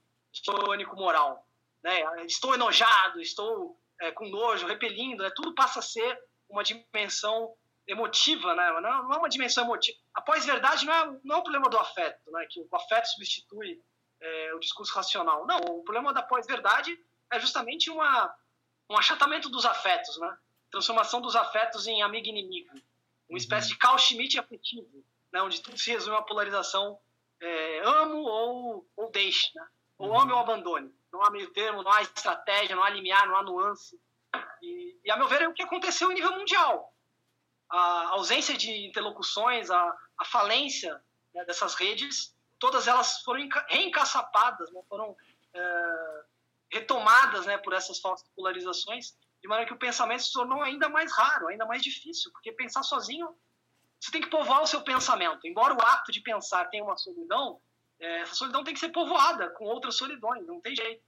pânico 0.46 0.96
moral. 0.96 1.46
Né? 1.82 2.24
Estou 2.24 2.54
enojado, 2.54 3.20
estou 3.20 3.80
é, 4.00 4.12
com 4.12 4.28
nojo, 4.28 4.66
repelindo, 4.66 5.22
né? 5.22 5.30
tudo 5.34 5.54
passa 5.54 5.80
a 5.80 5.82
ser 5.82 6.18
uma 6.48 6.62
dimensão 6.62 7.54
emotiva, 7.86 8.54
né? 8.54 8.80
não, 8.80 9.08
não 9.08 9.12
é 9.12 9.18
uma 9.18 9.28
dimensão 9.28 9.64
emotiva. 9.64 9.98
A 10.14 10.20
pós-verdade 10.20 10.86
não 10.86 10.94
é, 10.94 11.18
não 11.24 11.36
é 11.36 11.38
o 11.38 11.42
problema 11.42 11.68
do 11.68 11.78
afeto, 11.78 12.30
né? 12.30 12.46
que 12.48 12.60
o 12.60 12.76
afeto 12.76 13.06
substitui 13.06 13.82
é, 14.20 14.54
o 14.54 14.60
discurso 14.60 14.94
racional. 14.94 15.46
Não, 15.46 15.58
o 15.58 15.82
problema 15.82 16.12
da 16.12 16.22
pós-verdade 16.22 16.96
é 17.32 17.40
justamente 17.40 17.90
uma, 17.90 18.32
um 18.88 18.96
achatamento 18.96 19.48
dos 19.48 19.64
afetos, 19.64 20.18
né? 20.20 20.38
transformação 20.70 21.20
dos 21.20 21.34
afetos 21.34 21.86
em 21.88 22.02
amigo 22.02 22.26
e 22.26 22.30
inimigo, 22.30 22.70
uma 23.28 23.38
espécie 23.38 23.68
de 23.68 23.78
Carl 23.78 23.98
Schmitt 23.98 24.38
afetivo, 24.38 25.04
né? 25.32 25.42
onde 25.42 25.60
tudo 25.60 25.78
se 25.78 25.90
resume 25.90 26.16
a 26.16 26.22
polarização 26.22 26.98
é, 27.40 27.80
amo 27.84 28.18
ou, 28.18 28.86
ou 28.96 29.10
deixe, 29.10 29.50
né? 29.54 29.66
ou 29.98 30.18
ame 30.18 30.32
ou 30.32 30.38
abandone. 30.38 30.94
Não 31.12 31.22
há 31.22 31.30
meio 31.30 31.52
termo, 31.52 31.82
não 31.82 31.92
há 31.92 32.02
estratégia, 32.02 32.76
não 32.76 32.82
há 32.82 32.90
limiar, 32.90 33.26
não 33.26 33.36
há 33.36 33.42
nuance. 33.42 34.00
E, 34.62 34.98
e 35.04 35.10
a 35.10 35.16
meu 35.16 35.28
ver, 35.28 35.42
é 35.42 35.48
o 35.48 35.54
que 35.54 35.62
aconteceu 35.62 36.10
em 36.10 36.14
nível 36.14 36.32
mundial. 36.32 36.94
A 37.68 38.10
ausência 38.10 38.56
de 38.56 38.86
interlocuções, 38.86 39.70
a, 39.70 39.96
a 40.18 40.24
falência 40.24 41.00
né, 41.34 41.44
dessas 41.44 41.74
redes, 41.74 42.34
todas 42.58 42.86
elas 42.86 43.22
foram 43.22 43.48
reencaçapadas, 43.68 44.70
né, 44.72 44.80
foram 44.88 45.16
é, 45.54 46.24
retomadas 46.70 47.46
né, 47.46 47.58
por 47.58 47.72
essas 47.72 47.98
falsas 47.98 48.28
polarizações, 48.34 49.16
de 49.42 49.48
maneira 49.48 49.68
que 49.68 49.74
o 49.74 49.78
pensamento 49.78 50.22
se 50.22 50.32
tornou 50.32 50.62
ainda 50.62 50.88
mais 50.88 51.12
raro, 51.12 51.48
ainda 51.48 51.64
mais 51.64 51.82
difícil, 51.82 52.30
porque 52.32 52.52
pensar 52.52 52.82
sozinho, 52.82 53.34
você 54.00 54.10
tem 54.10 54.20
que 54.22 54.30
povoar 54.30 54.62
o 54.62 54.66
seu 54.66 54.80
pensamento. 54.82 55.46
Embora 55.46 55.74
o 55.74 55.80
ato 55.80 56.10
de 56.10 56.20
pensar 56.20 56.64
tenha 56.70 56.82
uma 56.82 56.96
solidão, 56.96 57.60
é, 57.98 58.20
essa 58.20 58.34
solidão 58.34 58.64
tem 58.64 58.72
que 58.72 58.80
ser 58.80 58.88
povoada 58.88 59.50
com 59.50 59.66
outras 59.66 59.96
solidões, 59.96 60.46
não 60.46 60.60
tem 60.60 60.74
jeito. 60.74 61.02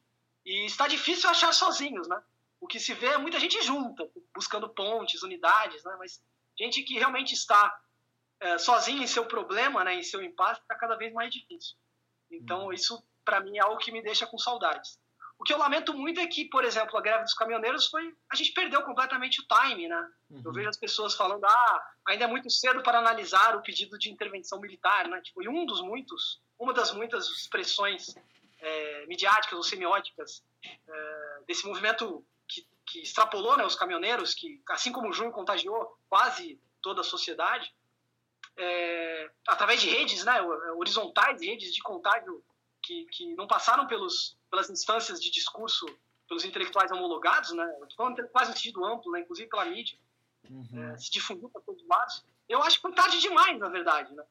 E 0.45 0.67
está 0.67 0.87
difícil 0.87 1.31
achar 1.31 1.53
sozinhos, 1.55 2.07
né? 2.07 2.23
O 2.61 2.67
que 2.67 2.79
se 2.79 2.93
vê 2.93 3.07
é 3.07 3.19
muita 3.19 3.41
gente 3.41 3.61
junta, 3.63 4.09
buscando 4.35 4.69
pontes, 4.69 5.23
unidades, 5.23 5.83
né? 5.85 5.97
Mas 5.99 6.23
gente 6.57 6.83
que 6.83 6.95
realmente 6.95 7.33
está 7.33 7.81
é, 8.41 8.59
sozinha 8.59 9.03
em 9.03 9.07
seu 9.07 9.25
problema, 9.25 9.85
né, 9.85 9.95
em 9.95 10.03
seu 10.03 10.23
impasse, 10.23 10.61
está 10.61 10.75
cada 10.75 10.97
vez 10.97 11.13
mais 11.13 11.33
difícil. 11.33 11.77
Então, 12.31 12.67
uhum. 12.67 12.73
isso, 12.73 13.03
para 13.25 13.41
mim, 13.41 13.57
é 13.57 13.61
algo 13.61 13.79
que 13.79 13.93
me 13.93 14.03
deixa 14.03 14.27
com 14.27 14.37
saudades. 14.37 15.01
O 15.43 15.45
que 15.45 15.53
eu 15.53 15.59
lamento 15.59 15.93
muito 15.93 16.21
é 16.21 16.27
que, 16.29 16.45
por 16.45 16.65
exemplo, 16.65 16.97
a 16.97 17.01
greve 17.03 17.25
dos 17.25 17.35
caminhoneiros 17.35 17.89
foi. 17.89 18.15
A 18.31 18.37
gente 18.37 18.53
perdeu 18.53 18.81
completamente 18.83 19.41
o 19.41 19.45
time, 19.45 19.89
né? 19.89 20.09
Uhum. 20.31 20.41
Eu 20.45 20.53
vejo 20.53 20.69
as 20.69 20.77
pessoas 20.77 21.15
falando, 21.17 21.45
ah, 21.45 21.91
ainda 22.07 22.27
é 22.27 22.29
muito 22.29 22.49
cedo 22.49 22.81
para 22.81 23.01
analisar 23.01 23.57
o 23.57 23.61
pedido 23.61 23.99
de 23.99 24.09
intervenção 24.09 24.61
militar, 24.61 25.09
né? 25.09 25.21
Tipo, 25.21 25.43
e 25.43 25.49
um 25.49 25.67
dos 25.67 25.81
muitos 25.81 26.41
uma 26.63 26.73
das 26.73 26.93
muitas 26.93 27.27
expressões 27.27 28.15
é, 28.61 29.07
midiáticas 29.07 29.55
ou 29.55 29.65
semióticas 29.65 30.45
é, 30.65 31.41
desse 31.45 31.67
movimento 31.67 32.25
que, 32.47 32.65
que 32.87 33.01
extrapolou 33.01 33.57
né, 33.57 33.65
os 33.65 33.75
caminhoneiros, 33.75 34.33
que, 34.33 34.63
assim 34.69 34.93
como 34.93 35.09
o 35.09 35.13
junho 35.13 35.33
contagiou 35.33 35.99
quase 36.09 36.61
toda 36.81 37.01
a 37.01 37.05
sociedade, 37.05 37.75
é, 38.57 39.29
através 39.49 39.81
de 39.81 39.91
redes 39.91 40.25
né, 40.25 40.41
horizontais, 40.77 41.43
redes 41.43 41.75
de 41.75 41.83
contágio 41.83 42.45
que, 42.81 43.07
que 43.07 43.35
não 43.35 43.49
passaram 43.49 43.89
pelos, 43.89 44.37
pelas 44.53 44.69
instâncias 44.69 45.19
de 45.19 45.31
discurso 45.31 45.87
pelos 46.29 46.45
intelectuais 46.45 46.93
homologados, 46.93 47.53
né? 47.53 47.65
Estou 47.81 47.97
falando 47.97 48.13
intelectuais 48.13 48.49
no 48.51 48.55
sentido 48.55 48.85
amplo, 48.85 49.11
né? 49.11 49.21
inclusive 49.21 49.49
pela 49.49 49.65
mídia, 49.65 49.99
uhum. 50.49 50.93
é, 50.93 50.99
se 50.99 51.11
difundiu 51.11 51.49
para 51.49 51.63
todos 51.63 51.83
os 51.83 51.89
lados. 51.89 52.23
Eu 52.47 52.63
acho 52.63 52.77
que 52.77 52.83
foi 52.83 52.93
tarde 52.93 53.19
demais, 53.19 53.59
na 53.59 53.71
verdade, 53.71 54.15
né? 54.15 54.23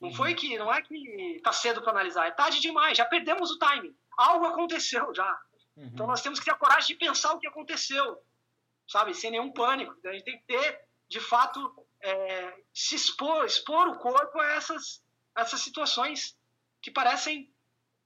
Não 0.00 0.10
foi 0.14 0.34
que, 0.34 0.56
não 0.56 0.72
é 0.72 0.80
que 0.80 1.38
tá 1.44 1.52
cedo 1.52 1.82
para 1.82 1.92
analisar, 1.92 2.26
é 2.26 2.30
tarde 2.30 2.58
demais, 2.58 2.96
já 2.96 3.04
perdemos 3.04 3.50
o 3.50 3.58
timing. 3.58 3.94
Algo 4.16 4.46
aconteceu 4.46 5.14
já. 5.14 5.38
Uhum. 5.76 5.90
Então 5.92 6.06
nós 6.06 6.22
temos 6.22 6.38
que 6.38 6.46
ter 6.46 6.52
a 6.52 6.56
coragem 6.56 6.88
de 6.88 6.94
pensar 6.94 7.34
o 7.34 7.38
que 7.38 7.46
aconteceu, 7.46 8.18
sabe, 8.88 9.12
sem 9.12 9.30
nenhum 9.30 9.52
pânico. 9.52 9.94
A 10.06 10.12
gente 10.12 10.24
tem 10.24 10.38
que 10.38 10.44
ter, 10.46 10.80
de 11.06 11.20
fato, 11.20 11.86
é, 12.00 12.62
se 12.72 12.94
expor, 12.94 13.44
expor 13.44 13.88
o 13.88 13.98
corpo 13.98 14.40
a 14.40 14.52
essas, 14.52 15.04
essas 15.36 15.60
situações 15.60 16.34
que 16.80 16.90
parecem 16.90 17.52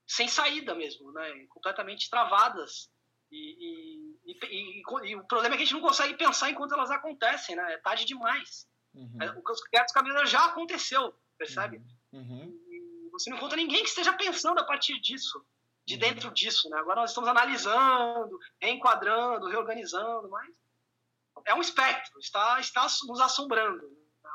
sem 0.06 0.28
saída 0.28 0.74
mesmo, 0.74 1.12
né? 1.12 1.46
completamente 1.48 2.08
travadas. 2.10 2.90
E, 3.30 4.16
e, 4.24 4.32
e, 4.32 4.82
e, 5.10 5.16
o 5.16 5.24
problema 5.24 5.54
é 5.54 5.56
que 5.56 5.62
a 5.62 5.66
gente 5.66 5.74
não 5.74 5.80
consegue 5.80 6.14
pensar 6.14 6.50
enquanto 6.50 6.74
elas 6.74 6.90
acontecem, 6.90 7.56
né? 7.56 7.74
É 7.74 7.78
tarde 7.78 8.04
demais. 8.04 8.68
Uhum. 8.94 9.18
É, 9.20 9.30
o 9.30 9.42
que 9.42 9.52
os 9.52 9.92
caminhoneiros 9.92 10.30
já 10.30 10.44
aconteceu 10.44 11.12
percebe? 11.36 11.82
Uhum. 12.12 12.60
E 12.68 13.10
você 13.10 13.30
não 13.30 13.36
encontra 13.36 13.56
ninguém 13.56 13.82
que 13.82 13.88
esteja 13.88 14.12
pensando 14.12 14.60
a 14.60 14.64
partir 14.64 15.00
disso, 15.00 15.44
de 15.84 15.94
uhum. 15.94 16.00
dentro 16.00 16.30
disso, 16.30 16.68
né? 16.70 16.78
Agora 16.78 17.00
nós 17.00 17.10
estamos 17.10 17.28
analisando, 17.28 18.38
reenquadrando, 18.60 19.48
reorganizando, 19.48 20.28
mas 20.30 20.54
é 21.46 21.54
um 21.54 21.60
espectro, 21.60 22.18
está, 22.20 22.60
está 22.60 22.86
nos 23.06 23.20
assombrando. 23.20 23.82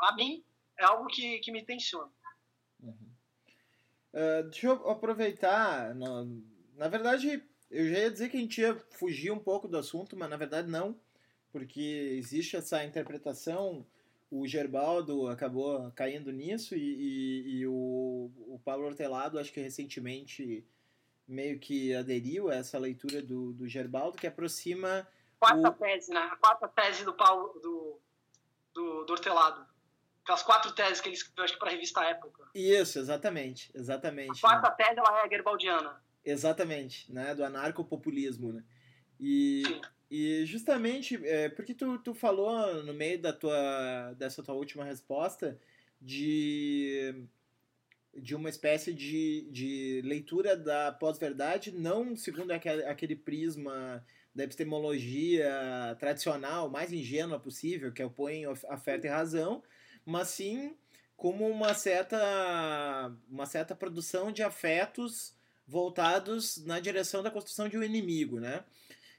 A 0.02 0.14
mim, 0.16 0.44
é 0.78 0.86
algo 0.86 1.08
que, 1.08 1.40
que 1.40 1.52
me 1.52 1.66
tensiona. 1.66 2.12
Uh, 4.14 4.44
deixa 4.50 4.68
eu 4.68 4.90
aproveitar. 4.90 5.94
No, 5.96 6.44
na 6.76 6.88
verdade, 6.88 7.44
eu 7.70 7.90
já 7.90 8.00
ia 8.00 8.12
dizer 8.12 8.30
que 8.30 8.38
a 8.38 8.40
gente 8.40 8.62
ia 8.62 8.76
fugir 8.92 9.32
um 9.32 9.40
pouco 9.40 9.68
do 9.68 9.78
assunto, 9.78 10.18
mas 10.18 10.30
na 10.30 10.38
verdade 10.38 10.70
não, 10.70 11.00
porque 11.52 12.16
existe 12.18 12.56
essa 12.56 12.84
interpretação 12.84 13.86
o 14.32 14.46
Gerbaldo 14.46 15.28
acabou 15.28 15.92
caindo 15.96 16.32
nisso 16.32 16.76
e, 16.76 16.80
e, 16.80 17.60
e, 17.60 17.68
o, 17.68 18.32
o 18.48 18.62
Paulo 18.64 18.86
Hortelado, 18.86 19.40
acho 19.40 19.52
que 19.52 19.60
recentemente 19.60 20.66
meio 21.28 21.60
que 21.60 21.94
aderiu 21.96 22.50
a 22.50 22.56
essa 22.56 22.78
leitura 22.78 23.22
do, 23.22 23.54
do 23.54 23.68
Gerbaldo, 23.68 24.18
que 24.18 24.28
aproxima. 24.28 25.08
Quarta 25.40 25.70
o... 25.70 25.74
tese, 25.74 26.12
né? 26.12 26.20
A 26.20 26.36
quarta 26.36 26.68
tese 26.68 27.04
do 27.04 27.14
Paulo 27.14 27.60
do, 27.60 28.00
do, 28.74 29.04
do 29.06 29.14
Hortelado. 29.14 29.66
Aquelas 30.30 30.44
quatro 30.44 30.72
teses 30.74 31.02
que 31.02 31.10
ele 31.10 31.16
escreveu, 31.16 31.44
acho 31.44 31.54
que 31.54 31.60
para 31.60 31.70
a 31.70 31.72
revista 31.72 32.04
Época. 32.04 32.44
Isso, 32.54 33.00
exatamente. 33.00 33.72
exatamente 33.74 34.38
a 34.38 34.50
quarta 34.50 34.70
né? 34.70 34.76
tese 34.78 35.00
ela 35.00 35.26
é 35.26 35.30
gerbaldiana. 35.30 36.04
Exatamente, 36.24 37.12
né? 37.12 37.34
Do 37.34 37.44
anarcopopulismo, 37.44 38.54
né? 38.54 38.64
E. 39.20 39.64
Sim 39.66 39.82
e 40.12 40.44
justamente 40.46 41.20
é, 41.24 41.50
porque 41.50 41.74
tu, 41.74 42.00
tu 42.00 42.16
falou 42.16 42.84
no 42.84 42.94
meio 42.94 43.22
da 43.22 43.32
tua, 43.32 44.14
dessa 44.18 44.42
tua 44.42 44.56
última 44.56 44.84
resposta 44.84 45.60
de, 46.02 47.28
de 48.18 48.34
uma 48.34 48.50
espécie 48.50 48.92
de, 48.92 49.48
de 49.52 50.02
leitura 50.04 50.58
da 50.58 50.92
pós-verdade, 50.92 51.72
não 51.72 52.16
segundo 52.16 52.50
aquele, 52.50 52.84
aquele 52.86 53.16
prisma 53.16 54.04
da 54.34 54.46
epistemologia 54.46 55.96
tradicional, 56.00 56.70
mais 56.70 56.92
ingênua 56.92 57.40
possível, 57.40 57.92
que 57.92 58.04
opõe 58.04 58.46
afeto 58.68 59.06
e 59.06 59.10
razão, 59.10 59.62
mas 60.10 60.30
sim 60.30 60.76
como 61.16 61.48
uma 61.48 61.74
certa, 61.74 63.14
uma 63.30 63.46
certa 63.46 63.76
produção 63.76 64.32
de 64.32 64.42
afetos 64.42 65.36
voltados 65.68 66.64
na 66.66 66.80
direção 66.80 67.22
da 67.22 67.30
construção 67.30 67.68
de 67.68 67.78
um 67.78 67.84
inimigo, 67.84 68.40
né? 68.40 68.64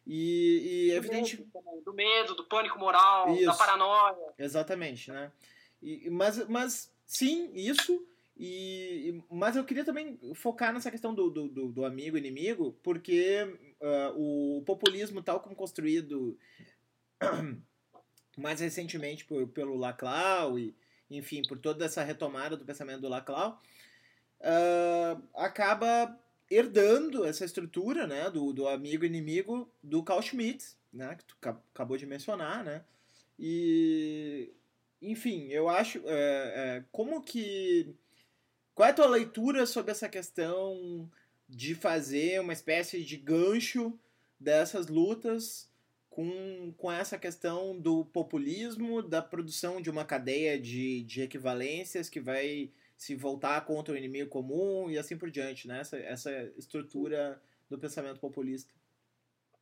E, 0.07 0.89
e 0.89 0.91
é 0.93 0.97
evidente. 0.97 1.37
Medo, 1.37 1.85
do 1.85 1.93
medo, 1.93 2.35
do 2.35 2.45
pânico 2.45 2.79
moral, 2.79 3.35
isso. 3.35 3.45
da 3.45 3.55
paranoia. 3.55 4.35
Exatamente, 4.39 5.13
né? 5.13 5.31
E, 5.83 6.09
mas, 6.11 6.49
mas 6.49 6.93
sim, 7.07 7.53
isso. 7.55 8.05
E, 8.37 9.23
mas 9.31 9.55
eu 9.55 9.65
queria 9.65 9.85
também 9.85 10.19
focar 10.35 10.73
nessa 10.73 10.91
questão 10.91 11.15
do, 11.15 11.29
do, 11.29 11.69
do 11.69 11.85
amigo 11.85 12.17
inimigo, 12.17 12.73
porque 12.83 13.43
uh, 13.79 14.57
o 14.59 14.63
populismo, 14.65 15.23
tal 15.23 15.41
como 15.41 15.55
construído 15.55 16.39
mais 18.41 18.61
recentemente 18.61 19.25
por, 19.25 19.47
pelo 19.49 19.77
Laclau 19.77 20.59
e, 20.59 20.75
enfim, 21.11 21.43
por 21.47 21.59
toda 21.59 21.85
essa 21.85 22.03
retomada 22.03 22.57
do 22.57 22.65
pensamento 22.65 23.03
do 23.03 23.09
Laclau, 23.09 23.61
uh, 24.41 25.23
acaba 25.35 26.19
herdando 26.51 27.25
essa 27.25 27.45
estrutura, 27.45 28.07
né, 28.07 28.29
do, 28.31 28.53
do 28.53 28.67
amigo 28.67 29.05
inimigo 29.05 29.71
do 29.83 30.03
Carl 30.03 30.21
Schmitt, 30.21 30.75
né, 30.93 31.15
que 31.15 31.25
tu 31.25 31.37
acabou 31.73 31.97
de 31.97 32.07
mencionar, 32.07 32.65
né, 32.65 32.83
e 33.39 34.53
enfim, 35.01 35.47
eu 35.49 35.69
acho 35.69 36.03
é, 36.07 36.13
é, 36.13 36.85
como 36.93 37.23
que 37.23 37.95
qual 38.75 38.89
é 38.89 38.91
a 38.91 38.95
tua 38.95 39.07
leitura 39.07 39.65
sobre 39.65 39.93
essa 39.93 40.09
questão 40.09 41.11
de 41.49 41.75
fazer 41.75 42.41
uma 42.41 42.53
espécie 42.53 43.03
de 43.03 43.17
gancho 43.17 43.99
dessas 44.39 44.89
lutas 44.89 45.70
com, 46.21 46.75
com 46.77 46.93
essa 46.93 47.19
questão 47.19 47.81
do 47.81 48.05
populismo, 48.05 49.01
da 49.01 49.23
produção 49.23 49.81
de 49.81 49.89
uma 49.89 50.05
cadeia 50.05 50.61
de, 50.61 51.03
de 51.05 51.23
equivalências 51.23 52.11
que 52.11 52.21
vai 52.21 52.71
se 52.95 53.17
voltar 53.17 53.59
contra 53.65 53.95
o 53.95 53.97
inimigo 53.97 54.29
comum 54.29 54.91
e 54.91 54.99
assim 54.99 55.17
por 55.17 55.31
diante, 55.31 55.67
né? 55.67 55.81
Essa, 55.81 55.97
essa 55.97 56.31
estrutura 56.59 57.43
do 57.71 57.79
pensamento 57.79 58.21
populista. 58.21 58.71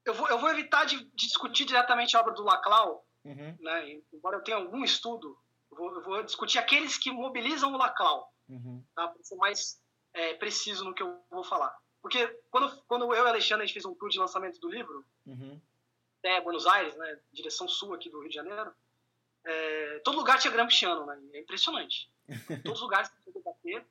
Eu 0.04 0.14
vou, 0.14 0.28
eu 0.28 0.40
vou 0.40 0.50
evitar 0.50 0.84
de, 0.84 0.98
de 1.04 1.26
discutir 1.28 1.64
diretamente 1.64 2.16
a 2.16 2.20
obra 2.20 2.34
do 2.34 2.42
Laclau, 2.42 3.06
uhum. 3.24 3.56
né? 3.60 4.00
embora 4.12 4.38
eu 4.38 4.42
tenha 4.42 4.56
algum 4.56 4.82
estudo, 4.82 5.38
eu 5.70 5.76
vou, 5.76 5.94
eu 5.94 6.02
vou 6.02 6.22
discutir 6.24 6.58
aqueles 6.58 6.98
que 6.98 7.12
mobilizam 7.12 7.72
o 7.72 7.76
Laclau, 7.76 8.32
uhum. 8.48 8.82
tá? 8.96 9.06
para 9.06 9.22
ser 9.22 9.36
mais 9.36 9.80
é, 10.12 10.34
preciso 10.34 10.84
no 10.84 10.92
que 10.92 11.04
eu 11.04 11.20
vou 11.30 11.44
falar. 11.44 11.72
Porque 12.02 12.26
quando, 12.50 12.82
quando 12.88 13.14
eu 13.14 13.20
e 13.20 13.20
o 13.20 13.28
Alexandre 13.28 13.62
a 13.62 13.66
gente 13.66 13.74
fez 13.74 13.84
um 13.84 13.94
tour 13.94 14.08
de 14.08 14.18
lançamento 14.18 14.58
do 14.58 14.68
livro, 14.68 15.04
uhum. 15.24 15.60
Até 16.18 16.40
Buenos 16.40 16.66
Aires, 16.66 16.96
né, 16.96 17.18
direção 17.32 17.68
sul 17.68 17.94
aqui 17.94 18.10
do 18.10 18.20
Rio 18.20 18.28
de 18.28 18.34
Janeiro, 18.34 18.72
é, 19.44 20.00
todo 20.04 20.18
lugar 20.18 20.38
tinha 20.38 20.52
gramsciano, 20.52 21.06
né? 21.06 21.18
É 21.32 21.40
impressionante. 21.40 22.10
Todos 22.64 22.78
os 22.78 22.82
lugares 22.82 23.08
que 23.08 23.22
você 23.22 23.32
debater. 23.32 23.86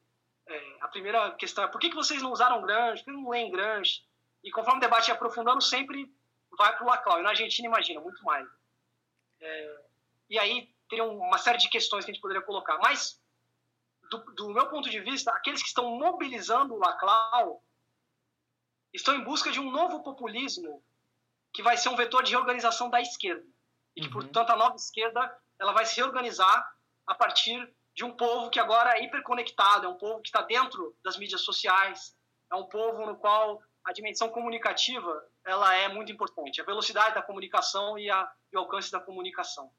É, 0.45 0.77
a 0.81 0.87
primeira 0.87 1.31
questão 1.31 1.63
é 1.63 1.67
por 1.67 1.79
que, 1.79 1.89
que 1.89 1.95
vocês 1.95 2.21
não 2.21 2.31
usaram 2.31 2.61
Gramsci, 2.61 3.03
por 3.03 3.11
que 3.11 3.17
não 3.17 3.29
leem 3.29 3.51
Gramsci? 3.51 4.01
E 4.43 4.51
conforme 4.51 4.77
o 4.77 4.81
debate 4.81 5.09
ia 5.09 5.15
aprofundando, 5.15 5.61
sempre 5.61 6.13
vai 6.57 6.75
para 6.75 6.85
o 6.85 6.87
Laclau. 6.87 7.19
E 7.19 7.23
na 7.23 7.29
Argentina, 7.29 7.67
imagina, 7.67 7.99
muito 7.99 8.23
mais. 8.23 8.47
É, 9.41 9.81
e 10.29 10.39
aí 10.39 10.73
teriam 10.89 11.17
uma 11.17 11.37
série 11.37 11.57
de 11.57 11.69
questões 11.69 12.05
que 12.05 12.11
a 12.11 12.13
gente 12.13 12.21
poderia 12.21 12.43
colocar. 12.43 12.77
Mas, 12.77 13.21
do, 14.09 14.19
do 14.35 14.49
meu 14.53 14.67
ponto 14.69 14.89
de 14.89 14.99
vista, 14.99 15.31
aqueles 15.31 15.61
que 15.61 15.67
estão 15.67 15.97
mobilizando 15.97 16.75
o 16.75 16.77
Laclau 16.77 17.63
estão 18.93 19.15
em 19.15 19.23
busca 19.23 19.51
de 19.51 19.59
um 19.59 19.69
novo 19.69 20.01
populismo 20.01 20.83
que 21.57 21.63
vai 21.63 21.75
ser 21.75 21.89
um 21.89 21.95
vetor 21.95 22.21
de 22.21 22.29
reorganização 22.29 22.87
da 22.87 23.01
esquerda. 23.01 23.43
E 23.95 24.01
que, 24.01 24.07
uhum. 24.07 24.13
portanto, 24.13 24.51
a 24.51 24.55
nova 24.55 24.75
esquerda 24.75 25.35
ela 25.59 25.73
vai 25.73 25.87
se 25.87 25.95
reorganizar 25.95 26.71
a 27.07 27.15
partir 27.15 27.67
de 27.95 28.05
um 28.05 28.11
povo 28.11 28.51
que 28.51 28.59
agora 28.59 28.95
é 28.95 29.03
hiperconectado, 29.03 29.87
é 29.87 29.89
um 29.89 29.97
povo 29.97 30.21
que 30.21 30.27
está 30.27 30.43
dentro 30.43 30.95
das 31.03 31.17
mídias 31.17 31.41
sociais, 31.41 32.15
é 32.51 32.55
um 32.55 32.65
povo 32.65 33.07
no 33.07 33.17
qual 33.17 33.59
a 33.83 33.91
dimensão 33.91 34.29
comunicativa 34.29 35.11
ela 35.43 35.73
é 35.73 35.87
muito 35.87 36.11
importante, 36.11 36.61
a 36.61 36.63
velocidade 36.63 37.15
da 37.15 37.23
comunicação 37.23 37.97
e, 37.97 38.07
a, 38.07 38.31
e 38.53 38.55
o 38.55 38.59
alcance 38.59 38.91
da 38.91 38.99
comunicação. 38.99 39.71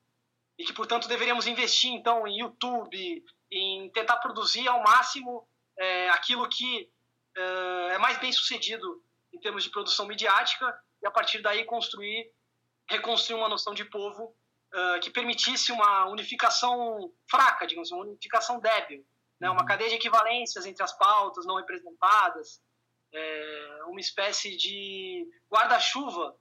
E 0.59 0.64
que, 0.64 0.72
portanto, 0.72 1.06
deveríamos 1.06 1.46
investir, 1.46 1.92
então, 1.92 2.26
em 2.26 2.40
YouTube, 2.40 3.24
em 3.52 3.88
tentar 3.90 4.16
produzir 4.16 4.66
ao 4.66 4.82
máximo 4.82 5.46
é, 5.76 6.10
aquilo 6.10 6.48
que 6.48 6.90
é, 7.36 7.94
é 7.94 7.98
mais 7.98 8.18
bem 8.18 8.32
sucedido 8.32 9.00
em 9.32 9.38
termos 9.38 9.62
de 9.62 9.70
produção 9.70 10.06
midiática 10.06 10.76
e, 11.02 11.06
a 11.06 11.10
partir 11.10 11.40
daí, 11.42 11.64
construir, 11.64 12.30
reconstruir 12.88 13.36
uma 13.36 13.48
noção 13.48 13.74
de 13.74 13.84
povo 13.84 14.36
uh, 14.74 15.00
que 15.00 15.10
permitisse 15.10 15.72
uma 15.72 16.06
unificação 16.08 17.12
fraca, 17.30 17.66
digamos, 17.66 17.90
uma 17.90 18.04
unificação 18.04 18.60
débil, 18.60 19.04
né? 19.40 19.48
uma 19.50 19.60
uhum. 19.60 19.66
cadeia 19.66 19.90
de 19.90 19.96
equivalências 19.96 20.66
entre 20.66 20.82
as 20.82 20.96
pautas 20.96 21.46
não 21.46 21.56
representadas, 21.56 22.60
é, 23.12 23.80
uma 23.86 24.00
espécie 24.00 24.56
de 24.56 25.26
guarda-chuva 25.50 26.36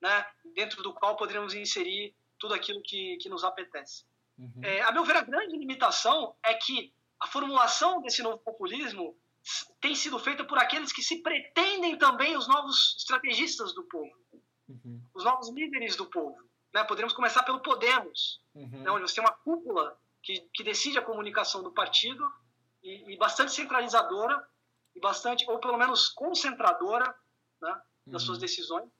né? 0.00 0.26
dentro 0.54 0.82
do 0.82 0.92
qual 0.94 1.16
poderíamos 1.16 1.54
inserir 1.54 2.14
tudo 2.38 2.54
aquilo 2.54 2.82
que, 2.82 3.16
que 3.16 3.28
nos 3.28 3.44
apetece. 3.44 4.04
Uhum. 4.38 4.60
É, 4.62 4.82
a 4.82 4.92
meu 4.92 5.04
ver, 5.04 5.16
a 5.16 5.22
grande 5.22 5.56
limitação 5.56 6.36
é 6.44 6.54
que 6.54 6.92
a 7.20 7.26
formulação 7.26 8.02
desse 8.02 8.22
novo 8.22 8.38
populismo 8.38 9.16
tem 9.80 9.94
sido 9.94 10.18
feita 10.18 10.44
por 10.44 10.58
aqueles 10.58 10.92
que 10.92 11.02
se 11.02 11.22
pretendem 11.22 11.98
também 11.98 12.36
os 12.36 12.48
novos 12.48 12.96
estrategistas 12.98 13.74
do 13.74 13.84
povo, 13.84 14.12
uhum. 14.68 15.02
os 15.14 15.24
novos 15.24 15.50
líderes 15.50 15.96
do 15.96 16.06
povo. 16.06 16.36
Né? 16.72 16.82
Poderíamos 16.84 17.14
começar 17.14 17.42
pelo 17.42 17.60
Podemos, 17.60 18.40
uhum. 18.54 18.82
né? 18.82 18.90
onde 18.90 19.02
você 19.02 19.16
tem 19.16 19.24
uma 19.24 19.32
cúpula 19.32 19.98
que, 20.22 20.40
que 20.52 20.64
decide 20.64 20.98
a 20.98 21.02
comunicação 21.02 21.62
do 21.62 21.72
partido 21.72 22.26
e, 22.82 23.12
e, 23.12 23.16
bastante 23.16 23.52
centralizadora 23.52 24.42
e 24.94 25.00
bastante, 25.00 25.48
ou 25.48 25.58
pelo 25.58 25.76
menos 25.76 26.08
concentradora, 26.08 27.14
né? 27.60 27.80
das 28.06 28.22
uhum. 28.22 28.26
suas 28.26 28.38
decisões 28.38 28.90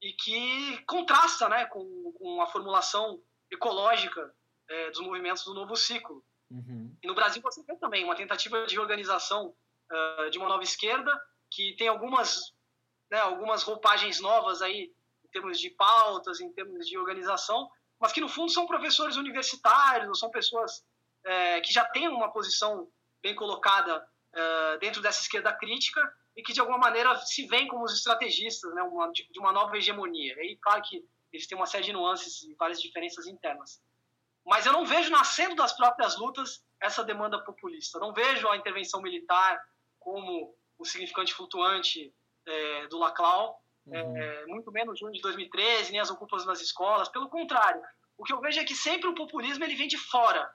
e 0.00 0.12
que 0.12 0.82
contrasta, 0.84 1.48
né, 1.48 1.64
com, 1.66 2.12
com 2.18 2.40
a 2.42 2.46
formulação 2.46 3.20
ecológica 3.50 4.34
é, 4.68 4.90
dos 4.90 5.00
movimentos 5.00 5.44
do 5.44 5.54
novo 5.54 5.76
ciclo. 5.76 6.24
Uhum. 6.50 6.96
E 7.02 7.06
no 7.06 7.14
Brasil 7.14 7.42
você 7.42 7.62
tem 7.64 7.76
também 7.76 8.04
uma 8.04 8.14
tentativa 8.14 8.66
de 8.66 8.78
organização 8.78 9.54
uh, 9.90 10.30
de 10.30 10.38
uma 10.38 10.48
nova 10.48 10.62
esquerda 10.62 11.12
que 11.50 11.74
tem 11.76 11.88
algumas, 11.88 12.54
né, 13.10 13.18
algumas 13.18 13.62
roupagens 13.62 14.20
novas 14.20 14.62
aí 14.62 14.92
termos 15.36 15.60
de 15.60 15.70
pautas, 15.70 16.40
em 16.40 16.50
termos 16.52 16.86
de 16.86 16.96
organização, 16.96 17.70
mas 18.00 18.12
que 18.12 18.20
no 18.20 18.28
fundo 18.28 18.50
são 18.50 18.66
professores 18.66 19.16
universitários, 19.16 20.18
são 20.18 20.30
pessoas 20.30 20.82
é, 21.24 21.60
que 21.60 21.72
já 21.72 21.84
têm 21.84 22.08
uma 22.08 22.32
posição 22.32 22.88
bem 23.22 23.34
colocada 23.34 24.06
é, 24.32 24.78
dentro 24.78 25.02
dessa 25.02 25.20
esquerda 25.20 25.52
crítica 25.52 26.00
e 26.34 26.42
que 26.42 26.52
de 26.52 26.60
alguma 26.60 26.78
maneira 26.78 27.14
se 27.16 27.46
veem 27.46 27.68
como 27.68 27.84
os 27.84 27.92
estrategistas 27.92 28.74
né, 28.74 28.82
uma, 28.82 29.10
de, 29.12 29.28
uma 29.38 29.52
nova 29.52 29.76
hegemonia. 29.76 30.34
E 30.36 30.40
aí, 30.40 30.56
claro 30.56 30.82
que 30.82 31.04
eles 31.32 31.46
têm 31.46 31.56
uma 31.56 31.66
série 31.66 31.84
de 31.84 31.92
nuances 31.92 32.42
e 32.42 32.54
várias 32.54 32.80
diferenças 32.80 33.26
internas. 33.26 33.82
Mas 34.46 34.64
eu 34.64 34.72
não 34.72 34.86
vejo 34.86 35.10
nascendo 35.10 35.56
das 35.56 35.72
próprias 35.72 36.16
lutas 36.16 36.64
essa 36.80 37.02
demanda 37.02 37.42
populista. 37.42 37.98
Eu 37.98 38.02
não 38.02 38.12
vejo 38.12 38.48
a 38.48 38.56
intervenção 38.56 39.02
militar 39.02 39.60
como 39.98 40.54
o 40.78 40.84
significante 40.84 41.34
flutuante 41.34 42.14
é, 42.46 42.86
do 42.86 42.96
Laclau, 42.96 43.60
uhum. 43.86 44.16
é, 44.16 44.46
muito 44.46 44.70
menos 44.70 45.00
junho 45.00 45.12
de 45.12 45.20
2013, 45.20 45.90
nem 45.90 46.00
as 46.00 46.10
ocupas 46.10 46.46
nas 46.46 46.60
escolas. 46.60 47.08
Pelo 47.08 47.28
contrário, 47.28 47.82
o 48.16 48.22
que 48.22 48.32
eu 48.32 48.40
vejo 48.40 48.60
é 48.60 48.64
que 48.64 48.74
sempre 48.74 49.08
o 49.08 49.14
populismo 49.14 49.64
ele 49.64 49.74
vem 49.74 49.88
de 49.88 49.98
fora 49.98 50.48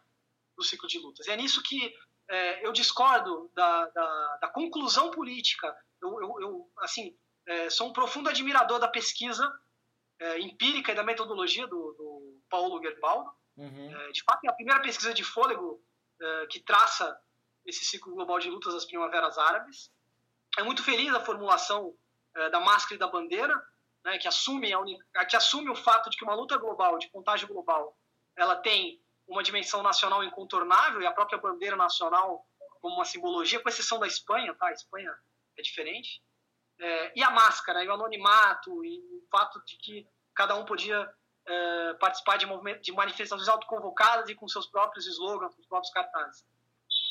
do 0.55 0.63
ciclo 0.63 0.87
de 0.87 0.97
lutas. 0.97 1.27
E 1.27 1.31
é 1.31 1.35
nisso 1.35 1.61
que 1.61 1.93
é, 2.29 2.65
eu 2.65 2.71
discordo 2.71 3.51
da, 3.53 3.87
da, 3.87 4.37
da 4.41 4.47
conclusão 4.47 5.11
política. 5.11 5.75
Eu, 6.01 6.21
eu, 6.21 6.41
eu 6.41 6.71
assim, 6.79 7.13
é, 7.45 7.69
sou 7.69 7.89
um 7.89 7.93
profundo 7.93 8.29
admirador 8.29 8.79
da 8.79 8.87
pesquisa 8.87 9.51
é, 10.17 10.39
empírica 10.39 10.93
e 10.93 10.95
da 10.95 11.03
metodologia 11.03 11.67
do, 11.67 11.93
do 11.93 12.41
Paulo 12.49 12.81
Gerbaldo. 12.81 13.29
Uhum. 13.57 13.95
É, 13.95 14.11
de 14.11 14.23
fato, 14.23 14.45
é 14.45 14.49
a 14.49 14.53
primeira 14.53 14.81
pesquisa 14.81 15.13
de 15.13 15.23
fôlego 15.23 15.83
é, 16.19 16.45
que 16.47 16.59
traça 16.59 17.17
esse 17.65 17.85
ciclo 17.85 18.13
global 18.13 18.39
de 18.39 18.49
lutas 18.49 18.73
das 18.73 18.85
primaveras 18.85 19.37
árabes. 19.37 19.91
É 20.57 20.63
muito 20.63 20.83
feliz 20.83 21.13
a 21.13 21.19
formulação 21.19 21.93
é, 22.35 22.49
da 22.49 22.59
máscara 22.59 22.95
e 22.95 22.99
da 22.99 23.07
bandeira, 23.07 23.55
né, 24.03 24.17
que, 24.17 24.27
assume 24.27 24.73
a, 24.73 25.25
que 25.25 25.35
assume 25.35 25.69
o 25.69 25.75
fato 25.75 26.09
de 26.09 26.17
que 26.17 26.23
uma 26.23 26.33
luta 26.33 26.57
global, 26.57 26.97
de 26.97 27.09
contágio 27.09 27.47
global, 27.47 27.95
ela 28.35 28.55
tem 28.55 29.01
uma 29.27 29.43
dimensão 29.43 29.83
nacional 29.83 30.23
incontornável 30.23 31.01
e 31.01 31.05
a 31.05 31.11
própria 31.11 31.39
bandeira 31.39 31.75
nacional 31.75 32.45
como 32.81 32.95
uma 32.95 33.05
simbologia, 33.05 33.59
com 33.59 33.69
exceção 33.69 33.99
da 33.99 34.07
Espanha, 34.07 34.55
tá? 34.55 34.67
A 34.67 34.71
Espanha 34.71 35.13
é 35.55 35.61
diferente. 35.61 36.21
É, 36.79 37.13
e 37.15 37.23
a 37.23 37.29
máscara, 37.29 37.83
e 37.83 37.87
o 37.87 37.93
anonimato, 37.93 38.83
e 38.83 38.97
o 38.97 39.27
fato 39.29 39.63
de 39.65 39.77
que 39.77 40.07
cada 40.33 40.55
um 40.55 40.65
podia 40.65 41.07
é, 41.45 41.93
participar 41.95 42.37
de, 42.37 42.45
de 42.81 42.91
manifestações 42.91 43.47
autoconvocadas 43.47 44.29
e 44.29 44.35
com 44.35 44.47
seus 44.47 44.67
próprios 44.67 45.07
slogans, 45.07 45.53
com 45.55 45.61
os 45.61 45.67
próprios 45.67 45.93
cartazes. 45.93 46.45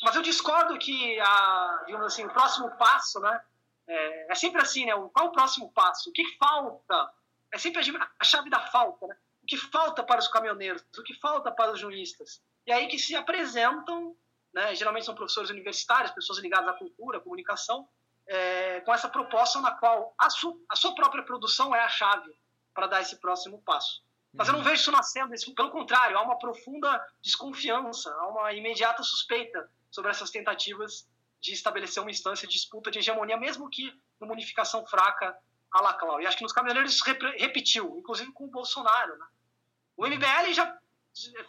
Mas 0.03 0.15
eu 0.15 0.21
discordo 0.21 0.77
que, 0.79 1.19
a, 1.19 1.83
digamos 1.85 2.07
assim, 2.07 2.25
o 2.25 2.33
próximo 2.33 2.69
passo, 2.77 3.19
né, 3.19 3.41
é, 3.87 4.31
é, 4.31 4.35
sempre 4.35 4.61
assim, 4.61 4.85
né? 4.85 4.93
Qual 5.13 5.27
o 5.27 5.31
próximo 5.31 5.71
passo? 5.73 6.09
O 6.09 6.13
que 6.13 6.23
falta? 6.37 7.13
É 7.51 7.57
sempre 7.57 7.81
a 8.19 8.23
chave 8.23 8.49
da 8.49 8.59
falta, 8.67 9.05
né? 9.07 9.17
O 9.43 9.45
que 9.45 9.57
falta 9.57 10.03
para 10.03 10.19
os 10.19 10.27
caminhoneiros? 10.27 10.83
O 10.97 11.03
que 11.03 11.13
falta 11.15 11.51
para 11.51 11.71
os 11.73 11.79
juristas? 11.79 12.41
E 12.65 12.71
aí 12.71 12.87
que 12.87 12.97
se 12.97 13.15
apresentam, 13.15 14.15
né? 14.53 14.73
Geralmente 14.75 15.05
são 15.05 15.15
professores 15.15 15.49
universitários, 15.49 16.11
pessoas 16.11 16.39
ligadas 16.39 16.69
à 16.69 16.73
cultura, 16.73 17.17
à 17.17 17.21
comunicação, 17.21 17.87
é, 18.27 18.81
com 18.81 18.93
essa 18.93 19.09
proposta 19.09 19.59
na 19.59 19.71
qual 19.71 20.13
a, 20.17 20.29
su, 20.29 20.63
a 20.69 20.75
sua 20.75 20.95
própria 20.95 21.23
produção 21.23 21.75
é 21.75 21.81
a 21.81 21.89
chave 21.89 22.33
para 22.73 22.87
dar 22.87 23.01
esse 23.01 23.17
próximo 23.17 23.61
passo. 23.61 24.01
Mas 24.33 24.47
eu 24.47 24.53
não 24.53 24.59
uhum. 24.59 24.65
vejo 24.65 24.81
isso 24.81 24.91
nascendo, 24.91 25.33
pelo 25.55 25.71
contrário, 25.71 26.17
há 26.17 26.21
uma 26.21 26.37
profunda 26.37 27.05
desconfiança, 27.21 28.13
há 28.13 28.27
uma 28.27 28.53
imediata 28.53 29.03
suspeita 29.03 29.69
sobre 29.89 30.09
essas 30.09 30.29
tentativas 30.29 31.07
de 31.41 31.51
estabelecer 31.53 32.01
uma 32.01 32.11
instância 32.11 32.47
de 32.47 32.53
disputa 32.53 32.89
de 32.89 32.99
hegemonia, 32.99 33.35
mesmo 33.35 33.69
que 33.69 33.93
numa 34.19 34.33
unificação 34.33 34.85
fraca 34.85 35.35
a 35.71 35.81
la 35.81 35.93
Clau. 35.93 36.21
E 36.21 36.27
acho 36.27 36.37
que 36.37 36.43
nos 36.43 36.53
caminhoneiros 36.53 36.93
isso 36.93 37.03
repetiu, 37.37 37.97
inclusive 37.97 38.31
com 38.31 38.45
o 38.45 38.51
Bolsonaro. 38.51 39.17
Né? 39.17 39.25
O 39.97 40.05
MBL 40.05 40.53
já 40.53 40.77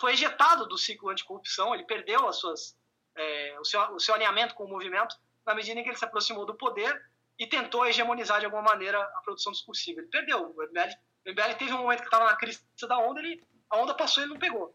foi 0.00 0.12
ejetado 0.14 0.66
do 0.66 0.78
ciclo 0.78 1.10
anticorrupção, 1.10 1.74
ele 1.74 1.84
perdeu 1.84 2.26
as 2.26 2.36
suas, 2.36 2.76
é, 3.14 3.56
o, 3.60 3.64
seu, 3.64 3.80
o 3.94 4.00
seu 4.00 4.14
alinhamento 4.14 4.54
com 4.54 4.64
o 4.64 4.68
movimento 4.68 5.14
na 5.44 5.54
medida 5.54 5.78
em 5.78 5.82
que 5.82 5.90
ele 5.90 5.98
se 5.98 6.04
aproximou 6.04 6.46
do 6.46 6.54
poder 6.54 7.00
e 7.38 7.46
tentou 7.46 7.86
hegemonizar 7.86 8.40
de 8.40 8.46
alguma 8.46 8.62
maneira 8.62 9.00
a 9.00 9.20
produção 9.22 9.52
discursiva. 9.52 10.00
Ele 10.00 10.09
perdeu. 10.09 10.54
O 10.56 10.62
MBL, 10.62 10.94
o 11.24 11.31
MBL 11.31 11.55
teve 11.59 11.73
um 11.73 11.78
momento 11.78 12.01
que 12.01 12.07
estava 12.07 12.24
na 12.24 12.36
crista 12.36 12.86
da 12.86 12.99
onda, 12.99 13.20
ele, 13.20 13.47
a 13.70 13.78
onda 13.78 13.94
passou 13.94 14.23
e 14.23 14.27
ele 14.27 14.32
não 14.32 14.40
pegou. 14.40 14.69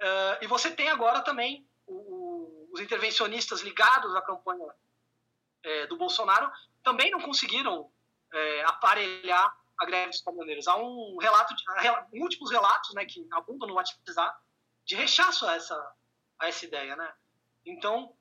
Uh, 0.00 0.42
e 0.42 0.46
você 0.46 0.70
tem 0.70 0.88
agora 0.88 1.22
também 1.22 1.66
os 1.86 2.80
intervencionistas 2.80 3.62
ligados 3.62 4.14
à 4.14 4.22
campanha 4.22 4.66
é, 5.64 5.86
do 5.86 5.96
Bolsonaro 5.96 6.50
também 6.82 7.10
não 7.10 7.20
conseguiram 7.20 7.90
é, 8.32 8.64
aparelhar 8.64 9.56
a 9.78 9.86
greve 9.86 10.10
dos 10.10 10.22
caminhoneiros. 10.22 10.66
Há 10.66 10.76
um 10.76 11.16
relato, 11.18 11.54
de, 11.54 11.64
múltiplos 12.12 12.50
relatos, 12.50 12.94
né, 12.94 13.04
que 13.04 13.26
abundam 13.32 13.68
no 13.68 13.74
WhatsApp 13.74 14.02
de 14.84 14.94
rechaço 14.94 15.46
a 15.46 15.54
essa, 15.54 15.94
a 16.38 16.48
essa 16.48 16.64
ideia, 16.64 16.96
né? 16.96 17.12
Então, 17.64 18.14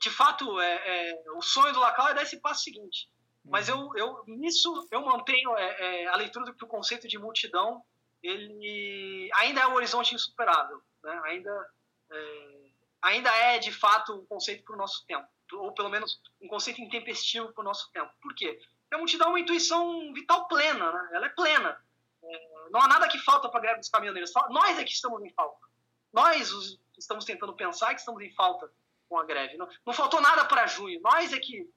de 0.00 0.10
fato, 0.10 0.60
é, 0.60 1.10
é 1.10 1.30
o 1.32 1.42
sonho 1.42 1.72
do 1.72 1.80
Lacal 1.80 2.08
é 2.08 2.14
dar 2.14 2.22
esse 2.22 2.40
passo 2.40 2.62
seguinte. 2.62 3.10
Mas 3.44 3.68
eu, 3.68 3.90
eu 3.96 4.22
nisso 4.26 4.86
eu 4.90 5.02
mantenho 5.02 5.56
é, 5.56 6.02
é, 6.02 6.06
a 6.06 6.16
leitura 6.16 6.46
do 6.46 6.54
que 6.54 6.64
o 6.64 6.68
conceito 6.68 7.08
de 7.08 7.18
multidão 7.18 7.84
ele 8.22 9.30
ainda 9.34 9.62
é 9.62 9.66
um 9.66 9.74
horizonte 9.74 10.14
insuperável, 10.14 10.80
né? 11.02 11.20
ainda, 11.24 11.70
é, 12.10 12.70
ainda 13.02 13.30
é, 13.36 13.58
de 13.58 13.72
fato, 13.72 14.14
um 14.14 14.26
conceito 14.26 14.62
para 14.62 14.74
o 14.74 14.78
nosso 14.78 15.04
tempo, 15.06 15.26
ou 15.54 15.72
pelo 15.72 15.88
menos 15.88 16.20
um 16.40 16.46
conceito 16.46 16.80
intempestivo 16.80 17.52
para 17.52 17.62
o 17.62 17.64
nosso 17.64 17.90
tempo. 17.90 18.12
Por 18.22 18.34
quê? 18.34 18.60
É 18.90 18.96
um 18.96 19.04
te 19.04 19.18
dá 19.18 19.26
uma 19.28 19.40
intuição 19.40 20.12
vital 20.12 20.46
plena, 20.46 20.92
né? 20.92 21.10
ela 21.12 21.26
é 21.26 21.30
plena. 21.30 21.76
É, 22.22 22.68
não 22.70 22.80
há 22.80 22.86
nada 22.86 23.08
que 23.08 23.18
falta 23.18 23.48
para 23.48 23.58
a 23.58 23.62
greve 23.62 23.80
dos 23.80 23.88
caminhoneiros, 23.88 24.32
nós 24.50 24.78
é 24.78 24.84
que 24.84 24.92
estamos 24.92 25.20
em 25.22 25.30
falta. 25.30 25.66
Nós 26.12 26.52
os, 26.52 26.78
estamos 26.96 27.24
tentando 27.24 27.54
pensar 27.54 27.92
que 27.92 28.00
estamos 28.00 28.22
em 28.22 28.32
falta 28.34 28.70
com 29.08 29.18
a 29.18 29.24
greve. 29.24 29.56
Não, 29.56 29.68
não 29.84 29.92
faltou 29.92 30.20
nada 30.20 30.44
para 30.44 30.66
junho, 30.66 31.00
nós 31.00 31.32
é 31.32 31.38
que... 31.40 31.68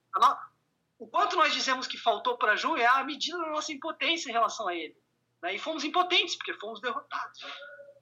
O 0.98 1.08
quanto 1.08 1.36
nós 1.36 1.54
dizemos 1.54 1.88
que 1.88 1.98
faltou 1.98 2.38
para 2.38 2.56
junho 2.56 2.78
é 2.78 2.86
a 2.86 3.04
medida 3.04 3.38
da 3.38 3.48
nossa 3.48 3.72
impotência 3.72 4.30
em 4.30 4.34
relação 4.34 4.68
a 4.68 4.76
ele. 4.76 4.96
Né? 5.42 5.56
E 5.56 5.60
fomos 5.60 5.84
impotentes, 5.84 6.36
porque 6.36 6.54
fomos 6.54 6.80
derrotados. 6.80 7.44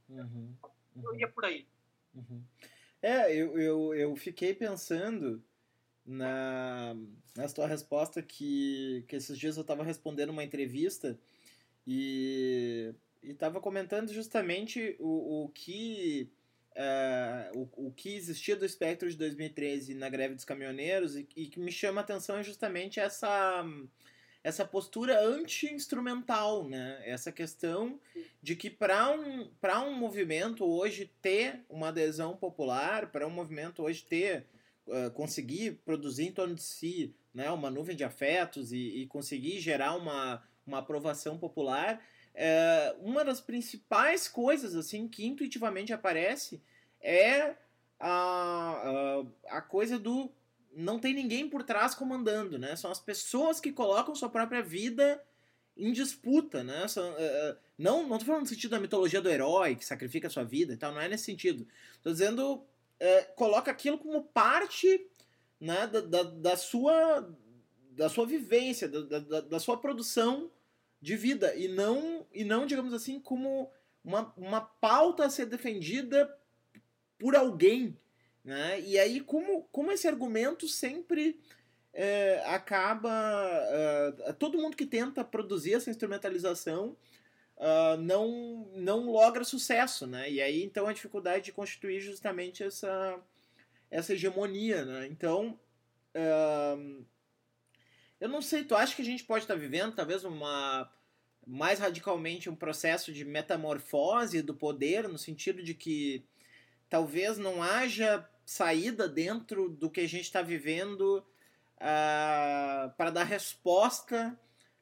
Uhum, 0.09 0.55
uhum. 0.95 1.03
Eu 1.03 1.15
ia 1.15 1.27
por 1.27 1.45
aí. 1.45 1.67
Uhum. 2.13 2.43
É, 3.01 3.35
eu, 3.35 3.57
eu, 3.59 3.93
eu 3.95 4.15
fiquei 4.15 4.53
pensando 4.53 5.43
na, 6.05 6.95
na 7.35 7.47
tua 7.49 7.67
resposta 7.67 8.21
que, 8.21 9.03
que 9.07 9.15
esses 9.15 9.37
dias 9.37 9.57
eu 9.57 9.61
estava 9.61 9.83
respondendo 9.83 10.29
uma 10.29 10.43
entrevista 10.43 11.19
e 11.85 12.93
estava 13.21 13.59
comentando 13.59 14.13
justamente 14.13 14.95
o, 14.99 15.45
o 15.45 15.49
que 15.49 16.31
uh, 16.75 17.57
o, 17.57 17.87
o 17.87 17.91
que 17.91 18.15
existia 18.15 18.55
do 18.55 18.65
espectro 18.65 19.09
de 19.09 19.17
2013 19.17 19.93
na 19.93 20.09
greve 20.09 20.35
dos 20.35 20.45
caminhoneiros 20.45 21.15
e, 21.15 21.27
e 21.35 21.47
que 21.47 21.59
me 21.59 21.71
chama 21.71 22.01
a 22.01 22.03
atenção 22.03 22.37
é 22.37 22.43
justamente 22.43 22.99
essa 22.99 23.65
essa 24.43 24.65
postura 24.65 25.25
anti-instrumental, 25.25 26.67
né? 26.67 27.01
Essa 27.05 27.31
questão 27.31 27.97
de 28.41 28.57
que 28.57 28.69
para 28.69 29.09
um, 29.09 29.49
um 29.87 29.93
movimento 29.93 30.65
hoje 30.65 31.09
ter 31.21 31.61
uma 31.69 31.87
adesão 31.87 32.35
popular, 32.35 33.09
para 33.09 33.25
um 33.25 33.29
movimento 33.29 33.81
hoje 33.81 34.03
ter, 34.03 34.45
uh, 34.85 35.09
conseguir 35.11 35.79
produzir 35.85 36.25
em 36.25 36.31
torno 36.33 36.55
de 36.55 36.61
si 36.61 37.15
né, 37.33 37.49
uma 37.51 37.71
nuvem 37.71 37.95
de 37.95 38.03
afetos 38.03 38.73
e, 38.73 39.03
e 39.03 39.07
conseguir 39.07 39.59
gerar 39.59 39.95
uma, 39.95 40.43
uma 40.67 40.79
aprovação 40.79 41.37
popular, 41.37 42.01
uh, 42.35 43.07
uma 43.07 43.23
das 43.23 43.41
principais 43.41 44.27
coisas 44.27 44.75
assim 44.75 45.07
que 45.07 45.25
intuitivamente 45.25 45.93
aparece 45.93 46.61
é 47.01 47.55
a, 47.99 49.23
a, 49.49 49.57
a 49.57 49.61
coisa 49.61 49.97
do 49.99 50.31
não 50.75 50.97
tem 50.99 51.13
ninguém 51.13 51.47
por 51.47 51.63
trás 51.63 51.93
comandando, 51.93 52.57
né? 52.57 52.75
São 52.75 52.91
as 52.91 52.99
pessoas 52.99 53.59
que 53.59 53.71
colocam 53.71 54.15
sua 54.15 54.29
própria 54.29 54.61
vida 54.61 55.21
em 55.77 55.91
disputa, 55.91 56.63
né? 56.63 56.87
São, 56.87 57.11
uh, 57.11 57.57
não, 57.77 58.07
não 58.07 58.17
tô 58.17 58.25
falando 58.25 58.41
no 58.41 58.47
sentido 58.47 58.71
da 58.71 58.79
mitologia 58.79 59.21
do 59.21 59.29
herói 59.29 59.75
que 59.75 59.85
sacrifica 59.85 60.29
sua 60.29 60.43
vida 60.43 60.73
e 60.73 60.77
tal, 60.77 60.91
não 60.91 61.01
é 61.01 61.07
nesse 61.07 61.25
sentido. 61.25 61.67
Tô 62.01 62.11
dizendo, 62.11 62.55
uh, 62.55 63.35
coloca 63.35 63.69
aquilo 63.71 63.97
como 63.97 64.23
parte 64.23 65.07
né, 65.59 65.87
da, 65.87 66.01
da, 66.01 66.23
da, 66.23 66.57
sua, 66.57 67.29
da 67.91 68.09
sua 68.09 68.25
vivência, 68.25 68.87
da, 68.87 69.19
da, 69.19 69.41
da 69.41 69.59
sua 69.59 69.77
produção 69.77 70.51
de 71.03 71.17
vida 71.17 71.53
e 71.53 71.67
não, 71.67 72.25
e 72.31 72.45
não 72.45 72.65
digamos 72.65 72.93
assim, 72.93 73.19
como 73.19 73.69
uma, 74.01 74.33
uma 74.37 74.61
pauta 74.61 75.25
a 75.25 75.29
ser 75.29 75.47
defendida 75.47 76.33
por 77.19 77.35
alguém, 77.35 77.99
né? 78.41 78.79
E 78.79 78.97
aí, 78.97 79.19
como, 79.19 79.63
como 79.63 79.91
esse 79.91 80.07
argumento 80.07 80.65
sempre 80.65 81.37
é, 81.93 82.41
acaba. 82.45 83.11
Uh, 84.29 84.33
todo 84.35 84.57
mundo 84.57 84.77
que 84.77 84.85
tenta 84.85 85.25
produzir 85.25 85.73
essa 85.73 85.89
instrumentalização 85.89 86.95
uh, 87.57 87.97
não, 87.99 88.71
não 88.73 89.11
logra 89.11 89.43
sucesso. 89.43 90.07
Né? 90.07 90.31
E 90.31 90.41
aí, 90.41 90.63
então, 90.63 90.87
a 90.87 90.93
dificuldade 90.93 91.43
de 91.43 91.51
constituir 91.51 91.99
justamente 91.99 92.63
essa, 92.63 93.19
essa 93.91 94.13
hegemonia. 94.13 94.85
Né? 94.85 95.07
Então. 95.07 95.59
Uh, 96.15 97.05
eu 98.23 98.29
não 98.29 98.41
sei, 98.41 98.63
tu 98.63 98.73
acha 98.73 98.95
que 98.95 99.01
a 99.01 99.05
gente 99.05 99.25
pode 99.25 99.43
estar 99.43 99.55
vivendo 99.55 99.95
talvez 99.95 100.23
uma 100.23 100.89
mais 101.45 101.77
radicalmente 101.79 102.49
um 102.49 102.55
processo 102.55 103.11
de 103.11 103.25
metamorfose 103.25 104.41
do 104.41 104.55
poder, 104.55 105.09
no 105.09 105.17
sentido 105.17 105.61
de 105.61 105.73
que 105.73 106.23
talvez 106.89 107.37
não 107.37 107.61
haja 107.61 108.25
saída 108.45 109.09
dentro 109.09 109.67
do 109.67 109.89
que 109.89 109.99
a 109.99 110.07
gente 110.07 110.23
está 110.23 110.41
vivendo 110.41 111.17
uh, 111.75 112.95
para 112.95 113.09
dar 113.11 113.25
resposta 113.25 114.39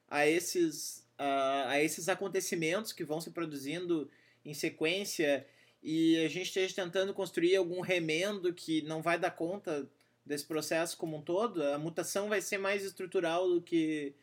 a 0.08 0.24
esses, 0.24 0.98
uh, 1.18 1.66
a 1.66 1.82
esses 1.82 2.08
acontecimentos 2.08 2.92
que 2.92 3.02
vão 3.02 3.20
se 3.20 3.32
produzindo 3.32 4.08
em 4.44 4.54
sequência 4.54 5.44
e 5.82 6.24
a 6.24 6.28
gente 6.28 6.46
esteja 6.46 6.76
tentando 6.76 7.12
construir 7.12 7.56
algum 7.56 7.80
remendo 7.80 8.54
que 8.54 8.82
não 8.82 9.02
vai 9.02 9.18
dar 9.18 9.32
conta 9.32 9.90
desse 10.24 10.46
processo 10.46 10.96
como 10.96 11.16
um 11.16 11.22
todo, 11.22 11.62
a 11.62 11.78
mutação 11.78 12.28
vai 12.28 12.40
ser 12.40 12.58
mais 12.58 12.84
estrutural 12.84 13.48
do 13.48 13.62
que. 13.62 14.14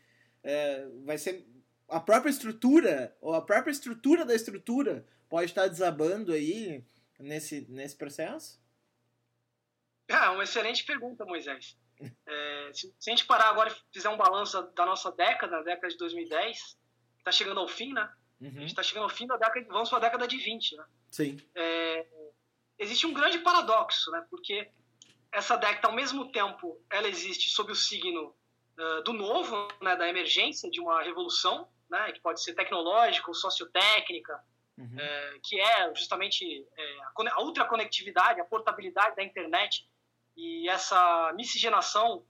É, 0.44 0.88
vai 1.06 1.18
ser. 1.18 1.46
A 1.88 2.00
própria 2.00 2.30
estrutura, 2.30 3.16
ou 3.20 3.34
a 3.34 3.42
própria 3.42 3.72
estrutura 3.72 4.24
da 4.24 4.36
estrutura, 4.36 5.06
pode 5.28 5.46
estar 5.46 5.68
desabando 5.68 6.32
aí 6.32 6.84
nesse, 7.20 7.66
nesse 7.70 7.96
processo? 7.96 8.60
É, 10.08 10.30
uma 10.30 10.44
excelente 10.44 10.86
pergunta, 10.86 11.26
Moisés. 11.26 11.78
É, 12.26 12.72
se, 12.74 12.94
se, 12.98 13.10
a 13.10 13.16
gente 13.16 13.26
parar 13.26 13.50
agora 13.50 13.70
e 13.70 13.94
fizer 13.94 14.10
um 14.10 14.18
balanço 14.18 14.62
da 14.74 14.86
nossa 14.86 15.12
década, 15.12 15.58
a 15.58 15.64
década 15.64 15.90
de 15.90 15.98
2010, 15.98 16.78
está 17.18 17.32
chegando 17.32 17.60
ao 17.60 17.68
fim, 17.68 17.94
né? 17.94 18.10
Uhum. 18.40 18.48
A 18.48 18.60
gente 18.60 18.70
está 18.70 18.84
chegando 18.84 19.04
ao 19.04 19.10
fim 19.10 19.28
da 19.28 19.36
década, 19.36 19.66
vamos 19.70 19.90
para 19.90 19.98
a 19.98 20.02
década 20.02 20.28
de 20.28 20.38
20, 20.38 20.78
né? 20.78 20.86
Sim. 21.12 21.38
É, 21.54 22.08
existe 22.78 23.06
um 23.06 23.14
grande 23.14 23.40
paradoxo, 23.40 24.10
né? 24.12 24.26
Porque 24.30 24.72
essa 25.31 25.56
década, 25.56 25.88
ao 25.88 25.93
mesmo 25.93 26.31
tempo, 26.31 26.81
ela 26.89 27.07
existe 27.07 27.49
sob 27.49 27.72
o 27.72 27.76
signo 27.76 28.35
uh, 28.77 29.03
do 29.03 29.14
novo, 29.14 29.68
né? 29.81 29.95
Da 29.95 30.07
emergência, 30.07 30.69
de 30.69 30.80
uma 30.80 31.01
revolução, 31.01 31.68
né? 31.89 32.11
Que 32.11 32.19
pode 32.19 32.41
ser 32.41 32.53
tecnológica 32.53 33.30
ou 33.30 33.34
sociotécnica, 33.34 34.43
uhum. 34.77 34.97
que 35.43 35.60
é 35.60 35.93
justamente 35.95 36.65
é, 36.77 36.99
a 37.31 37.41
ultraconectividade, 37.41 38.41
a 38.41 38.45
portabilidade 38.45 39.15
da 39.15 39.23
internet 39.23 39.88
e 40.35 40.69
essa 40.69 41.34
miscigenação 41.34 42.26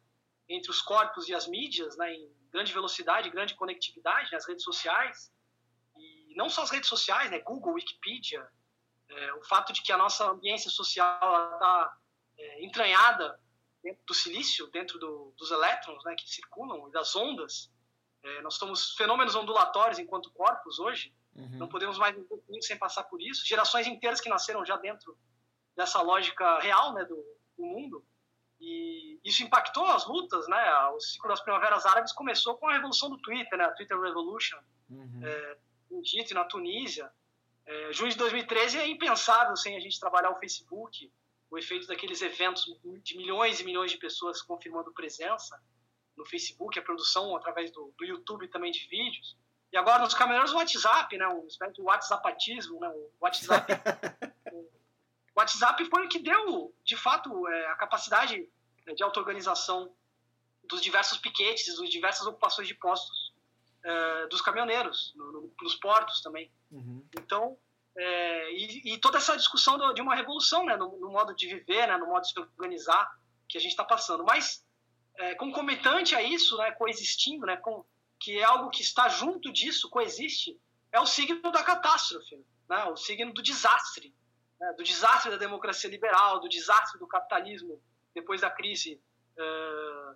entre 0.47 0.71
os 0.71 0.81
corpos 0.81 1.29
e 1.29 1.35
as 1.35 1.47
mídias, 1.47 1.95
né, 1.95 2.11
em 2.11 2.27
grande 2.51 2.73
velocidade, 2.73 3.29
grande 3.29 3.53
conectividade, 3.53 4.31
nas 4.31 4.47
redes 4.47 4.63
sociais, 4.63 5.31
e 5.95 6.33
não 6.35 6.49
só 6.49 6.63
as 6.63 6.71
redes 6.71 6.89
sociais, 6.89 7.29
né, 7.29 7.39
Google, 7.39 7.73
Wikipedia, 7.73 8.47
o 9.37 9.43
fato 9.43 9.71
de 9.73 9.83
que 9.83 9.91
a 9.91 9.97
nossa 9.97 10.29
ambiência 10.29 10.71
social 10.71 11.53
está 11.53 11.97
é, 12.39 12.65
entranhada 12.65 13.39
dentro 13.83 14.03
do 14.07 14.13
silício, 14.13 14.67
dentro 14.67 14.97
do, 14.97 15.33
dos 15.37 15.51
elétrons 15.51 16.03
né, 16.03 16.15
que 16.15 16.29
circulam 16.29 16.87
e 16.87 16.91
das 16.91 17.15
ondas. 17.15 17.71
É, 18.23 18.41
nós 18.41 18.55
somos 18.55 18.95
fenômenos 18.95 19.35
ondulatórios 19.35 19.99
enquanto 19.99 20.31
corpos 20.31 20.79
hoje, 20.79 21.13
Uhum. 21.39 21.57
Não 21.57 21.67
podemos 21.67 21.97
mais 21.97 22.15
viver 22.15 22.61
sem 22.61 22.77
passar 22.77 23.03
por 23.03 23.21
isso. 23.21 23.47
Gerações 23.47 23.87
inteiras 23.87 24.19
que 24.19 24.29
nasceram 24.29 24.65
já 24.65 24.75
dentro 24.77 25.17
dessa 25.75 26.01
lógica 26.01 26.59
real 26.59 26.93
né, 26.93 27.05
do, 27.05 27.15
do 27.57 27.65
mundo. 27.65 28.05
E 28.59 29.19
isso 29.23 29.41
impactou 29.41 29.85
as 29.85 30.05
lutas, 30.05 30.47
né? 30.49 30.73
O 30.89 30.99
ciclo 30.99 31.29
das 31.29 31.39
primaveras 31.39 31.85
árabes 31.85 32.11
começou 32.11 32.57
com 32.57 32.67
a 32.67 32.73
revolução 32.73 33.09
do 33.09 33.17
Twitter, 33.17 33.57
né? 33.57 33.63
A 33.63 33.71
Twitter 33.71 33.97
Revolution, 33.97 34.57
uhum. 34.89 35.21
é, 35.23 35.57
no 35.89 36.01
Egito 36.01 36.31
e 36.31 36.33
na 36.33 36.43
Tunísia. 36.43 37.09
É, 37.65 37.93
junho 37.93 38.11
de 38.11 38.17
2013 38.17 38.79
é 38.79 38.87
impensável 38.87 39.55
sem 39.55 39.77
a 39.77 39.79
gente 39.79 39.97
trabalhar 39.97 40.31
o 40.31 40.39
Facebook, 40.39 41.09
o 41.51 41.57
efeito 41.57 41.87
daqueles 41.87 42.21
eventos 42.21 42.65
de 43.03 43.17
milhões 43.17 43.59
e 43.59 43.63
milhões 43.63 43.91
de 43.91 43.97
pessoas 43.97 44.41
confirmando 44.41 44.93
presença 44.93 45.59
no 46.15 46.25
Facebook, 46.25 46.77
a 46.77 46.81
produção 46.81 47.35
através 47.35 47.71
do, 47.71 47.93
do 47.97 48.05
YouTube 48.05 48.47
também 48.49 48.71
de 48.71 48.87
vídeos. 48.87 49.37
E 49.71 49.77
agora 49.77 50.03
nos 50.03 50.13
caminhoneiros 50.13 50.51
o 50.51 50.57
WhatsApp, 50.57 51.17
né? 51.17 51.27
O 51.27 51.47
espécie 51.47 51.81
WhatsAppatismo, 51.81 52.79
né? 52.79 52.89
O 52.89 53.11
WhatsApp. 53.21 53.71
o 54.51 55.39
WhatsApp 55.39 55.85
foi 55.85 56.05
o 56.05 56.09
que 56.09 56.19
deu, 56.19 56.73
de 56.83 56.97
fato, 56.97 57.47
é, 57.47 57.67
a 57.67 57.75
capacidade 57.75 58.49
de 58.95 59.03
auto-organização 59.03 59.93
dos 60.63 60.81
diversos 60.81 61.17
piquetes, 61.17 61.77
das 61.77 61.89
diversas 61.89 62.25
ocupações 62.27 62.67
de 62.67 62.75
postos 62.75 63.33
é, 63.83 64.27
dos 64.27 64.41
caminhoneiros, 64.41 65.13
no, 65.15 65.31
no, 65.31 65.53
nos 65.61 65.75
portos 65.75 66.21
também. 66.21 66.51
Uhum. 66.71 67.05
Então, 67.17 67.57
é, 67.97 68.51
e, 68.53 68.93
e, 68.93 68.97
toda 68.97 69.17
essa 69.17 69.35
discussão 69.35 69.77
do, 69.77 69.93
de 69.93 70.01
uma 70.01 70.15
revolução, 70.15 70.65
né? 70.65 70.77
No, 70.77 70.97
no, 70.99 71.09
modo 71.09 71.35
de 71.35 71.47
viver, 71.47 71.87
né? 71.87 71.97
No 71.97 72.07
modo 72.07 72.21
de 72.21 72.31
se 72.31 72.39
organizar 72.39 73.09
que 73.47 73.57
a 73.57 73.61
gente 73.61 73.71
está 73.71 73.83
passando. 73.83 74.23
Mas, 74.23 74.63
é, 75.17 75.35
concomitante 75.35 76.15
a 76.15 76.21
isso, 76.21 76.57
né? 76.57 76.71
Coexistindo, 76.71 77.45
né? 77.45 77.57
Com, 77.57 77.85
que 78.19 78.37
é 78.37 78.43
algo 78.43 78.69
que 78.69 78.81
está 78.81 79.07
junto 79.07 79.51
disso, 79.51 79.89
coexiste, 79.89 80.59
é 80.91 80.99
o 80.99 81.05
signo 81.05 81.51
da 81.51 81.63
catástrofe, 81.63 82.43
né? 82.67 82.83
o 82.85 82.97
signo 82.97 83.33
do 83.33 83.41
desastre, 83.41 84.13
né? 84.59 84.73
do 84.73 84.83
desastre 84.83 85.31
da 85.31 85.37
democracia 85.37 85.89
liberal, 85.89 86.39
do 86.39 86.49
desastre 86.49 86.99
do 86.99 87.07
capitalismo 87.07 87.81
depois 88.13 88.41
da 88.41 88.49
crise 88.49 89.01
uh, 89.37 90.15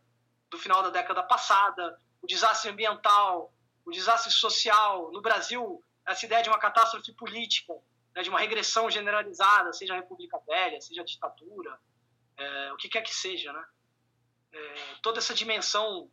do 0.50 0.58
final 0.58 0.84
da 0.84 0.90
década 0.90 1.24
passada, 1.24 1.98
o 2.22 2.28
desastre 2.28 2.70
ambiental, 2.70 3.54
o 3.86 3.92
desastre 3.92 4.32
social. 4.32 5.12
No 5.12 5.22
Brasil, 5.22 5.84
essa 6.06 6.26
ideia 6.26 6.44
de 6.44 6.50
uma 6.50 6.60
catástrofe 6.60 7.14
política, 7.14 7.74
né, 8.16 8.22
de 8.22 8.30
uma 8.30 8.40
regressão 8.40 8.90
generalizada, 8.90 9.74
seja 9.74 9.94
a 9.94 9.98
República 9.98 10.40
Velha, 10.46 10.80
seja 10.82 11.02
a 11.02 11.06
ditadura, 11.06 11.80
é, 12.38 12.74
o 12.74 12.78
que 12.78 12.90
quer 12.90 13.02
que 13.02 13.14
seja, 13.14 13.52
né? 13.54 13.66
É, 14.52 14.96
toda 15.02 15.18
essa 15.20 15.34
dimensão 15.34 16.12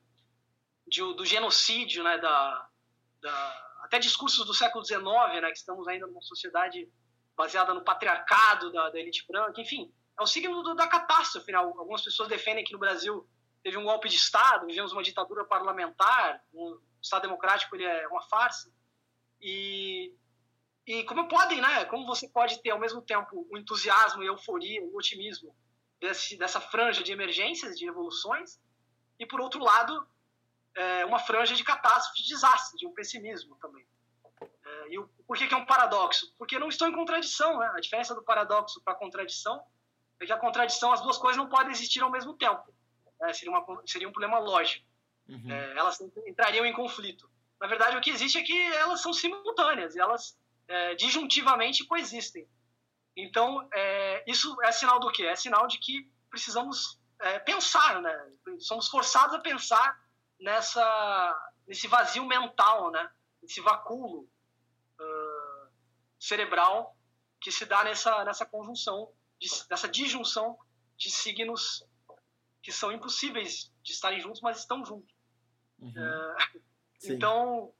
de, 0.87 1.01
do 1.15 1.25
genocídio, 1.25 2.03
né, 2.03 2.19
da, 2.19 2.69
da, 3.21 3.71
até 3.83 3.99
discursos 3.99 4.47
do 4.47 4.55
século 4.55 4.85
XIX, 4.85 5.03
né, 5.41 5.51
que 5.51 5.59
estamos 5.59 5.87
ainda 5.87 6.07
numa 6.07 6.23
sociedade 6.23 6.91
baseada 7.37 7.73
no 7.73 7.85
patriarcado 7.85 8.73
da, 8.73 8.91
da 8.91 8.99
elite 8.99 9.25
branca, 9.27 9.61
enfim, 9.61 9.93
é 10.19 10.23
o 10.23 10.27
signo 10.27 10.63
do, 10.63 10.75
da 10.75 10.87
catástrofe. 10.87 11.51
Né? 11.53 11.59
Algumas 11.59 12.03
pessoas 12.03 12.29
defendem 12.29 12.65
que 12.65 12.73
no 12.73 12.79
Brasil 12.79 13.27
teve 13.63 13.77
um 13.77 13.85
golpe 13.85 14.09
de 14.09 14.17
Estado, 14.17 14.67
vivemos 14.67 14.93
uma 14.93 15.03
ditadura 15.03 15.45
parlamentar, 15.45 16.43
um 16.53 16.79
Estado 17.01 17.23
democrático 17.23 17.75
ele 17.77 17.85
é 17.85 18.07
uma 18.09 18.23
farsa. 18.23 18.71
E, 19.41 20.15
e 20.87 21.05
como 21.05 21.29
podem, 21.29 21.61
né? 21.61 21.85
Como 21.87 22.07
você 22.07 22.29
pode 22.29 22.63
ter 22.63 22.71
ao 22.71 22.79
mesmo 22.79 23.01
tempo 23.01 23.47
o 23.51 23.57
entusiasmo 23.57 24.23
e 24.23 24.27
a 24.27 24.31
euforia, 24.31 24.83
o 24.83 24.97
otimismo 24.97 25.55
desse, 26.01 26.37
dessa 26.37 26.61
franja 26.61 27.03
de 27.03 27.13
emergências, 27.13 27.79
de 27.79 27.85
revoluções, 27.85 28.59
e 29.19 29.27
por 29.27 29.41
outro 29.41 29.63
lado, 29.63 30.07
é, 30.75 31.05
uma 31.05 31.19
franja 31.19 31.55
de 31.55 31.65
catástrofe, 31.65 32.23
de 32.23 32.29
desastre, 32.29 32.79
de 32.79 32.87
um 32.87 32.93
pessimismo 32.93 33.57
também. 33.57 33.87
É, 34.65 34.93
e 34.93 34.99
o, 34.99 35.09
por 35.27 35.37
que, 35.37 35.47
que 35.47 35.55
é 35.55 35.57
um 35.57 35.67
paradoxo? 35.67 36.35
Porque 36.39 36.59
não 36.59 36.69
estão 36.69 36.89
em 36.89 36.93
contradição. 36.93 37.59
Né? 37.59 37.71
A 37.75 37.81
diferença 37.81 38.15
do 38.15 38.23
paradoxo 38.23 38.81
para 38.83 38.95
a 38.95 38.97
contradição 38.97 39.63
é 40.19 40.27
que 40.27 40.33
a 40.33 40.39
contradição, 40.39 40.93
as 40.93 41.01
duas 41.01 41.19
coisas 41.19 41.37
não 41.37 41.49
podem 41.49 41.71
existir 41.71 42.03
ao 42.03 42.11
mesmo 42.11 42.35
tempo. 42.35 42.73
É, 43.23 43.33
seria, 43.33 43.53
uma, 43.53 43.83
seria 43.87 44.09
um 44.09 44.13
problema 44.13 44.39
lógico. 44.39 44.87
Uhum. 45.29 45.51
É, 45.51 45.79
elas 45.79 46.01
entrariam 46.27 46.65
em 46.65 46.73
conflito. 46.73 47.30
Na 47.61 47.67
verdade, 47.67 47.97
o 47.97 48.01
que 48.01 48.11
existe 48.11 48.39
é 48.39 48.43
que 48.43 48.59
elas 48.73 49.03
são 49.03 49.13
simultâneas, 49.13 49.95
elas 49.95 50.39
é, 50.67 50.95
disjuntivamente 50.95 51.85
coexistem. 51.85 52.49
Então, 53.17 53.69
é, 53.73 54.25
isso 54.27 54.57
é 54.63 54.73
sinal 54.73 54.99
do 54.99 55.11
quê? 55.13 55.25
É 55.25 55.37
sinal 55.37 55.67
de 55.67 55.79
que 55.79 56.11
precisamos 56.31 56.99
é, 57.19 57.39
pensar, 57.39 58.01
né? 58.01 58.33
Somos 58.61 58.89
forçados 58.89 59.35
a 59.35 59.41
pensar 59.41 60.01
nessa, 60.39 61.53
nesse 61.67 61.87
vazio 61.87 62.25
mental, 62.25 62.91
né? 62.91 63.11
Nesse 63.43 63.61
vacúolo 63.61 64.29
uh, 65.01 65.69
cerebral 66.19 66.97
que 67.41 67.51
se 67.51 67.65
dá 67.65 67.85
nessa, 67.85 68.25
nessa 68.25 68.47
conjunção, 68.47 69.13
de, 69.39 69.49
nessa 69.69 69.89
disjunção 69.89 70.59
de 70.97 71.11
signos 71.11 71.85
que 72.63 72.71
são 72.71 72.93
impossíveis 72.93 73.73
de 73.83 73.93
estarem 73.93 74.21
juntos, 74.21 74.41
mas 74.43 74.59
estão 74.59 74.85
juntos. 74.85 75.15
Uhum. 75.79 75.91
Uh, 75.91 76.63
então, 77.05 77.73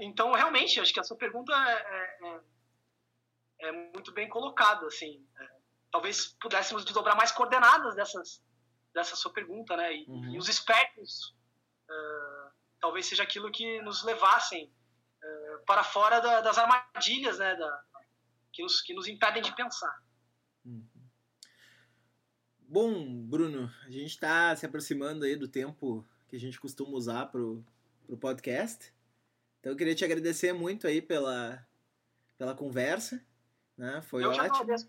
então, 0.00 0.32
realmente, 0.32 0.80
acho 0.80 0.92
que 0.92 1.00
a 1.00 1.04
sua 1.04 1.16
pergunta 1.16 1.52
é, 1.52 2.18
é, 2.22 3.68
é 3.68 3.72
muito 3.72 4.12
bem 4.12 4.28
colocada. 4.28 4.86
Assim, 4.86 5.24
é, 5.38 5.48
talvez 5.90 6.36
pudéssemos 6.40 6.84
desdobrar 6.84 7.16
mais 7.16 7.30
coordenadas 7.32 7.94
dessas, 7.94 8.42
dessa 8.92 9.14
sua 9.16 9.32
pergunta, 9.32 9.76
né? 9.76 9.94
E, 9.94 10.04
uhum. 10.08 10.34
e 10.34 10.38
os 10.38 10.48
espertos 10.48 11.34
uh, 11.88 12.50
talvez 12.80 13.06
seja 13.06 13.22
aquilo 13.22 13.50
que 13.50 13.80
nos 13.82 14.02
levassem 14.02 14.72
uh, 15.22 15.64
para 15.64 15.84
fora 15.84 16.20
da, 16.20 16.40
das 16.40 16.58
armadilhas, 16.58 17.38
né? 17.38 17.54
Da, 17.54 17.84
que, 18.52 18.62
nos, 18.62 18.80
que 18.80 18.94
nos 18.94 19.06
impedem 19.06 19.42
de 19.42 19.54
pensar. 19.54 20.02
Uhum. 20.64 20.84
Bom, 22.68 23.22
Bruno, 23.22 23.72
a 23.84 23.90
gente 23.90 24.06
está 24.06 24.56
se 24.56 24.66
aproximando 24.66 25.24
aí 25.24 25.36
do 25.36 25.46
tempo 25.46 26.04
que 26.28 26.34
a 26.34 26.40
gente 26.40 26.58
costuma 26.58 26.96
usar 26.96 27.26
para 27.26 27.40
o 27.40 27.64
podcast. 28.14 28.92
Então 29.60 29.72
eu 29.72 29.76
queria 29.76 29.94
te 29.94 30.04
agradecer 30.04 30.52
muito 30.52 30.86
aí 30.86 31.00
pela, 31.00 31.66
pela 32.36 32.54
conversa. 32.54 33.24
Né? 33.74 34.02
Foi 34.02 34.22
eu 34.22 34.28
ótimo. 34.28 34.44
Agradeço, 34.44 34.86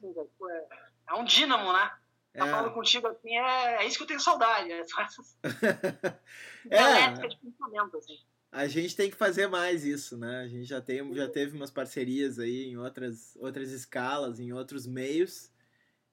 é 1.10 1.14
um 1.14 1.24
dínamo, 1.24 1.72
né? 1.72 1.92
Tá 2.34 2.46
é. 2.46 2.52
falando 2.52 2.74
contigo 2.74 3.08
assim, 3.08 3.36
é, 3.38 3.84
é 3.84 3.88
isso 3.88 3.98
que 3.98 4.04
eu 4.04 4.08
tenho 4.08 4.20
saudade. 4.20 4.70
É, 4.70 4.84
é. 6.70 7.28
de 7.28 7.38
pensamento, 7.38 7.98
assim. 7.98 8.20
A 8.52 8.68
gente 8.68 8.96
tem 8.96 9.10
que 9.10 9.18
fazer 9.18 9.48
mais 9.48 9.84
isso, 9.84 10.18
né? 10.18 10.42
A 10.42 10.48
gente 10.48 10.66
já, 10.66 10.82
tem, 10.82 11.14
já 11.14 11.28
teve 11.28 11.56
umas 11.56 11.72
parcerias 11.72 12.40
aí 12.40 12.66
em 12.66 12.78
outras, 12.78 13.36
outras 13.38 13.72
escalas, 13.72 14.40
em 14.40 14.54
outros 14.54 14.86
meios. 14.86 15.52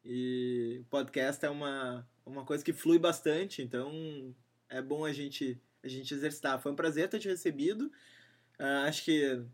E 0.05 0.81
o 0.83 0.85
podcast 0.87 1.45
é 1.45 1.51
uma, 1.51 2.09
uma 2.27 2.45
coisa 2.45 2.65
que 2.65 2.73
flui 2.73 2.99
bastante, 2.99 3.63
então 3.63 4.35
é 4.69 4.83
bom 4.83 5.05
a 5.05 5.13
gente, 5.13 5.61
a 5.85 5.89
gente 5.89 6.13
exercitar. 6.15 6.61
Foi 6.61 6.73
um 6.73 6.77
prazer 6.77 7.09
ter 7.09 7.19
te 7.19 7.29
recebido. 7.29 7.87
Uh, 8.59 8.87
acho 8.87 9.05
que 9.05 9.45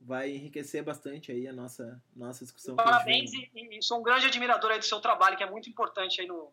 vai 0.00 0.30
enriquecer 0.30 0.82
bastante 0.82 1.32
aí 1.32 1.46
a 1.46 1.52
nossa, 1.52 2.02
nossa 2.14 2.44
discussão. 2.44 2.76
Parabéns 2.76 3.32
e, 3.32 3.50
e, 3.54 3.82
sou 3.82 4.00
um 4.00 4.02
grande 4.02 4.26
admirador 4.26 4.70
aí 4.70 4.78
do 4.78 4.84
seu 4.84 5.00
trabalho, 5.00 5.36
que 5.36 5.42
é 5.42 5.50
muito 5.50 5.68
importante 5.68 6.20
aí 6.20 6.26
no, 6.26 6.52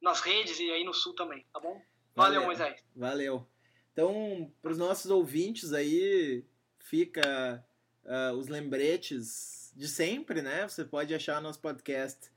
nas 0.00 0.20
redes 0.20 0.58
e 0.58 0.70
aí 0.70 0.84
no 0.84 0.92
Sul 0.94 1.14
também, 1.14 1.44
tá 1.52 1.60
bom? 1.60 1.80
Valeu, 2.14 2.40
Valeu. 2.40 2.42
Moisés. 2.44 2.84
Valeu. 2.94 3.48
Então, 3.92 4.52
para 4.60 4.72
os 4.72 4.78
nossos 4.78 5.10
ouvintes 5.10 5.72
aí, 5.72 6.44
fica 6.78 7.64
uh, 8.04 8.36
os 8.36 8.48
lembretes 8.48 9.72
de 9.76 9.88
sempre, 9.88 10.42
né? 10.42 10.68
Você 10.68 10.84
pode 10.84 11.14
achar 11.14 11.40
nosso 11.40 11.60
podcast 11.60 12.30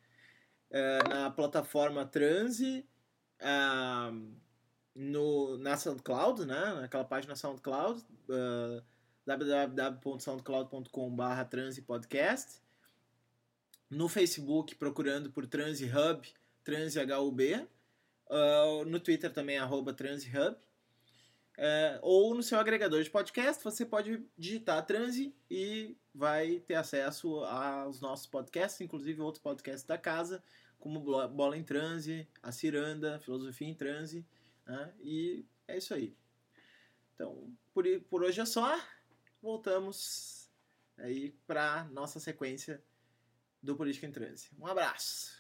uh, 0.71 1.09
na 1.09 1.31
plataforma 1.31 2.05
Transe, 2.05 2.85
uh, 3.41 4.35
no, 4.95 5.57
na 5.57 5.75
SoundCloud, 5.77 6.45
né? 6.45 6.73
Naquela 6.81 7.03
página 7.03 7.35
SoundCloud, 7.35 8.03
uh, 8.29 8.81
www.soundcloud.com.br 9.25 11.43
transipodcast. 11.49 12.61
No 13.89 14.07
Facebook, 14.07 14.75
procurando 14.75 15.31
por 15.31 15.45
TransHub, 15.45 16.27
TransHUB. 16.63 17.67
Uh, 18.29 18.85
no 18.85 18.99
Twitter 18.99 19.31
também, 19.31 19.57
arroba 19.57 19.93
TransHub. 19.93 20.55
Uh, 21.57 21.99
ou 22.01 22.33
no 22.33 22.41
seu 22.41 22.59
agregador 22.59 23.03
de 23.03 23.09
podcast, 23.09 23.63
você 23.63 23.85
pode 23.85 24.25
digitar 24.37 24.85
Transi 24.85 25.35
e 25.49 25.97
vai 26.13 26.59
ter 26.59 26.75
acesso 26.75 27.43
aos 27.43 28.01
nossos 28.01 28.25
podcasts, 28.25 28.81
inclusive 28.81 29.21
outros 29.21 29.43
podcasts 29.43 29.83
da 29.83 29.97
casa, 29.97 30.43
como 30.79 30.99
Bola 30.99 31.57
em 31.57 31.63
Transe, 31.63 32.27
A 32.41 32.51
Ciranda, 32.51 33.19
Filosofia 33.19 33.67
em 33.67 33.75
Transe, 33.75 34.25
né? 34.65 34.93
e 34.99 35.45
é 35.67 35.77
isso 35.77 35.93
aí. 35.93 36.15
Então, 37.15 37.55
por, 37.73 37.85
por 38.09 38.23
hoje 38.23 38.41
é 38.41 38.45
só. 38.45 38.79
Voltamos 39.41 40.49
aí 40.97 41.31
para 41.47 41.85
nossa 41.85 42.19
sequência 42.19 42.83
do 43.61 43.75
Política 43.75 44.07
em 44.07 44.11
Transe. 44.11 44.49
Um 44.59 44.67
abraço! 44.67 45.31